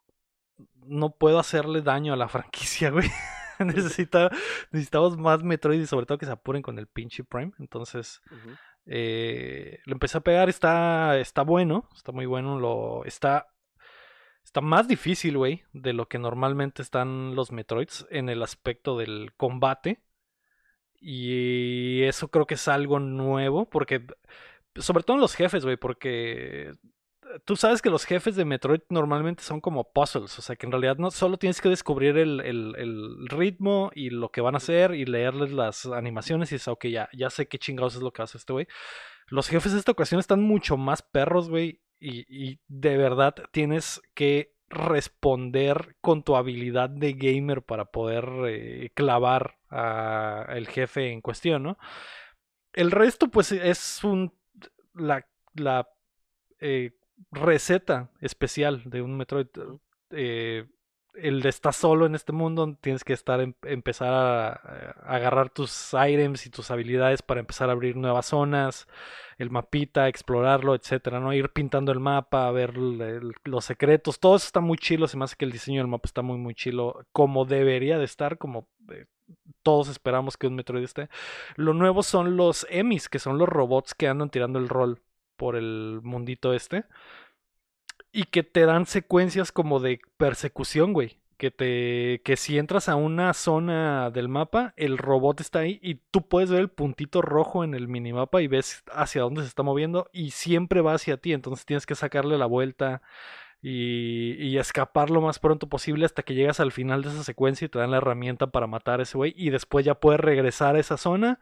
No 0.85 1.15
puedo 1.15 1.39
hacerle 1.39 1.81
daño 1.81 2.13
a 2.13 2.17
la 2.17 2.27
franquicia, 2.29 2.89
güey. 2.89 3.09
Necesita, 3.59 4.31
necesitamos 4.71 5.17
más 5.17 5.43
Metroid 5.43 5.81
y 5.81 5.85
sobre 5.85 6.07
todo 6.07 6.17
que 6.17 6.25
se 6.25 6.31
apuren 6.31 6.63
con 6.63 6.79
el 6.79 6.87
pinche 6.87 7.23
Prime. 7.23 7.51
Entonces, 7.59 8.21
eh, 8.87 9.79
lo 9.85 9.93
empecé 9.93 10.17
a 10.17 10.21
pegar, 10.21 10.49
está, 10.49 11.19
está 11.19 11.43
bueno, 11.43 11.87
está 11.93 12.11
muy 12.11 12.25
bueno, 12.25 12.59
lo, 12.59 13.05
está, 13.05 13.50
está 14.51 14.59
más 14.59 14.85
difícil, 14.89 15.37
güey, 15.37 15.63
de 15.71 15.93
lo 15.93 16.09
que 16.09 16.19
normalmente 16.19 16.81
están 16.81 17.35
los 17.35 17.53
Metroids 17.53 18.05
en 18.09 18.27
el 18.27 18.43
aspecto 18.43 18.97
del 18.97 19.31
combate. 19.37 20.01
Y 20.99 22.03
eso 22.03 22.27
creo 22.29 22.45
que 22.45 22.55
es 22.55 22.67
algo 22.67 22.99
nuevo, 22.99 23.69
porque, 23.69 24.05
sobre 24.75 25.03
todo 25.03 25.15
en 25.15 25.21
los 25.21 25.35
jefes, 25.35 25.63
güey, 25.63 25.77
porque 25.77 26.73
tú 27.45 27.55
sabes 27.55 27.81
que 27.81 27.89
los 27.89 28.03
jefes 28.03 28.35
de 28.35 28.43
Metroid 28.43 28.81
normalmente 28.89 29.41
son 29.41 29.61
como 29.61 29.89
puzzles, 29.93 30.37
o 30.37 30.41
sea 30.41 30.57
que 30.57 30.65
en 30.65 30.73
realidad 30.73 30.97
no 30.97 31.11
solo 31.11 31.37
tienes 31.37 31.61
que 31.61 31.69
descubrir 31.69 32.17
el, 32.17 32.41
el- 32.41 33.27
ritmo 33.29 33.89
y 33.95 34.09
lo 34.09 34.31
que 34.31 34.41
van 34.41 34.55
a 34.55 34.57
hacer 34.57 34.93
y 34.95 35.05
leerles 35.05 35.53
las 35.53 35.85
animaciones 35.85 36.51
y 36.51 36.55
dices, 36.55 36.67
ok, 36.67 36.87
ya, 36.87 37.09
ya 37.13 37.29
sé 37.29 37.47
qué 37.47 37.57
chingados 37.57 37.95
es 37.95 38.01
lo 38.01 38.11
que 38.11 38.21
hace 38.21 38.37
este 38.37 38.51
güey. 38.51 38.67
Los 39.27 39.47
jefes 39.47 39.71
de 39.71 39.79
esta 39.79 39.93
ocasión 39.93 40.19
están 40.19 40.41
mucho 40.41 40.75
más 40.75 41.01
perros, 41.01 41.49
güey, 41.49 41.79
y, 42.01 42.25
y 42.27 42.59
de 42.67 42.97
verdad 42.97 43.35
tienes 43.51 44.01
que 44.13 44.53
responder 44.69 45.95
con 46.01 46.23
tu 46.23 46.35
habilidad 46.35 46.89
de 46.89 47.13
gamer 47.13 47.61
para 47.61 47.85
poder 47.85 48.27
eh, 48.47 48.89
clavar 48.93 49.57
a 49.69 50.45
el 50.49 50.67
jefe 50.67 51.11
en 51.11 51.21
cuestión, 51.21 51.63
¿no? 51.63 51.77
El 52.73 52.91
resto, 52.91 53.29
pues, 53.29 53.51
es 53.51 54.03
un 54.03 54.33
la, 54.93 55.25
la 55.55 55.89
eh, 56.59 56.91
receta 57.31 58.09
especial 58.19 58.83
de 58.85 59.01
un 59.01 59.17
Metroid. 59.17 59.47
Eh, 60.11 60.67
el 61.15 61.41
de 61.41 61.49
estar 61.49 61.73
solo 61.73 62.05
en 62.05 62.15
este 62.15 62.31
mundo, 62.31 62.77
tienes 62.81 63.03
que 63.03 63.13
estar 63.13 63.41
em- 63.41 63.53
empezar 63.63 64.13
a, 64.13 64.51
agarrar 65.05 65.49
tus 65.49 65.93
items 65.93 66.45
y 66.45 66.49
tus 66.49 66.71
habilidades 66.71 67.21
para 67.21 67.39
empezar 67.39 67.69
a 67.69 67.73
abrir 67.73 67.95
nuevas 67.97 68.27
zonas, 68.27 68.87
el 69.37 69.49
mapita, 69.49 70.07
explorarlo, 70.07 70.75
etcétera, 70.75 71.19
¿no? 71.19 71.33
Ir 71.33 71.49
pintando 71.49 71.91
el 71.91 71.99
mapa, 71.99 72.49
ver 72.51 72.75
los 72.77 73.65
secretos, 73.65 74.19
todo 74.19 74.35
eso 74.35 74.45
está 74.45 74.61
muy 74.61 74.77
chilo, 74.77 75.07
se 75.07 75.17
me 75.17 75.25
hace 75.25 75.35
que 75.35 75.45
el 75.45 75.51
diseño 75.51 75.81
del 75.81 75.87
mapa 75.87 76.07
está 76.07 76.21
muy 76.21 76.37
muy 76.37 76.55
chilo, 76.55 77.05
como 77.11 77.45
debería 77.45 77.97
de 77.97 78.05
estar, 78.05 78.37
como 78.37 78.67
eh, 78.91 79.05
todos 79.63 79.89
esperamos 79.89 80.37
que 80.37 80.47
un 80.47 80.55
Metroid 80.55 80.83
esté. 80.83 81.09
Lo 81.55 81.73
nuevo 81.73 82.03
son 82.03 82.37
los 82.37 82.65
Emis, 82.69 83.09
que 83.09 83.19
son 83.19 83.37
los 83.37 83.49
robots 83.49 83.93
que 83.95 84.07
andan 84.07 84.29
tirando 84.29 84.59
el 84.59 84.69
rol 84.69 85.01
por 85.37 85.55
el 85.55 86.01
mundito 86.03 86.53
este. 86.53 86.85
Y 88.11 88.25
que 88.25 88.43
te 88.43 88.65
dan 88.65 88.85
secuencias 88.85 89.51
como 89.51 89.79
de 89.79 90.01
persecución, 90.17 90.93
güey. 90.93 91.17
Que 91.37 91.49
te. 91.49 92.21
que 92.23 92.35
si 92.37 92.57
entras 92.57 92.89
a 92.89 92.95
una 92.95 93.33
zona 93.33 94.11
del 94.11 94.27
mapa, 94.27 94.73
el 94.77 94.97
robot 94.97 95.41
está 95.41 95.59
ahí 95.59 95.79
y 95.81 95.95
tú 96.11 96.27
puedes 96.27 96.51
ver 96.51 96.59
el 96.59 96.69
puntito 96.69 97.21
rojo 97.21 97.63
en 97.63 97.73
el 97.73 97.87
minimapa 97.87 98.41
y 98.41 98.47
ves 98.47 98.83
hacia 98.91 99.21
dónde 99.21 99.41
se 99.41 99.47
está 99.47 99.63
moviendo. 99.63 100.09
Y 100.11 100.31
siempre 100.31 100.81
va 100.81 100.93
hacia 100.93 101.17
ti. 101.17 101.33
Entonces 101.33 101.65
tienes 101.65 101.85
que 101.85 101.95
sacarle 101.95 102.37
la 102.37 102.45
vuelta. 102.45 103.01
Y, 103.63 104.33
y 104.39 104.57
escapar 104.57 105.11
lo 105.11 105.21
más 105.21 105.37
pronto 105.37 105.69
posible 105.69 106.05
hasta 106.05 106.23
que 106.23 106.33
llegas 106.33 106.59
al 106.59 106.71
final 106.71 107.03
de 107.03 107.09
esa 107.09 107.23
secuencia 107.23 107.65
y 107.65 107.69
te 107.69 107.77
dan 107.77 107.91
la 107.91 107.97
herramienta 107.97 108.47
para 108.47 108.65
matar 108.67 108.99
a 108.99 109.03
ese 109.03 109.17
güey. 109.17 109.33
Y 109.37 109.51
después 109.51 109.85
ya 109.85 109.95
puedes 109.95 110.19
regresar 110.19 110.75
a 110.75 110.79
esa 110.79 110.97
zona 110.97 111.39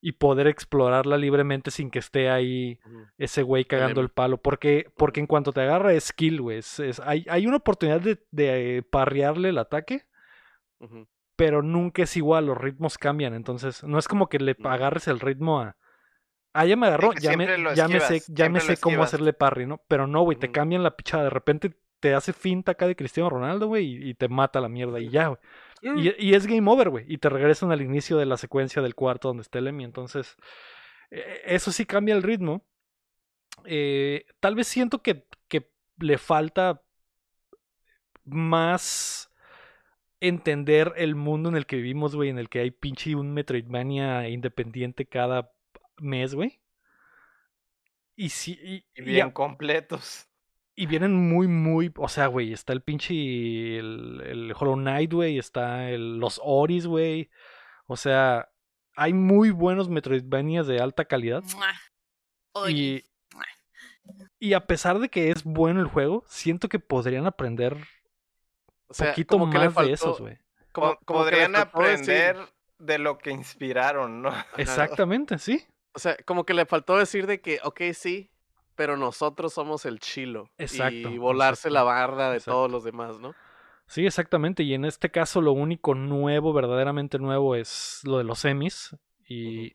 y 0.00 0.12
poder 0.12 0.46
explorarla 0.46 1.16
libremente 1.16 1.70
sin 1.70 1.90
que 1.90 1.98
esté 1.98 2.30
ahí 2.30 2.78
ese 3.18 3.42
güey 3.42 3.64
cagando 3.64 4.00
el 4.00 4.08
palo. 4.10 4.36
Porque, 4.38 4.86
porque 4.96 5.20
en 5.20 5.26
cuanto 5.26 5.52
te 5.52 5.60
agarra 5.62 5.92
es 5.92 6.04
skill, 6.04 6.40
güey. 6.40 6.58
es- 6.58 6.78
es- 6.80 7.00
hay, 7.00 7.24
hay 7.28 7.46
una 7.46 7.56
oportunidad 7.56 8.00
de, 8.00 8.18
de 8.30 8.84
parrearle 8.88 9.48
el 9.48 9.58
ataque, 9.58 10.04
pero 11.36 11.62
nunca 11.62 12.02
es 12.02 12.16
igual, 12.16 12.46
los 12.46 12.58
ritmos 12.58 12.98
cambian. 12.98 13.34
Entonces, 13.34 13.82
no 13.84 13.98
es 13.98 14.06
como 14.08 14.28
que 14.28 14.38
le 14.38 14.56
agarres 14.64 15.08
el 15.08 15.20
ritmo 15.20 15.60
a. 15.60 15.76
Ah, 16.54 16.64
ya 16.64 16.76
me 16.76 16.86
agarró, 16.86 17.10
que 17.16 17.20
ya 17.20 17.30
me, 17.36 17.44
ya 17.76 17.88
me 17.88 18.00
sé, 18.00 18.32
ya 18.32 18.44
me 18.48 18.58
sé 18.60 18.72
cómo 18.80 18.96
hacerle 19.04 19.32
parry, 19.32 19.66
¿no? 19.66 19.80
Pero 19.86 20.06
no, 20.06 20.22
güey, 20.22 20.36
te 20.38 20.46
cambian 20.52 20.82
la 20.82 20.96
pichada. 20.96 21.24
De 21.24 21.30
repente 21.30 21.74
te 22.00 22.14
hace 22.14 22.32
finta 22.32 22.72
acá 22.72 22.86
de 22.86 22.96
Cristiano 22.96 23.28
Ronaldo, 23.30 23.66
güey, 23.66 23.84
y, 23.86 24.10
y 24.10 24.14
te 24.14 24.28
mata 24.28 24.60
la 24.60 24.68
mierda 24.68 24.98
y 25.00 25.08
ya, 25.10 25.28
güey. 25.28 25.38
Y, 25.82 26.14
y 26.30 26.34
es 26.34 26.46
game 26.46 26.70
over, 26.70 26.90
güey. 26.90 27.04
Y 27.08 27.18
te 27.18 27.28
regresan 27.28 27.72
al 27.72 27.82
inicio 27.82 28.16
de 28.18 28.26
la 28.26 28.36
secuencia 28.36 28.82
del 28.82 28.94
cuarto 28.94 29.28
donde 29.28 29.42
está 29.42 29.58
el 29.58 29.68
Emmy. 29.68 29.84
Entonces, 29.84 30.36
eh, 31.10 31.42
eso 31.46 31.72
sí 31.72 31.86
cambia 31.86 32.14
el 32.14 32.22
ritmo. 32.22 32.64
Eh, 33.64 34.24
tal 34.40 34.54
vez 34.54 34.68
siento 34.68 35.02
que, 35.02 35.26
que 35.48 35.70
le 35.98 36.18
falta 36.18 36.82
más 38.24 39.30
entender 40.20 40.92
el 40.96 41.14
mundo 41.14 41.48
en 41.48 41.56
el 41.56 41.66
que 41.66 41.76
vivimos, 41.76 42.14
güey, 42.16 42.28
en 42.30 42.38
el 42.38 42.48
que 42.48 42.60
hay 42.60 42.70
pinche 42.70 43.14
un 43.14 43.32
Metroidvania 43.32 44.28
independiente 44.28 45.06
cada 45.06 45.52
mes, 45.98 46.34
güey. 46.34 46.60
Y 48.16 48.30
sí, 48.30 48.58
y, 48.62 48.84
Y 48.96 49.02
y 49.02 49.02
bien 49.02 49.28
a- 49.28 49.32
completos. 49.32 50.27
Y 50.80 50.86
vienen 50.86 51.14
muy, 51.14 51.46
muy. 51.48 51.92
O 51.96 52.08
sea, 52.08 52.26
güey, 52.28 52.52
está 52.52 52.72
el 52.72 52.82
pinche. 52.82 53.78
El, 53.78 54.22
el 54.24 54.52
Hollow 54.58 54.76
Knight, 54.76 55.12
güey. 55.12 55.38
Está 55.38 55.90
el, 55.90 56.18
los 56.18 56.40
Oris, 56.44 56.86
güey. 56.86 57.30
O 57.86 57.96
sea, 57.96 58.48
hay 58.94 59.12
muy 59.12 59.50
buenos 59.50 59.88
Metroidvanias 59.88 60.66
de 60.66 60.80
alta 60.80 61.04
calidad. 61.06 61.42
Y, 62.68 63.04
y 64.38 64.52
a 64.54 64.66
pesar 64.66 64.98
de 64.98 65.08
que 65.08 65.30
es 65.30 65.44
bueno 65.44 65.80
el 65.80 65.86
juego, 65.86 66.24
siento 66.28 66.68
que 66.68 66.78
podrían 66.78 67.26
aprender 67.26 67.76
O 68.88 68.94
sea, 68.94 69.10
poquito 69.10 69.38
como 69.38 69.50
que 69.50 69.58
le 69.58 69.70
más 69.70 69.86
de 69.86 69.92
esos, 69.92 70.20
güey. 70.20 70.38
como- 70.72 70.96
como 71.04 71.20
podrían 71.20 71.52
decir- 71.52 71.62
aprender 71.66 72.36
de 72.78 72.98
lo 72.98 73.18
que 73.18 73.30
inspiraron, 73.30 74.22
¿no? 74.22 74.30
Exactamente, 74.56 75.38
sí. 75.38 75.64
O 75.94 75.98
sea, 75.98 76.16
como 76.24 76.44
que 76.44 76.54
le 76.54 76.66
faltó 76.66 76.96
decir 76.96 77.26
de 77.26 77.40
que, 77.40 77.58
ok, 77.64 77.80
sí, 77.92 78.30
pero 78.78 78.96
nosotros 78.96 79.52
somos 79.52 79.84
el 79.86 79.98
chilo. 79.98 80.50
Exacto, 80.56 81.10
Y 81.10 81.18
volarse 81.18 81.68
la 81.68 81.82
barda 81.82 82.30
de 82.30 82.36
exacto. 82.36 82.52
todos 82.52 82.70
los 82.70 82.84
demás, 82.84 83.18
¿no? 83.18 83.34
Sí, 83.88 84.06
exactamente. 84.06 84.62
Y 84.62 84.72
en 84.72 84.84
este 84.84 85.10
caso, 85.10 85.40
lo 85.40 85.50
único 85.50 85.96
nuevo, 85.96 86.52
verdaderamente 86.52 87.18
nuevo, 87.18 87.56
es 87.56 88.02
lo 88.04 88.18
de 88.18 88.24
los 88.24 88.38
semis. 88.38 88.96
Y, 89.28 89.74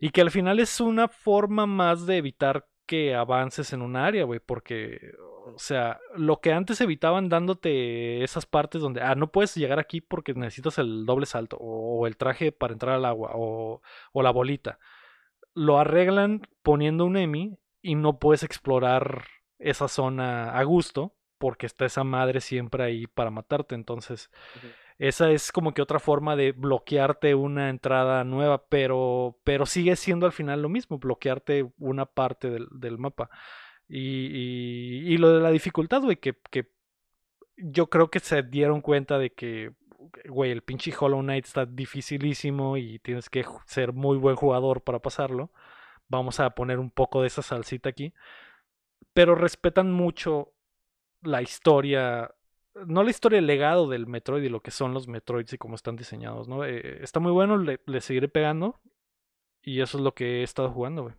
y 0.00 0.10
que 0.10 0.20
al 0.20 0.32
final 0.32 0.58
es 0.58 0.80
una 0.80 1.06
forma 1.06 1.66
más 1.66 2.06
de 2.06 2.16
evitar 2.16 2.66
que 2.86 3.14
avances 3.14 3.72
en 3.72 3.82
un 3.82 3.94
área, 3.94 4.24
güey. 4.24 4.40
Porque, 4.40 5.12
o 5.46 5.58
sea, 5.58 6.00
lo 6.16 6.40
que 6.40 6.52
antes 6.52 6.80
evitaban 6.80 7.28
dándote 7.28 8.24
esas 8.24 8.46
partes 8.46 8.80
donde, 8.80 9.00
ah, 9.00 9.14
no 9.14 9.30
puedes 9.30 9.54
llegar 9.54 9.78
aquí 9.78 10.00
porque 10.00 10.34
necesitas 10.34 10.76
el 10.78 11.06
doble 11.06 11.26
salto, 11.26 11.56
o, 11.60 12.04
el 12.08 12.16
traje 12.16 12.50
para 12.50 12.72
entrar 12.72 12.96
al 12.96 13.04
agua, 13.04 13.30
o, 13.34 13.80
o 14.12 14.22
la 14.24 14.32
bolita. 14.32 14.80
Lo 15.54 15.78
arreglan 15.78 16.42
poniendo 16.64 17.04
un 17.04 17.16
EMI 17.16 17.59
y 17.82 17.94
no 17.94 18.18
puedes 18.18 18.42
explorar 18.42 19.24
esa 19.58 19.88
zona 19.88 20.52
a 20.56 20.62
gusto 20.64 21.14
porque 21.38 21.66
está 21.66 21.86
esa 21.86 22.04
madre 22.04 22.40
siempre 22.40 22.84
ahí 22.84 23.06
para 23.06 23.30
matarte. 23.30 23.74
Entonces, 23.74 24.30
esa 24.98 25.30
es 25.30 25.52
como 25.52 25.72
que 25.72 25.80
otra 25.80 25.98
forma 25.98 26.36
de 26.36 26.52
bloquearte 26.52 27.34
una 27.34 27.70
entrada 27.70 28.24
nueva, 28.24 28.66
pero, 28.68 29.38
pero 29.44 29.64
sigue 29.64 29.96
siendo 29.96 30.26
al 30.26 30.32
final 30.32 30.60
lo 30.60 30.68
mismo, 30.68 30.98
bloquearte 30.98 31.72
una 31.78 32.04
parte 32.04 32.50
del, 32.50 32.68
del 32.72 32.98
mapa. 32.98 33.30
Y, 33.88 34.26
y, 34.26 35.14
y 35.14 35.16
lo 35.16 35.32
de 35.32 35.40
la 35.40 35.50
dificultad, 35.50 36.02
güey, 36.02 36.16
que, 36.16 36.36
que 36.50 36.70
yo 37.56 37.88
creo 37.88 38.10
que 38.10 38.20
se 38.20 38.42
dieron 38.42 38.82
cuenta 38.82 39.18
de 39.18 39.32
que, 39.32 39.72
güey, 40.28 40.50
el 40.50 40.62
pinche 40.62 40.92
Hollow 40.98 41.22
Knight 41.22 41.46
está 41.46 41.64
dificilísimo 41.64 42.76
y 42.76 42.98
tienes 42.98 43.30
que 43.30 43.44
ser 43.66 43.94
muy 43.94 44.18
buen 44.18 44.36
jugador 44.36 44.82
para 44.82 44.98
pasarlo. 44.98 45.50
Vamos 46.10 46.38
a 46.40 46.50
poner 46.50 46.78
un 46.78 46.90
poco 46.90 47.22
de 47.22 47.28
esa 47.28 47.40
salsita 47.40 47.88
aquí. 47.88 48.12
Pero 49.14 49.34
respetan 49.34 49.90
mucho 49.90 50.52
la 51.22 51.40
historia, 51.40 52.34
no 52.86 53.02
la 53.02 53.10
historia, 53.10 53.38
el 53.38 53.46
legado 53.46 53.88
del 53.88 54.06
Metroid 54.06 54.42
y 54.42 54.50
lo 54.50 54.60
que 54.60 54.70
son 54.70 54.92
los 54.92 55.08
Metroids 55.08 55.54
y 55.54 55.58
cómo 55.58 55.74
están 55.74 55.96
diseñados, 55.96 56.48
¿no? 56.48 56.64
Eh, 56.64 57.02
está 57.02 57.18
muy 57.18 57.32
bueno, 57.32 57.56
le, 57.56 57.80
le 57.86 58.00
seguiré 58.02 58.28
pegando. 58.28 58.78
Y 59.62 59.80
eso 59.80 59.98
es 59.98 60.04
lo 60.04 60.14
que 60.14 60.40
he 60.40 60.42
estado 60.42 60.70
jugando, 60.70 61.02
güey. 61.02 61.14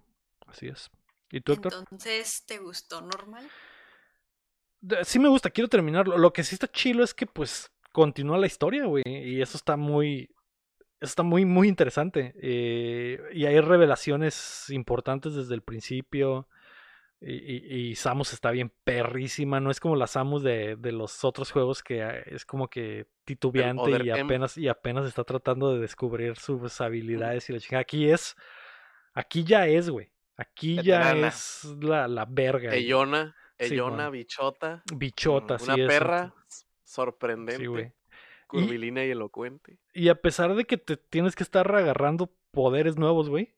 Así 0.48 0.68
es. 0.68 0.92
¿Y 1.32 1.42
tú, 1.42 1.54
Héctor? 1.54 1.74
Entonces, 1.80 2.44
¿te 2.46 2.60
gustó 2.60 3.02
normal? 3.02 3.48
Sí 5.04 5.20
me 5.20 5.30
gusta, 5.30 5.50
quiero 5.50 5.70
terminarlo. 5.70 6.18
Lo 6.18 6.34
que 6.34 6.44
sí 6.44 6.56
está 6.56 6.68
chilo 6.68 7.04
es 7.04 7.14
que 7.14 7.26
pues 7.26 7.72
continúa 7.92 8.38
la 8.38 8.48
historia, 8.48 8.86
güey. 8.86 9.04
Y 9.06 9.42
eso 9.42 9.58
está 9.58 9.78
muy... 9.78 10.30
Está 11.02 11.24
muy, 11.24 11.44
muy 11.46 11.68
interesante. 11.68 12.34
eh, 12.42 13.20
y 13.34 13.46
hay 13.46 13.60
revelaciones 13.60 14.70
importantes 14.70 15.36
desde 15.36 15.56
el 15.56 15.62
principio. 15.64 16.48
Y, 17.20 17.34
y- 17.34 17.90
y 17.92 17.96
Samus 17.96 18.34
está 18.34 18.50
bien 18.52 18.72
perrísima. 18.84 19.60
No 19.60 19.70
es 19.70 19.80
como 19.80 19.96
la 19.96 20.08
Samus 20.08 20.42
de, 20.44 20.76
de 20.78 20.92
los 20.92 21.24
otros 21.24 21.52
juegos 21.52 21.84
que 21.84 22.00
eh, 22.02 22.24
es 22.28 22.46
como 22.46 22.68
que 22.68 23.06
titubeante 23.26 23.84
y 24.04 24.10
apenas, 24.26 24.58
y 24.58 24.68
apenas 24.68 25.06
está 25.06 25.24
tratando 25.24 25.74
de 25.74 25.80
descubrir 25.80 26.38
sus 26.38 26.82
habilidades 26.82 27.50
y 27.50 27.54
la 27.54 27.60
chingada. 27.60 27.82
Aquí 27.82 28.10
es... 28.10 28.36
Aquí 29.14 29.44
ya 29.44 29.68
es, 29.68 29.90
güey. 29.90 30.10
Aquí 30.38 30.82
ya 30.82 31.12
es 31.28 31.66
la, 31.82 32.08
la 32.08 32.26
verga. 32.26 32.74
Ellona, 32.74 33.36
Sí, 33.60 33.74
Ellona, 33.76 34.04
man. 34.06 34.12
bichota, 34.14 34.82
Bichota, 34.96 35.58
una 35.62 35.76
sí 35.76 35.82
es. 35.82 35.88
perra 35.88 36.34
s- 36.48 36.66
Sí, 36.66 36.66
sorprendente, 36.86 37.68
güey. 37.68 37.92
Curvilínea 38.52 39.06
y 39.06 39.12
elocuente. 39.12 39.78
Y 39.94 40.10
a 40.10 40.16
pesar 40.22 40.56
de 40.56 40.66
que 40.66 40.78
te 40.78 40.98
tienes 40.98 41.36
que 41.36 41.44
estar 41.44 41.74
agarrando 41.74 42.32
poderes 42.52 42.98
nuevos, 42.98 43.30
güey, 43.30 43.54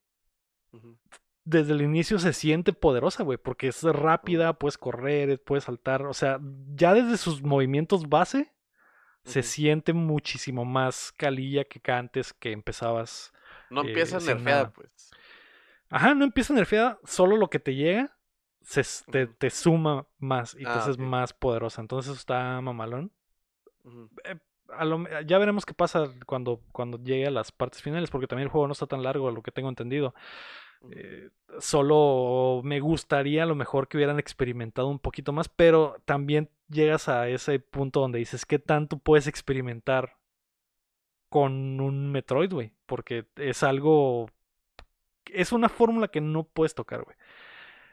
desde 1.46 1.74
el 1.74 1.82
inicio 1.82 2.20
se 2.20 2.34
siente 2.34 2.74
poderosa, 2.74 3.24
güey, 3.24 3.38
porque 3.38 3.68
es 3.68 3.84
rápida, 3.84 4.54
puedes 4.54 4.78
correr, 4.78 5.42
puedes 5.44 5.66
saltar, 5.66 6.06
o 6.06 6.14
sea, 6.14 6.40
ya 6.76 6.94
desde 6.94 7.18
sus 7.18 7.42
movimientos 7.42 8.08
base 8.08 8.52
se 9.26 9.42
siente 9.42 9.94
muchísimo 9.94 10.66
más 10.66 11.14
calilla 11.16 11.64
que 11.66 11.92
antes 11.92 12.34
que 12.34 12.52
empezabas. 12.52 13.34
No 13.70 13.82
eh, 13.82 13.88
empieza 13.88 14.20
nerfeada, 14.20 14.72
pues. 14.72 15.12
Ajá, 15.90 16.14
no 16.14 16.24
empieza 16.24 16.54
nerfeada, 16.54 17.00
solo 17.04 17.38
lo 17.38 17.50
que 17.50 17.60
te 17.60 17.76
llega 17.76 18.16
se, 18.62 18.84
te, 19.12 19.28
te 19.28 19.50
suma 19.50 20.08
más 20.18 20.56
y 20.56 20.64
te 20.64 20.70
Ah, 20.70 20.80
haces 20.80 20.98
ok. 20.98 21.04
más 21.04 21.34
poderosa. 21.34 21.82
Entonces 21.82 22.12
eso 22.12 22.20
está 22.20 22.60
mamalón. 22.62 23.12
Ujú. 23.84 24.10
A 24.78 24.86
lo 24.86 24.98
me- 25.00 25.10
ya 25.26 25.38
veremos 25.38 25.66
qué 25.66 25.74
pasa 25.74 26.10
cuando, 26.26 26.62
cuando 26.72 26.98
llegue 26.98 27.28
a 27.28 27.32
las 27.32 27.52
partes 27.52 27.82
finales, 27.82 28.10
porque 28.10 28.28
también 28.28 28.46
el 28.48 28.52
juego 28.52 28.68
no 28.68 28.74
está 28.74 28.88
tan 28.88 29.04
largo, 29.04 29.28
a 29.28 29.32
lo 29.32 29.42
que 29.42 29.52
tengo 29.52 29.70
entendido. 29.70 30.14
Eh, 30.92 31.30
solo 31.60 32.62
me 32.64 32.80
gustaría 32.82 33.44
a 33.44 33.46
lo 33.46 33.56
mejor 33.56 33.88
que 33.88 33.98
hubieran 33.98 34.20
experimentado 34.20 34.88
un 34.90 35.00
poquito 35.00 35.32
más, 35.32 35.48
pero 35.50 35.96
también 36.06 36.50
llegas 36.68 37.08
a 37.08 37.30
ese 37.30 37.60
punto 37.60 38.02
donde 38.02 38.20
dices, 38.20 38.46
¿qué 38.46 38.60
tanto 38.60 38.98
puedes 38.98 39.28
experimentar 39.28 40.18
con 41.30 41.80
un 41.80 42.12
Metroid, 42.12 42.52
güey? 42.52 42.74
Porque 42.86 43.26
es 43.38 43.64
algo... 43.64 44.30
Es 45.32 45.52
una 45.54 45.70
fórmula 45.70 46.10
que 46.10 46.20
no 46.22 46.44
puedes 46.44 46.76
tocar, 46.76 47.04
güey. 47.04 47.16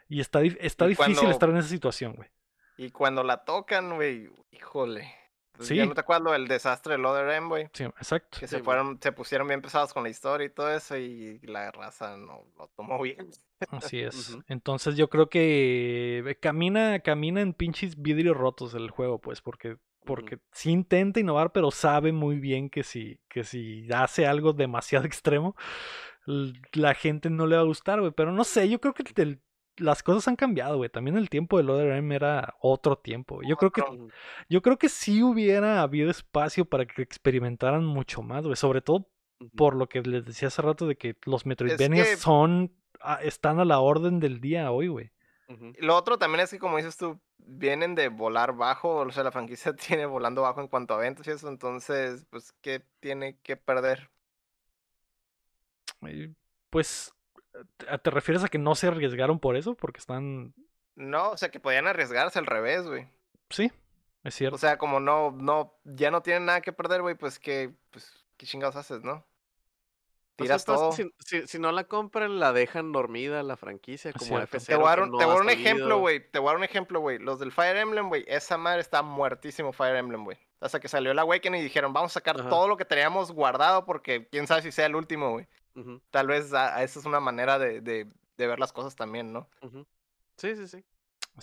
Y 0.09 0.19
está, 0.19 0.41
está 0.41 0.85
Y 0.85 0.89
difícil 0.89 1.15
cuando- 1.15 1.31
estar 1.31 1.49
en 1.49 1.57
esa 1.57 1.69
situación, 1.69 2.13
güey. 2.15 2.29
Y 2.77 2.89
cuando 2.91 3.23
la 3.23 3.45
tocan, 3.45 3.95
güey, 3.95 4.29
híjole. 4.51 5.13
Sí. 5.61 5.75
Ya 5.75 5.85
no 5.85 5.93
te 5.93 6.01
acuerdas 6.01 6.33
del 6.33 6.47
desastre 6.47 6.93
del 6.93 7.05
Other 7.05 7.29
M, 7.29 7.47
güey. 7.47 7.69
Sí, 7.73 7.83
exacto. 7.83 8.37
Que 8.39 8.47
Sí, 8.47 8.55
se 8.57 8.63
fueron, 8.63 8.99
se 9.01 9.11
pusieron 9.11 9.47
bien 9.47 9.61
pesados 9.61 9.93
con 9.93 10.03
la 10.03 10.09
historia 10.09 10.45
y 10.45 10.49
todo 10.49 10.71
eso, 10.73 10.97
y 10.97 11.39
la 11.43 11.71
raza 11.71 12.17
no 12.17 12.45
lo 12.57 12.67
tomó 12.75 13.01
bien. 13.01 13.29
Así 13.69 13.99
es. 14.01 14.37
Entonces 14.47 14.95
yo 14.97 15.09
creo 15.09 15.29
que 15.29 16.23
eh, 16.25 16.35
camina, 16.39 16.99
camina 16.99 17.41
en 17.41 17.53
pinches 17.53 18.01
vidrios 18.01 18.35
rotos 18.37 18.73
el 18.73 18.89
juego, 18.89 19.19
pues, 19.19 19.41
porque, 19.41 19.77
porque 20.05 20.39
sí 20.51 20.71
intenta 20.71 21.19
innovar, 21.19 21.51
pero 21.51 21.71
sabe 21.71 22.11
muy 22.11 22.39
bien 22.39 22.69
que 22.69 22.83
si, 22.83 23.19
que 23.29 23.43
si 23.43 23.87
hace 23.93 24.25
algo 24.27 24.53
demasiado 24.53 25.05
extremo, 25.07 25.55
la 26.73 26.93
gente 26.93 27.29
no 27.29 27.47
le 27.47 27.55
va 27.55 27.61
a 27.61 27.65
gustar, 27.65 27.99
güey. 27.99 28.11
Pero 28.11 28.31
no 28.31 28.43
sé, 28.43 28.69
yo 28.69 28.79
creo 28.79 28.93
que 28.93 29.03
el- 29.21 29.41
las 29.77 30.03
cosas 30.03 30.27
han 30.27 30.35
cambiado, 30.35 30.77
güey. 30.77 30.89
También 30.89 31.17
el 31.17 31.29
tiempo 31.29 31.57
del 31.57 31.69
Other 31.69 31.91
M 31.93 32.15
era 32.15 32.55
otro 32.59 32.97
tiempo. 32.97 33.35
güey. 33.35 33.47
Yo 33.49 33.57
creo 33.57 33.71
que, 33.71 33.81
yo 34.49 34.61
creo 34.61 34.77
que 34.77 34.89
sí 34.89 35.23
hubiera 35.23 35.81
habido 35.81 36.09
espacio 36.11 36.65
para 36.65 36.85
que 36.85 37.01
experimentaran 37.01 37.85
mucho 37.85 38.21
más, 38.21 38.43
güey. 38.43 38.55
Sobre 38.55 38.81
todo 38.81 39.07
por 39.55 39.75
lo 39.75 39.87
que 39.89 40.01
les 40.01 40.25
decía 40.25 40.49
hace 40.49 40.61
rato 40.61 40.85
de 40.87 40.95
que 40.97 41.15
los 41.25 41.45
Metroidvanias 41.45 42.07
que- 42.09 42.17
son 42.17 42.71
ah, 43.01 43.19
están 43.23 43.59
a 43.59 43.65
la 43.65 43.79
orden 43.79 44.19
del 44.19 44.39
día 44.39 44.71
hoy, 44.71 44.87
güey. 44.87 45.11
Lo 45.79 45.97
otro 45.97 46.17
también 46.17 46.41
es 46.41 46.49
que, 46.51 46.59
como 46.59 46.77
dices 46.77 46.95
tú, 46.95 47.19
vienen 47.37 47.93
de 47.93 48.07
volar 48.07 48.55
bajo, 48.55 48.97
o 48.97 49.11
sea, 49.11 49.23
la 49.23 49.31
franquicia 49.33 49.73
tiene 49.97 50.05
volando 50.05 50.43
bajo 50.43 50.61
en 50.61 50.67
cuanto 50.67 50.93
a 50.93 50.97
ventas 50.97 51.27
y 51.27 51.31
eso, 51.31 51.49
entonces, 51.49 52.25
pues, 52.29 52.53
¿qué 52.61 52.85
tiene 53.01 53.37
que 53.39 53.57
perder? 53.57 54.09
Pues, 56.69 57.13
¿te 58.01 58.09
refieres 58.09 58.43
a 58.43 58.47
que 58.47 58.57
no 58.57 58.75
se 58.75 58.87
arriesgaron 58.87 59.39
por 59.39 59.55
eso? 59.55 59.75
Porque 59.75 59.99
están... 59.99 60.53
No, 60.95 61.31
o 61.31 61.37
sea, 61.37 61.49
que 61.49 61.59
podían 61.59 61.87
arriesgarse 61.87 62.39
al 62.39 62.45
revés, 62.45 62.85
güey. 62.85 63.07
Sí, 63.49 63.71
es 64.23 64.35
cierto. 64.35 64.55
O 64.55 64.59
sea, 64.59 64.77
como 64.77 64.99
no, 64.99 65.31
no, 65.31 65.73
ya 65.83 66.11
no 66.11 66.21
tienen 66.21 66.45
nada 66.45 66.61
que 66.61 66.73
perder, 66.73 67.01
güey, 67.01 67.15
pues, 67.15 67.39
¿qué, 67.39 67.71
pues, 67.91 68.23
¿qué 68.37 68.45
chingados 68.45 68.75
haces, 68.75 69.03
no? 69.03 69.25
Tiras 70.35 70.65
todo. 70.65 70.91
Si, 70.91 71.11
si- 71.19 71.45
si 71.47 71.59
no 71.59 71.71
la 71.71 71.83
compran, 71.83 72.39
la 72.39 72.51
dejan 72.53 72.91
dormida 72.91 73.43
la 73.43 73.57
franquicia, 73.57 74.11
como 74.13 74.25
cierto. 74.25 74.57
F0. 74.57 74.65
Te 74.65 74.75
voy 74.75 74.85
a 74.85 74.89
dar 74.89 74.97
que 74.99 75.03
un, 75.03 75.11
no 75.11 75.17
te 75.17 75.25
voy 75.25 75.31
a 75.31 75.33
ha 75.33 75.37
dar 75.37 75.43
un 75.45 75.49
ejemplo, 75.51 75.99
güey. 75.99 76.31
Te 76.31 76.39
voy 76.39 76.47
a 76.47 76.51
dar 76.51 76.57
un 76.57 76.63
ejemplo, 76.63 76.99
güey. 76.99 77.19
Los 77.19 77.39
del 77.39 77.51
Fire 77.51 77.77
Emblem, 77.77 78.07
güey. 78.09 78.23
Esa 78.27 78.57
madre 78.57 78.81
está 78.81 79.03
muertísimo, 79.03 79.71
Fire 79.71 79.95
Emblem, 79.95 80.23
güey. 80.23 80.37
Hasta 80.59 80.79
que 80.79 80.87
salió 80.87 81.11
el 81.11 81.19
Awakening 81.19 81.59
y 81.61 81.63
dijeron, 81.63 81.93
vamos 81.93 82.11
a 82.11 82.15
sacar 82.15 82.39
Ajá. 82.39 82.49
todo 82.49 82.67
lo 82.67 82.77
que 82.77 82.85
teníamos 82.85 83.31
guardado 83.31 83.85
porque 83.85 84.27
quién 84.29 84.47
sabe 84.47 84.61
si 84.61 84.71
sea 84.71 84.85
el 84.87 84.95
último, 84.95 85.31
güey. 85.31 85.47
Tal 86.09 86.27
vez 86.27 86.53
a, 86.53 86.75
a 86.77 86.83
esa 86.83 86.99
es 86.99 87.05
una 87.05 87.19
manera 87.19 87.57
de, 87.59 87.81
de, 87.81 88.07
de 88.37 88.47
ver 88.47 88.59
las 88.59 88.73
cosas 88.73 88.95
también, 88.95 89.31
¿no? 89.31 89.49
Sí, 90.37 90.55
sí, 90.55 90.67
sí. 90.67 90.83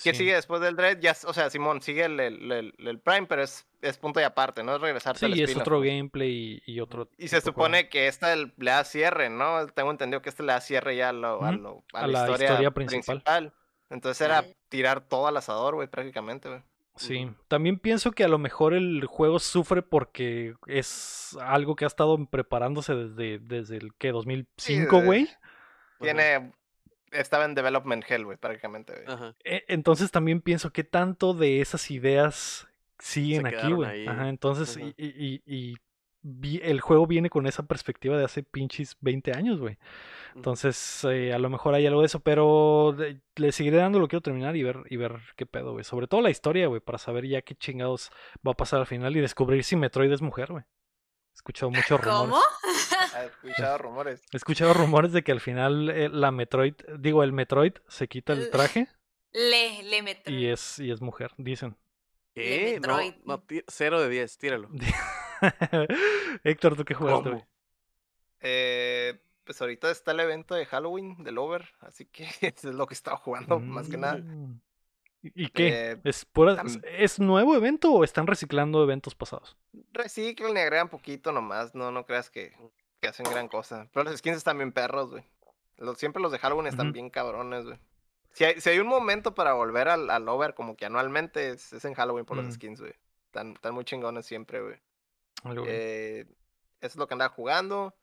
¿Qué 0.02 0.12
Sí. 0.12 0.18
sigue 0.18 0.34
después 0.34 0.60
del 0.60 0.76
Dread? 0.76 0.98
Ya, 1.00 1.16
o 1.24 1.32
sea, 1.32 1.48
Simón, 1.48 1.80
sigue 1.80 2.04
el, 2.04 2.20
el, 2.20 2.52
el- 2.52 2.74
el 2.78 3.00
Prime, 3.00 3.26
pero 3.26 3.42
es, 3.42 3.66
es 3.80 3.96
punto 3.96 4.20
y 4.20 4.22
aparte, 4.22 4.62
¿no? 4.62 4.74
Es 4.74 4.80
regresarte 4.82 5.24
al 5.24 5.32
Sí, 5.34 5.42
es 5.42 5.56
otro 5.56 5.80
gameplay 5.80 6.60
y, 6.66 6.72
y 6.74 6.80
otro... 6.80 7.08
Y 7.16 7.28
se 7.28 7.40
supone 7.40 7.88
que 7.88 8.06
esta 8.06 8.36
le 8.36 8.52
da 8.58 8.84
cierre, 8.84 9.30
¿no? 9.30 9.66
Tengo 9.68 9.90
entendido 9.90 10.20
que 10.20 10.28
este 10.28 10.42
le 10.42 10.52
da 10.52 10.60
cierre 10.60 10.94
ya 10.94 11.08
a, 11.08 11.12
lo- 11.12 11.42
a 11.42 11.52
lo- 11.52 11.84
a 11.94 12.00
A 12.00 12.06
la, 12.06 12.12
la 12.12 12.18
historia, 12.30 12.50
historia 12.50 12.70
principal. 12.70 13.02
principal. 13.22 13.52
Entonces 13.88 14.20
era 14.20 14.44
tirar 14.68 15.00
todo 15.00 15.26
al 15.26 15.36
asador, 15.38 15.74
güey, 15.74 15.88
prácticamente, 15.88 16.50
güey. 16.50 16.62
Sí, 16.98 17.30
también 17.48 17.78
pienso 17.78 18.12
que 18.12 18.24
a 18.24 18.28
lo 18.28 18.38
mejor 18.38 18.74
el 18.74 19.04
juego 19.06 19.38
sufre 19.38 19.82
porque 19.82 20.54
es 20.66 21.36
algo 21.40 21.76
que 21.76 21.84
ha 21.84 21.88
estado 21.88 22.24
preparándose 22.26 22.94
desde, 22.94 23.38
desde 23.38 23.76
el 23.76 23.94
que 23.94 24.10
2005, 24.12 24.96
desde- 24.96 25.06
güey. 25.06 25.28
Tiene. 26.00 26.52
Estaba 27.10 27.44
en 27.46 27.54
development 27.54 28.04
hell, 28.08 28.24
güey, 28.26 28.36
prácticamente. 28.36 28.92
Ajá. 29.06 29.34
E- 29.42 29.64
Entonces 29.68 30.10
también 30.10 30.40
pienso 30.42 30.70
que 30.72 30.84
tanto 30.84 31.32
de 31.32 31.60
esas 31.62 31.90
ideas 31.90 32.68
siguen 32.98 33.46
aquí, 33.46 33.72
güey. 33.72 34.06
entonces, 34.06 34.76
Ajá. 34.76 34.86
y, 34.96 35.06
y- 35.06 35.42
y- 35.46 35.70
y 35.72 35.76
vi- 36.22 36.60
el 36.62 36.80
juego 36.80 37.06
viene 37.06 37.30
con 37.30 37.46
esa 37.46 37.64
perspectiva 37.66 38.16
de 38.18 38.24
hace 38.24 38.42
pinches 38.42 38.96
20 39.00 39.32
años, 39.32 39.58
güey. 39.60 39.78
Entonces, 40.34 41.04
eh, 41.04 41.32
a 41.32 41.38
lo 41.38 41.48
mejor 41.50 41.74
hay 41.74 41.86
algo 41.86 42.00
de 42.00 42.06
eso, 42.06 42.20
pero 42.20 42.94
de- 42.96 43.20
le 43.36 43.52
seguiré 43.52 43.78
dando, 43.78 43.98
lo 43.98 44.08
quiero 44.08 44.20
terminar 44.22 44.56
y 44.56 44.62
ver, 44.62 44.82
y 44.90 44.96
ver 44.96 45.18
qué 45.36 45.46
pedo, 45.46 45.72
güey. 45.72 45.84
Sobre 45.84 46.06
todo 46.06 46.20
la 46.20 46.30
historia, 46.30 46.66
güey, 46.68 46.80
para 46.80 46.98
saber 46.98 47.26
ya 47.26 47.42
qué 47.42 47.54
chingados 47.54 48.10
va 48.46 48.52
a 48.52 48.56
pasar 48.56 48.80
al 48.80 48.86
final 48.86 49.16
y 49.16 49.20
descubrir 49.20 49.64
si 49.64 49.74
Metroid 49.76 50.12
es 50.12 50.22
mujer, 50.22 50.52
güey. 50.52 50.64
He 50.64 51.34
escuchado 51.34 51.70
muchos 51.70 52.00
rumores. 52.00 52.04
¿Cómo? 52.20 52.40
He 53.20 53.26
escuchado 53.26 53.78
rumores. 53.78 54.22
He 54.32 54.36
escuchado 54.36 54.74
rumores 54.74 55.12
de 55.12 55.22
que 55.24 55.32
al 55.32 55.40
final 55.40 55.88
eh, 55.90 56.08
la 56.08 56.30
Metroid, 56.30 56.74
digo, 56.98 57.22
el 57.22 57.32
Metroid 57.32 57.72
se 57.88 58.06
quita 58.08 58.32
el 58.32 58.50
traje 58.50 58.88
Le, 59.32 59.82
le 59.84 60.02
meto. 60.02 60.30
y 60.30 60.46
es, 60.46 60.78
y 60.78 60.90
es 60.90 61.00
mujer, 61.00 61.32
dicen. 61.36 61.76
¿Qué? 62.34 62.78
No, 62.86 62.96
Metroid. 62.98 63.14
no, 63.24 63.44
cero 63.66 64.00
de 64.00 64.08
10, 64.08 64.38
tíralo. 64.38 64.68
Héctor, 66.44 66.76
¿tú 66.76 66.84
qué 66.84 66.94
jugaste, 66.94 67.30
güey? 67.30 67.44
Eh, 68.40 69.18
pues 69.44 69.60
ahorita 69.60 69.90
está 69.90 70.12
el 70.12 70.20
evento 70.20 70.54
de 70.54 70.66
Halloween 70.66 71.22
del 71.24 71.38
Over, 71.38 71.68
así 71.80 72.04
que 72.06 72.24
eso 72.40 72.68
es 72.70 72.74
lo 72.74 72.86
que 72.86 72.94
estaba 72.94 73.16
jugando, 73.16 73.58
más 73.58 73.88
que 73.88 73.96
nada. 73.96 74.18
Mm. 74.18 74.60
¿Y 75.34 75.48
qué? 75.48 75.90
Eh, 75.92 76.00
¿Es, 76.04 76.24
pura- 76.24 76.56
tam- 76.56 76.80
¿Es 76.84 77.18
nuevo 77.18 77.56
evento 77.56 77.92
o 77.92 78.04
están 78.04 78.26
reciclando 78.26 78.82
eventos 78.82 79.14
pasados? 79.14 79.56
reciclan 79.92 80.56
y 80.56 80.60
agregan 80.60 80.88
poquito 80.88 81.32
nomás, 81.32 81.74
no, 81.74 81.90
no 81.90 82.06
creas 82.06 82.30
que, 82.30 82.54
que 83.00 83.08
hacen 83.08 83.26
gran 83.28 83.48
cosa. 83.48 83.88
Pero 83.92 84.04
los 84.04 84.16
skins 84.18 84.36
están 84.36 84.58
bien 84.58 84.70
perros, 84.72 85.10
güey. 85.10 85.24
Los, 85.76 85.98
siempre 85.98 86.22
los 86.22 86.30
de 86.32 86.38
Halloween 86.38 86.66
están 86.68 86.92
bien 86.92 87.10
cabrones, 87.10 87.64
güey. 87.64 87.78
Si 88.32 88.44
hay, 88.44 88.60
si 88.60 88.70
hay 88.70 88.78
un 88.78 88.86
momento 88.86 89.34
para 89.34 89.54
volver 89.54 89.88
al, 89.88 90.10
al 90.10 90.28
over 90.28 90.54
como 90.54 90.76
que 90.76 90.86
anualmente, 90.86 91.50
es, 91.50 91.72
es 91.72 91.84
en 91.84 91.94
Halloween 91.94 92.24
por 92.24 92.36
Mm. 92.36 92.44
los 92.44 92.54
skins, 92.54 92.80
güey. 92.80 92.94
Están, 93.26 93.52
están 93.52 93.74
muy 93.74 93.84
chingones 93.84 94.24
siempre, 94.26 94.60
güey. 94.60 94.76
Bien. 95.44 95.64
Eh, 95.66 96.26
eso 96.80 96.92
es 96.92 96.96
lo 96.96 97.06
que 97.06 97.14
andaba 97.14 97.34
jugando. 97.34 97.94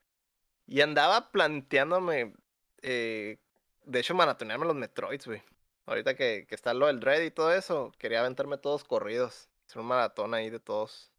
Y 0.68 0.82
andaba 0.82 1.32
planteándome, 1.32 2.34
eh, 2.82 3.38
de 3.84 4.00
hecho, 4.00 4.16
maratonearme 4.16 4.66
los 4.66 4.76
Metroids, 4.76 5.28
güey. 5.28 5.44
Ahorita 5.86 6.16
que, 6.16 6.46
que 6.48 6.56
está 6.56 6.74
lo 6.74 6.88
del 6.88 7.00
Dread 7.00 7.22
y 7.22 7.32
todo 7.32 7.54
eso, 7.54 7.92
quería 8.00 8.22
aventarme 8.22 8.58
todos 8.58 8.84
corridos. 8.84 9.50
Hacer 9.68 9.82
un 9.82 9.88
maratón 9.88 10.34
ahí 10.34 10.50
de 10.50 10.60
todos. 10.60 11.12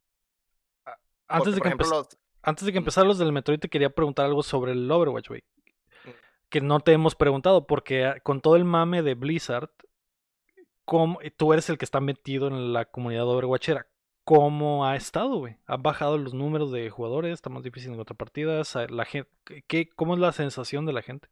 Antes 1.28 1.54
de, 1.54 1.60
que 1.60 1.68
ejemplo, 1.68 1.88
los, 1.88 2.08
antes 2.42 2.64
de 2.66 2.72
que 2.72 2.78
empezar 2.78 3.06
los 3.06 3.18
del 3.18 3.32
Metroid, 3.32 3.58
te 3.58 3.68
quería 3.68 3.90
preguntar 3.90 4.26
algo 4.26 4.42
sobre 4.42 4.72
el 4.72 4.90
Overwatch, 4.90 5.28
güey. 5.28 5.44
Mm. 6.04 6.10
Que 6.48 6.60
no 6.60 6.80
te 6.80 6.92
hemos 6.92 7.14
preguntado, 7.14 7.66
porque 7.66 8.04
ah, 8.04 8.20
con 8.20 8.40
todo 8.40 8.56
el 8.56 8.64
mame 8.64 9.02
de 9.02 9.14
Blizzard, 9.14 9.70
¿cómo- 10.84 11.18
tú 11.36 11.52
eres 11.52 11.68
el 11.68 11.78
que 11.78 11.84
está 11.84 12.00
metido 12.00 12.48
en 12.48 12.72
la 12.72 12.84
comunidad 12.84 13.28
Overwatchera. 13.28 13.86
¿Cómo 14.26 14.84
ha 14.84 14.96
estado, 14.96 15.36
güey? 15.36 15.56
¿Han 15.66 15.84
bajado 15.84 16.18
los 16.18 16.34
números 16.34 16.72
de 16.72 16.90
jugadores? 16.90 17.32
¿Está 17.32 17.48
más 17.48 17.62
difícil 17.62 17.92
encontrar 17.92 18.16
partidas? 18.16 18.74
La 18.90 19.04
gente, 19.04 19.30
¿qué, 19.68 19.88
¿Cómo 19.88 20.14
es 20.14 20.20
la 20.20 20.32
sensación 20.32 20.84
de 20.84 20.92
la 20.92 21.02
gente? 21.02 21.28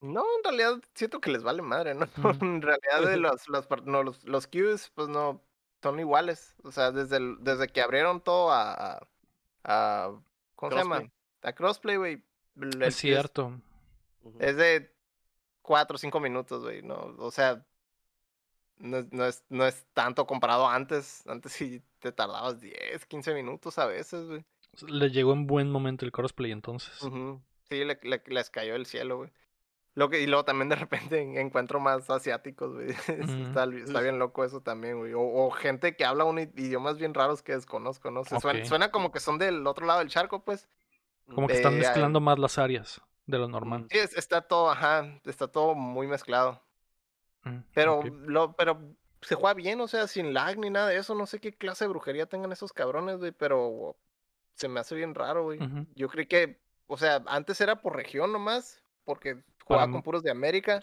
No, 0.00 0.24
en 0.38 0.44
realidad 0.44 0.80
siento 0.94 1.20
que 1.20 1.32
les 1.32 1.42
vale 1.42 1.62
madre, 1.62 1.94
¿no? 1.96 2.06
En 2.40 2.62
realidad 2.62 3.10
de 3.10 3.16
los, 3.18 3.48
los, 3.48 3.66
no, 3.86 4.04
los, 4.04 4.22
los 4.24 4.46
queues, 4.46 4.90
pues 4.94 5.08
no, 5.08 5.42
son 5.82 5.98
iguales. 5.98 6.54
O 6.62 6.70
sea, 6.70 6.92
desde, 6.92 7.16
el- 7.16 7.38
desde 7.40 7.66
que 7.66 7.80
abrieron 7.82 8.20
todo 8.20 8.52
a, 8.52 8.72
a, 8.72 9.08
a- 9.64 10.12
¿cómo 10.54 10.70
se 10.70 10.78
llama? 10.78 10.96
Crossplay. 10.98 11.12
A 11.42 11.52
crossplay, 11.54 11.96
güey. 11.96 12.24
Es 12.82 12.94
cierto. 12.94 13.60
Ujú. 14.22 14.36
Es 14.38 14.56
de 14.56 14.94
cuatro 15.60 15.96
o 15.96 15.98
cinco 15.98 16.20
minutos, 16.20 16.62
güey, 16.62 16.82
no, 16.82 17.14
o 17.18 17.30
sea, 17.32 17.66
no, 18.82 18.98
es- 18.98 19.12
no 19.12 19.24
es, 19.24 19.44
no 19.48 19.66
es 19.66 19.86
tanto 19.94 20.26
comparado 20.26 20.68
antes. 20.68 21.26
Antes 21.26 21.52
sí 21.52 21.82
te 22.00 22.12
tardabas 22.12 22.60
10, 22.60 23.06
15 23.06 23.32
minutos 23.34 23.78
a 23.78 23.86
veces, 23.86 24.28
güey. 24.28 24.44
Le 24.88 25.10
llegó 25.10 25.32
en 25.32 25.46
buen 25.46 25.70
momento 25.70 26.04
el 26.04 26.12
crossplay 26.12 26.50
entonces. 26.52 26.98
Sí, 27.68 27.84
le, 27.84 27.98
le- 28.02 28.22
les 28.26 28.50
cayó 28.50 28.74
el 28.74 28.86
cielo, 28.86 29.18
güey. 29.18 29.30
Lo 29.94 30.08
que, 30.08 30.22
y 30.22 30.26
luego 30.26 30.44
también 30.44 30.70
de 30.70 30.76
repente 30.76 31.20
en- 31.20 31.36
encuentro 31.36 31.78
más 31.78 32.08
asiáticos, 32.08 32.72
güey. 32.74 32.88
Está, 33.54 33.64
está 33.64 34.00
bien 34.00 34.18
loco 34.18 34.44
eso 34.44 34.60
también, 34.62 34.98
güey. 34.98 35.12
O, 35.12 35.20
o 35.20 35.50
gente 35.50 35.94
que 35.96 36.04
habla 36.06 36.24
un 36.24 36.38
idiomas 36.38 36.96
bien 36.98 37.12
raros 37.14 37.42
que 37.42 37.52
desconozco, 37.52 38.10
¿no? 38.10 38.24
Se 38.24 38.36
suena, 38.66 38.90
como 38.90 39.12
que 39.12 39.20
son 39.20 39.38
del 39.38 39.66
otro 39.66 39.84
lado 39.86 39.98
del 39.98 40.08
charco, 40.08 40.42
pues. 40.44 40.68
Como 41.34 41.46
que 41.46 41.54
están 41.54 41.74
mezclando 41.78 42.20
más 42.20 42.38
las 42.38 42.56
áreas 42.58 43.00
de 43.26 43.38
lo 43.38 43.48
normal. 43.48 43.86
Sí, 43.90 43.98
es- 43.98 44.16
está 44.16 44.40
todo, 44.40 44.70
ajá, 44.70 45.20
está 45.24 45.46
todo 45.48 45.74
muy 45.74 46.06
mezclado. 46.06 46.62
Mm, 47.44 47.58
Pero, 47.74 48.02
lo, 48.04 48.52
pero 48.54 48.80
se 49.20 49.34
juega 49.34 49.54
bien, 49.54 49.80
o 49.80 49.88
sea, 49.88 50.06
sin 50.06 50.32
lag 50.34 50.58
ni 50.58 50.70
nada 50.70 50.88
de 50.88 50.96
eso. 50.96 51.14
No 51.14 51.26
sé 51.26 51.40
qué 51.40 51.52
clase 51.52 51.84
de 51.84 51.88
brujería 51.88 52.26
tengan 52.26 52.52
esos 52.52 52.72
cabrones, 52.72 53.18
güey, 53.18 53.32
pero 53.32 53.96
se 54.54 54.68
me 54.68 54.80
hace 54.80 54.94
bien 54.94 55.14
raro, 55.14 55.44
güey. 55.44 55.58
Yo 55.94 56.08
creí 56.08 56.26
que, 56.26 56.60
o 56.86 56.96
sea, 56.98 57.22
antes 57.26 57.60
era 57.60 57.80
por 57.80 57.96
región 57.96 58.32
nomás, 58.32 58.82
porque 59.04 59.42
jugaba 59.64 59.90
con 59.90 60.02
puros 60.02 60.22
de 60.22 60.30
América. 60.30 60.80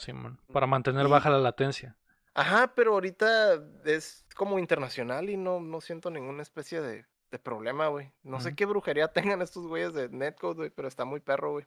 Para 0.52 0.68
mantener 0.68 1.06
Y- 1.06 1.10
baja 1.10 1.30
la 1.30 1.40
latencia. 1.40 1.96
Ajá, 2.34 2.74
pero 2.76 2.94
ahorita 2.94 3.56
es 3.86 4.26
como 4.36 4.60
internacional 4.60 5.30
y 5.30 5.36
no, 5.36 5.60
no 5.60 5.82
siento 5.82 6.10
ninguna 6.10 6.42
especie 6.42 6.80
de, 6.80 7.06
de 7.32 7.40
problema, 7.40 7.88
güey. 7.88 8.12
No 8.24 8.40
sé 8.40 8.56
qué 8.56 8.66
brujería 8.66 9.08
tengan 9.14 9.42
estos 9.42 9.68
güeyes 9.68 9.94
de 9.94 10.08
Netcode, 10.10 10.56
güey, 10.56 10.70
pero 10.70 10.88
está 10.88 11.04
muy 11.06 11.20
perro, 11.20 11.52
güey. 11.54 11.66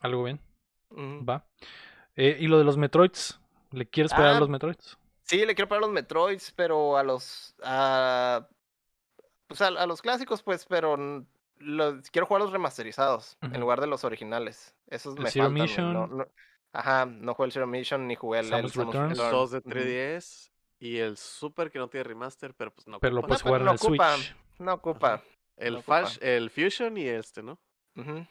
Algo 0.00 0.24
bien, 0.24 0.40
va. 1.28 1.44
Eh, 2.16 2.36
y 2.40 2.48
lo 2.48 2.58
de 2.58 2.64
los 2.64 2.76
Metroids, 2.76 3.38
¿le 3.72 3.86
quieres 3.86 4.12
pegar 4.12 4.28
a 4.34 4.36
Ah, 4.36 4.40
los 4.40 4.48
Metroids? 4.48 4.98
Sí, 5.22 5.44
le 5.44 5.54
quiero 5.54 5.68
pagar 5.68 5.82
los 5.82 5.90
Metroids, 5.90 6.52
pero 6.52 6.96
a 6.96 7.02
los. 7.02 7.54
A, 7.64 8.46
pues 9.48 9.60
a, 9.62 9.68
a 9.68 9.86
los 9.86 10.02
clásicos, 10.02 10.42
pues, 10.42 10.66
pero 10.66 10.96
los, 11.58 12.10
quiero 12.10 12.26
jugar 12.26 12.42
los 12.42 12.52
remasterizados 12.52 13.36
en 13.40 13.60
lugar 13.60 13.80
de 13.80 13.86
los 13.86 14.04
originales. 14.04 14.74
Esos 14.88 15.16
El 15.16 15.22
me 15.24 15.30
Zero 15.30 15.46
faltan. 15.46 15.62
Mission. 15.62 15.92
No, 15.92 16.06
no- 16.06 16.26
ajá, 16.72 17.06
no 17.06 17.34
jugué 17.34 17.46
el 17.46 17.52
Zero 17.52 17.66
Mission 17.66 18.06
ni 18.06 18.14
jugué 18.16 18.40
el, 18.40 18.46
el 18.46 18.50
Samus 18.50 18.72
Samus 18.72 18.94
Returns. 18.94 19.18
El 19.18 19.24
Returns. 19.24 19.32
2 19.32 19.50
de 19.50 19.58
Ujú. 19.58 19.70
3DS 19.70 20.50
y 20.78 20.98
el 20.98 21.16
Super 21.16 21.70
que 21.70 21.78
no 21.78 21.88
tiene 21.88 22.04
remaster, 22.04 22.54
pero 22.54 22.70
pues 22.72 22.86
no. 22.86 23.00
Pero 23.00 23.14
lo 23.14 23.20
ocupa. 23.20 23.28
puedes 23.28 23.42
pero 23.42 23.50
jugar 23.50 23.60
en 23.62 23.64
no 23.66 23.72
el 23.72 23.76
ocupa. 23.78 24.14
Switch. 24.16 24.36
No 24.58 24.72
ocupa. 24.74 25.22
El, 25.56 25.72
no 25.74 25.78
ocupa. 25.80 26.02
Fash- 26.02 26.18
el 26.22 26.50
Fusion 26.50 26.96
y 26.98 27.06
este, 27.08 27.42
¿no? 27.42 27.58
Ujú. 27.96 28.26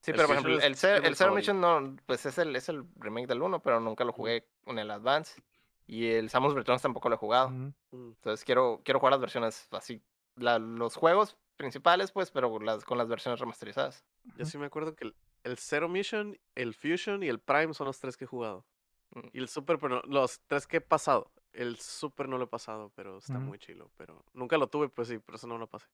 Sí, 0.00 0.12
El 0.12 0.16
pero 0.16 0.28
por 0.28 0.36
ejemplo, 0.36 0.60
el, 0.60 0.76
Zero, 0.76 1.04
el 1.04 1.16
Zero. 1.16 1.34
Mission 1.34 1.60
no, 1.60 1.96
pues 2.06 2.24
es 2.26 2.38
el, 2.38 2.54
es 2.56 2.68
el 2.68 2.84
remake 2.96 3.26
del 3.26 3.42
1, 3.42 3.60
pero 3.60 3.80
nunca 3.80 4.04
lo 4.04 4.12
jugué 4.12 4.46
con 4.64 4.78
el 4.78 4.90
Advance. 4.90 5.42
Y 5.86 6.06
el 6.10 6.28
Samus 6.30 6.54
Returns 6.54 6.82
tampoco 6.82 7.08
lo 7.08 7.14
he 7.16 7.18
jugado. 7.18 7.50
Mm. 7.50 7.72
Entonces 7.92 8.44
quiero, 8.44 8.80
quiero 8.84 9.00
jugar 9.00 9.12
las 9.12 9.20
versiones 9.20 9.68
así. 9.72 10.00
la- 10.36 10.58
los 10.58 10.94
juegos 10.94 11.36
principales, 11.56 12.12
pues, 12.12 12.30
pero 12.30 12.60
las, 12.60 12.84
con 12.84 12.96
las 12.98 13.08
versiones 13.08 13.40
remasterizadas. 13.40 14.04
Yo 14.36 14.44
sí 14.46 14.56
me 14.58 14.66
acuerdo 14.66 14.94
que 14.94 15.04
el, 15.06 15.16
el 15.44 15.56
Zero 15.58 15.88
Mission, 15.88 16.38
el 16.54 16.74
Fusion 16.74 17.22
y 17.24 17.28
el 17.28 17.40
Prime 17.40 17.74
son 17.74 17.86
los 17.88 17.98
tres 17.98 18.16
que 18.16 18.24
he 18.24 18.28
jugado. 18.28 18.64
Mm. 19.10 19.20
Y 19.32 19.38
el 19.38 19.48
Super, 19.48 19.78
pero 19.80 19.96
no- 19.96 20.02
los 20.02 20.40
tres 20.46 20.66
que 20.66 20.76
he 20.76 20.80
pasado. 20.80 21.32
El 21.52 21.78
Super 21.78 22.28
no 22.28 22.38
lo 22.38 22.44
he 22.44 22.48
pasado, 22.48 22.92
pero 22.94 23.18
está 23.18 23.38
muy 23.40 23.58
chilo. 23.58 23.90
Pero 23.96 24.22
nunca 24.34 24.56
lo 24.58 24.68
tuve, 24.68 24.88
pues 24.90 25.08
sí, 25.08 25.18
por 25.18 25.34
eso 25.34 25.46
no 25.48 25.58
lo 25.58 25.66
pasé. 25.66 25.86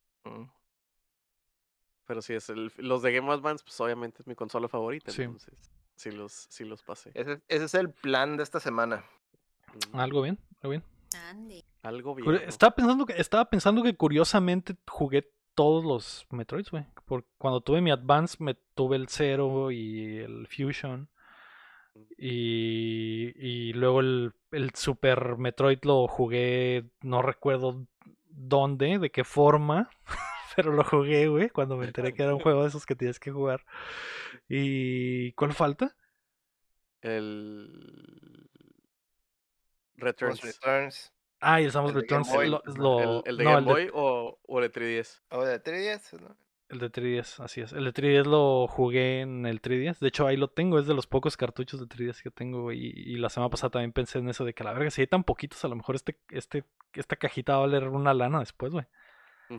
Pero 2.06 2.20
sí, 2.22 2.34
es 2.34 2.50
el, 2.50 2.70
los 2.76 3.02
de 3.02 3.12
Game 3.12 3.30
Advance, 3.32 3.64
pues 3.64 3.80
obviamente 3.80 4.20
es 4.22 4.26
mi 4.26 4.34
consola 4.34 4.68
favorita. 4.68 5.10
Sí. 5.10 5.22
Entonces, 5.22 5.70
sí 5.96 6.10
los, 6.10 6.32
sí 6.50 6.64
los 6.64 6.82
pasé. 6.82 7.10
Ese, 7.14 7.40
ese 7.48 7.64
es 7.64 7.74
el 7.74 7.90
plan 7.90 8.36
de 8.36 8.42
esta 8.42 8.60
semana. 8.60 9.04
Algo 9.92 10.22
bien, 10.22 10.38
algo 10.62 10.70
bien. 10.70 10.84
Algo 11.82 12.14
bien. 12.14 12.34
Estaba 12.46 12.74
pensando 12.74 13.06
que, 13.06 13.14
estaba 13.14 13.44
pensando 13.48 13.82
que 13.82 13.96
curiosamente 13.96 14.76
jugué 14.88 15.30
todos 15.54 15.84
los 15.84 16.26
Metroids, 16.30 16.70
güey. 16.70 16.84
Por- 17.06 17.24
Cuando 17.38 17.60
tuve 17.60 17.80
mi 17.80 17.90
Advance, 17.90 18.36
me 18.40 18.54
tuve 18.74 18.96
el 18.96 19.08
Zero 19.08 19.70
y 19.70 20.18
el 20.18 20.46
Fusion. 20.48 21.08
Y, 22.18 23.32
y 23.36 23.72
luego 23.74 24.00
el, 24.00 24.32
el 24.50 24.74
Super 24.74 25.36
Metroid 25.38 25.78
lo 25.82 26.08
jugué, 26.08 26.90
no 27.02 27.22
recuerdo 27.22 27.86
dónde, 28.28 28.98
de 28.98 29.10
qué 29.10 29.22
forma, 29.24 29.88
pero 30.56 30.72
lo 30.72 30.84
jugué, 30.84 31.28
güey, 31.28 31.50
cuando 31.50 31.76
me 31.76 31.86
enteré 31.86 32.12
que 32.12 32.22
era 32.22 32.34
un 32.34 32.40
juego 32.42 32.62
de 32.62 32.68
esos 32.68 32.86
que 32.86 32.94
tienes 32.96 33.18
que 33.20 33.30
jugar. 33.30 33.64
¿Y 34.48 35.32
cuál 35.32 35.52
falta? 35.52 35.94
El. 37.02 38.48
Returns. 39.96 40.40
Returns. 40.42 41.12
Ah, 41.40 41.60
y 41.60 41.64
el 41.64 41.72
Samus 41.72 41.90
El 41.90 41.96
de 41.96 42.00
Returns. 42.02 42.28
Boy. 42.32 42.48
lo- 42.48 42.62
lo- 42.76 43.22
el, 43.24 43.30
el 43.30 43.36
de 43.36 43.44
no, 43.44 43.50
Game 43.50 43.58
el 43.60 43.64
de- 43.66 43.72
Boy 43.72 43.90
o, 43.94 44.38
o 44.42 44.58
el 44.60 44.70
de 44.70 44.80
3DS. 44.80 45.20
O 45.30 45.44
de 45.44 45.62
3DS, 45.62 46.20
¿no? 46.20 46.36
El 46.70 46.78
de 46.78 46.90
3DS, 46.90 47.40
así 47.44 47.60
es. 47.60 47.72
El 47.72 47.84
de 47.84 47.92
3DS 47.92 48.24
lo 48.24 48.66
jugué 48.66 49.20
en 49.20 49.44
el 49.46 49.60
3DS. 49.60 49.98
De 50.00 50.08
hecho, 50.08 50.26
ahí 50.26 50.36
lo 50.38 50.48
tengo. 50.48 50.78
Es 50.78 50.86
de 50.86 50.94
los 50.94 51.06
pocos 51.06 51.36
cartuchos 51.36 51.78
de 51.78 51.86
3DS 51.86 52.22
que 52.22 52.30
tengo. 52.30 52.62
güey, 52.62 52.78
Y, 52.86 53.12
y 53.12 53.16
la 53.16 53.28
semana 53.28 53.50
pasada 53.50 53.70
también 53.70 53.92
pensé 53.92 54.18
en 54.18 54.28
eso 54.30 54.44
de 54.44 54.54
que 54.54 54.62
a 54.62 54.66
la 54.66 54.72
verga, 54.72 54.90
si 54.90 55.02
hay 55.02 55.06
tan 55.06 55.24
poquitos, 55.24 55.62
a 55.64 55.68
lo 55.68 55.76
mejor 55.76 55.94
este, 55.94 56.18
este, 56.30 56.64
esta 56.94 57.16
cajita 57.16 57.52
va 57.52 57.58
a 57.58 57.66
valer 57.66 57.88
una 57.88 58.14
lana 58.14 58.40
después, 58.40 58.72
güey. 58.72 58.86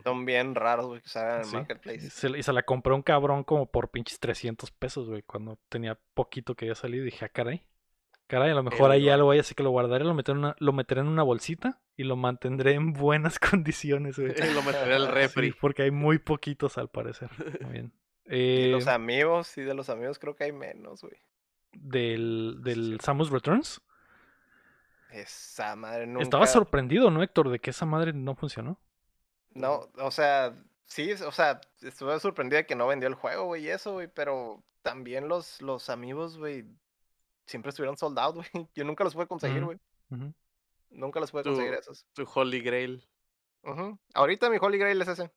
Son 0.03 0.26
bien 0.26 0.56
raros, 0.56 0.88
güey, 0.88 1.02
que 1.02 1.10
salgan 1.10 1.36
en 1.36 1.40
el 1.41 1.45
Sí. 1.45 1.56
Marketplace. 1.56 2.10
se, 2.10 2.30
y 2.38 2.44
se 2.44 2.53
la 2.53 2.64
compré 2.64 2.94
un 2.94 3.02
cabrón 3.03 3.44
como 3.44 3.70
por 3.72 3.90
pinches 3.90 4.20
300 4.20 4.72
pesos, 4.72 5.07
güey. 5.07 5.22
Cuando 5.22 5.60
tenía 5.70 5.98
poquito 6.14 6.56
que 6.56 6.66
había 6.66 6.76
salido. 6.76 7.03
Y 7.03 7.12
dije, 7.12 7.26
ah, 7.26 7.30
caray. 7.30 7.64
Caray, 8.28 8.49
a 8.49 8.56
lo 8.56 8.64
mejor 8.64 8.90
ahí 8.90 9.07
algo 9.10 9.30
hay, 9.30 9.38
así 9.40 9.53
que 9.53 9.62
lo 9.62 9.70
guardaré, 9.70 10.03
lo 10.03 10.16
meteré, 10.16 10.34
en 10.34 10.45
una, 10.45 10.56
lo 10.57 10.74
meteré 10.74 11.02
en 11.02 11.07
una 11.07 11.22
bolsita 11.22 11.80
y 11.95 12.03
lo 12.06 12.16
mantendré 12.16 12.74
en 12.74 12.91
buenas 12.94 13.38
condiciones, 13.40 14.18
güey. 14.18 14.34
lo 14.56 14.64
meteré 14.64 14.95
al 14.95 15.07
refri. 15.07 15.52
Sí, 15.52 15.57
porque 15.62 15.84
hay 15.84 15.91
muy 15.91 16.18
poquitos 16.18 16.78
al 16.80 16.90
parecer. 16.90 17.30
Muy 17.62 17.72
bien. 17.72 17.94
Y 18.28 18.72
los 18.72 18.88
Eh, 18.88 18.90
amigos, 18.90 19.45
sí, 19.45 19.62
de 19.62 19.76
los 19.76 19.88
amigos 19.91 20.18
creo 20.18 20.36
que 20.36 20.45
hay 20.45 20.52
menos, 20.52 21.02
güey. 21.02 21.14
del, 21.74 22.57
del 22.64 22.99
Samus 22.99 23.30
Returns. 23.30 23.84
Esa 25.12 25.76
madre 25.76 26.07
nunca. 26.07 26.24
Estaba 26.24 26.48
sorprendido, 26.48 27.12
¿no, 27.12 27.22
Héctor? 27.22 27.49
De 27.49 27.60
que 27.60 27.70
esa 27.70 27.86
madre 27.86 28.14
no 28.14 28.34
funcionó. 28.36 28.80
No, 29.56 29.90
o 29.98 30.11
sea, 30.11 30.53
sí, 30.86 31.11
o 31.14 31.32
sea, 31.32 31.60
estuve 31.82 32.19
sorprendido 32.19 32.57
de 32.57 32.65
que 32.65 32.76
no 32.76 32.88
vendió 32.88 33.07
el 33.07 33.15
juego, 33.15 33.45
güey, 33.45 33.64
y 33.65 33.69
eso, 33.69 33.94
güey, 33.94 34.07
pero 34.07 34.64
también 34.82 35.27
los, 35.27 35.61
los 35.61 35.90
amigos, 35.90 36.38
güey, 36.38 36.65
siempre 37.48 37.69
estuvieron 37.69 37.98
sold 37.98 38.19
out, 38.19 38.36
güey. 38.53 38.69
Yo 38.76 38.84
nunca 38.84 39.03
los 39.03 39.15
pude 39.15 39.27
conseguir, 39.27 39.64
güey. 39.64 39.80
Nunca 40.90 41.19
los 41.19 41.32
pude 41.32 41.44
conseguir 41.44 41.73
esos. 41.73 42.06
Tu 42.14 42.27
Holy 42.32 42.61
Grail. 42.61 43.03
Ahorita 44.14 44.49
mi 44.49 44.57
Holy 44.61 44.77
Grail 44.77 45.02
es 45.02 45.07
ese. 45.07 45.32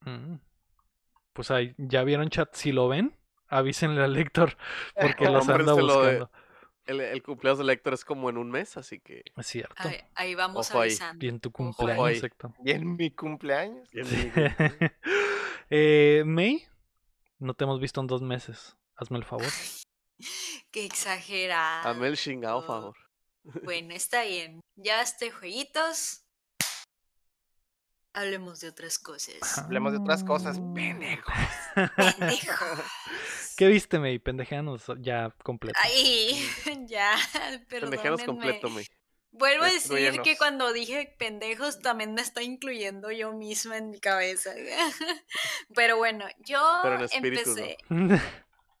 Mm. 0.00 0.36
Pues 1.32 1.50
ahí, 1.50 1.74
ya 1.78 2.02
vieron 2.02 2.28
chat. 2.30 2.52
Si 2.54 2.72
lo 2.72 2.88
ven, 2.88 3.16
avísenle 3.46 4.02
al 4.02 4.16
Héctor 4.16 4.56
porque 5.00 5.26
los 5.30 5.48
anda 5.48 5.74
de- 5.74 5.82
buscando. 5.82 6.30
El, 6.88 7.00
el 7.00 7.22
cumpleaños 7.22 7.58
del 7.58 7.70
Héctor 7.70 7.94
es 7.94 8.04
como 8.04 8.28
en 8.30 8.38
un 8.38 8.50
mes, 8.50 8.76
así 8.76 8.98
que. 8.98 9.22
Es 9.36 9.46
cierto. 9.46 9.74
Ahí, 9.76 10.00
ahí 10.14 10.34
vamos 10.34 10.70
Ojo 10.70 10.80
ahí. 10.80 10.88
avisando. 10.88 11.24
Y 11.24 11.28
en 11.28 11.38
tu 11.38 11.50
Ojo 11.50 11.62
ahí. 11.62 11.74
cumpleaños, 11.74 12.06
ahí. 12.06 12.20
Héctor. 12.24 12.52
Y 12.64 12.70
en 12.72 12.96
mi 12.96 13.10
cumpleaños. 13.10 13.88
eh, 15.70 16.22
May, 16.26 16.66
no 17.38 17.54
te 17.54 17.64
hemos 17.64 17.80
visto 17.80 18.00
en 18.00 18.06
dos 18.06 18.22
meses. 18.22 18.76
Hazme 18.96 19.18
el 19.18 19.24
favor. 19.24 19.46
Qué 20.70 20.84
exagerado. 20.84 21.84
Dame 21.84 22.08
el 22.08 22.16
chingado, 22.16 22.62
favor. 22.62 22.96
Bueno, 23.62 23.94
está 23.94 24.24
bien. 24.24 24.60
Ya 24.76 25.00
este 25.02 25.30
jueguitos. 25.30 26.24
Hablemos 28.18 28.58
de 28.60 28.68
otras 28.68 28.98
cosas. 28.98 29.58
Hablemos 29.58 29.92
de 29.92 29.98
otras 29.98 30.24
cosas, 30.24 30.58
Ah. 30.58 30.72
pendejo. 30.74 31.32
Pendejo. 31.96 32.64
¿Qué 33.56 33.66
viste, 33.68 33.98
May? 34.00 34.18
Pendejeanos 34.18 34.84
ya 34.98 35.30
completo. 35.44 35.78
Ay, 35.82 36.36
ya, 36.88 37.16
Pendejanos 37.68 38.22
perdónenme. 38.22 38.26
completo, 38.26 38.70
me. 38.70 38.84
Vuelvo 39.30 39.64
a 39.64 39.70
decir 39.70 40.20
que 40.22 40.36
cuando 40.36 40.72
dije 40.72 41.14
pendejos 41.18 41.80
también 41.80 42.12
me 42.14 42.22
está 42.22 42.42
incluyendo 42.42 43.10
yo 43.12 43.32
misma 43.34 43.76
en 43.76 43.90
mi 43.90 44.00
cabeza. 44.00 44.52
Pero 45.74 45.96
bueno, 45.96 46.26
yo 46.38 46.60
Pero 46.82 46.96
en 46.96 47.02
espíritu, 47.04 47.50
empecé 47.50 47.76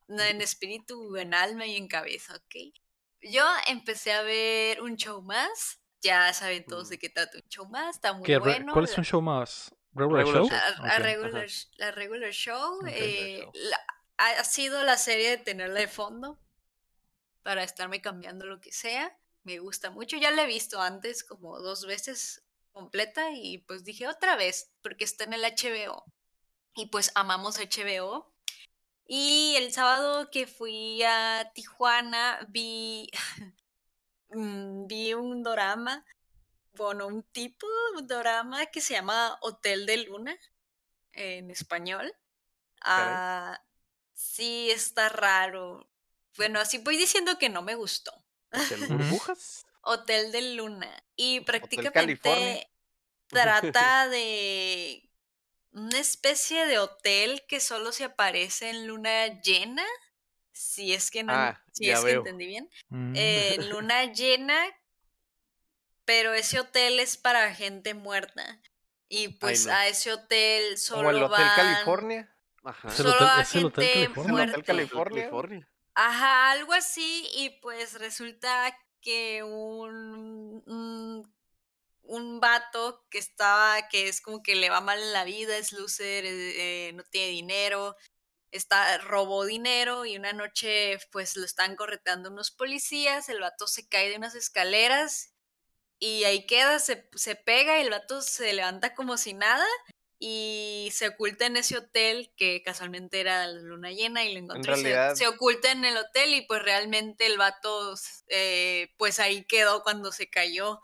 no, 0.08 0.22
en 0.24 0.40
espíritu, 0.40 1.16
en 1.16 1.34
alma 1.34 1.66
y 1.66 1.76
en 1.76 1.86
cabeza, 1.86 2.34
¿ok? 2.34 2.74
Yo 3.20 3.44
empecé 3.68 4.12
a 4.12 4.22
ver 4.22 4.80
un 4.82 4.96
show 4.96 5.22
más. 5.22 5.80
Ya 6.08 6.32
saben 6.32 6.64
todos 6.64 6.86
Mm. 6.88 6.90
de 6.90 6.98
qué 6.98 7.08
trata 7.10 7.36
un 7.38 7.48
show 7.48 7.66
más. 7.68 7.96
Está 7.96 8.12
muy 8.14 8.24
¿Qué 8.24 8.34
re- 8.34 8.40
bueno. 8.40 8.72
¿Cuál 8.72 8.86
es 8.86 8.96
un 8.98 9.04
show 9.04 9.20
más? 9.20 9.74
¿Regular, 9.92 10.24
Regular 10.24 10.42
show? 10.44 10.48
show. 10.50 10.84
a, 10.86 10.90
a 10.92 10.96
Ok. 10.96 11.02
regular, 11.02 11.46
la 11.76 11.90
regular 11.90 12.30
show, 12.32 12.74
Ok. 12.80 12.88
eh, 12.88 13.40
show. 13.42 13.50
la- 13.54 13.86
ha, 14.18 14.30
ha 14.40 14.44
sido 14.44 14.82
la 14.84 14.96
serie 14.96 15.30
de 15.30 15.36
tenerla 15.38 15.80
de 15.80 15.88
fondo 15.88 16.38
para 17.42 17.62
estarme 17.62 18.00
cambiando 18.00 18.46
lo 18.46 18.60
que 18.60 18.72
sea. 18.72 19.16
Me 19.44 19.58
gusta 19.58 19.90
mucho. 19.90 20.16
Ya 20.16 20.30
la 20.30 20.42
he 20.42 20.46
visto 20.46 20.80
antes 20.80 21.24
como 21.24 21.58
dos 21.60 21.86
veces 21.86 22.42
completa 22.72 23.30
y 23.32 23.58
pues 23.58 23.84
dije 23.84 24.06
otra 24.08 24.36
vez 24.36 24.70
porque 24.82 25.04
está 25.04 25.24
en 25.24 25.32
el 25.34 25.44
HBO. 25.44 26.04
Y 26.74 26.86
pues 26.86 27.10
amamos 27.14 27.58
HBO. 27.58 28.32
Y 29.06 29.54
el 29.56 29.72
sábado 29.72 30.30
que 30.30 30.46
fui 30.46 31.02
a 31.02 31.50
Tijuana 31.54 32.38
vi, 32.48 33.10
mm, 34.30 34.86
vi 34.86 35.14
un 35.14 35.42
dorama, 35.42 36.04
bueno, 36.74 37.06
un 37.06 37.22
tipo 37.22 37.66
de 37.96 38.06
dorama 38.06 38.66
que 38.66 38.80
se 38.80 38.94
llama 38.94 39.38
Hotel 39.42 39.86
de 39.86 39.98
Luna 39.98 40.36
en 41.12 41.50
español. 41.50 42.14
Ah, 42.80 43.60
sí, 44.14 44.70
está 44.70 45.08
raro. 45.08 45.88
Bueno, 46.36 46.60
así 46.60 46.78
voy 46.78 46.96
diciendo 46.96 47.38
que 47.38 47.48
no 47.48 47.62
me 47.62 47.74
gustó. 47.74 48.12
¿Hotel 48.52 48.86
burbujas? 48.88 49.66
Hotel 49.82 50.32
de 50.32 50.54
Luna. 50.54 51.04
Y 51.16 51.40
prácticamente 51.40 52.70
trata 53.28 54.08
de 54.08 55.10
una 55.72 55.98
especie 55.98 56.66
de 56.66 56.78
hotel 56.78 57.44
que 57.46 57.60
solo 57.60 57.92
se 57.92 58.04
aparece 58.04 58.70
en 58.70 58.86
luna 58.86 59.40
llena. 59.42 59.84
Si 60.60 60.92
es 60.92 61.10
que 61.12 61.22
no, 61.22 61.32
Ah, 61.32 61.62
si 61.72 61.88
es 61.88 62.00
que 62.00 62.10
entendí 62.10 62.46
bien. 62.46 62.68
Mm. 62.88 63.14
Eh, 63.16 63.54
en 63.54 63.68
luna 63.70 64.04
llena, 64.12 64.58
pero 66.04 66.34
ese 66.34 66.58
hotel 66.58 66.98
es 66.98 67.16
para 67.16 67.54
gente 67.54 67.94
muerta. 67.94 68.60
Y 69.08 69.28
pues 69.28 69.66
no. 69.66 69.72
a 69.72 69.86
ese 69.86 70.12
hotel 70.12 70.76
solo 70.78 71.04
Como 71.04 71.10
el 71.16 71.22
Hotel 71.22 71.38
van- 71.46 71.56
California. 71.56 72.34
Ajá. 72.64 72.88
El 72.88 72.94
solo 72.94 73.10
hotel- 73.10 73.28
a 73.28 73.34
el 73.34 73.64
Hotel 73.66 73.84
gente 73.86 73.92
California. 73.92 74.02
¿Es 74.02 74.06
el 74.06 74.18
Hotel 74.18 74.32
muerta. 74.32 74.62
California? 74.64 75.22
California. 75.22 75.68
Ajá, 75.94 76.50
algo 76.52 76.72
así, 76.72 77.28
y 77.34 77.50
pues 77.60 77.94
resulta 77.98 78.76
que 79.00 79.42
un, 79.44 80.62
un, 80.66 81.34
un 82.02 82.40
vato 82.40 83.04
que 83.10 83.18
estaba, 83.18 83.88
que 83.88 84.08
es 84.08 84.20
como 84.20 84.42
que 84.42 84.54
le 84.56 84.70
va 84.70 84.80
mal 84.80 84.98
en 85.00 85.12
la 85.12 85.24
vida, 85.24 85.56
es 85.56 85.72
loser, 85.72 86.24
eh, 86.24 86.88
eh, 86.88 86.92
no 86.94 87.02
tiene 87.04 87.28
dinero, 87.28 87.96
está, 88.52 88.98
robó 88.98 89.44
dinero 89.44 90.04
y 90.06 90.16
una 90.16 90.32
noche 90.32 90.98
pues 91.12 91.36
lo 91.36 91.44
están 91.44 91.76
correteando 91.76 92.30
unos 92.30 92.50
policías, 92.50 93.28
el 93.28 93.40
vato 93.40 93.66
se 93.66 93.88
cae 93.88 94.10
de 94.10 94.16
unas 94.16 94.34
escaleras 94.34 95.34
y 95.98 96.24
ahí 96.24 96.46
queda, 96.46 96.78
se, 96.78 97.08
se 97.16 97.36
pega 97.36 97.78
y 97.78 97.82
el 97.82 97.90
vato 97.90 98.22
se 98.22 98.52
levanta 98.52 98.94
como 98.94 99.16
si 99.16 99.34
nada 99.34 99.66
y 100.20 100.90
se 100.92 101.08
oculta 101.08 101.46
en 101.46 101.56
ese 101.56 101.76
hotel 101.76 102.32
que 102.36 102.62
casualmente 102.64 103.20
era 103.20 103.46
la 103.46 103.60
luna 103.60 103.90
llena 103.92 104.24
y 104.24 104.32
lo 104.32 104.40
encontró 104.40 104.74
se- 104.76 104.82
realidad- 104.82 105.14
se, 105.14 105.28
oculta 105.28 105.70
en 105.70 105.84
el 105.84 105.96
hotel 105.96 106.34
y 106.34 106.42
pues 106.42 106.62
realmente 106.62 107.26
el 107.26 107.38
vato 107.38 107.94
eh, 108.28 108.94
pues 108.98 109.20
ahí 109.20 109.44
quedó 109.44 109.82
cuando 109.82 110.10
se 110.12 110.28
cayó. 110.28 110.80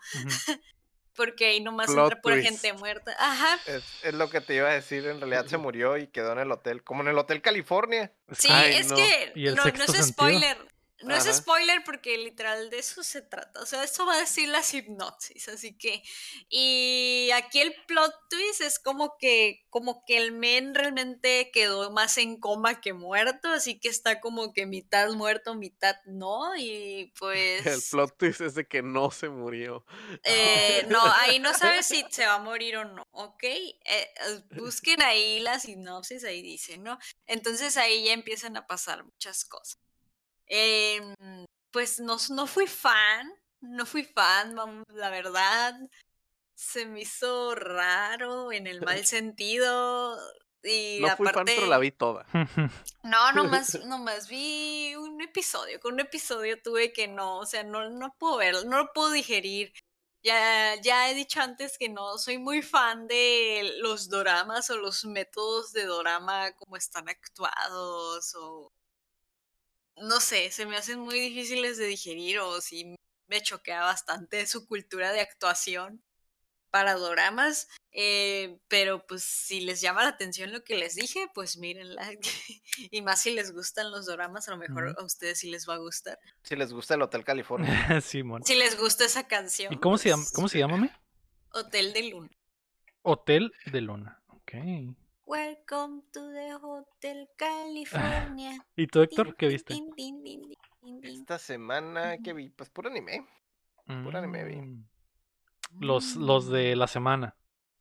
Porque 1.15 1.45
ahí 1.47 1.59
nomás 1.61 1.87
Plot 1.87 2.03
entra 2.11 2.21
pura 2.21 2.35
twist. 2.35 2.49
gente 2.49 2.73
muerta. 2.73 3.15
Ajá. 3.19 3.59
Es, 3.65 3.83
es 4.03 4.13
lo 4.13 4.29
que 4.29 4.41
te 4.41 4.55
iba 4.55 4.69
a 4.69 4.73
decir. 4.73 5.05
En 5.07 5.19
realidad 5.19 5.45
se 5.47 5.57
murió 5.57 5.97
y 5.97 6.07
quedó 6.07 6.33
en 6.33 6.39
el 6.39 6.51
hotel. 6.51 6.83
Como 6.83 7.01
en 7.01 7.07
el 7.09 7.17
Hotel 7.17 7.41
California. 7.41 8.11
Sí, 8.31 8.49
Ay, 8.51 8.75
es 8.75 8.89
no. 8.89 8.95
que 8.97 9.31
¿Y 9.35 9.47
el 9.47 9.55
no, 9.55 9.63
no 9.63 9.69
es 9.69 9.75
sentido? 9.85 10.03
spoiler. 10.03 10.57
No 11.05 11.15
Ajá. 11.15 11.29
es 11.29 11.37
spoiler 11.37 11.83
porque 11.83 12.17
literal 12.17 12.69
de 12.69 12.79
eso 12.79 13.03
se 13.03 13.21
trata. 13.21 13.61
O 13.61 13.65
sea, 13.65 13.83
eso 13.83 14.05
va 14.05 14.15
a 14.15 14.19
decir 14.19 14.49
la 14.49 14.61
hipnosis. 14.61 15.47
Así 15.49 15.77
que. 15.77 16.03
Y 16.49 17.29
aquí 17.33 17.59
el 17.61 17.75
plot 17.87 18.13
twist 18.29 18.61
es 18.61 18.79
como 18.79 19.17
que. 19.17 19.65
Como 19.69 20.03
que 20.05 20.17
el 20.17 20.31
men 20.31 20.73
realmente 20.73 21.51
quedó 21.53 21.91
más 21.91 22.17
en 22.17 22.39
coma 22.39 22.81
que 22.81 22.93
muerto. 22.93 23.49
Así 23.49 23.79
que 23.79 23.89
está 23.89 24.19
como 24.19 24.53
que 24.53 24.65
mitad 24.65 25.09
muerto, 25.11 25.55
mitad 25.55 25.95
no. 26.05 26.55
Y 26.57 27.13
pues. 27.19 27.65
El 27.65 27.81
plot 27.89 28.17
twist 28.17 28.41
es 28.41 28.55
de 28.55 28.65
que 28.65 28.81
no 28.81 29.11
se 29.11 29.29
murió. 29.29 29.85
Eh, 30.23 30.85
no, 30.89 31.01
ahí 31.21 31.39
no 31.39 31.53
sabes 31.53 31.85
si 31.85 32.03
se 32.09 32.25
va 32.25 32.35
a 32.35 32.39
morir 32.39 32.77
o 32.77 32.85
no, 32.85 33.05
¿ok? 33.11 33.43
Eh, 33.43 33.75
eh, 33.85 34.09
busquen 34.51 35.01
ahí 35.01 35.39
la 35.39 35.59
sinopsis, 35.59 36.23
ahí 36.23 36.41
dice, 36.41 36.77
¿no? 36.77 36.97
Entonces 37.27 37.77
ahí 37.77 38.05
ya 38.05 38.13
empiezan 38.13 38.57
a 38.57 38.67
pasar 38.67 39.03
muchas 39.03 39.45
cosas. 39.45 39.79
Em, 40.47 41.15
pues 41.71 41.99
no, 41.99 42.17
no 42.29 42.47
fui 42.47 42.67
fan, 42.67 43.33
no 43.61 43.85
fui 43.85 44.03
fan, 44.03 44.55
la 44.89 45.09
verdad. 45.09 45.75
Se 46.55 46.85
me 46.85 47.01
hizo 47.01 47.55
raro 47.55 48.51
en 48.51 48.67
el 48.67 48.81
mal 48.81 49.05
sentido. 49.05 50.17
Y 50.63 50.99
No 50.99 51.15
fui 51.15 51.27
fan, 51.27 51.45
pero 51.45 51.67
la 51.67 51.77
vi 51.77 51.91
toda. 51.91 52.25
no, 53.03 53.31
nomás, 53.33 53.79
nomás 53.85 54.27
vi 54.27 54.95
un 54.95 55.21
episodio. 55.21 55.79
Con 55.79 55.93
un 55.93 55.99
episodio 55.99 56.61
tuve 56.61 56.91
que 56.91 57.07
no, 57.07 57.39
o 57.39 57.45
sea, 57.45 57.63
no, 57.63 57.89
no 57.89 58.15
puedo 58.17 58.37
verlo, 58.37 58.63
no 58.63 58.77
lo 58.77 58.93
puedo 58.93 59.11
digerir. 59.11 59.73
Ya, 60.23 60.73
ya 60.81 61.11
he 61.11 61.13
dicho 61.13 61.39
antes 61.39 61.77
que 61.77 61.87
no 61.87 62.17
soy 62.17 62.39
muy 62.39 62.63
fan 62.63 63.07
de 63.07 63.75
los 63.77 64.09
doramas 64.09 64.71
o 64.71 64.77
los 64.77 65.05
métodos 65.05 65.71
de 65.71 65.85
dorama 65.85 66.51
como 66.53 66.77
están 66.77 67.07
actuados 67.09 68.33
o 68.33 68.71
no 69.97 70.19
sé, 70.19 70.51
se 70.51 70.65
me 70.65 70.77
hacen 70.77 70.99
muy 70.99 71.19
difíciles 71.19 71.77
de 71.77 71.85
digerir 71.85 72.39
o 72.39 72.61
si 72.61 72.95
me 73.27 73.41
choquea 73.41 73.81
bastante 73.81 74.45
su 74.47 74.67
cultura 74.67 75.11
de 75.11 75.21
actuación 75.21 76.03
para 76.69 76.95
doramas, 76.95 77.69
eh, 77.93 78.59
pero 78.67 79.07
pues 79.07 79.23
si 79.23 79.61
les 79.61 79.79
llama 79.79 80.03
la 80.03 80.09
atención 80.09 80.51
lo 80.51 80.65
que 80.65 80.75
les 80.75 80.95
dije, 80.95 81.29
pues 81.33 81.57
mírenla. 81.57 82.01
y 82.91 83.01
más 83.01 83.21
si 83.21 83.31
les 83.31 83.53
gustan 83.53 83.91
los 83.91 84.05
doramas, 84.05 84.49
a 84.49 84.51
lo 84.51 84.57
mejor 84.57 84.93
a 84.97 85.03
ustedes 85.03 85.39
sí 85.39 85.49
les 85.49 85.69
va 85.69 85.75
a 85.75 85.77
gustar. 85.77 86.19
Si 86.43 86.55
les 86.57 86.73
gusta 86.73 86.95
el 86.95 87.01
Hotel 87.01 87.23
California. 87.23 88.01
Simón. 88.01 88.43
Si 88.43 88.55
les 88.55 88.77
gusta 88.77 89.05
esa 89.05 89.25
canción. 89.25 89.73
¿Y 89.73 89.77
cómo 89.77 89.97
se 89.97 90.09
llama? 90.09 90.23
pues, 90.23 90.33
¿Cómo 90.33 90.49
se 90.49 90.59
llama, 90.59 90.75
me? 90.75 90.91
Hotel 91.53 91.93
de 91.93 92.03
Luna. 92.09 92.29
Hotel 93.03 93.53
de 93.71 93.79
Luna. 93.79 94.21
Ok. 94.27 94.55
Welcome 95.27 96.03
to 96.13 96.31
the 96.33 96.53
Hotel 96.53 97.27
California. 97.35 98.63
¿Y 98.75 98.85
tú, 98.85 99.01
Héctor, 99.01 99.35
qué 99.35 99.47
viste? 99.47 99.73
Esta 101.01 101.39
semana 101.39 102.19
que 102.19 102.33
vi, 102.33 102.49
pues 102.49 102.69
puro 102.69 102.89
anime. 102.89 103.25
puro 104.03 104.19
anime 104.19 104.43
vi. 104.43 104.57
Mm. 104.57 104.85
Los, 105.79 106.15
los 106.15 106.47
de 106.49 106.75
la 106.75 106.85
semana. 106.85 107.35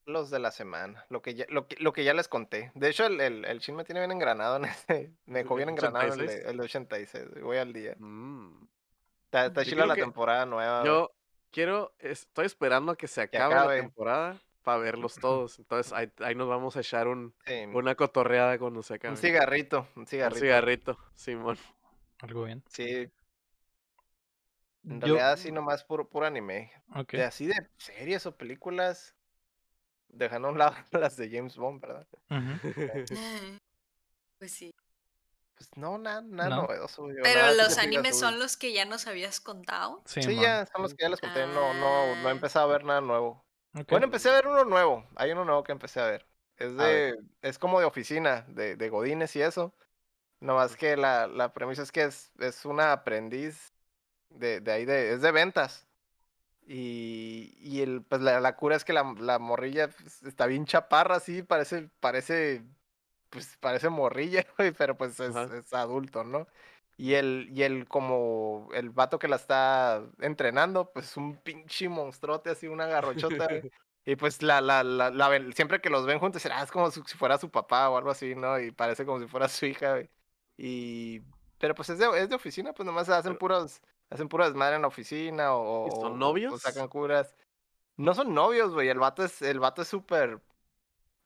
Los 0.06 0.30
de 0.30 0.38
la 0.38 0.50
semana. 0.50 1.04
Lo 1.10 1.20
que 1.20 1.34
ya, 1.34 1.44
lo 1.50 1.68
que, 1.68 1.76
lo 1.76 1.92
que 1.92 2.04
ya 2.04 2.14
les 2.14 2.28
conté. 2.28 2.72
De 2.74 2.88
hecho, 2.88 3.04
el, 3.04 3.20
el, 3.20 3.44
el 3.44 3.60
chin 3.60 3.76
me 3.76 3.84
tiene 3.84 4.00
bien 4.00 4.12
engranado 4.12 4.56
en 4.56 4.64
ese. 4.64 5.12
Me 5.26 5.38
dejó 5.42 5.54
bien 5.54 5.68
engranado 5.68 6.14
el 6.14 6.18
de, 6.18 6.24
86. 6.24 6.46
el 6.46 6.56
de 6.56 6.64
86. 6.64 7.42
Voy 7.42 7.58
al 7.58 7.74
día. 7.74 7.94
Mm. 7.98 8.68
Está, 9.30 9.64
chila 9.64 9.84
la 9.84 9.94
temporada 9.96 10.46
nueva. 10.46 10.82
Yo 10.82 11.12
quiero, 11.50 11.94
estoy 11.98 12.46
esperando 12.46 12.92
a 12.92 12.96
que 12.96 13.06
se 13.06 13.20
acabe 13.20 13.54
acabe. 13.54 13.76
la 13.76 13.82
temporada 13.82 14.43
para 14.64 14.78
verlos 14.78 15.14
todos. 15.20 15.58
Entonces 15.60 15.92
ahí, 15.92 16.10
ahí 16.18 16.34
nos 16.34 16.48
vamos 16.48 16.76
a 16.76 16.80
echar 16.80 17.06
un, 17.06 17.32
Sí, 17.46 17.64
una 17.72 17.94
cotorreada 17.94 18.58
cuando 18.58 18.82
se 18.82 18.94
acabe. 18.94 19.12
un 19.12 19.18
cigarrito. 19.18 19.86
Un 19.94 20.00
Un 20.02 20.06
cigarrito. 20.08 20.40
cigarrito, 20.40 20.98
Simón. 21.14 21.56
Algo 22.20 22.44
bien. 22.44 22.64
Sí, 22.68 23.08
en 24.86 25.00
Yo- 25.00 25.06
realidad 25.06 25.32
así 25.32 25.52
nomás 25.52 25.84
puro, 25.84 26.08
puro 26.08 26.26
anime. 26.26 26.72
De 27.10 27.24
así 27.24 27.46
de 27.46 27.68
series 27.76 28.26
o 28.26 28.36
películas. 28.36 29.14
Dejando 30.08 30.48
a 30.48 30.50
un 30.52 30.58
lado 30.58 30.74
las 30.92 31.16
de 31.16 31.28
James 31.30 31.56
Bond, 31.56 31.80
¿verdad? 31.80 32.06
Ujú. 32.30 32.40
Pues 34.38 34.52
sí. 34.52 34.74
Pues 35.56 35.70
no, 35.76 35.96
nada, 35.96 36.20
nada 36.20 36.50
¿No? 36.50 36.62
novedoso, 36.62 37.02
güey. 37.04 37.18
o 37.18 37.22
Pero 37.22 37.40
nada 37.42 37.54
los 37.54 37.78
animes 37.78 38.18
son 38.18 38.38
los 38.40 38.56
que 38.56 38.72
ya 38.72 38.84
nos 38.84 39.06
habías 39.06 39.40
contado. 39.40 40.02
Sí, 40.04 40.20
ya, 40.36 40.66
son 40.66 40.82
los 40.82 40.92
que 40.94 41.02
ya 41.04 41.08
les 41.08 41.20
conté. 41.20 41.46
No, 41.46 41.72
no, 41.74 42.16
no 42.16 42.22
he 42.28 42.28
Ah. 42.28 42.30
empezado 42.32 42.68
a 42.68 42.72
ver 42.72 42.84
nada 42.84 43.00
nuevo. 43.00 43.43
Bueno, 43.88 44.06
empecé 44.06 44.28
a 44.28 44.32
ver 44.32 44.46
uno 44.46 44.64
nuevo. 44.64 45.06
Hay 45.16 45.32
uno 45.32 45.44
nuevo 45.44 45.64
que 45.64 45.72
empecé 45.72 46.00
a 46.00 46.06
ver. 46.06 46.26
Es 46.56 46.76
ver. 46.76 47.08
de, 47.12 47.18
es 47.42 47.58
como 47.58 47.80
de 47.80 47.86
oficina, 47.86 48.42
de, 48.48 48.76
de 48.76 48.88
godines 48.88 49.34
y 49.36 49.42
eso. 49.42 49.74
Nomás 50.40 50.76
que 50.76 50.96
la, 50.96 51.26
la 51.26 51.52
premisa 51.54 51.82
es 51.82 51.92
que 51.92 52.04
es, 52.04 52.32
es 52.38 52.64
una 52.66 52.92
aprendiz 52.92 53.74
de, 54.30 54.60
de 54.60 54.72
ahí, 54.72 54.84
de, 54.84 55.14
es 55.14 55.22
de 55.22 55.32
ventas. 55.32 55.86
Y, 56.66 57.54
y 57.60 57.82
el, 57.82 58.02
pues 58.04 58.22
la, 58.22 58.40
la 58.40 58.56
cura 58.56 58.76
es 58.76 58.84
que 58.84 58.92
la, 58.94 59.14
la 59.20 59.38
morrilla 59.38 59.88
pues, 59.88 60.22
está 60.24 60.46
bien 60.46 60.66
chaparra, 60.66 61.16
así, 61.16 61.42
parece, 61.42 61.90
parece, 62.00 62.64
pues 63.30 63.56
parece 63.58 63.88
morrilla, 63.90 64.46
pero 64.78 64.96
pues 64.96 65.18
es 65.20 65.72
adulto, 65.74 66.24
¿no? 66.24 66.46
Y 66.96 67.14
el, 67.14 67.48
y 67.52 67.62
el 67.64 67.88
como 67.88 68.68
el 68.72 68.90
vato 68.90 69.18
que 69.18 69.26
la 69.28 69.36
está 69.36 70.02
entrenando, 70.20 70.92
pues 70.92 71.16
un 71.16 71.36
pinche 71.38 71.88
monstruote 71.88 72.50
así, 72.50 72.66
una 72.68 72.86
garrochota. 72.86 73.48
Y 74.06 74.16
pues 74.16 74.42
la, 74.42 74.60
la, 74.60 74.84
la, 74.84 75.08
la 75.10 75.28
ven- 75.30 75.54
siempre 75.54 75.80
que 75.80 75.88
los 75.88 76.04
ven 76.04 76.18
juntos, 76.18 76.42
será 76.42 76.62
es 76.62 76.70
como 76.70 76.90
si 76.90 77.00
fuera 77.16 77.38
su 77.38 77.50
papá 77.50 77.88
o 77.88 77.96
algo 77.96 78.10
así, 78.10 78.34
¿no? 78.34 78.60
Y 78.60 78.70
parece 78.70 79.06
como 79.06 79.18
si 79.18 79.26
fuera 79.26 79.48
su 79.48 79.64
hija, 79.64 79.92
güey. 79.92 80.10
Y, 80.58 81.22
pero 81.58 81.74
pues 81.74 81.88
es 81.88 81.98
de, 81.98 82.06
es 82.20 82.28
de 82.28 82.34
oficina, 82.34 82.74
pues 82.74 82.84
nomás 82.84 83.08
hacen 83.08 83.38
puros, 83.38 83.80
hacen 84.10 84.28
pura 84.28 84.44
desmadre 84.44 84.76
en 84.76 84.82
la 84.82 84.88
oficina 84.88 85.54
o, 85.54 85.86
¿Y 85.88 85.90
son 85.92 86.12
o- 86.12 86.14
o 86.14 86.18
novios? 86.18 86.60
sacan 86.60 86.88
curas. 86.88 87.34
No 87.96 88.12
son 88.14 88.34
novios, 88.34 88.74
güey, 88.74 88.90
el 88.90 88.98
vato 88.98 89.24
es, 89.24 89.40
el 89.40 89.58
vato 89.58 89.80
es 89.80 89.88
súper, 89.88 90.38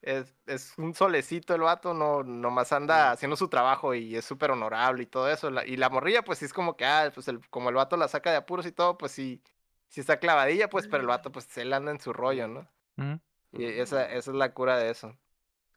es, 0.03 0.35
es 0.47 0.75
un 0.79 0.95
solecito 0.95 1.55
el 1.55 1.63
vato, 1.63 1.93
no, 1.95 2.23
nomás 2.23 2.73
anda 2.73 3.11
Mm. 3.11 3.13
haciendo 3.13 3.37
su 3.37 3.49
trabajo 3.49 3.95
y 3.95 4.15
es 4.17 4.25
súper 4.25 4.51
honorable 4.53 5.03
y 5.03 5.07
todo 5.07 5.29
eso. 5.29 5.51
la- 5.51 5.67
y 5.67 5.77
la 5.77 5.91
morrilla, 5.91 6.23
pues 6.23 6.39
sí 6.39 6.45
es 6.45 6.53
como 6.53 6.77
que, 6.77 6.85
ah, 6.85 7.11
pues 7.15 7.27
el, 7.29 7.41
como 7.51 7.69
el 7.69 7.75
vato 7.75 7.97
la 7.97 8.09
saca 8.09 8.31
de 8.31 8.37
apuros 8.37 8.67
y 8.67 8.73
todo, 8.73 8.97
pues 8.99 9.13
sí, 9.13 9.43
sí 9.89 10.01
está 10.01 10.19
clavadilla, 10.19 10.69
pues, 10.71 10.87
pero 10.87 11.01
el 11.01 11.07
vato, 11.09 11.33
pues 11.33 11.57
él 11.59 11.73
anda 11.73 11.91
en 11.91 12.01
su 12.01 12.13
rollo, 12.13 12.47
¿no? 12.49 12.69
Ujú. 12.97 13.21
Y 13.53 13.65
esa, 13.65 14.07
Mm. 14.07 14.11
esa 14.17 14.31
es 14.31 14.37
la 14.37 14.53
cura 14.53 14.77
de 14.79 14.91
eso. 14.91 15.17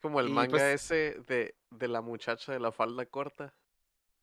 Como 0.02 0.20
el 0.20 0.30
Y, 0.30 0.34
manga 0.34 0.50
pues- 0.52 0.64
ese 0.64 1.20
de, 1.28 1.56
de 1.70 1.88
la 1.88 2.02
muchacha 2.02 2.52
de 2.52 2.60
la 2.60 2.72
falda 2.72 3.06
corta. 3.06 3.54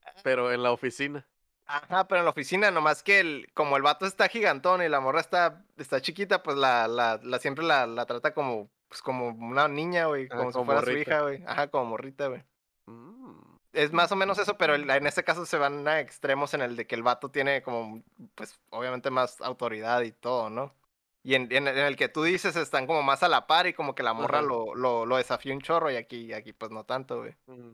Ah. 0.04 0.12
Pero 0.22 0.52
en 0.52 0.62
la 0.62 0.70
oficina. 0.72 1.26
Ajá, 1.66 2.08
pero 2.08 2.20
en 2.20 2.24
la 2.24 2.30
oficina, 2.30 2.70
nomás 2.70 3.02
que 3.02 3.20
el, 3.20 3.50
como 3.52 3.76
el 3.76 3.82
vato 3.82 4.06
está 4.06 4.28
gigantón 4.28 4.82
y 4.82 4.88
la 4.88 5.00
morra 5.00 5.20
está, 5.20 5.64
está 5.76 6.00
chiquita, 6.00 6.42
pues 6.42 6.56
la, 6.56 6.88
la, 6.88 7.20
la 7.22 7.38
siempre 7.38 7.64
la, 7.64 7.86
la 7.86 8.06
trata 8.06 8.32
como, 8.32 8.70
pues 8.88 9.02
como 9.02 9.28
una 9.28 9.68
niña, 9.68 10.06
güey, 10.06 10.28
Ah, 10.30 10.36
como 10.36 10.52
si 10.52 10.64
fuera 10.64 10.82
su 10.82 10.90
hija, 10.92 11.22
güey. 11.22 11.42
Ajá, 11.46 11.68
como 11.68 11.84
morrita, 11.86 12.28
güey. 12.28 12.42
Mm. 12.86 13.38
Es 13.72 13.92
más 13.92 14.10
o 14.12 14.16
menos 14.16 14.38
eso, 14.38 14.56
pero 14.56 14.74
el- 14.74 14.88
en 14.88 15.06
este 15.06 15.22
caso 15.24 15.44
se 15.46 15.58
van 15.58 15.86
a 15.86 16.00
extremos 16.00 16.54
en 16.54 16.62
el 16.62 16.74
de 16.74 16.86
que 16.86 16.94
el 16.94 17.02
vato 17.02 17.30
tiene 17.30 17.62
como, 17.62 18.02
pues, 18.34 18.58
obviamente 18.70 19.10
más 19.10 19.40
autoridad 19.42 20.00
y 20.02 20.12
todo, 20.12 20.48
¿no? 20.50 20.74
Y 21.22 21.34
en, 21.34 21.42
en, 21.52 21.68
en 21.68 21.76
el 21.78 21.96
que 21.96 22.08
tú 22.08 22.22
dices 22.22 22.56
están 22.56 22.86
como 22.86 23.02
más 23.02 23.22
a 23.22 23.28
la 23.28 23.46
par 23.46 23.66
y 23.66 23.74
como 23.74 23.94
que 23.94 24.02
la 24.02 24.14
morra 24.14 24.40
lo, 24.40 24.74
lo, 24.74 25.04
lo 25.04 25.16
desafía 25.18 25.52
un 25.52 25.60
chorro 25.60 25.90
y 25.90 25.96
aquí, 25.96 26.32
aquí 26.32 26.52
pues 26.54 26.70
no 26.70 26.84
tanto, 26.84 27.18
güey. 27.18 27.34
Mm. 27.46 27.72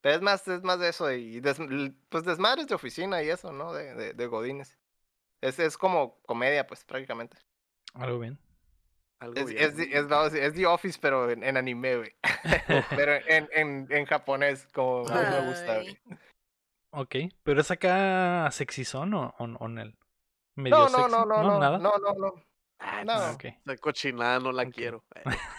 Pero 0.00 0.14
es 0.14 0.22
más, 0.22 0.46
es 0.46 0.62
más 0.62 0.78
de 0.78 0.88
eso 0.90 1.10
y 1.10 1.40
des- 1.40 1.58
pues 2.08 2.22
desmadres 2.24 2.68
de 2.68 2.76
oficina 2.76 3.20
y 3.22 3.30
eso, 3.30 3.52
¿no? 3.52 3.72
De, 3.72 3.94
de, 3.94 4.12
de 4.14 4.26
godines. 4.28 4.78
Es, 5.40 5.58
es 5.58 5.76
como 5.76 6.20
comedia, 6.22 6.66
pues, 6.68 6.84
prácticamente. 6.84 7.36
Algo 7.94 8.20
bien. 8.20 8.38
Algo 9.20 9.34
Es, 9.34 9.50
es, 9.50 9.74
the- 9.76 9.98
es, 9.98 10.06
vamos 10.08 10.32
The 10.32 10.66
Office, 10.66 10.98
pero 11.00 11.30
en, 11.30 11.42
en 11.42 11.56
anime, 11.56 11.96
güey. 11.96 12.14
pero 12.96 13.14
en, 13.26 13.48
en, 13.52 13.86
en 13.90 14.06
japonés, 14.06 14.66
como 14.72 15.06
a 15.08 15.12
mí 15.14 15.26
me 15.30 15.48
gusta, 15.48 15.74
güey. 15.80 15.98
Ok. 16.90 17.14
¿Pero 17.42 17.60
es 17.60 17.70
acá 17.70 18.48
sexizón 18.52 19.14
o, 19.14 19.34
o, 19.38 19.44
o 19.44 19.68
Nel? 19.68 19.96
¿Medio 20.56 20.76
No, 20.76 20.82
no, 20.84 20.88
sexy? 20.98 21.10
no, 21.12 21.26
no, 21.26 21.42
no, 21.42 21.58
nada. 21.58 21.78
no, 21.78 21.92
no, 21.98 22.14
no. 22.14 22.34
Ah, 22.80 23.02
no. 23.04 23.12
Ah, 23.12 23.32
ok. 23.34 23.44
Esa 23.44 23.76
cochinada 23.78 24.38
no 24.40 24.52
la 24.52 24.66
quiero. 24.66 25.04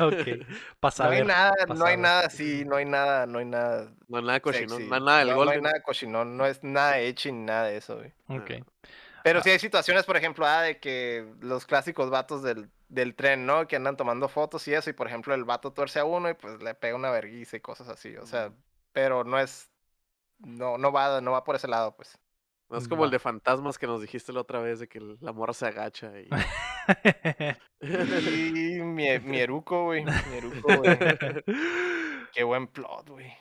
Ok. 0.00 0.46
Pasa 0.80 1.04
No 1.04 1.10
hay 1.10 1.24
nada, 1.24 1.50
no 1.62 1.66
pasada. 1.74 1.90
hay 1.90 1.96
nada 1.98 2.20
así, 2.26 2.64
no 2.64 2.76
hay 2.76 2.86
nada, 2.86 3.26
no 3.26 3.38
hay 3.38 3.44
nada 3.44 3.92
No, 4.06 4.22
nada 4.22 4.40
cochinón. 4.40 4.70
sexy. 4.70 4.86
No, 4.88 4.94
hay 4.94 5.02
nada 5.02 5.18
del 5.18 5.28
no, 5.28 5.44
no 5.44 5.50
hay 5.50 5.60
nada 5.60 5.82
cochinón, 5.82 6.36
no 6.38 6.46
es 6.46 6.62
nada 6.64 6.98
hecho 7.00 7.30
ni 7.30 7.44
nada 7.44 7.64
de 7.64 7.76
eso, 7.76 7.96
güey. 7.96 8.12
Ok. 8.28 8.64
Pero 9.24 9.40
Ah. 9.40 9.42
sí 9.42 9.50
hay 9.50 9.58
situaciones, 9.58 10.06
por 10.06 10.16
ejemplo, 10.16 10.46
ah, 10.46 10.62
de 10.62 10.78
que 10.78 11.34
los 11.40 11.66
clásicos 11.66 12.08
vatos 12.08 12.42
del, 12.42 12.70
del 12.88 13.14
tren, 13.14 13.44
¿no? 13.46 13.66
Que 13.68 13.76
andan 13.76 13.96
tomando 13.96 14.28
fotos 14.28 14.66
y 14.68 14.74
eso, 14.74 14.90
y 14.90 14.94
por 14.94 15.06
ejemplo 15.06 15.34
el 15.34 15.44
vato 15.44 15.72
tuerce 15.72 15.98
a 16.00 16.04
uno 16.04 16.30
y 16.30 16.34
pues 16.34 16.62
le 16.62 16.74
pega 16.74 16.96
una 16.96 17.10
vergüenza 17.10 17.56
y 17.56 17.60
cosas 17.60 17.88
así, 17.88 18.16
o 18.16 18.26
sea, 18.26 18.52
pero 18.92 19.24
no 19.24 19.38
es, 19.38 19.70
no, 20.38 20.78
no 20.78 20.90
va, 20.92 21.20
no 21.20 21.32
va 21.32 21.44
por 21.44 21.56
ese 21.56 21.68
lado, 21.68 21.94
pues. 21.96 22.18
No 22.70 22.76
es 22.76 22.86
como 22.86 23.06
el 23.06 23.10
de 23.10 23.18
fantasmas 23.18 23.78
que 23.78 23.86
nos 23.86 24.02
dijiste 24.02 24.30
la 24.30 24.40
otra 24.42 24.60
vez 24.60 24.78
de 24.78 24.88
que 24.88 24.98
el- 24.98 25.16
la 25.22 25.32
morra 25.32 25.54
se 25.54 25.66
agacha 25.66 26.12
y. 26.20 26.28
Y 27.80 28.82
mi, 28.82 29.18
mi 29.20 29.38
eruco, 29.40 29.84
güey, 29.84 30.04
mi 30.04 30.36
eruco, 30.36 30.76
güey. 30.76 30.98
Qué 32.34 32.42
buen 32.44 32.66
plot, 32.66 33.08
güey. 33.08 33.32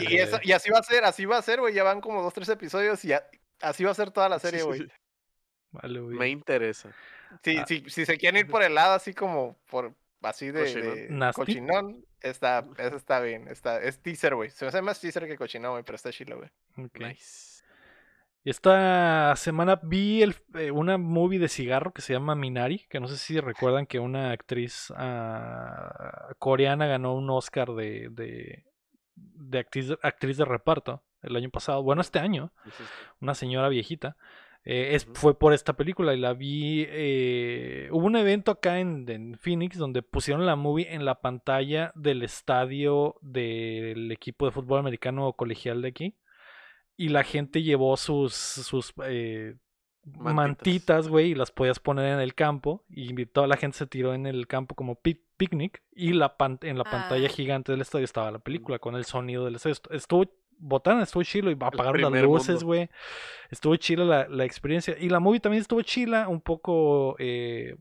Y, 0.00 0.14
y 0.14 0.16
eso, 0.18 0.38
y 0.42 0.52
así 0.52 0.70
va 0.70 0.78
a 0.78 0.82
ser, 0.82 1.04
así 1.04 1.24
va 1.24 1.38
a 1.38 1.42
ser, 1.42 1.60
güey, 1.60 1.74
ya 1.74 1.84
van 1.84 2.00
como 2.00 2.22
dos, 2.22 2.34
tres 2.34 2.48
episodios 2.48 3.04
y 3.04 3.08
ya- 3.08 3.26
así 3.60 3.84
va 3.84 3.90
a 3.90 3.94
ser 3.94 4.10
toda 4.10 4.28
la 4.28 4.38
serie, 4.38 4.62
güey. 4.64 4.88
Vale, 5.70 6.00
güey. 6.00 6.16
Me 6.16 6.28
interesa. 6.28 6.90
Si, 7.42 7.56
Ah. 7.56 7.64
si, 7.66 7.84
si 7.88 8.06
se 8.06 8.16
quieren 8.18 8.40
ir 8.40 8.50
por 8.50 8.62
el 8.62 8.74
lado 8.74 8.94
así 8.94 9.12
como 9.14 9.56
por 9.70 9.94
así 10.22 10.50
de, 10.50 10.60
Cochinón. 10.64 10.94
de 10.94 11.08
Nasty. 11.10 11.40
cochinón, 11.40 12.04
está, 12.20 12.66
eso 12.78 12.96
está 12.96 13.20
bien, 13.20 13.46
está, 13.48 13.80
es 13.80 14.00
teaser, 14.02 14.34
güey. 14.34 14.50
Se 14.50 14.64
me 14.64 14.68
hace 14.70 14.82
más 14.82 15.00
teaser 15.00 15.26
que 15.26 15.36
cochinón, 15.36 15.72
güey, 15.72 15.84
pero 15.84 15.96
está 15.96 16.10
chilo, 16.10 16.36
güey. 16.38 16.50
Nice. 16.94 17.56
Esta 18.44 19.34
semana 19.36 19.80
vi 19.82 20.22
el- 20.22 20.36
eh, 20.54 20.70
una 20.70 20.98
movie 20.98 21.40
de 21.40 21.48
cigarro 21.48 21.92
que 21.92 22.00
se 22.00 22.12
llama 22.12 22.36
Minari, 22.36 22.86
que 22.88 23.00
no 23.00 23.08
sé 23.08 23.16
si 23.16 23.40
recuerdan 23.40 23.86
que 23.86 23.98
una 23.98 24.30
actriz 24.30 24.92
ah, 24.96 26.28
coreana 26.38 26.86
ganó 26.86 27.14
un 27.14 27.28
Oscar 27.30 27.70
de, 27.72 28.08
de, 28.12 28.64
de 29.16 29.58
actriz, 29.58 29.90
actriz 30.02 30.36
de 30.36 30.44
reparto 30.44 31.02
el 31.22 31.34
año 31.34 31.50
pasado, 31.50 31.82
bueno, 31.82 32.02
este 32.02 32.20
año, 32.20 32.52
una 33.20 33.34
señora 33.34 33.68
viejita. 33.68 34.16
Eh, 34.68 34.96
es. 34.96 35.06
Fue 35.14 35.38
por 35.38 35.52
esta 35.54 35.74
película 35.74 36.12
y 36.14 36.18
la 36.18 36.34
vi. 36.34 36.84
eh, 36.88 37.88
hubo 37.92 38.04
un 38.06 38.16
evento 38.16 38.50
acá 38.50 38.80
en, 38.80 39.08
en 39.08 39.38
Phoenix 39.38 39.78
donde 39.78 40.02
pusieron 40.02 40.44
la 40.44 40.56
movie 40.56 40.92
en 40.92 41.04
la 41.04 41.20
pantalla 41.20 41.92
del 41.94 42.22
estadio 42.24 43.14
del 43.22 44.10
equipo 44.10 44.44
de 44.44 44.50
fútbol 44.52 44.80
americano 44.80 45.32
colegial 45.34 45.82
de 45.82 45.88
aquí. 45.88 46.16
Y 46.96 47.10
la 47.10 47.22
gente 47.24 47.62
llevó 47.62 47.96
sus, 47.96 48.34
sus 48.34 48.92
eh, 49.04 49.54
Mantitas. 50.04 51.08
güey, 51.08 51.30
y 51.30 51.34
las 51.34 51.50
podías 51.50 51.78
poner 51.78 52.12
en 52.14 52.20
el 52.20 52.34
campo. 52.34 52.84
Y 52.88 53.26
toda 53.26 53.46
la 53.46 53.56
gente 53.56 53.78
se 53.78 53.86
tiró 53.86 54.14
en 54.14 54.26
el 54.26 54.46
campo 54.46 54.74
como 54.74 54.96
pic- 55.00 55.22
picnic. 55.36 55.82
Y 55.94 56.12
la 56.12 56.36
pan- 56.36 56.58
en 56.62 56.78
la 56.78 56.84
pantalla 56.84 57.26
Ah. 57.26 57.32
gigante 57.32 57.72
del 57.72 57.80
estadio 57.82 58.04
estaba 58.04 58.30
la 58.30 58.38
película 58.38 58.78
con 58.78 58.94
el 58.94 59.04
sonido 59.04 59.44
del 59.44 59.56
estadio. 59.56 59.74
Estu- 59.76 59.94
Estuvo 59.94 60.24
botana, 60.58 61.02
estuvo 61.02 61.22
chilo 61.22 61.50
y 61.50 61.56
apagaron 61.60 62.12
las 62.12 62.22
luces, 62.22 62.62
güey. 62.62 62.88
Estuvo 63.50 63.76
chila 63.76 64.04
la, 64.04 64.28
la 64.28 64.44
experiencia. 64.44 64.96
Y 64.98 65.08
la 65.08 65.20
movie 65.20 65.40
también 65.40 65.60
estuvo 65.60 65.82
chila, 65.82 66.28
un 66.28 66.40
poco. 66.40 67.16
eh, 67.18 67.76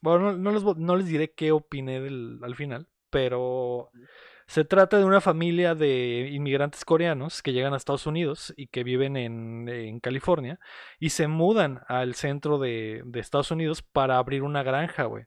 bueno, 0.00 0.32
no, 0.32 0.38
no 0.38 0.50
les, 0.52 0.62
no 0.76 0.96
les 0.96 1.06
diré 1.06 1.32
qué 1.32 1.50
opiné 1.50 2.00
del, 2.00 2.38
al 2.42 2.54
final, 2.54 2.88
pero 3.08 3.90
se 4.46 4.64
trata 4.66 4.98
de 4.98 5.04
una 5.04 5.22
familia 5.22 5.74
de 5.74 6.28
inmigrantes 6.30 6.84
coreanos 6.84 7.42
que 7.42 7.54
llegan 7.54 7.72
a 7.72 7.78
Estados 7.78 8.06
Unidos 8.06 8.52
y 8.58 8.66
que 8.66 8.84
viven 8.84 9.16
en, 9.16 9.66
en 9.66 10.00
California 10.00 10.60
y 10.98 11.08
se 11.08 11.26
mudan 11.26 11.80
al 11.88 12.14
centro 12.14 12.58
de, 12.58 13.00
de 13.06 13.20
Estados 13.20 13.50
Unidos 13.50 13.82
para 13.82 14.18
abrir 14.18 14.42
una 14.42 14.62
granja, 14.62 15.04
güey. 15.04 15.24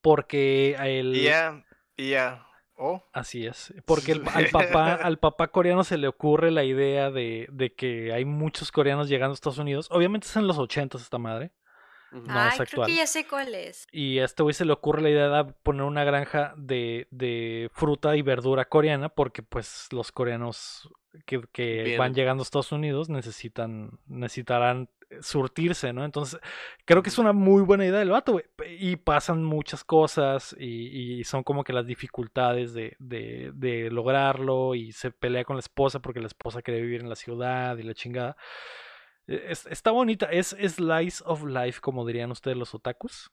Porque 0.00 0.74
el... 0.80 1.14
Ya, 1.22 1.64
ya. 1.96 2.47
Oh, 2.80 3.02
Así 3.12 3.44
es, 3.44 3.74
porque 3.86 4.12
el- 4.12 4.22
al, 4.34 4.46
papá, 4.50 4.94
al 4.94 5.18
papá 5.18 5.48
coreano 5.48 5.82
se 5.82 5.98
le 5.98 6.06
ocurre 6.06 6.50
la 6.52 6.62
idea 6.62 7.10
de, 7.10 7.48
de 7.50 7.74
que 7.74 8.12
hay 8.12 8.24
muchos 8.24 8.70
coreanos 8.70 9.08
llegando 9.08 9.32
a 9.32 9.34
Estados 9.34 9.58
Unidos. 9.58 9.88
Obviamente 9.90 10.28
es 10.28 10.36
en 10.36 10.46
los 10.46 10.58
80 10.58 10.96
esta 10.98 11.18
madre. 11.18 11.50
No, 12.12 12.22
Ay, 12.28 12.48
es 12.50 12.54
creo 12.54 12.62
actual. 12.62 12.86
que 12.86 12.94
ya 12.96 13.06
sé 13.06 13.26
cuál 13.26 13.54
es. 13.54 13.86
Y 13.92 14.18
a 14.20 14.24
este 14.24 14.42
güey 14.42 14.54
se 14.54 14.64
le 14.64 14.72
ocurre 14.72 15.02
la 15.02 15.10
idea 15.10 15.28
de 15.28 15.52
poner 15.62 15.82
una 15.82 16.04
granja 16.04 16.54
de, 16.56 17.06
de 17.10 17.68
fruta 17.74 18.16
y 18.16 18.22
verdura 18.22 18.64
coreana 18.66 19.08
porque 19.10 19.42
pues 19.42 19.88
los 19.90 20.10
coreanos 20.12 20.88
que, 21.26 21.42
que 21.52 21.96
van 21.98 22.14
llegando 22.14 22.40
a 22.40 22.44
Estados 22.44 22.72
Unidos 22.72 23.08
necesitan, 23.10 23.98
necesitarán 24.06 24.88
surtirse, 25.20 25.92
¿no? 25.92 26.04
Entonces 26.04 26.38
creo 26.84 27.02
que 27.02 27.08
es 27.08 27.18
una 27.18 27.32
muy 27.32 27.62
buena 27.62 27.86
idea 27.86 27.98
del 27.98 28.10
vato, 28.10 28.32
güey. 28.32 28.44
Y 28.78 28.96
pasan 28.96 29.42
muchas 29.42 29.84
cosas 29.84 30.54
y, 30.58 31.18
y 31.20 31.24
son 31.24 31.42
como 31.44 31.64
que 31.64 31.72
las 31.72 31.86
dificultades 31.86 32.74
de, 32.74 32.94
de, 32.98 33.50
de 33.54 33.90
lograrlo 33.90 34.74
y 34.74 34.92
se 34.92 35.10
pelea 35.10 35.44
con 35.44 35.56
la 35.56 35.60
esposa 35.60 36.00
porque 36.00 36.20
la 36.20 36.26
esposa 36.26 36.62
quiere 36.62 36.80
vivir 36.82 37.00
en 37.00 37.08
la 37.08 37.16
ciudad 37.16 37.76
y 37.78 37.82
la 37.84 37.94
chingada. 37.94 38.36
Eh, 39.26 39.46
es- 39.48 39.66
está 39.66 39.90
bonita, 39.90 40.26
es 40.26 40.48
slice 40.60 41.22
of 41.26 41.44
life, 41.44 41.80
como 41.80 42.06
dirían 42.06 42.30
ustedes 42.30 42.56
los 42.56 42.74
otakus. 42.74 43.30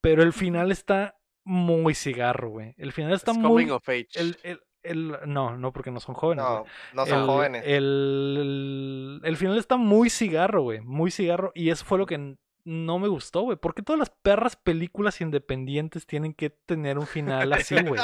Pero 0.00 0.22
el 0.22 0.32
final 0.32 0.70
está 0.70 1.16
muy 1.44 1.94
cigarro, 1.94 2.50
güey. 2.50 2.74
El 2.76 2.92
final 2.92 3.12
está 3.12 3.32
Es 3.32 3.38
muy. 3.38 3.64
coming 3.64 3.70
of 3.72 3.88
age. 3.88 4.08
El, 4.14 4.36
el- 4.42 4.60
el, 4.90 5.16
no, 5.26 5.56
no, 5.56 5.72
porque 5.72 5.90
no 5.90 6.00
son 6.00 6.14
jóvenes. 6.14 6.44
No, 6.44 6.64
no 6.94 7.06
son 7.06 7.20
el, 7.20 7.26
jóvenes. 7.26 7.62
El, 7.66 9.20
el 9.24 9.36
final 9.36 9.58
está 9.58 9.76
muy 9.76 10.10
cigarro, 10.10 10.62
güey. 10.62 10.80
Muy 10.80 11.10
cigarro. 11.10 11.52
Y 11.54 11.70
eso 11.70 11.84
fue 11.84 11.98
lo 11.98 12.06
que 12.06 12.36
no 12.64 12.98
me 12.98 13.08
gustó, 13.08 13.42
güey. 13.42 13.56
¿Por 13.56 13.74
qué 13.74 13.82
todas 13.82 13.98
las 13.98 14.10
perras 14.10 14.56
películas 14.56 15.20
independientes 15.20 16.06
tienen 16.06 16.34
que 16.34 16.50
tener 16.50 16.98
un 16.98 17.06
final 17.06 17.52
así, 17.52 17.74
güey? 17.82 18.00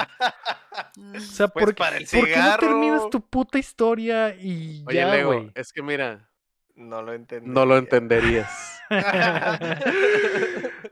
Mm. 0.97 1.17
O 1.17 1.21
sea, 1.21 1.49
Pues 1.49 1.67
¿por, 1.67 1.75
para 1.75 1.97
el 1.99 2.07
¿por 2.07 2.27
qué 2.27 2.37
no 2.37 2.57
terminas 2.59 3.11
tu 3.11 3.21
puta 3.21 3.59
historia 3.59 4.35
y 4.35 4.85
Oye, 4.87 4.97
ya, 4.97 5.09
Lego, 5.11 5.33
güey? 5.35 5.51
es 5.55 5.73
que 5.73 5.83
mira, 5.83 6.29
No 6.75 7.03
lo 7.03 7.13
entendí. 7.13 7.51
no 7.51 7.67
lo 7.67 7.77
entenderías. 7.77 8.81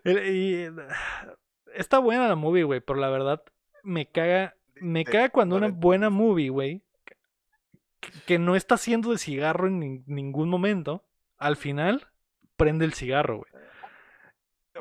Y, 0.04 0.54
eh, 0.64 0.72
está 1.74 1.98
buena 1.98 2.28
la 2.28 2.34
movie, 2.34 2.64
güey, 2.64 2.80
pero 2.80 2.98
la 2.98 3.08
verdad 3.08 3.42
me 3.82 4.06
caga, 4.10 4.56
me 4.82 5.04
caga 5.04 5.28
cuando 5.30 5.56
una 5.56 5.68
buena 5.68 6.10
movie, 6.10 6.48
güey, 6.50 6.82
que- 8.26 8.38
no 8.38 8.56
está 8.56 8.74
haciendo 8.74 9.10
de 9.12 9.18
cigarro 9.18 9.66
en 9.68 9.80
nin- 9.80 10.02
ningún 10.06 10.48
momento, 10.48 11.04
al 11.38 11.56
final 11.56 12.08
prende 12.56 12.84
el 12.84 12.92
cigarro, 12.94 13.38
güey. 13.38 13.50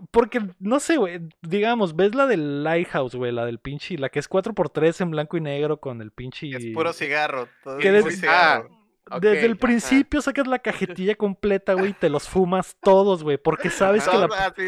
Porque, 0.10 0.42
no 0.60 0.80
sé, 0.80 0.96
güey, 0.98 1.20
digamos, 1.42 1.96
ves 1.98 2.16
la 2.16 2.26
del 2.26 2.64
Lighthouse, 2.64 3.14
güey, 3.16 3.32
la 3.34 3.46
del 3.46 3.60
pinche, 3.60 3.98
la 3.98 4.08
que 4.10 4.20
es 4.20 4.30
4x3 4.30 5.02
en 5.02 5.12
blanco 5.12 5.36
y 5.38 5.42
negro 5.42 5.82
con 5.82 6.02
el 6.02 6.12
pinche... 6.12 6.50
Es 6.50 6.66
puro 6.74 6.94
cigarro. 6.94 7.48
todo 7.64 7.78
Que 7.78 7.98
es 7.98 8.24
Ah, 8.28 8.64
Desde 9.20 9.46
el 9.46 9.52
ajá. 9.54 9.60
principio 9.60 10.22
sacas 10.22 10.48
la 10.48 10.60
cajetilla 10.60 11.16
completa, 11.16 11.74
güey, 11.74 11.90
y 11.92 11.94
te 11.94 12.10
los 12.10 12.28
fumas 12.30 12.78
todos, 12.82 13.24
güey, 13.24 13.38
porque 13.38 13.70
sabes 13.70 14.08
que 14.08 14.18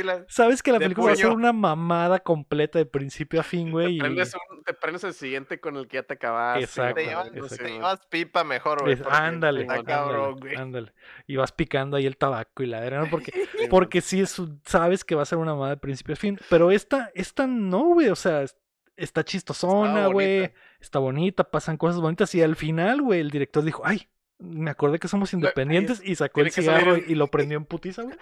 la, 0.04 0.26
Sabes 0.28 0.62
que 0.64 0.72
la 0.72 0.80
película 0.80 1.08
va 1.08 1.14
a 1.14 1.16
ser 1.16 1.30
una 1.30 1.54
mamada 1.54 2.20
completa 2.20 2.80
de 2.80 2.86
principio 2.86 3.40
a 3.40 3.44
fin, 3.44 3.72
güey. 3.72 3.96
y- 3.96 4.00
Prendes 4.00 4.34
un- 4.36 4.64
te 4.64 4.74
prendes 4.74 5.04
el 5.04 5.14
siguiente 5.14 5.60
con 5.60 5.76
el 5.78 5.88
que 5.88 5.98
ya 5.98 6.04
te 6.04 6.14
acabaste. 6.14 6.64
Exacto, 6.64 6.96
Te 6.96 7.06
llevas, 7.06 7.28
exacto. 7.34 7.66
te 7.66 8.08
pipa 8.10 8.44
mejor, 8.44 8.82
güey. 8.84 8.98
ándale, 9.10 9.66
cabrón, 9.68 9.86
ándale, 9.86 10.40
güey. 10.40 10.56
ándale. 10.56 10.94
Y 11.28 11.36
vas 11.36 11.52
picando 11.52 11.98
ahí 11.98 12.06
el 12.06 12.18
tabaco 12.18 12.64
y 12.64 12.68
la 12.68 12.80
verga, 12.80 13.00
¿no? 13.02 13.10
Porque, 13.10 13.32
porque 13.70 14.02
sí 14.02 14.22
es, 14.22 14.42
sabes 14.66 15.04
que 15.04 15.16
va 15.16 15.24
a 15.24 15.26
ser 15.26 15.38
una 15.38 15.54
mamada 15.54 15.72
de 15.72 15.78
principio 15.78 16.14
a 16.14 16.16
fin. 16.18 16.40
Pero 16.50 16.72
esta, 16.72 17.12
esta 17.14 17.46
no, 17.48 17.84
güey. 17.94 18.10
O 18.10 18.16
sea, 18.16 18.44
es- 18.44 18.56
está 18.96 19.24
chistosona, 19.24 20.08
güey. 20.08 20.54
Está 20.80 21.00
bonita, 21.00 21.44
pasan 21.44 21.78
cosas 21.78 22.00
bonitas. 22.00 22.34
Y 22.36 22.42
al 22.42 22.56
final, 22.56 23.02
güey, 23.02 23.20
el 23.20 23.32
director 23.32 23.64
dijo, 23.64 23.82
ay. 23.86 24.08
Me 24.40 24.72
acordé 24.72 25.00
que 25.00 25.08
somos 25.08 25.32
independientes 25.34 26.02
y 26.04 26.16
sacó 26.16 26.42
el 26.42 26.52
cigarro 26.52 26.96
en- 26.96 27.06
y 27.10 27.16
lo 27.16 27.28
prendió 27.32 27.58
en 27.58 27.66
putiza, 27.66 28.02
güey. 28.04 28.18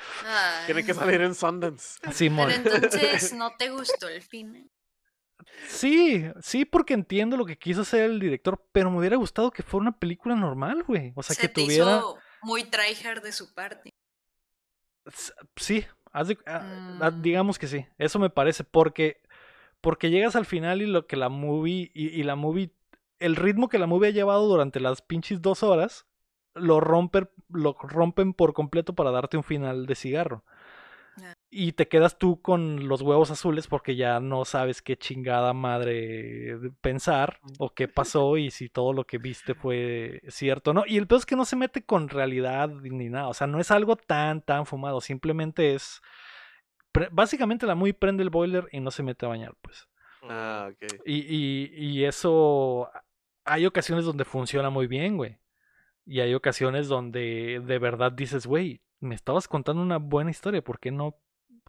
Tiene 0.66 0.86
que 0.86 0.94
salir 0.94 1.22
en 1.22 1.34
Sundance. 1.34 1.98
Simón. 2.14 2.52
Pero 2.64 2.76
entonces 2.76 3.34
no 3.34 3.52
te 3.58 3.70
gustó 3.70 4.08
el 4.08 4.22
fin. 4.22 4.70
Sí, 5.68 6.24
sí, 6.42 6.66
porque 6.66 6.94
entiendo 6.94 7.36
lo 7.38 7.46
que 7.46 7.58
quiso 7.58 7.82
hacer 7.82 8.04
el 8.04 8.20
director, 8.20 8.64
pero 8.72 8.92
me 8.92 9.00
hubiera 9.00 9.16
gustado 9.18 9.50
que 9.52 9.64
fuera 9.64 9.82
una 9.82 9.98
película 9.98 10.36
normal, 10.36 10.84
güey. 10.84 11.14
O 11.16 11.24
sea, 11.24 11.36
Se 11.36 11.42
que 11.42 11.48
te 11.48 11.64
tuviera. 11.64 11.98
hizo 11.98 12.20
muy 12.44 12.64
tryhard 12.66 13.24
de 13.24 13.32
su 13.32 13.52
parte. 13.54 13.90
Sí, 15.56 15.86
haz 16.12 16.28
de- 16.28 16.38
ah, 16.46 16.98
ah, 17.02 17.10
Mm. 17.12 17.22
digamos 17.24 17.58
que 17.58 17.68
sí. 17.68 17.88
Eso 17.98 18.20
me 18.20 18.30
parece, 18.30 18.64
porque, 18.64 19.22
porque 19.82 20.12
llegas 20.12 20.36
al 20.36 20.46
final 20.46 20.82
y 20.82 20.86
lo 20.86 21.08
que 21.08 21.16
la 21.16 21.30
movie, 21.30 21.90
y, 21.94 22.10
y 22.10 22.24
la 22.24 22.36
movie, 22.36 22.72
el 23.22 23.36
ritmo 23.36 23.70
que 23.70 23.80
la 23.80 23.88
movie 23.88 24.10
ha 24.10 24.12
llevado 24.12 24.48
durante 24.48 24.80
las 24.80 25.02
pinches 25.02 25.42
dos 25.42 25.64
horas, 25.64 26.08
lo 26.54 26.80
rompen, 26.80 27.30
lo 27.50 27.74
rompen 27.80 28.34
por 28.34 28.54
completo 28.54 28.94
para 28.94 29.12
darte 29.12 29.38
un 29.38 29.44
final 29.44 29.86
de 29.86 29.96
cigarro. 29.96 30.44
Ah. 31.22 31.36
Y 31.50 31.74
te 31.74 31.88
quedas 31.88 32.18
tú 32.18 32.42
con 32.42 32.88
los 32.88 33.02
huevos 33.02 33.32
azules 33.32 33.68
porque 33.68 33.96
ya 33.96 34.20
no 34.20 34.46
sabes 34.46 34.82
qué 34.82 34.98
chingada 34.98 35.54
madre 35.54 36.58
pensar 36.82 37.40
o 37.60 37.74
qué 37.74 37.88
pasó 37.88 38.38
y 38.38 38.50
si 38.50 38.70
todo 38.70 38.94
lo 38.94 39.06
que 39.06 39.18
viste 39.18 39.54
fue 39.54 40.22
cierto 40.30 40.72
o 40.72 40.74
no. 40.74 40.84
Y 40.88 40.98
el 40.98 41.08
peor 41.08 41.20
es 41.20 41.26
que 41.26 41.36
no 41.36 41.46
se 41.46 41.58
mete 41.58 41.86
con 41.86 42.10
realidad 42.10 42.70
ni 42.70 43.10
nada. 43.10 43.28
O 43.28 43.34
sea, 43.34 43.48
no 43.48 43.60
es 43.60 43.72
algo 43.72 43.98
tan, 43.98 44.42
tan 44.42 44.66
fumado. 44.66 45.02
Simplemente 45.02 45.76
es. 45.76 46.02
Básicamente 47.12 47.66
la 47.66 47.76
muy 47.76 47.94
prende 47.94 48.24
el 48.24 48.30
boiler 48.30 48.68
y 48.72 48.80
no 48.80 48.92
se 48.92 49.04
mete 49.04 49.26
a 49.26 49.30
bañar, 49.30 49.56
pues. 49.62 49.88
Ah, 50.24 50.70
ok. 50.72 51.02
Y, 51.06 51.20
y, 51.20 51.72
y 51.74 52.06
eso. 52.06 52.90
Hay 53.52 53.66
ocasiones 53.66 54.06
donde 54.06 54.26
funciona 54.26 54.70
muy 54.70 54.88
bien, 54.88 55.18
güey. 55.18 55.38
Y 56.06 56.20
hay 56.22 56.34
ocasiones 56.34 56.88
donde 56.88 57.62
de 57.64 57.80
verdad 57.80 58.12
dices, 58.12 58.46
güey, 58.48 58.82
me 59.00 59.16
estabas 59.16 59.48
contando 59.48 59.82
una 59.82 59.98
buena 59.98 60.32
historia, 60.32 60.62
¿por 60.64 60.80
qué 60.80 60.92
no 60.92 61.16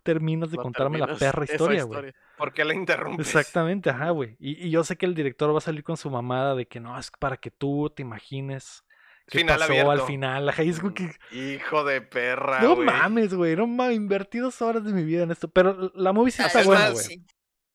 terminas 0.03 0.51
de 0.51 0.57
No 0.57 0.63
contarme 0.65 0.99
la 0.99 1.15
perra 1.17 1.45
historia, 1.45 1.85
güey? 1.85 2.13
¿Por 2.37 2.53
qué 2.53 2.65
la 2.65 2.75
interrumpes? 2.75 3.27
Exactamente, 3.27 3.91
ajá, 3.91 4.11
güey. 4.11 4.37
Y, 4.41 4.67
y 4.67 4.71
yo 4.71 4.85
sé 4.85 4.97
que 4.97 5.07
el 5.07 5.15
director 5.15 5.53
va 5.55 5.59
a 5.59 5.61
salir 5.61 5.85
con 5.85 5.97
su 5.97 6.11
mamada 6.11 6.55
de 6.55 6.67
que 6.67 6.81
no, 6.81 6.99
es 6.99 7.11
para 7.19 7.37
que 7.37 7.51
tú 7.51 7.91
te 7.95 8.03
imagines 8.03 8.85
qué 9.29 9.39
Final 9.39 9.59
pasó 9.61 9.91
al 9.91 10.01
final. 10.03 10.49
Ajá, 10.49 10.63
es 10.63 10.81
como 10.81 10.95
que, 10.95 11.11
Hijo 11.31 11.85
de 11.85 12.01
perra, 12.01 12.61
no 12.63 12.77
mames, 12.77 13.35
güey, 13.35 13.55
no 13.55 13.67
mames, 13.67 13.97
invertí 13.97 14.39
dos 14.39 14.61
horas 14.63 14.85
de 14.85 14.93
mi 14.93 15.05
vida 15.05 15.23
en 15.23 15.31
esto. 15.31 15.49
Pero 15.49 15.93
la 15.95 16.13
movie 16.13 16.33
sí 16.33 16.43
Ah, 16.43 16.47
está 16.47 16.61
es 16.61 16.67
buena, 16.67 16.91
güey. 16.91 17.05
Sí. 17.05 17.27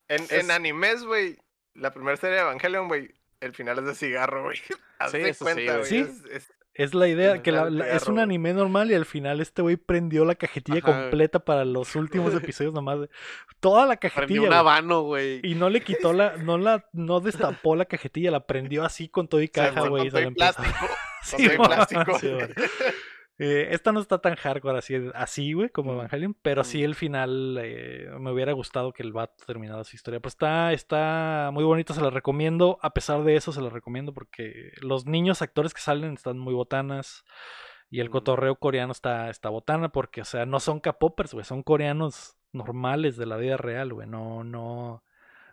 En, 0.10 0.24
Es- 0.24 0.32
en 0.32 0.52
animes, 0.52 1.04
güey, 1.06 1.38
la 1.74 1.94
primera 1.94 2.18
serie 2.18 2.38
de 2.38 2.42
Evangelion, 2.42 2.88
güey, 2.88 3.10
el 3.42 3.54
final 3.54 3.80
es 3.80 3.86
de 3.86 3.96
cigarro, 3.96 4.44
güey. 4.44 4.58
Sí, 5.12 5.18
eso 5.18 5.46
cuenta, 5.46 5.78
güey. 5.78 5.78
güey. 5.78 5.86
Sí. 5.86 5.98
es- 6.00 6.26
es- 6.32 6.54
Es 6.74 6.94
la 6.94 7.08
idea, 7.08 7.42
que 7.42 7.52
la- 7.52 7.72
la- 7.72 7.90
es 7.90 8.08
un 8.08 8.20
anime 8.20 8.54
normal 8.54 8.92
y 8.92 8.94
al 8.94 9.06
final 9.06 9.42
este 9.42 9.64
güey 9.64 9.78
prendió 9.78 10.26
la 10.26 10.36
cajetilla 10.36 10.78
Ajá. 10.84 11.02
completa 11.02 11.40
para 11.40 11.66
los 11.66 11.96
últimos 11.96 12.34
episodios 12.56 12.72
nomás. 12.74 13.02
de- 13.02 13.10
Toda 13.60 13.88
la 13.88 13.96
Prendió 13.98 14.10
cajetilla. 14.12 14.42
un 14.42 14.46
güey. 14.48 14.58
habano, 14.60 15.02
güey. 15.02 15.40
Y 15.44 15.56
no 15.56 15.70
le 15.72 15.82
quitó 15.82 16.14
la, 16.14 16.38
no 16.38 16.58
la, 16.60 16.86
no 16.94 17.20
destapó 17.20 17.76
la 17.76 17.86
cajetilla, 17.86 18.30
la 18.30 18.46
prendió 18.46 18.86
así 18.86 19.10
con 19.10 19.28
todo 19.28 19.42
y 19.42 19.48
caja, 19.50 19.88
güey. 19.88 20.04
y 20.06 20.08
empezó- 20.10 20.34
plástico. 20.36 20.88
Sí, 21.24 21.46
güey, 21.48 21.58
plástico. 21.58 22.20
sí, 22.20 22.30
güey. 22.32 22.48
Eh, 23.40 23.68
esta 23.72 23.92
no 23.92 24.00
está 24.00 24.18
tan 24.20 24.36
hardcore 24.36 24.80
así, 24.80 24.96
así 25.14 25.54
güey, 25.54 25.70
como. 25.70 25.94
Evangelion, 25.94 26.34
pero 26.42 26.64
sí 26.64 26.84
el 26.84 26.96
final 26.96 27.60
eh, 27.62 28.10
me 28.20 28.32
hubiera 28.32 28.52
gustado 28.54 28.94
que 28.94 29.04
el 29.04 29.14
vato 29.14 29.44
terminara 29.46 29.84
su 29.84 29.96
historia. 29.96 30.20
Pues 30.20 30.34
está, 30.34 30.74
está 30.74 31.52
muy 31.54 31.64
bonito, 31.64 31.94
se 31.94 32.02
la 32.02 32.10
recomiendo. 32.10 32.80
A 32.82 32.94
pesar 32.94 33.24
de 33.24 33.36
eso, 33.36 33.52
se 33.52 33.62
la 33.62 33.70
recomiendo 33.70 34.14
porque 34.14 34.72
los 34.82 35.06
niños 35.06 35.42
actores 35.42 35.74
que 35.74 35.82
salen 35.82 36.14
están 36.14 36.40
muy 36.40 36.54
botanas. 36.54 37.24
Y 37.90 38.02
el 38.02 38.10
cotorreo 38.10 38.58
coreano 38.58 38.92
está, 38.92 39.30
está 39.30 39.50
botana 39.50 39.90
porque, 39.90 40.22
o 40.22 40.26
sea, 40.26 40.46
no 40.46 40.60
son 40.60 40.82
K-popers, 40.82 41.34
güey, 41.34 41.46
son 41.46 41.64
coreanos 41.64 42.36
normales 42.52 43.16
de 43.16 43.26
la 43.26 43.38
vida 43.38 43.56
real, 43.56 43.94
güey. 43.94 44.08
No, 44.08 44.44
no, 44.44 45.04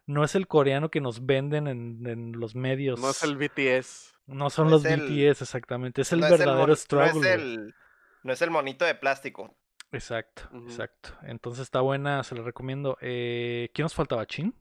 no 0.06 0.24
es 0.24 0.34
el 0.34 0.48
coreano 0.48 0.90
que 0.90 1.00
nos 1.00 1.26
venden 1.26 1.68
en, 1.68 2.04
en 2.06 2.32
los 2.32 2.56
medios. 2.56 3.00
No 3.00 3.10
es 3.10 3.22
el 3.22 3.36
BTS. 3.36 4.13
No 4.26 4.48
son 4.50 4.66
no 4.66 4.70
los 4.72 4.84
es 4.84 4.92
el- 4.92 5.00
BTS, 5.02 5.42
exactamente. 5.42 6.02
Es 6.02 6.12
el 6.12 6.20
No 6.20 6.30
verdadero 6.30 6.74
struggle. 6.76 7.12
No 7.12 7.20
es, 7.20 7.26
el, 7.26 7.74
no 8.22 8.32
es 8.32 8.42
el 8.42 8.50
monito 8.50 8.84
de 8.84 8.94
plástico. 8.94 9.54
Exacto, 9.92 10.48
exacto. 10.66 11.10
Entonces 11.22 11.62
está 11.62 11.80
buena, 11.80 12.24
se 12.24 12.34
la 12.34 12.42
recomiendo. 12.42 12.96
Eh, 13.00 13.70
¿Quién 13.74 13.84
nos 13.84 13.94
faltaba? 13.94 14.26
¿Chin? 14.26 14.52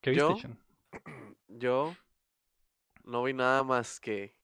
¿Qué 0.00 0.10
viste, 0.10 0.20
Yo. 0.24 0.36
Chin? 0.36 0.58
Yo 1.48 1.94
no 3.04 3.22
vi 3.24 3.32
nada 3.34 3.62
más 3.62 4.00
que 4.00 4.34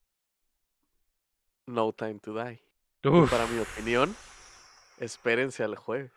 No 1.66 1.92
Time 1.92 2.18
to 2.20 2.34
Die. 2.34 2.62
Uf, 3.04 3.30
Para 3.30 3.46
mi 3.46 3.58
opinión, 3.60 4.14
espérense 4.98 5.62
al 5.62 5.76
jueves. 5.76 6.10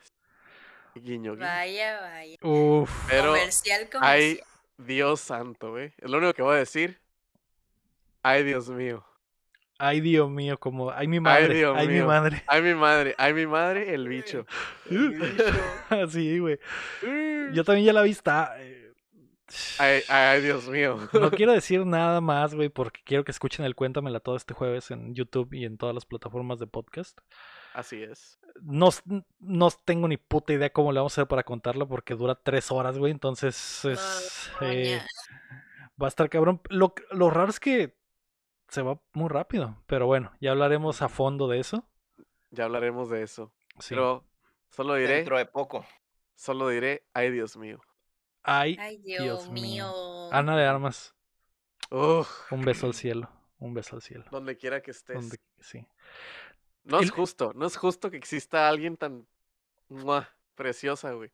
Guiño, 0.95 1.33
guiño. 1.33 1.45
Vaya, 1.45 2.01
vaya. 2.01 2.35
uf. 2.41 2.91
Pero 3.09 3.27
comercial, 3.33 3.81
Ay, 4.01 4.37
comercial. 4.37 4.47
Dios 4.77 5.21
santo, 5.21 5.71
güey. 5.71 5.93
Es 5.97 6.09
lo 6.09 6.17
único 6.17 6.33
que 6.33 6.41
voy 6.41 6.55
a 6.55 6.59
decir. 6.59 6.99
Ay, 8.23 8.43
Dios 8.43 8.69
mío. 8.69 9.05
Ay, 9.77 10.01
Dios 10.01 10.29
mío, 10.29 10.59
como. 10.59 10.91
Ay, 10.91 11.07
mi 11.07 11.19
madre. 11.21 11.45
Ay, 11.53 11.57
Dios 11.57 11.77
mi 11.87 11.93
mío. 11.93 12.05
madre. 12.07 12.43
Ay, 12.47 12.61
mi 12.61 12.73
madre. 12.75 13.15
Ay, 13.17 13.33
mi 13.33 13.47
madre, 13.47 13.93
el 13.93 14.07
bicho. 14.09 14.45
sí, 16.09 16.39
güey. 16.39 16.59
Yo 17.53 17.63
también 17.63 17.85
ya 17.85 17.93
la 17.93 18.01
vi, 18.01 18.11
está. 18.11 18.55
eh, 18.61 18.93
Ay, 19.79 20.01
ay, 20.09 20.41
Dios 20.41 20.67
mío. 20.67 20.99
No 21.13 21.31
quiero 21.31 21.53
decir 21.53 21.85
nada 21.85 22.21
más, 22.21 22.53
güey, 22.55 22.69
porque 22.69 23.01
quiero 23.05 23.23
que 23.23 23.31
escuchen 23.31 23.65
el 23.65 23.75
Cuéntamela 23.75 24.19
todo 24.19 24.35
este 24.35 24.53
jueves 24.53 24.91
en 24.91 25.15
YouTube 25.15 25.53
y 25.53 25.65
en 25.65 25.77
todas 25.77 25.95
las 25.95 26.05
plataformas 26.05 26.59
de 26.59 26.67
podcast. 26.67 27.17
Así 27.73 28.03
es. 28.03 28.37
No, 28.61 28.89
no 29.39 29.69
tengo 29.85 30.07
ni 30.07 30.17
puta 30.17 30.51
idea 30.53 30.71
cómo 30.71 30.91
le 30.91 30.99
vamos 30.99 31.13
a 31.17 31.21
hacer 31.21 31.27
para 31.27 31.43
contarlo 31.43 31.87
porque 31.87 32.15
dura 32.15 32.35
tres 32.35 32.71
horas, 32.71 32.97
güey. 32.97 33.11
Entonces 33.11 33.85
es, 33.85 34.51
Ah, 34.59 34.65
eh, 34.65 34.99
coña. 34.99 35.07
va 36.01 36.07
a 36.07 36.09
estar 36.09 36.29
cabrón. 36.29 36.59
Lo, 36.69 36.93
lo 37.11 37.29
raro 37.29 37.49
es 37.49 37.59
que 37.59 37.97
se 38.69 38.81
va 38.81 38.99
muy 39.13 39.27
rápido. 39.29 39.75
Pero 39.87 40.05
bueno, 40.07 40.31
ya 40.39 40.51
hablaremos 40.51 41.01
a 41.01 41.09
fondo 41.09 41.47
de 41.47 41.59
eso. 41.59 41.87
Ya 42.51 42.65
hablaremos 42.65 43.09
de 43.09 43.23
eso. 43.23 43.51
Sí. 43.79 43.89
Pero 43.95 44.25
solo 44.69 44.95
diré, 44.95 45.15
Dentro 45.17 45.37
de 45.37 45.45
poco. 45.45 45.85
solo 46.35 46.69
diré, 46.69 47.05
ay, 47.13 47.31
Dios 47.31 47.57
mío. 47.57 47.79
Ay, 48.43 48.77
Ay, 48.79 48.97
Dios, 48.99 49.23
Dios 49.23 49.49
mío. 49.49 49.85
mío. 49.91 50.29
Ana 50.33 50.55
de 50.57 50.65
Armas, 50.65 51.13
Uf, 51.91 52.51
un 52.51 52.61
beso 52.61 52.85
al 52.87 52.93
cielo. 52.93 53.29
Un 53.59 53.73
beso 53.73 53.95
al 53.97 54.01
cielo. 54.01 54.23
donde 54.31 54.55
quiera 54.57 54.81
que 54.81 54.91
estés. 54.91 55.15
Donde- 55.15 55.39
sí. 55.59 55.85
No 56.85 57.01
es 57.01 57.11
justo, 57.11 57.51
no 57.55 57.65
es 57.65 57.75
justo 57.75 58.09
que 58.09 58.15
exista 58.17 58.69
alguien 58.69 58.95
tan 58.95 59.27
¡mua! 59.89 60.29
preciosa, 60.55 61.11
güey. 61.11 61.29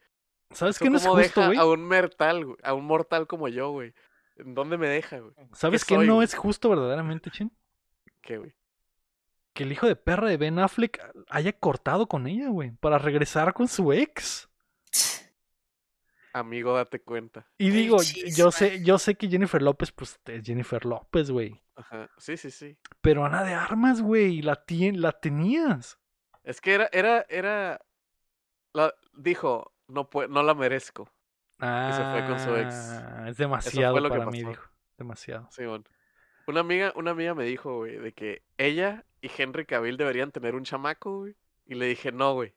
¿Sabes 0.52 0.80
qué 0.80 0.90
no 0.90 0.98
es 0.98 1.04
cómo 1.04 1.16
justo, 1.16 1.40
deja 1.42 1.48
güey? 1.48 1.60
a 1.60 1.66
un 1.66 1.88
mortal, 1.88 2.46
güey, 2.46 2.58
a 2.64 2.74
un 2.74 2.86
mortal 2.86 3.28
como 3.28 3.48
yo, 3.48 3.70
güey. 3.72 3.94
¿En 4.38 4.54
dónde 4.54 4.78
me 4.78 4.88
deja, 4.88 5.20
güey? 5.20 5.34
¿Sabes 5.54 5.86
¿Qué 5.86 5.90
qué 5.90 5.96
soy, 5.96 6.08
no 6.08 6.16
güey? 6.16 6.26
es 6.26 6.36
justo 6.36 6.70
verdaderamente, 6.70 7.32
Chin? 7.32 7.52
¿Qué, 8.22 8.38
güey? 8.38 8.54
Que 9.54 9.64
el 9.64 9.72
hijo 9.72 9.88
de 9.88 9.96
perra 9.96 10.28
de 10.28 10.38
Ben 10.38 10.60
Affleck 10.60 11.02
haya 11.30 11.54
cortado 11.54 12.08
con 12.08 12.28
ella, 12.28 12.50
güey, 12.50 12.72
para 12.72 12.98
regresar 12.98 13.54
con 13.54 13.68
su 13.68 13.94
ex. 13.94 14.50
Amigo, 16.34 16.74
date 16.76 17.02
cuenta. 17.02 17.48
Y 17.58 17.70
digo, 17.70 17.98
yo 18.36 18.52
sé, 18.52 18.84
yo 18.84 19.00
sé 19.00 19.16
que 19.16 19.30
Jennifer 19.30 19.62
López, 19.62 19.94
pues 19.94 20.20
es 20.26 20.44
Jennifer 20.44 20.84
López, 20.86 21.32
güey. 21.32 21.64
Ajá. 21.78 22.10
Sí, 22.18 22.36
sí, 22.36 22.52
sí. 22.52 22.78
Pero 23.00 23.24
Ana 23.24 23.46
de 23.46 23.54
Armas, 23.54 24.02
güey, 24.02 24.42
la, 24.42 24.62
tenías. 24.66 25.98
Es 26.44 26.60
que 26.60 26.74
era, 26.74 26.90
era, 26.92 27.26
era. 27.30 27.80
La, 28.74 28.94
dijo, 29.14 29.72
no 29.88 30.44
la 30.44 30.54
merezco. 30.54 31.10
Ah, 31.60 31.92
se 31.96 32.04
fue 32.12 32.28
con 32.28 32.40
su 32.40 32.56
ex. 32.56 32.76
Es 33.28 33.38
demasiado 33.38 34.00
lo 34.00 34.10
que 34.10 34.18
para 34.18 34.32
mí, 34.32 34.42
pasó. 34.44 34.50
dijo. 34.50 34.64
Demasiado. 34.98 35.50
Simón. 35.52 35.86
Una 36.48 36.60
amiga, 36.60 36.94
una 36.96 37.12
amiga 37.12 37.34
me 37.34 37.46
dijo, 37.46 37.78
güey, 37.78 37.98
de 37.98 38.14
que 38.14 38.44
ella 38.58 39.06
y 39.22 39.30
Henry 39.36 39.66
Cavill 39.66 39.98
deberían 39.98 40.32
tener 40.32 40.56
un 40.56 40.64
chamaco, 40.64 41.20
güey. 41.20 41.36
Y 41.66 41.76
le 41.76 41.88
dije, 41.88 42.12
no, 42.12 42.34
güey. 42.34 42.54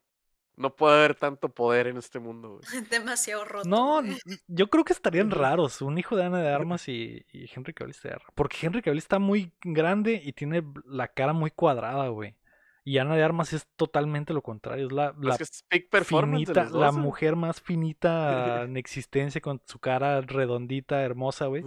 No 0.55 0.75
puede 0.75 0.97
haber 0.97 1.15
tanto 1.15 1.49
poder 1.49 1.87
en 1.87 1.97
este 1.97 2.19
mundo, 2.19 2.59
güey. 2.59 2.61
Demasiado 2.91 3.45
roto. 3.45 3.67
No, 3.67 4.01
güey. 4.03 4.17
yo 4.47 4.69
creo 4.69 4.83
que 4.83 4.93
estarían 4.93 5.31
raros 5.31 5.81
un 5.81 5.97
hijo 5.97 6.15
de 6.15 6.25
Ana 6.25 6.41
de 6.41 6.49
Armas 6.49 6.87
y, 6.89 7.25
y 7.31 7.49
Henry 7.53 7.73
Cavill. 7.73 7.95
Porque 8.35 8.57
Henry 8.61 8.81
Cavill 8.81 8.97
está 8.99 9.19
muy 9.19 9.53
grande 9.63 10.21
y 10.23 10.33
tiene 10.33 10.63
la 10.85 11.07
cara 11.07 11.33
muy 11.33 11.49
cuadrada, 11.49 12.09
güey. 12.09 12.35
Y 12.83 12.97
Ana 12.97 13.15
de 13.15 13.23
Armas 13.23 13.53
es 13.53 13.67
totalmente 13.75 14.33
lo 14.33 14.41
contrario. 14.41 14.87
Es 14.87 14.91
la, 14.91 15.13
la 15.19 15.31
es 15.33 15.37
que 15.37 15.43
es 15.43 15.63
peak 15.67 15.89
performance 15.89 16.47
de 16.47 16.53
finita, 16.53 16.77
la 16.77 16.89
güey. 16.89 17.01
mujer 17.01 17.35
más 17.35 17.61
finita 17.61 18.63
en 18.63 18.77
existencia 18.77 19.41
con 19.41 19.61
su 19.65 19.79
cara 19.79 20.21
redondita, 20.21 21.01
hermosa, 21.03 21.45
güey. 21.47 21.63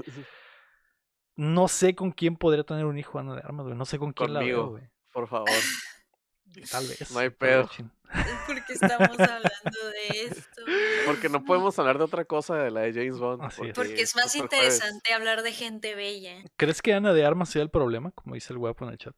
No 1.37 1.69
sé 1.69 1.95
con 1.95 2.11
quién 2.13 2.37
podría 2.37 2.65
tener 2.65 2.85
un 2.87 2.99
hijo 2.99 3.19
Ana 3.19 3.35
de 3.37 3.41
Armas, 3.43 3.67
güey. 3.67 3.77
No 3.77 3.85
sé 3.85 3.99
con 3.99 4.13
quién 4.13 4.33
la 4.35 4.41
veo, 4.41 4.57
Conmigo. 4.65 4.71
güey. 4.71 4.91
Por 5.13 5.29
favor. 5.29 5.49
Tal 6.71 6.87
vez. 6.87 7.11
No 7.13 7.19
hay 7.21 7.31
pedo. 7.31 7.69
¿Por 8.47 8.65
qué 8.67 8.75
estamos 8.75 9.19
hablando 9.19 9.89
de 9.91 10.25
esto? 10.27 10.63
Porque 11.07 11.31
no 11.31 11.43
podemos 11.45 11.79
hablar 11.79 11.97
de 11.97 12.05
otra 12.05 12.27
cosa 12.27 12.57
de 12.57 12.71
la 12.71 12.81
de 12.83 12.93
James 12.93 13.19
Bond. 13.19 13.43
Así 13.43 13.69
es. 13.69 13.75
Porque 13.75 14.03
es 14.03 14.15
más 14.15 14.33
jueves. 14.33 14.53
interesante 14.53 15.15
hablar 15.15 15.43
de 15.43 15.53
gente 15.53 15.95
bella. 15.95 16.43
¿Crees 16.59 16.83
que 16.83 16.93
Ana 16.93 17.15
de 17.15 17.25
Armas 17.25 17.49
sea 17.49 17.63
el 17.63 17.71
problema? 17.71 18.11
Como 18.13 18.35
dice 18.35 18.53
el 18.53 18.59
guapo 18.59 18.85
en 18.85 18.91
el 18.93 18.99
chat. 18.99 19.15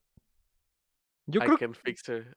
Yo 1.27 1.41
I 1.43 1.47
creo, 1.47 1.59
can 1.59 1.75
fix 1.75 2.09
her. 2.09 2.37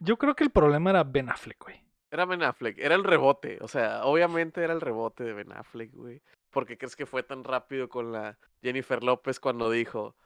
Yo 0.00 0.16
creo 0.16 0.34
que 0.34 0.44
el 0.44 0.50
problema 0.50 0.90
era 0.90 1.04
Ben 1.04 1.28
Affleck, 1.28 1.62
güey. 1.62 1.82
Era 2.10 2.24
Ben 2.24 2.42
Affleck, 2.42 2.78
era 2.78 2.94
el 2.94 3.04
rebote. 3.04 3.58
O 3.60 3.68
sea, 3.68 4.04
obviamente 4.04 4.62
era 4.62 4.72
el 4.72 4.80
rebote 4.80 5.24
de 5.24 5.32
Ben 5.34 5.52
Affleck, 5.52 5.92
güey. 5.92 6.22
¿Por 6.50 6.66
qué 6.66 6.78
crees 6.78 6.96
que 6.96 7.04
fue 7.06 7.22
tan 7.22 7.44
rápido 7.44 7.88
con 7.88 8.12
la 8.12 8.38
Jennifer 8.62 9.02
López 9.02 9.40
cuando 9.40 9.70
dijo, 9.70 10.16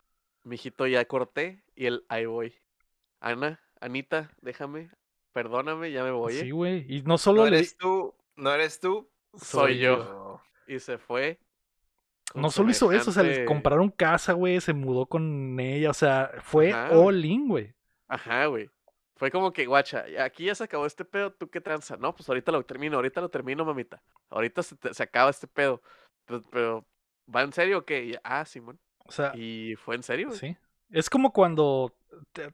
mijito, 0.44 0.86
ya 0.86 1.04
corté? 1.06 1.64
Y 1.74 1.86
él, 1.86 2.04
ahí 2.08 2.26
voy. 2.26 2.54
Ana, 3.20 3.60
Anita, 3.80 4.30
déjame, 4.40 4.90
perdóname, 5.32 5.90
ya 5.90 6.04
me 6.04 6.12
voy. 6.12 6.34
Sí, 6.34 6.48
¿eh?". 6.48 6.52
güey. 6.52 6.86
Y 6.88 7.02
no 7.02 7.18
solo 7.18 7.44
No 7.44 7.50
le- 7.50 7.56
eres 7.58 7.76
tú, 7.76 8.14
no 8.36 8.52
eres 8.52 8.78
tú. 8.78 9.08
Soy 9.34 9.78
yo. 9.78 9.96
yo. 9.96 10.40
Y 10.68 10.78
se 10.78 10.98
fue. 10.98 11.38
no 12.34 12.50
solo 12.50 12.70
hizo 12.70 12.92
eso, 12.92 13.10
o 13.10 13.12
sea, 13.12 13.22
le 13.22 13.44
compraron 13.44 13.90
casa, 13.90 14.32
güey, 14.32 14.60
se 14.60 14.72
mudó 14.72 15.06
con 15.06 15.58
ella, 15.58 15.90
o 15.90 15.94
sea, 15.94 16.30
fue 16.42 16.72
Ajá, 16.72 16.90
all 16.96 17.24
in, 17.24 17.48
güey. 17.48 17.74
Ajá, 18.12 18.46
güey. 18.46 18.70
Fue 19.16 19.30
como 19.30 19.52
que, 19.52 19.66
guacha, 19.66 20.04
aquí 20.20 20.46
ya 20.46 20.54
se 20.54 20.64
acabó 20.64 20.84
este 20.84 21.04
pedo, 21.04 21.32
¿tú 21.32 21.48
qué 21.48 21.60
tranza? 21.60 21.96
No, 21.96 22.14
pues 22.14 22.28
ahorita 22.28 22.50
lo 22.52 22.62
termino, 22.64 22.96
ahorita 22.96 23.20
lo 23.20 23.28
termino, 23.28 23.64
mamita. 23.64 24.02
Ahorita 24.30 24.62
se, 24.62 24.76
te- 24.76 24.92
se 24.92 25.02
acaba 25.02 25.30
este 25.30 25.46
pedo. 25.46 25.80
Pero, 26.26 26.42
pero, 26.50 26.86
¿va 27.34 27.42
en 27.42 27.52
serio 27.52 27.78
o 27.78 27.84
qué? 27.84 28.18
Ah, 28.24 28.44
Simón. 28.44 28.78
O 29.06 29.12
sea, 29.12 29.32
Y 29.34 29.74
fue 29.76 29.94
en 29.96 30.02
serio. 30.02 30.28
güey. 30.28 30.38
sí. 30.38 30.56
Es 30.90 31.08
como 31.08 31.32
cuando 31.32 31.94
te- 32.32 32.52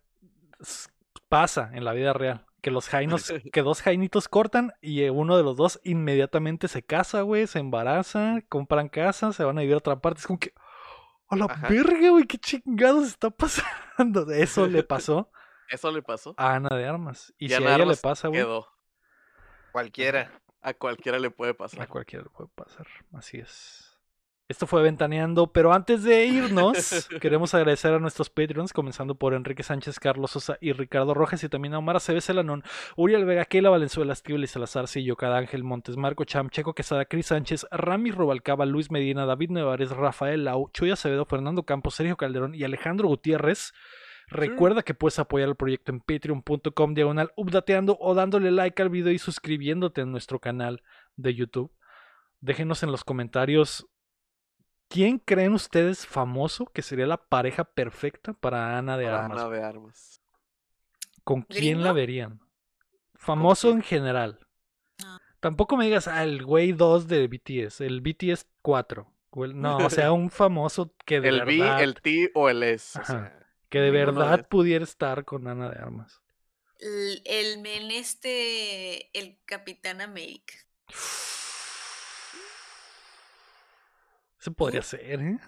pasa 1.28 1.70
en 1.74 1.85
la 1.85 1.93
vida 1.93 2.12
real. 2.12 2.44
Que 2.60 2.70
los 2.70 2.89
jainos, 2.89 3.32
que 3.52 3.62
dos 3.62 3.82
jainitos 3.82 4.28
cortan 4.28 4.72
y 4.80 5.02
eh, 5.02 5.10
uno 5.10 5.36
de 5.36 5.43
los 5.44 5.56
dos 5.56 5.80
inmediatamente 5.85 6.68
se 6.68 6.82
casa, 6.82 7.22
güey, 7.22 7.47
se 7.47 7.60
embaraza, 7.60 8.40
compran 8.48 8.89
casa, 8.89 9.32
se 9.32 9.44
van 9.44 9.59
a 9.59 9.60
vivir 9.60 9.74
a 9.74 9.78
otra 9.78 10.01
parte. 10.01 10.20
Es 10.20 10.26
como 10.26 10.39
que, 10.40 10.52
a 11.28 11.36
la 11.36 11.44
Ajá. 11.47 11.68
verga, 11.68 12.10
güey, 12.10 12.24
qué 12.26 12.39
chingados 12.39 13.06
está 13.06 13.30
pasando. 13.30 14.30
Eso 14.32 14.66
le 14.66 14.82
pasó 14.82 15.30
Eso 15.70 15.90
le 15.92 16.02
pasó. 16.02 16.34
a 16.36 16.54
Ana 16.54 16.76
de 16.76 16.86
Armas. 16.86 17.32
Y, 17.38 17.46
Y 17.46 17.48
si 17.48 17.54
Ana 17.54 17.70
a 17.70 17.74
ella 17.76 17.84
le 17.86 17.96
pasa, 17.96 18.28
güey, 18.28 18.40
Quedó. 18.40 18.66
Cualquiera. 19.72 20.30
A 20.60 20.74
cualquiera 20.74 21.18
le 21.18 21.30
puede 21.30 21.52
a 21.52 21.54
pasar. 21.54 21.86
cualquiera 21.88 22.24
le 22.24 22.30
puede 22.30 22.50
pasar. 22.54 22.86
Así 23.12 23.38
es. 23.38 23.84
Esto 24.48 24.66
fue 24.66 24.82
Ventaneando, 24.82 25.52
pero 25.52 25.74
antes 25.74 26.02
de 26.04 26.24
irnos, 26.24 27.08
queremos 27.20 27.52
agradecer 27.52 27.92
a 27.92 27.98
nuestros 27.98 28.30
Patreons, 28.30 28.72
comenzando 28.72 29.14
por 29.14 29.34
Enrique 29.34 29.62
Sánchez, 29.62 30.00
Carlos 30.00 30.30
Sosa 30.30 30.56
y 30.62 30.72
Ricardo 30.72 31.12
Rojas, 31.12 31.44
y 31.44 31.50
también 31.50 31.74
a 31.74 31.78
Omar 31.78 31.96
Aceves 31.96 32.30
Elanón, 32.30 32.64
Uriel 32.96 33.26
Vega, 33.26 33.44
Keila 33.44 33.68
Valenzuela, 33.68 34.14
Estíbal 34.14 34.44
y 34.44 34.46
Salazar, 34.46 34.88
Sillo, 34.88 35.16
Cada 35.16 35.36
Ángel 35.36 35.64
Montes, 35.64 35.98
Marco 35.98 36.24
Cham, 36.24 36.48
Checo 36.48 36.74
Quesada, 36.74 37.04
Cris 37.04 37.26
Sánchez, 37.26 37.66
Rami 37.70 38.10
Robalcaba, 38.10 38.64
Luis 38.64 38.90
Medina, 38.90 39.26
David 39.26 39.50
Nevares, 39.50 39.90
Rafael 39.90 40.44
Lau, 40.46 40.70
Chuy 40.72 40.92
Acevedo, 40.92 41.26
Fernando 41.26 41.64
Campos, 41.64 41.94
Sergio 41.94 42.16
Calderón 42.16 42.54
y 42.54 42.64
Alejandro 42.64 43.06
Gutiérrez. 43.08 43.74
Recuerda 44.30 44.82
que 44.82 44.94
puedes 44.94 45.18
apoyar 45.18 45.48
el 45.48 45.56
proyecto 45.56 45.90
en 45.90 46.00
patreon.com 46.00 46.94
diagonal 46.94 47.32
updateando 47.36 47.96
o 48.00 48.14
dándole 48.14 48.50
like 48.50 48.80
al 48.82 48.90
video 48.90 49.12
y 49.12 49.18
suscribiéndote 49.18 50.02
en 50.02 50.12
nuestro 50.12 50.38
canal 50.38 50.82
de 51.16 51.34
YouTube. 51.34 51.72
Déjenos 52.40 52.82
en 52.82 52.92
los 52.92 53.05
comentarios 53.05 53.86
quién 54.88 55.18
creen 55.18 55.52
ustedes 55.55 56.06
famoso 56.06 56.66
que 56.66 56.82
sería 56.82 57.06
la 57.06 57.16
pareja 57.16 57.64
perfecta 57.64 58.34
para 58.34 58.76
Ana 58.78 58.96
de 58.96 59.06
Para 59.06 59.24
Armas. 59.24 59.38
Ana 59.40 59.48
de 59.50 59.62
armas. 59.62 60.22
¿Con 61.24 61.42
quién 61.42 61.82
la 61.82 61.92
verían? 61.92 62.40
Famoso 63.14 63.70
en 63.70 63.82
general. 63.82 64.38
Ah. 65.05 65.18
Tampoco 65.40 65.76
me 65.76 65.84
digas, 65.86 66.09
ah, 66.09 66.22
el 66.24 66.44
güey 66.44 66.72
2 66.72 67.09
de 67.09 67.26
BTS, 67.28 67.80
el 67.82 68.00
BTS 68.00 68.46
4. 68.62 69.12
o 69.30 69.44
el- 69.44 69.60
No, 69.60 69.76
o 69.78 69.90
sea, 69.90 70.12
un 70.12 70.30
famoso 70.30 70.94
que 71.05 71.20
de 71.20 71.28
El 71.28 71.44
B, 71.44 71.59
verdad, 71.59 71.82
el 71.82 71.94
T 72.00 72.30
o 72.34 72.48
el 72.48 72.62
S. 72.62 72.98
O 73.00 73.05
sea, 73.05 73.38
que 73.68 73.78
de 73.80 73.90
ninguno 73.90 74.20
verdad 74.20 74.48
pudiera 74.48 74.84
estar 74.84 75.24
con 75.24 75.46
Ana 75.48 75.70
de 75.70 75.78
Armas. 75.78 76.20
El, 76.80 77.22
el 77.24 77.58
men 77.60 77.90
este, 77.90 79.10
el 79.18 79.38
Capitán 79.44 80.00
América. 80.00 80.54
Eso 84.40 84.52
podría 84.52 84.82
ser, 84.82 85.20
¿eh? 85.20 85.38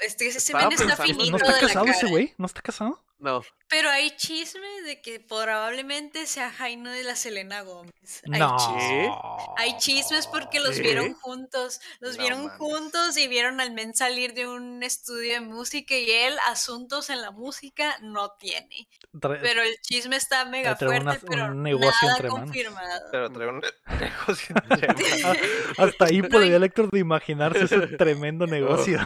Este, 0.00 0.26
ese 0.26 0.38
Estaba 0.38 0.64
men 0.64 0.72
está 0.72 0.84
pensando- 0.96 1.02
¿No 1.12 1.14
finito 1.18 1.30
¿No 1.30 1.36
está 1.36 1.52
de 1.54 1.60
la 1.62 1.68
casado 1.68 1.86
ese 1.86 2.06
güey? 2.08 2.34
¿No 2.38 2.46
está 2.46 2.62
casado? 2.62 3.04
No. 3.20 3.42
Pero 3.68 3.88
hay 3.88 4.10
chisme 4.16 4.66
de 4.84 5.00
que 5.00 5.20
probablemente 5.20 6.26
sea 6.26 6.50
Jaino 6.50 6.90
de 6.90 7.04
la 7.04 7.14
Selena 7.14 7.60
Gómez. 7.62 7.92
Hay 8.32 8.40
No. 8.40 8.56
chismes. 8.58 9.10
Hay 9.58 9.78
chismes 9.78 10.26
porque 10.26 10.58
los 10.58 10.78
vieron 10.80 11.14
juntos. 11.14 11.80
Los 12.00 12.16
No 12.16 12.22
vieron 12.22 12.42
mames. 12.46 12.58
juntos 12.58 13.16
y 13.16 13.28
vieron 13.28 13.60
al 13.60 13.70
men 13.72 13.94
salir 13.94 14.34
de 14.34 14.48
un 14.48 14.82
estudio 14.82 15.34
de 15.34 15.40
música 15.40 15.94
y 15.94 16.10
él 16.10 16.34
asuntos 16.48 17.10
en 17.10 17.22
la 17.22 17.30
música 17.30 17.96
no 18.00 18.32
tiene. 18.40 18.88
Tra- 19.14 19.38
Pero 19.40 19.62
el 19.62 19.76
chisme 19.82 20.16
está 20.16 20.44
mega 20.46 20.76
una- 20.80 20.88
fuerte, 21.14 21.26
pero 21.28 21.44
un 21.46 21.62
negocio 21.62 21.90
nada 22.02 22.12
entre 22.16 22.28
manos. 22.30 22.44
confirmado. 22.46 23.00
Pero 23.12 23.30
trae 23.30 23.48
un 23.48 23.62
negocio 24.00 24.56
entre 24.70 24.88
manos. 25.22 25.38
Hasta 25.78 26.04
ahí 26.06 26.22
No 26.22 26.28
podría 26.28 26.56
hay- 26.56 26.64
Héctor 26.64 26.90
de 26.90 26.98
imaginarse 26.98 27.64
ese 27.64 27.78
tremendo 27.98 28.46
negocio. 28.48 28.98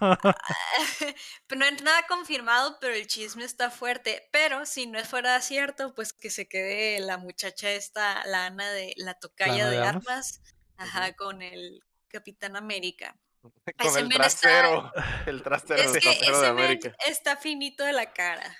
Pero 1.46 1.58
no 1.58 1.64
es 1.66 1.82
nada 1.82 2.06
confirmado, 2.08 2.78
pero 2.80 2.94
el 2.94 3.06
chisme 3.06 3.44
está 3.44 3.70
fuerte. 3.70 4.28
Pero 4.32 4.64
si 4.66 4.86
no 4.86 5.02
fuera 5.04 5.40
cierto, 5.40 5.94
pues 5.94 6.12
que 6.12 6.30
se 6.30 6.48
quede 6.48 7.00
la 7.00 7.18
muchacha 7.18 7.70
esta, 7.70 8.24
la 8.26 8.46
Ana 8.46 8.70
de 8.70 8.94
la 8.96 9.14
tocaya 9.14 9.66
de 9.68 9.76
de 9.76 9.82
Armas? 9.86 10.06
armas, 10.06 10.42
ajá, 10.76 11.12
con 11.14 11.42
el 11.42 11.82
Capitán 12.08 12.56
América. 12.56 13.16
Con 13.78 13.86
Ese 13.86 14.00
el 14.00 14.06
está- 14.06 14.16
trasero. 14.18 14.92
El 15.26 15.42
trasero. 15.42 15.82
Es 15.82 15.92
de 15.94 16.00
que 16.00 16.08
trasero 16.10 16.26
de 16.40 16.44
ese 16.46 16.52
men 16.52 16.64
América. 16.64 16.94
está 17.06 17.36
finito 17.36 17.84
de 17.84 17.92
la 17.94 18.12
cara. 18.12 18.54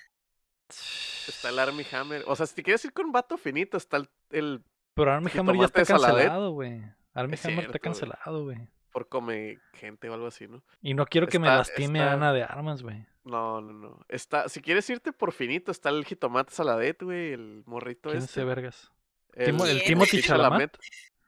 Está 1.28 1.50
el 1.50 1.58
Army 1.58 1.84
Hammer. 1.92 2.24
O 2.26 2.34
sea, 2.34 2.46
si 2.46 2.54
te 2.54 2.62
quieres 2.62 2.82
ir 2.86 2.92
con 2.92 3.06
un 3.06 3.12
vato 3.12 3.36
finito, 3.36 3.76
está 3.76 3.98
el, 3.98 4.08
el 4.30 4.64
Pero 4.94 5.12
Armie 5.12 5.30
Hammer 5.38 5.56
ya 5.56 5.64
está 5.66 5.84
cancelado, 5.84 6.52
güey. 6.52 6.78
Es 6.78 6.86
Hammer 7.14 7.34
está 7.34 7.48
cierto, 7.50 7.78
cancelado, 7.80 8.44
güey. 8.44 8.56
Por 8.92 9.08
come 9.08 9.58
gente 9.74 10.08
o 10.08 10.14
algo 10.14 10.26
así, 10.26 10.46
¿no? 10.48 10.62
Y 10.82 10.94
no 10.94 11.06
quiero 11.06 11.26
que 11.26 11.38
me 11.38 11.46
lastime 11.48 11.98
está- 12.00 12.12
Ana 12.12 12.32
de 12.32 12.42
Armas, 12.42 12.82
güey. 12.82 13.06
No, 13.24 13.60
no, 13.60 13.72
no. 13.72 14.04
Está, 14.08 14.48
si 14.48 14.60
quieres 14.62 14.88
irte 14.90 15.12
por 15.12 15.32
finito, 15.32 15.70
está 15.70 15.90
el 15.90 16.04
jitomate 16.04 16.52
saladet, 16.52 17.02
güey, 17.02 17.32
el 17.32 17.62
morrito 17.66 18.08
¿Quién 18.10 18.18
es 18.22 18.30
este. 18.30 18.44
vergas? 18.44 18.90
El, 19.34 19.54
Timo- 19.54 19.64
el 19.66 19.76
el 19.78 19.82
Timothy 19.84 20.22
Chalamet. 20.22 20.76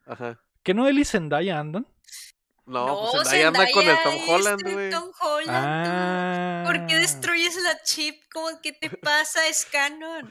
Ajá. 0.07 0.41
¿Que 0.63 0.75
no 0.75 0.89
él 0.89 0.99
y 0.99 1.05
Zendaya 1.05 1.59
andan? 1.61 1.87
No, 2.65 3.09
pues 3.13 3.29
ahí 3.29 3.43
anda 3.43 3.67
con 3.73 3.83
el 3.85 3.97
Zendaya 3.97 4.03
Tom 4.05 4.29
Holland, 4.35 4.63
güey. 4.63 4.91
Tom 4.91 5.11
Holland. 5.21 5.85
tú. 5.85 5.91
Ah. 5.93 6.63
¿Por 6.67 6.87
qué 6.87 6.97
destruyes 6.97 7.61
la 7.63 7.83
chip? 7.83 8.23
¿Cómo 8.33 8.49
que 8.63 8.73
te 8.73 8.89
pasa? 9.03 9.47
Es 9.49 9.67
canon. 9.67 10.29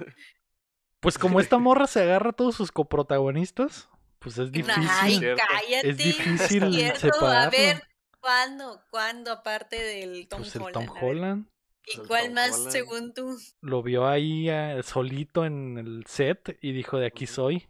Pues 0.99 1.17
como 1.17 1.39
esta 1.39 1.57
morra 1.59 1.87
se 1.87 2.01
agarra 2.01 2.29
a 2.31 2.33
todos 2.33 2.55
sus 2.55 2.71
coprotagonistas, 2.71 3.89
pues 4.21 4.37
es 4.37 4.45
Ay, 4.45 4.51
difícil. 4.51 5.19
Cierto. 5.19 5.43
cállate. 5.49 5.89
Es 5.89 5.97
difícil 6.47 6.73
cierto, 6.73 7.07
A 7.07 7.11
separarlo. 7.13 7.51
ver, 7.51 7.83
¿Cuándo? 8.21 8.81
¿Cuándo? 8.91 9.31
Aparte 9.31 9.81
del 9.81 10.27
Tom 10.27 10.41
Pues 10.41 10.55
el 10.55 10.61
Holland. 10.61 10.87
Tom 10.87 10.97
a 10.97 11.01
Holland 11.01 11.45
¿Y 11.87 11.97
cuál 12.07 12.25
Tom 12.25 12.33
más 12.35 12.51
Holland. 12.55 12.71
según 12.71 13.13
tú? 13.15 13.37
lo 13.61 13.81
vio 13.81 14.07
ahí 14.07 14.47
eh, 14.49 14.81
solito 14.83 15.43
en 15.45 15.77
el 15.79 16.05
set 16.05 16.57
y 16.61 16.71
dijo 16.71 16.97
de 16.99 17.07
aquí 17.07 17.25
soy. 17.25 17.67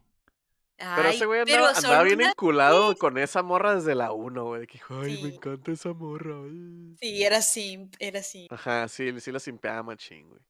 Pero 0.78 1.08
Ay, 1.10 1.16
ese 1.16 1.26
güey 1.28 1.44
pero 1.46 1.58
andaba, 1.68 1.78
andaba 1.78 2.04
bien 2.04 2.20
una 2.20 2.30
enculado 2.32 2.96
con 2.98 3.18
esa 3.20 3.44
morra 3.44 3.76
desde 3.76 3.94
la 3.96 4.12
1, 4.14 4.44
güey. 4.46 4.66
que, 4.68 4.80
Ay, 4.90 5.22
me 5.24 5.30
Sí. 5.30 5.36
encanta 5.36 5.72
esa 5.72 5.94
morra. 5.94 6.36
ay". 6.44 6.96
Sí, 7.00 7.24
era 7.24 7.42
simp, 7.42 7.94
era 8.00 8.22
simp, 8.24 8.52
Ajá, 8.52 8.88
sí, 8.90 9.18
sí 9.22 9.32
la 9.32 9.40
simpeaba 9.40 9.84
machín, 9.84 10.28
güey. 10.28 10.42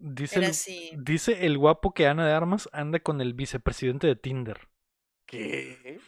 Dice 0.00 0.38
era 0.40 0.48
el, 0.48 1.04
dice 1.04 1.46
el 1.46 1.56
guapo 1.56 1.94
que 1.94 2.06
Ana 2.08 2.26
de 2.26 2.32
Armas 2.32 2.68
anda 2.72 2.98
con 2.98 3.20
el 3.20 3.32
vicepresidente 3.34 4.06
de 4.08 4.16
Tinder. 4.16 4.68
¿Qué? 5.26 6.00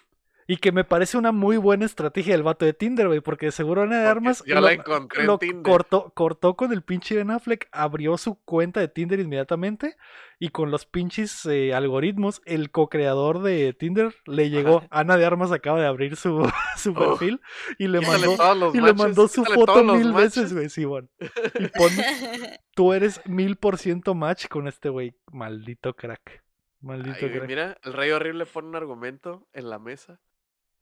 Y 0.50 0.56
que 0.56 0.72
me 0.72 0.82
parece 0.82 1.18
una 1.18 1.30
muy 1.30 1.58
buena 1.58 1.84
estrategia 1.84 2.32
del 2.32 2.42
vato 2.42 2.64
de 2.64 2.72
Tinder, 2.72 3.08
güey, 3.08 3.20
porque 3.20 3.50
seguro 3.50 3.82
Ana 3.82 4.00
de 4.00 4.06
Armas 4.06 4.42
yo 4.46 4.58
la 4.62 4.72
encontré 4.72 5.20
en 5.20 5.26
lo 5.26 5.36
Tinder. 5.38 5.62
cortó, 5.62 6.10
cortó 6.14 6.56
con 6.56 6.72
el 6.72 6.80
pinche 6.80 7.16
Ben 7.16 7.30
Affleck, 7.30 7.68
abrió 7.70 8.16
su 8.16 8.36
cuenta 8.44 8.80
de 8.80 8.88
Tinder 8.88 9.20
inmediatamente 9.20 9.96
y 10.38 10.48
con 10.48 10.70
los 10.70 10.86
pinches 10.86 11.44
eh, 11.44 11.74
algoritmos, 11.74 12.40
el 12.46 12.70
co-creador 12.70 13.42
de 13.42 13.74
Tinder 13.74 14.14
le 14.24 14.48
llegó, 14.48 14.84
Ana 14.88 15.18
de 15.18 15.26
Armas 15.26 15.52
acaba 15.52 15.80
de 15.80 15.86
abrir 15.86 16.16
su, 16.16 16.50
su 16.78 16.92
Oh, 16.92 16.94
perfil 16.94 17.42
y 17.78 17.88
le 17.88 18.00
mandó, 18.00 18.72
y 18.72 18.80
le 18.80 18.94
mandó 18.94 19.28
su 19.28 19.44
foto 19.44 19.84
mil 19.84 20.14
veces, 20.14 20.54
güey, 20.54 20.70
Simón. 20.70 21.10
Y 21.58 21.66
pone, 21.78 22.58
tú 22.74 22.94
eres 22.94 23.20
mil 23.26 23.56
por 23.56 23.76
ciento 23.76 24.14
match 24.14 24.46
con 24.48 24.66
este 24.66 24.88
güey, 24.88 25.14
maldito 25.30 25.94
crack. 25.94 26.42
Maldito 26.80 27.26
Ay, 27.26 27.40
mira, 27.46 27.76
el 27.82 27.92
Rey 27.92 28.10
Horrible 28.10 28.46
pone 28.46 28.68
un 28.68 28.76
argumento 28.76 29.48
en 29.52 29.68
la 29.68 29.78
mesa. 29.78 30.20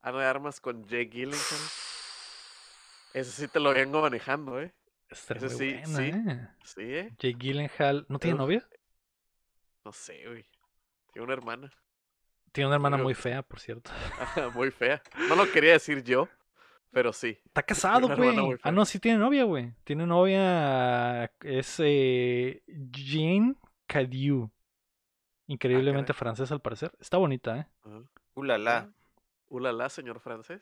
Ana 0.01 0.19
de 0.19 0.25
armas 0.25 0.61
con 0.61 0.83
Jake 0.83 1.09
Gyllenhaal. 1.09 1.61
Ese 3.13 3.31
sí 3.31 3.47
te 3.47 3.59
lo 3.59 3.73
vengo 3.73 4.01
manejando, 4.01 4.61
¿eh? 4.61 4.73
Esta 5.09 5.35
es 5.35 5.43
ese 5.43 5.55
muy 5.55 5.83
sí, 5.85 5.91
buena, 5.91 5.97
sí. 5.97 6.03
eh. 6.29 6.47
Sí, 6.63 6.93
¿eh? 6.95 7.09
Jake 7.17 7.35
Gyllenhaal, 7.39 8.05
¿no 8.09 8.19
tiene 8.19 8.37
novia? 8.37 8.67
No 9.83 9.91
sé, 9.91 10.23
güey. 10.27 10.45
Tiene 11.11 11.25
una 11.25 11.33
hermana. 11.33 11.73
Tiene 12.51 12.67
una 12.67 12.75
hermana 12.75 12.97
muy 12.97 13.13
fea, 13.13 13.41
por 13.41 13.59
cierto. 13.59 13.91
Muy 14.53 14.71
fea. 14.71 15.01
No 15.29 15.35
lo 15.35 15.51
quería 15.51 15.73
decir 15.73 16.03
yo, 16.03 16.27
pero 16.91 17.13
sí. 17.13 17.39
Está 17.45 17.63
casado, 17.63 18.15
güey. 18.15 18.57
Ah, 18.63 18.71
no, 18.71 18.85
sí 18.85 18.99
tiene 18.99 19.17
novia, 19.17 19.43
güey. 19.43 19.73
Tiene 19.83 20.05
novia. 20.05 21.25
Es 21.41 21.75
eh, 21.79 22.63
Jean 22.67 23.57
Cadieu. 23.85 24.51
Increíblemente 25.47 26.13
caray. 26.13 26.19
francesa, 26.19 26.53
al 26.53 26.61
parecer. 26.61 26.91
Está 26.99 27.17
bonita, 27.17 27.57
¿eh? 27.57 27.67
Ajá. 27.83 28.01
Ulala. 28.35 28.89
Ulala, 29.49 29.89
señor 29.89 30.19
francés. 30.19 30.61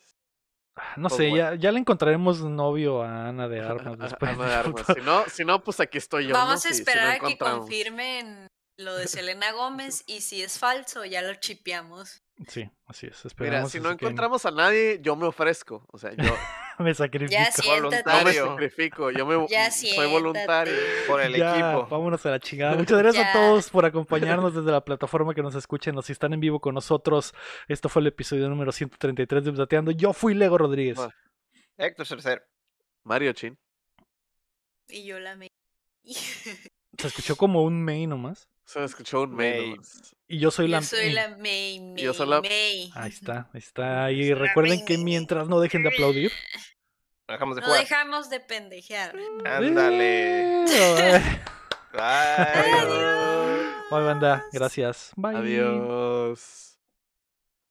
Ah, 0.76 0.94
No 0.98 1.10
Pues 1.10 1.18
sé, 1.18 1.30
bueno. 1.30 1.38
ya, 1.52 1.56
ya 1.56 1.72
le 1.72 1.80
encontraremos 1.80 2.42
novio 2.42 3.02
a 3.02 3.30
Ana 3.30 3.48
de 3.48 3.60
Armas 3.66 3.98
después. 4.00 4.32
Ana 4.32 4.46
de 4.48 4.54
armas. 4.54 4.86
Si 4.94 5.02
no, 5.02 5.24
si 5.26 5.46
no, 5.46 5.64
pues 5.64 5.80
aquí 5.80 5.98
estoy 5.98 6.26
yo. 6.28 6.34
¿no? 6.34 6.40
Vamos 6.40 6.62
Si- 6.62 6.70
a 6.70 6.72
si 6.74 6.78
no 6.84 6.90
esperar 6.90 7.08
a 7.12 7.20
que 7.20 7.38
confirmen 7.38 8.48
lo 8.78 8.96
de 8.96 9.08
Selena 9.08 9.52
Gómez 9.54 10.04
y 10.06 10.22
si 10.22 10.42
es 10.44 10.60
falso 10.60 11.06
ya 11.06 11.22
lo 11.22 11.34
chipeamos. 11.36 12.22
Sí, 12.48 12.70
así 12.88 13.08
es. 13.08 13.14
Mira, 13.24 13.28
Esperamos 13.28 13.72
si 13.72 13.80
no 13.80 13.96
que 13.96 14.06
encontramos 14.06 14.46
a 14.46 14.52
nadie, 14.52 15.00
yo 15.02 15.16
me 15.16 15.26
ofrezco. 15.26 15.86
O 15.92 15.98
sea, 15.98 16.12
yo, 16.12 16.34
Me 16.80 16.94
sacrifico. 16.94 17.32
Ya 17.32 17.46
yo 17.46 17.52
siéntate. 17.64 18.04
me 18.04 18.12
Voluntario. 18.14 18.48
sacrifico. 18.48 19.12
Yo 19.12 19.26
me, 19.26 19.48
Ya 19.48 19.72
soy 19.72 20.08
voluntario. 20.12 20.74
Por 21.08 21.22
el 21.22 21.34
Ya, 21.36 21.52
equipo. 21.54 21.88
vámonos 21.88 22.26
a 22.26 22.32
la 22.32 22.40
chingada. 22.42 22.76
Muchas 22.78 22.98
gracias 22.98 23.28
a 23.28 23.32
todos 23.34 23.70
por 23.70 23.86
acompañarnos 23.86 24.54
desde 24.56 24.70
la 24.72 24.84
plataforma 24.84 25.34
que 25.34 25.42
nos 25.42 25.56
escuchen. 25.56 25.96
Si 26.04 26.12
están 26.12 26.34
en 26.34 26.42
vivo 26.42 26.60
con 26.60 26.76
nosotros, 26.76 27.34
esto 27.70 27.88
fue 27.88 28.02
el 28.02 28.08
episodio 28.08 28.50
número 28.50 28.74
133 28.74 29.46
de 29.46 29.50
Updateando. 29.52 29.92
Yo 29.92 30.12
fui 30.12 30.34
Lego 30.34 30.58
Rodríguez. 30.58 31.00
Héctor 31.78 32.06
Tercer. 32.08 32.46
Mario 33.04 33.32
Chin. 33.32 33.58
Y 34.90 35.06
yo 35.06 35.20
la 35.20 35.36
me. 35.38 35.48
Se 36.04 37.08
escuchó 37.08 37.38
como 37.38 37.64
un 37.64 37.82
May 37.84 38.06
nomás. 38.08 38.50
Se 38.66 38.80
me 38.80 38.86
escuchó 38.86 39.22
un. 39.22 39.36
May. 39.36 39.76
Y 40.28 40.40
yo 40.40 40.50
soy 40.52 40.66
Yo 40.68 40.72
la. 40.72 40.82
soy 40.82 41.00
eh, 41.08 41.14
la 41.14 41.30
May, 41.38 41.80
May, 41.80 42.04
Yo 42.04 42.14
soy 42.14 42.28
la- 42.28 42.42
May. 42.42 42.92
Ahí 42.96 43.10
está, 43.12 43.50
ahí 43.54 43.60
está. 43.60 44.12
Y 44.12 44.24
Soy 44.24 44.34
recuerden 44.34 44.84
que 44.86 44.98
mientras 44.98 45.48
no 45.48 45.60
dejen 45.60 45.84
de 45.84 45.90
aplaudir. 45.90 46.32
Dejamos 47.28 47.56
de 47.56 47.62
No 47.62 47.68
jugar. 47.68 47.82
dejamos 47.82 48.30
de 48.30 48.40
pendejear. 48.40 49.16
Ándale. 49.46 50.66
Bye. 51.94 52.86
Bye, 53.92 54.04
banda. 54.04 54.46
Gracias. 54.52 55.12
Bye. 55.16 55.36
Adiós. 55.38 56.75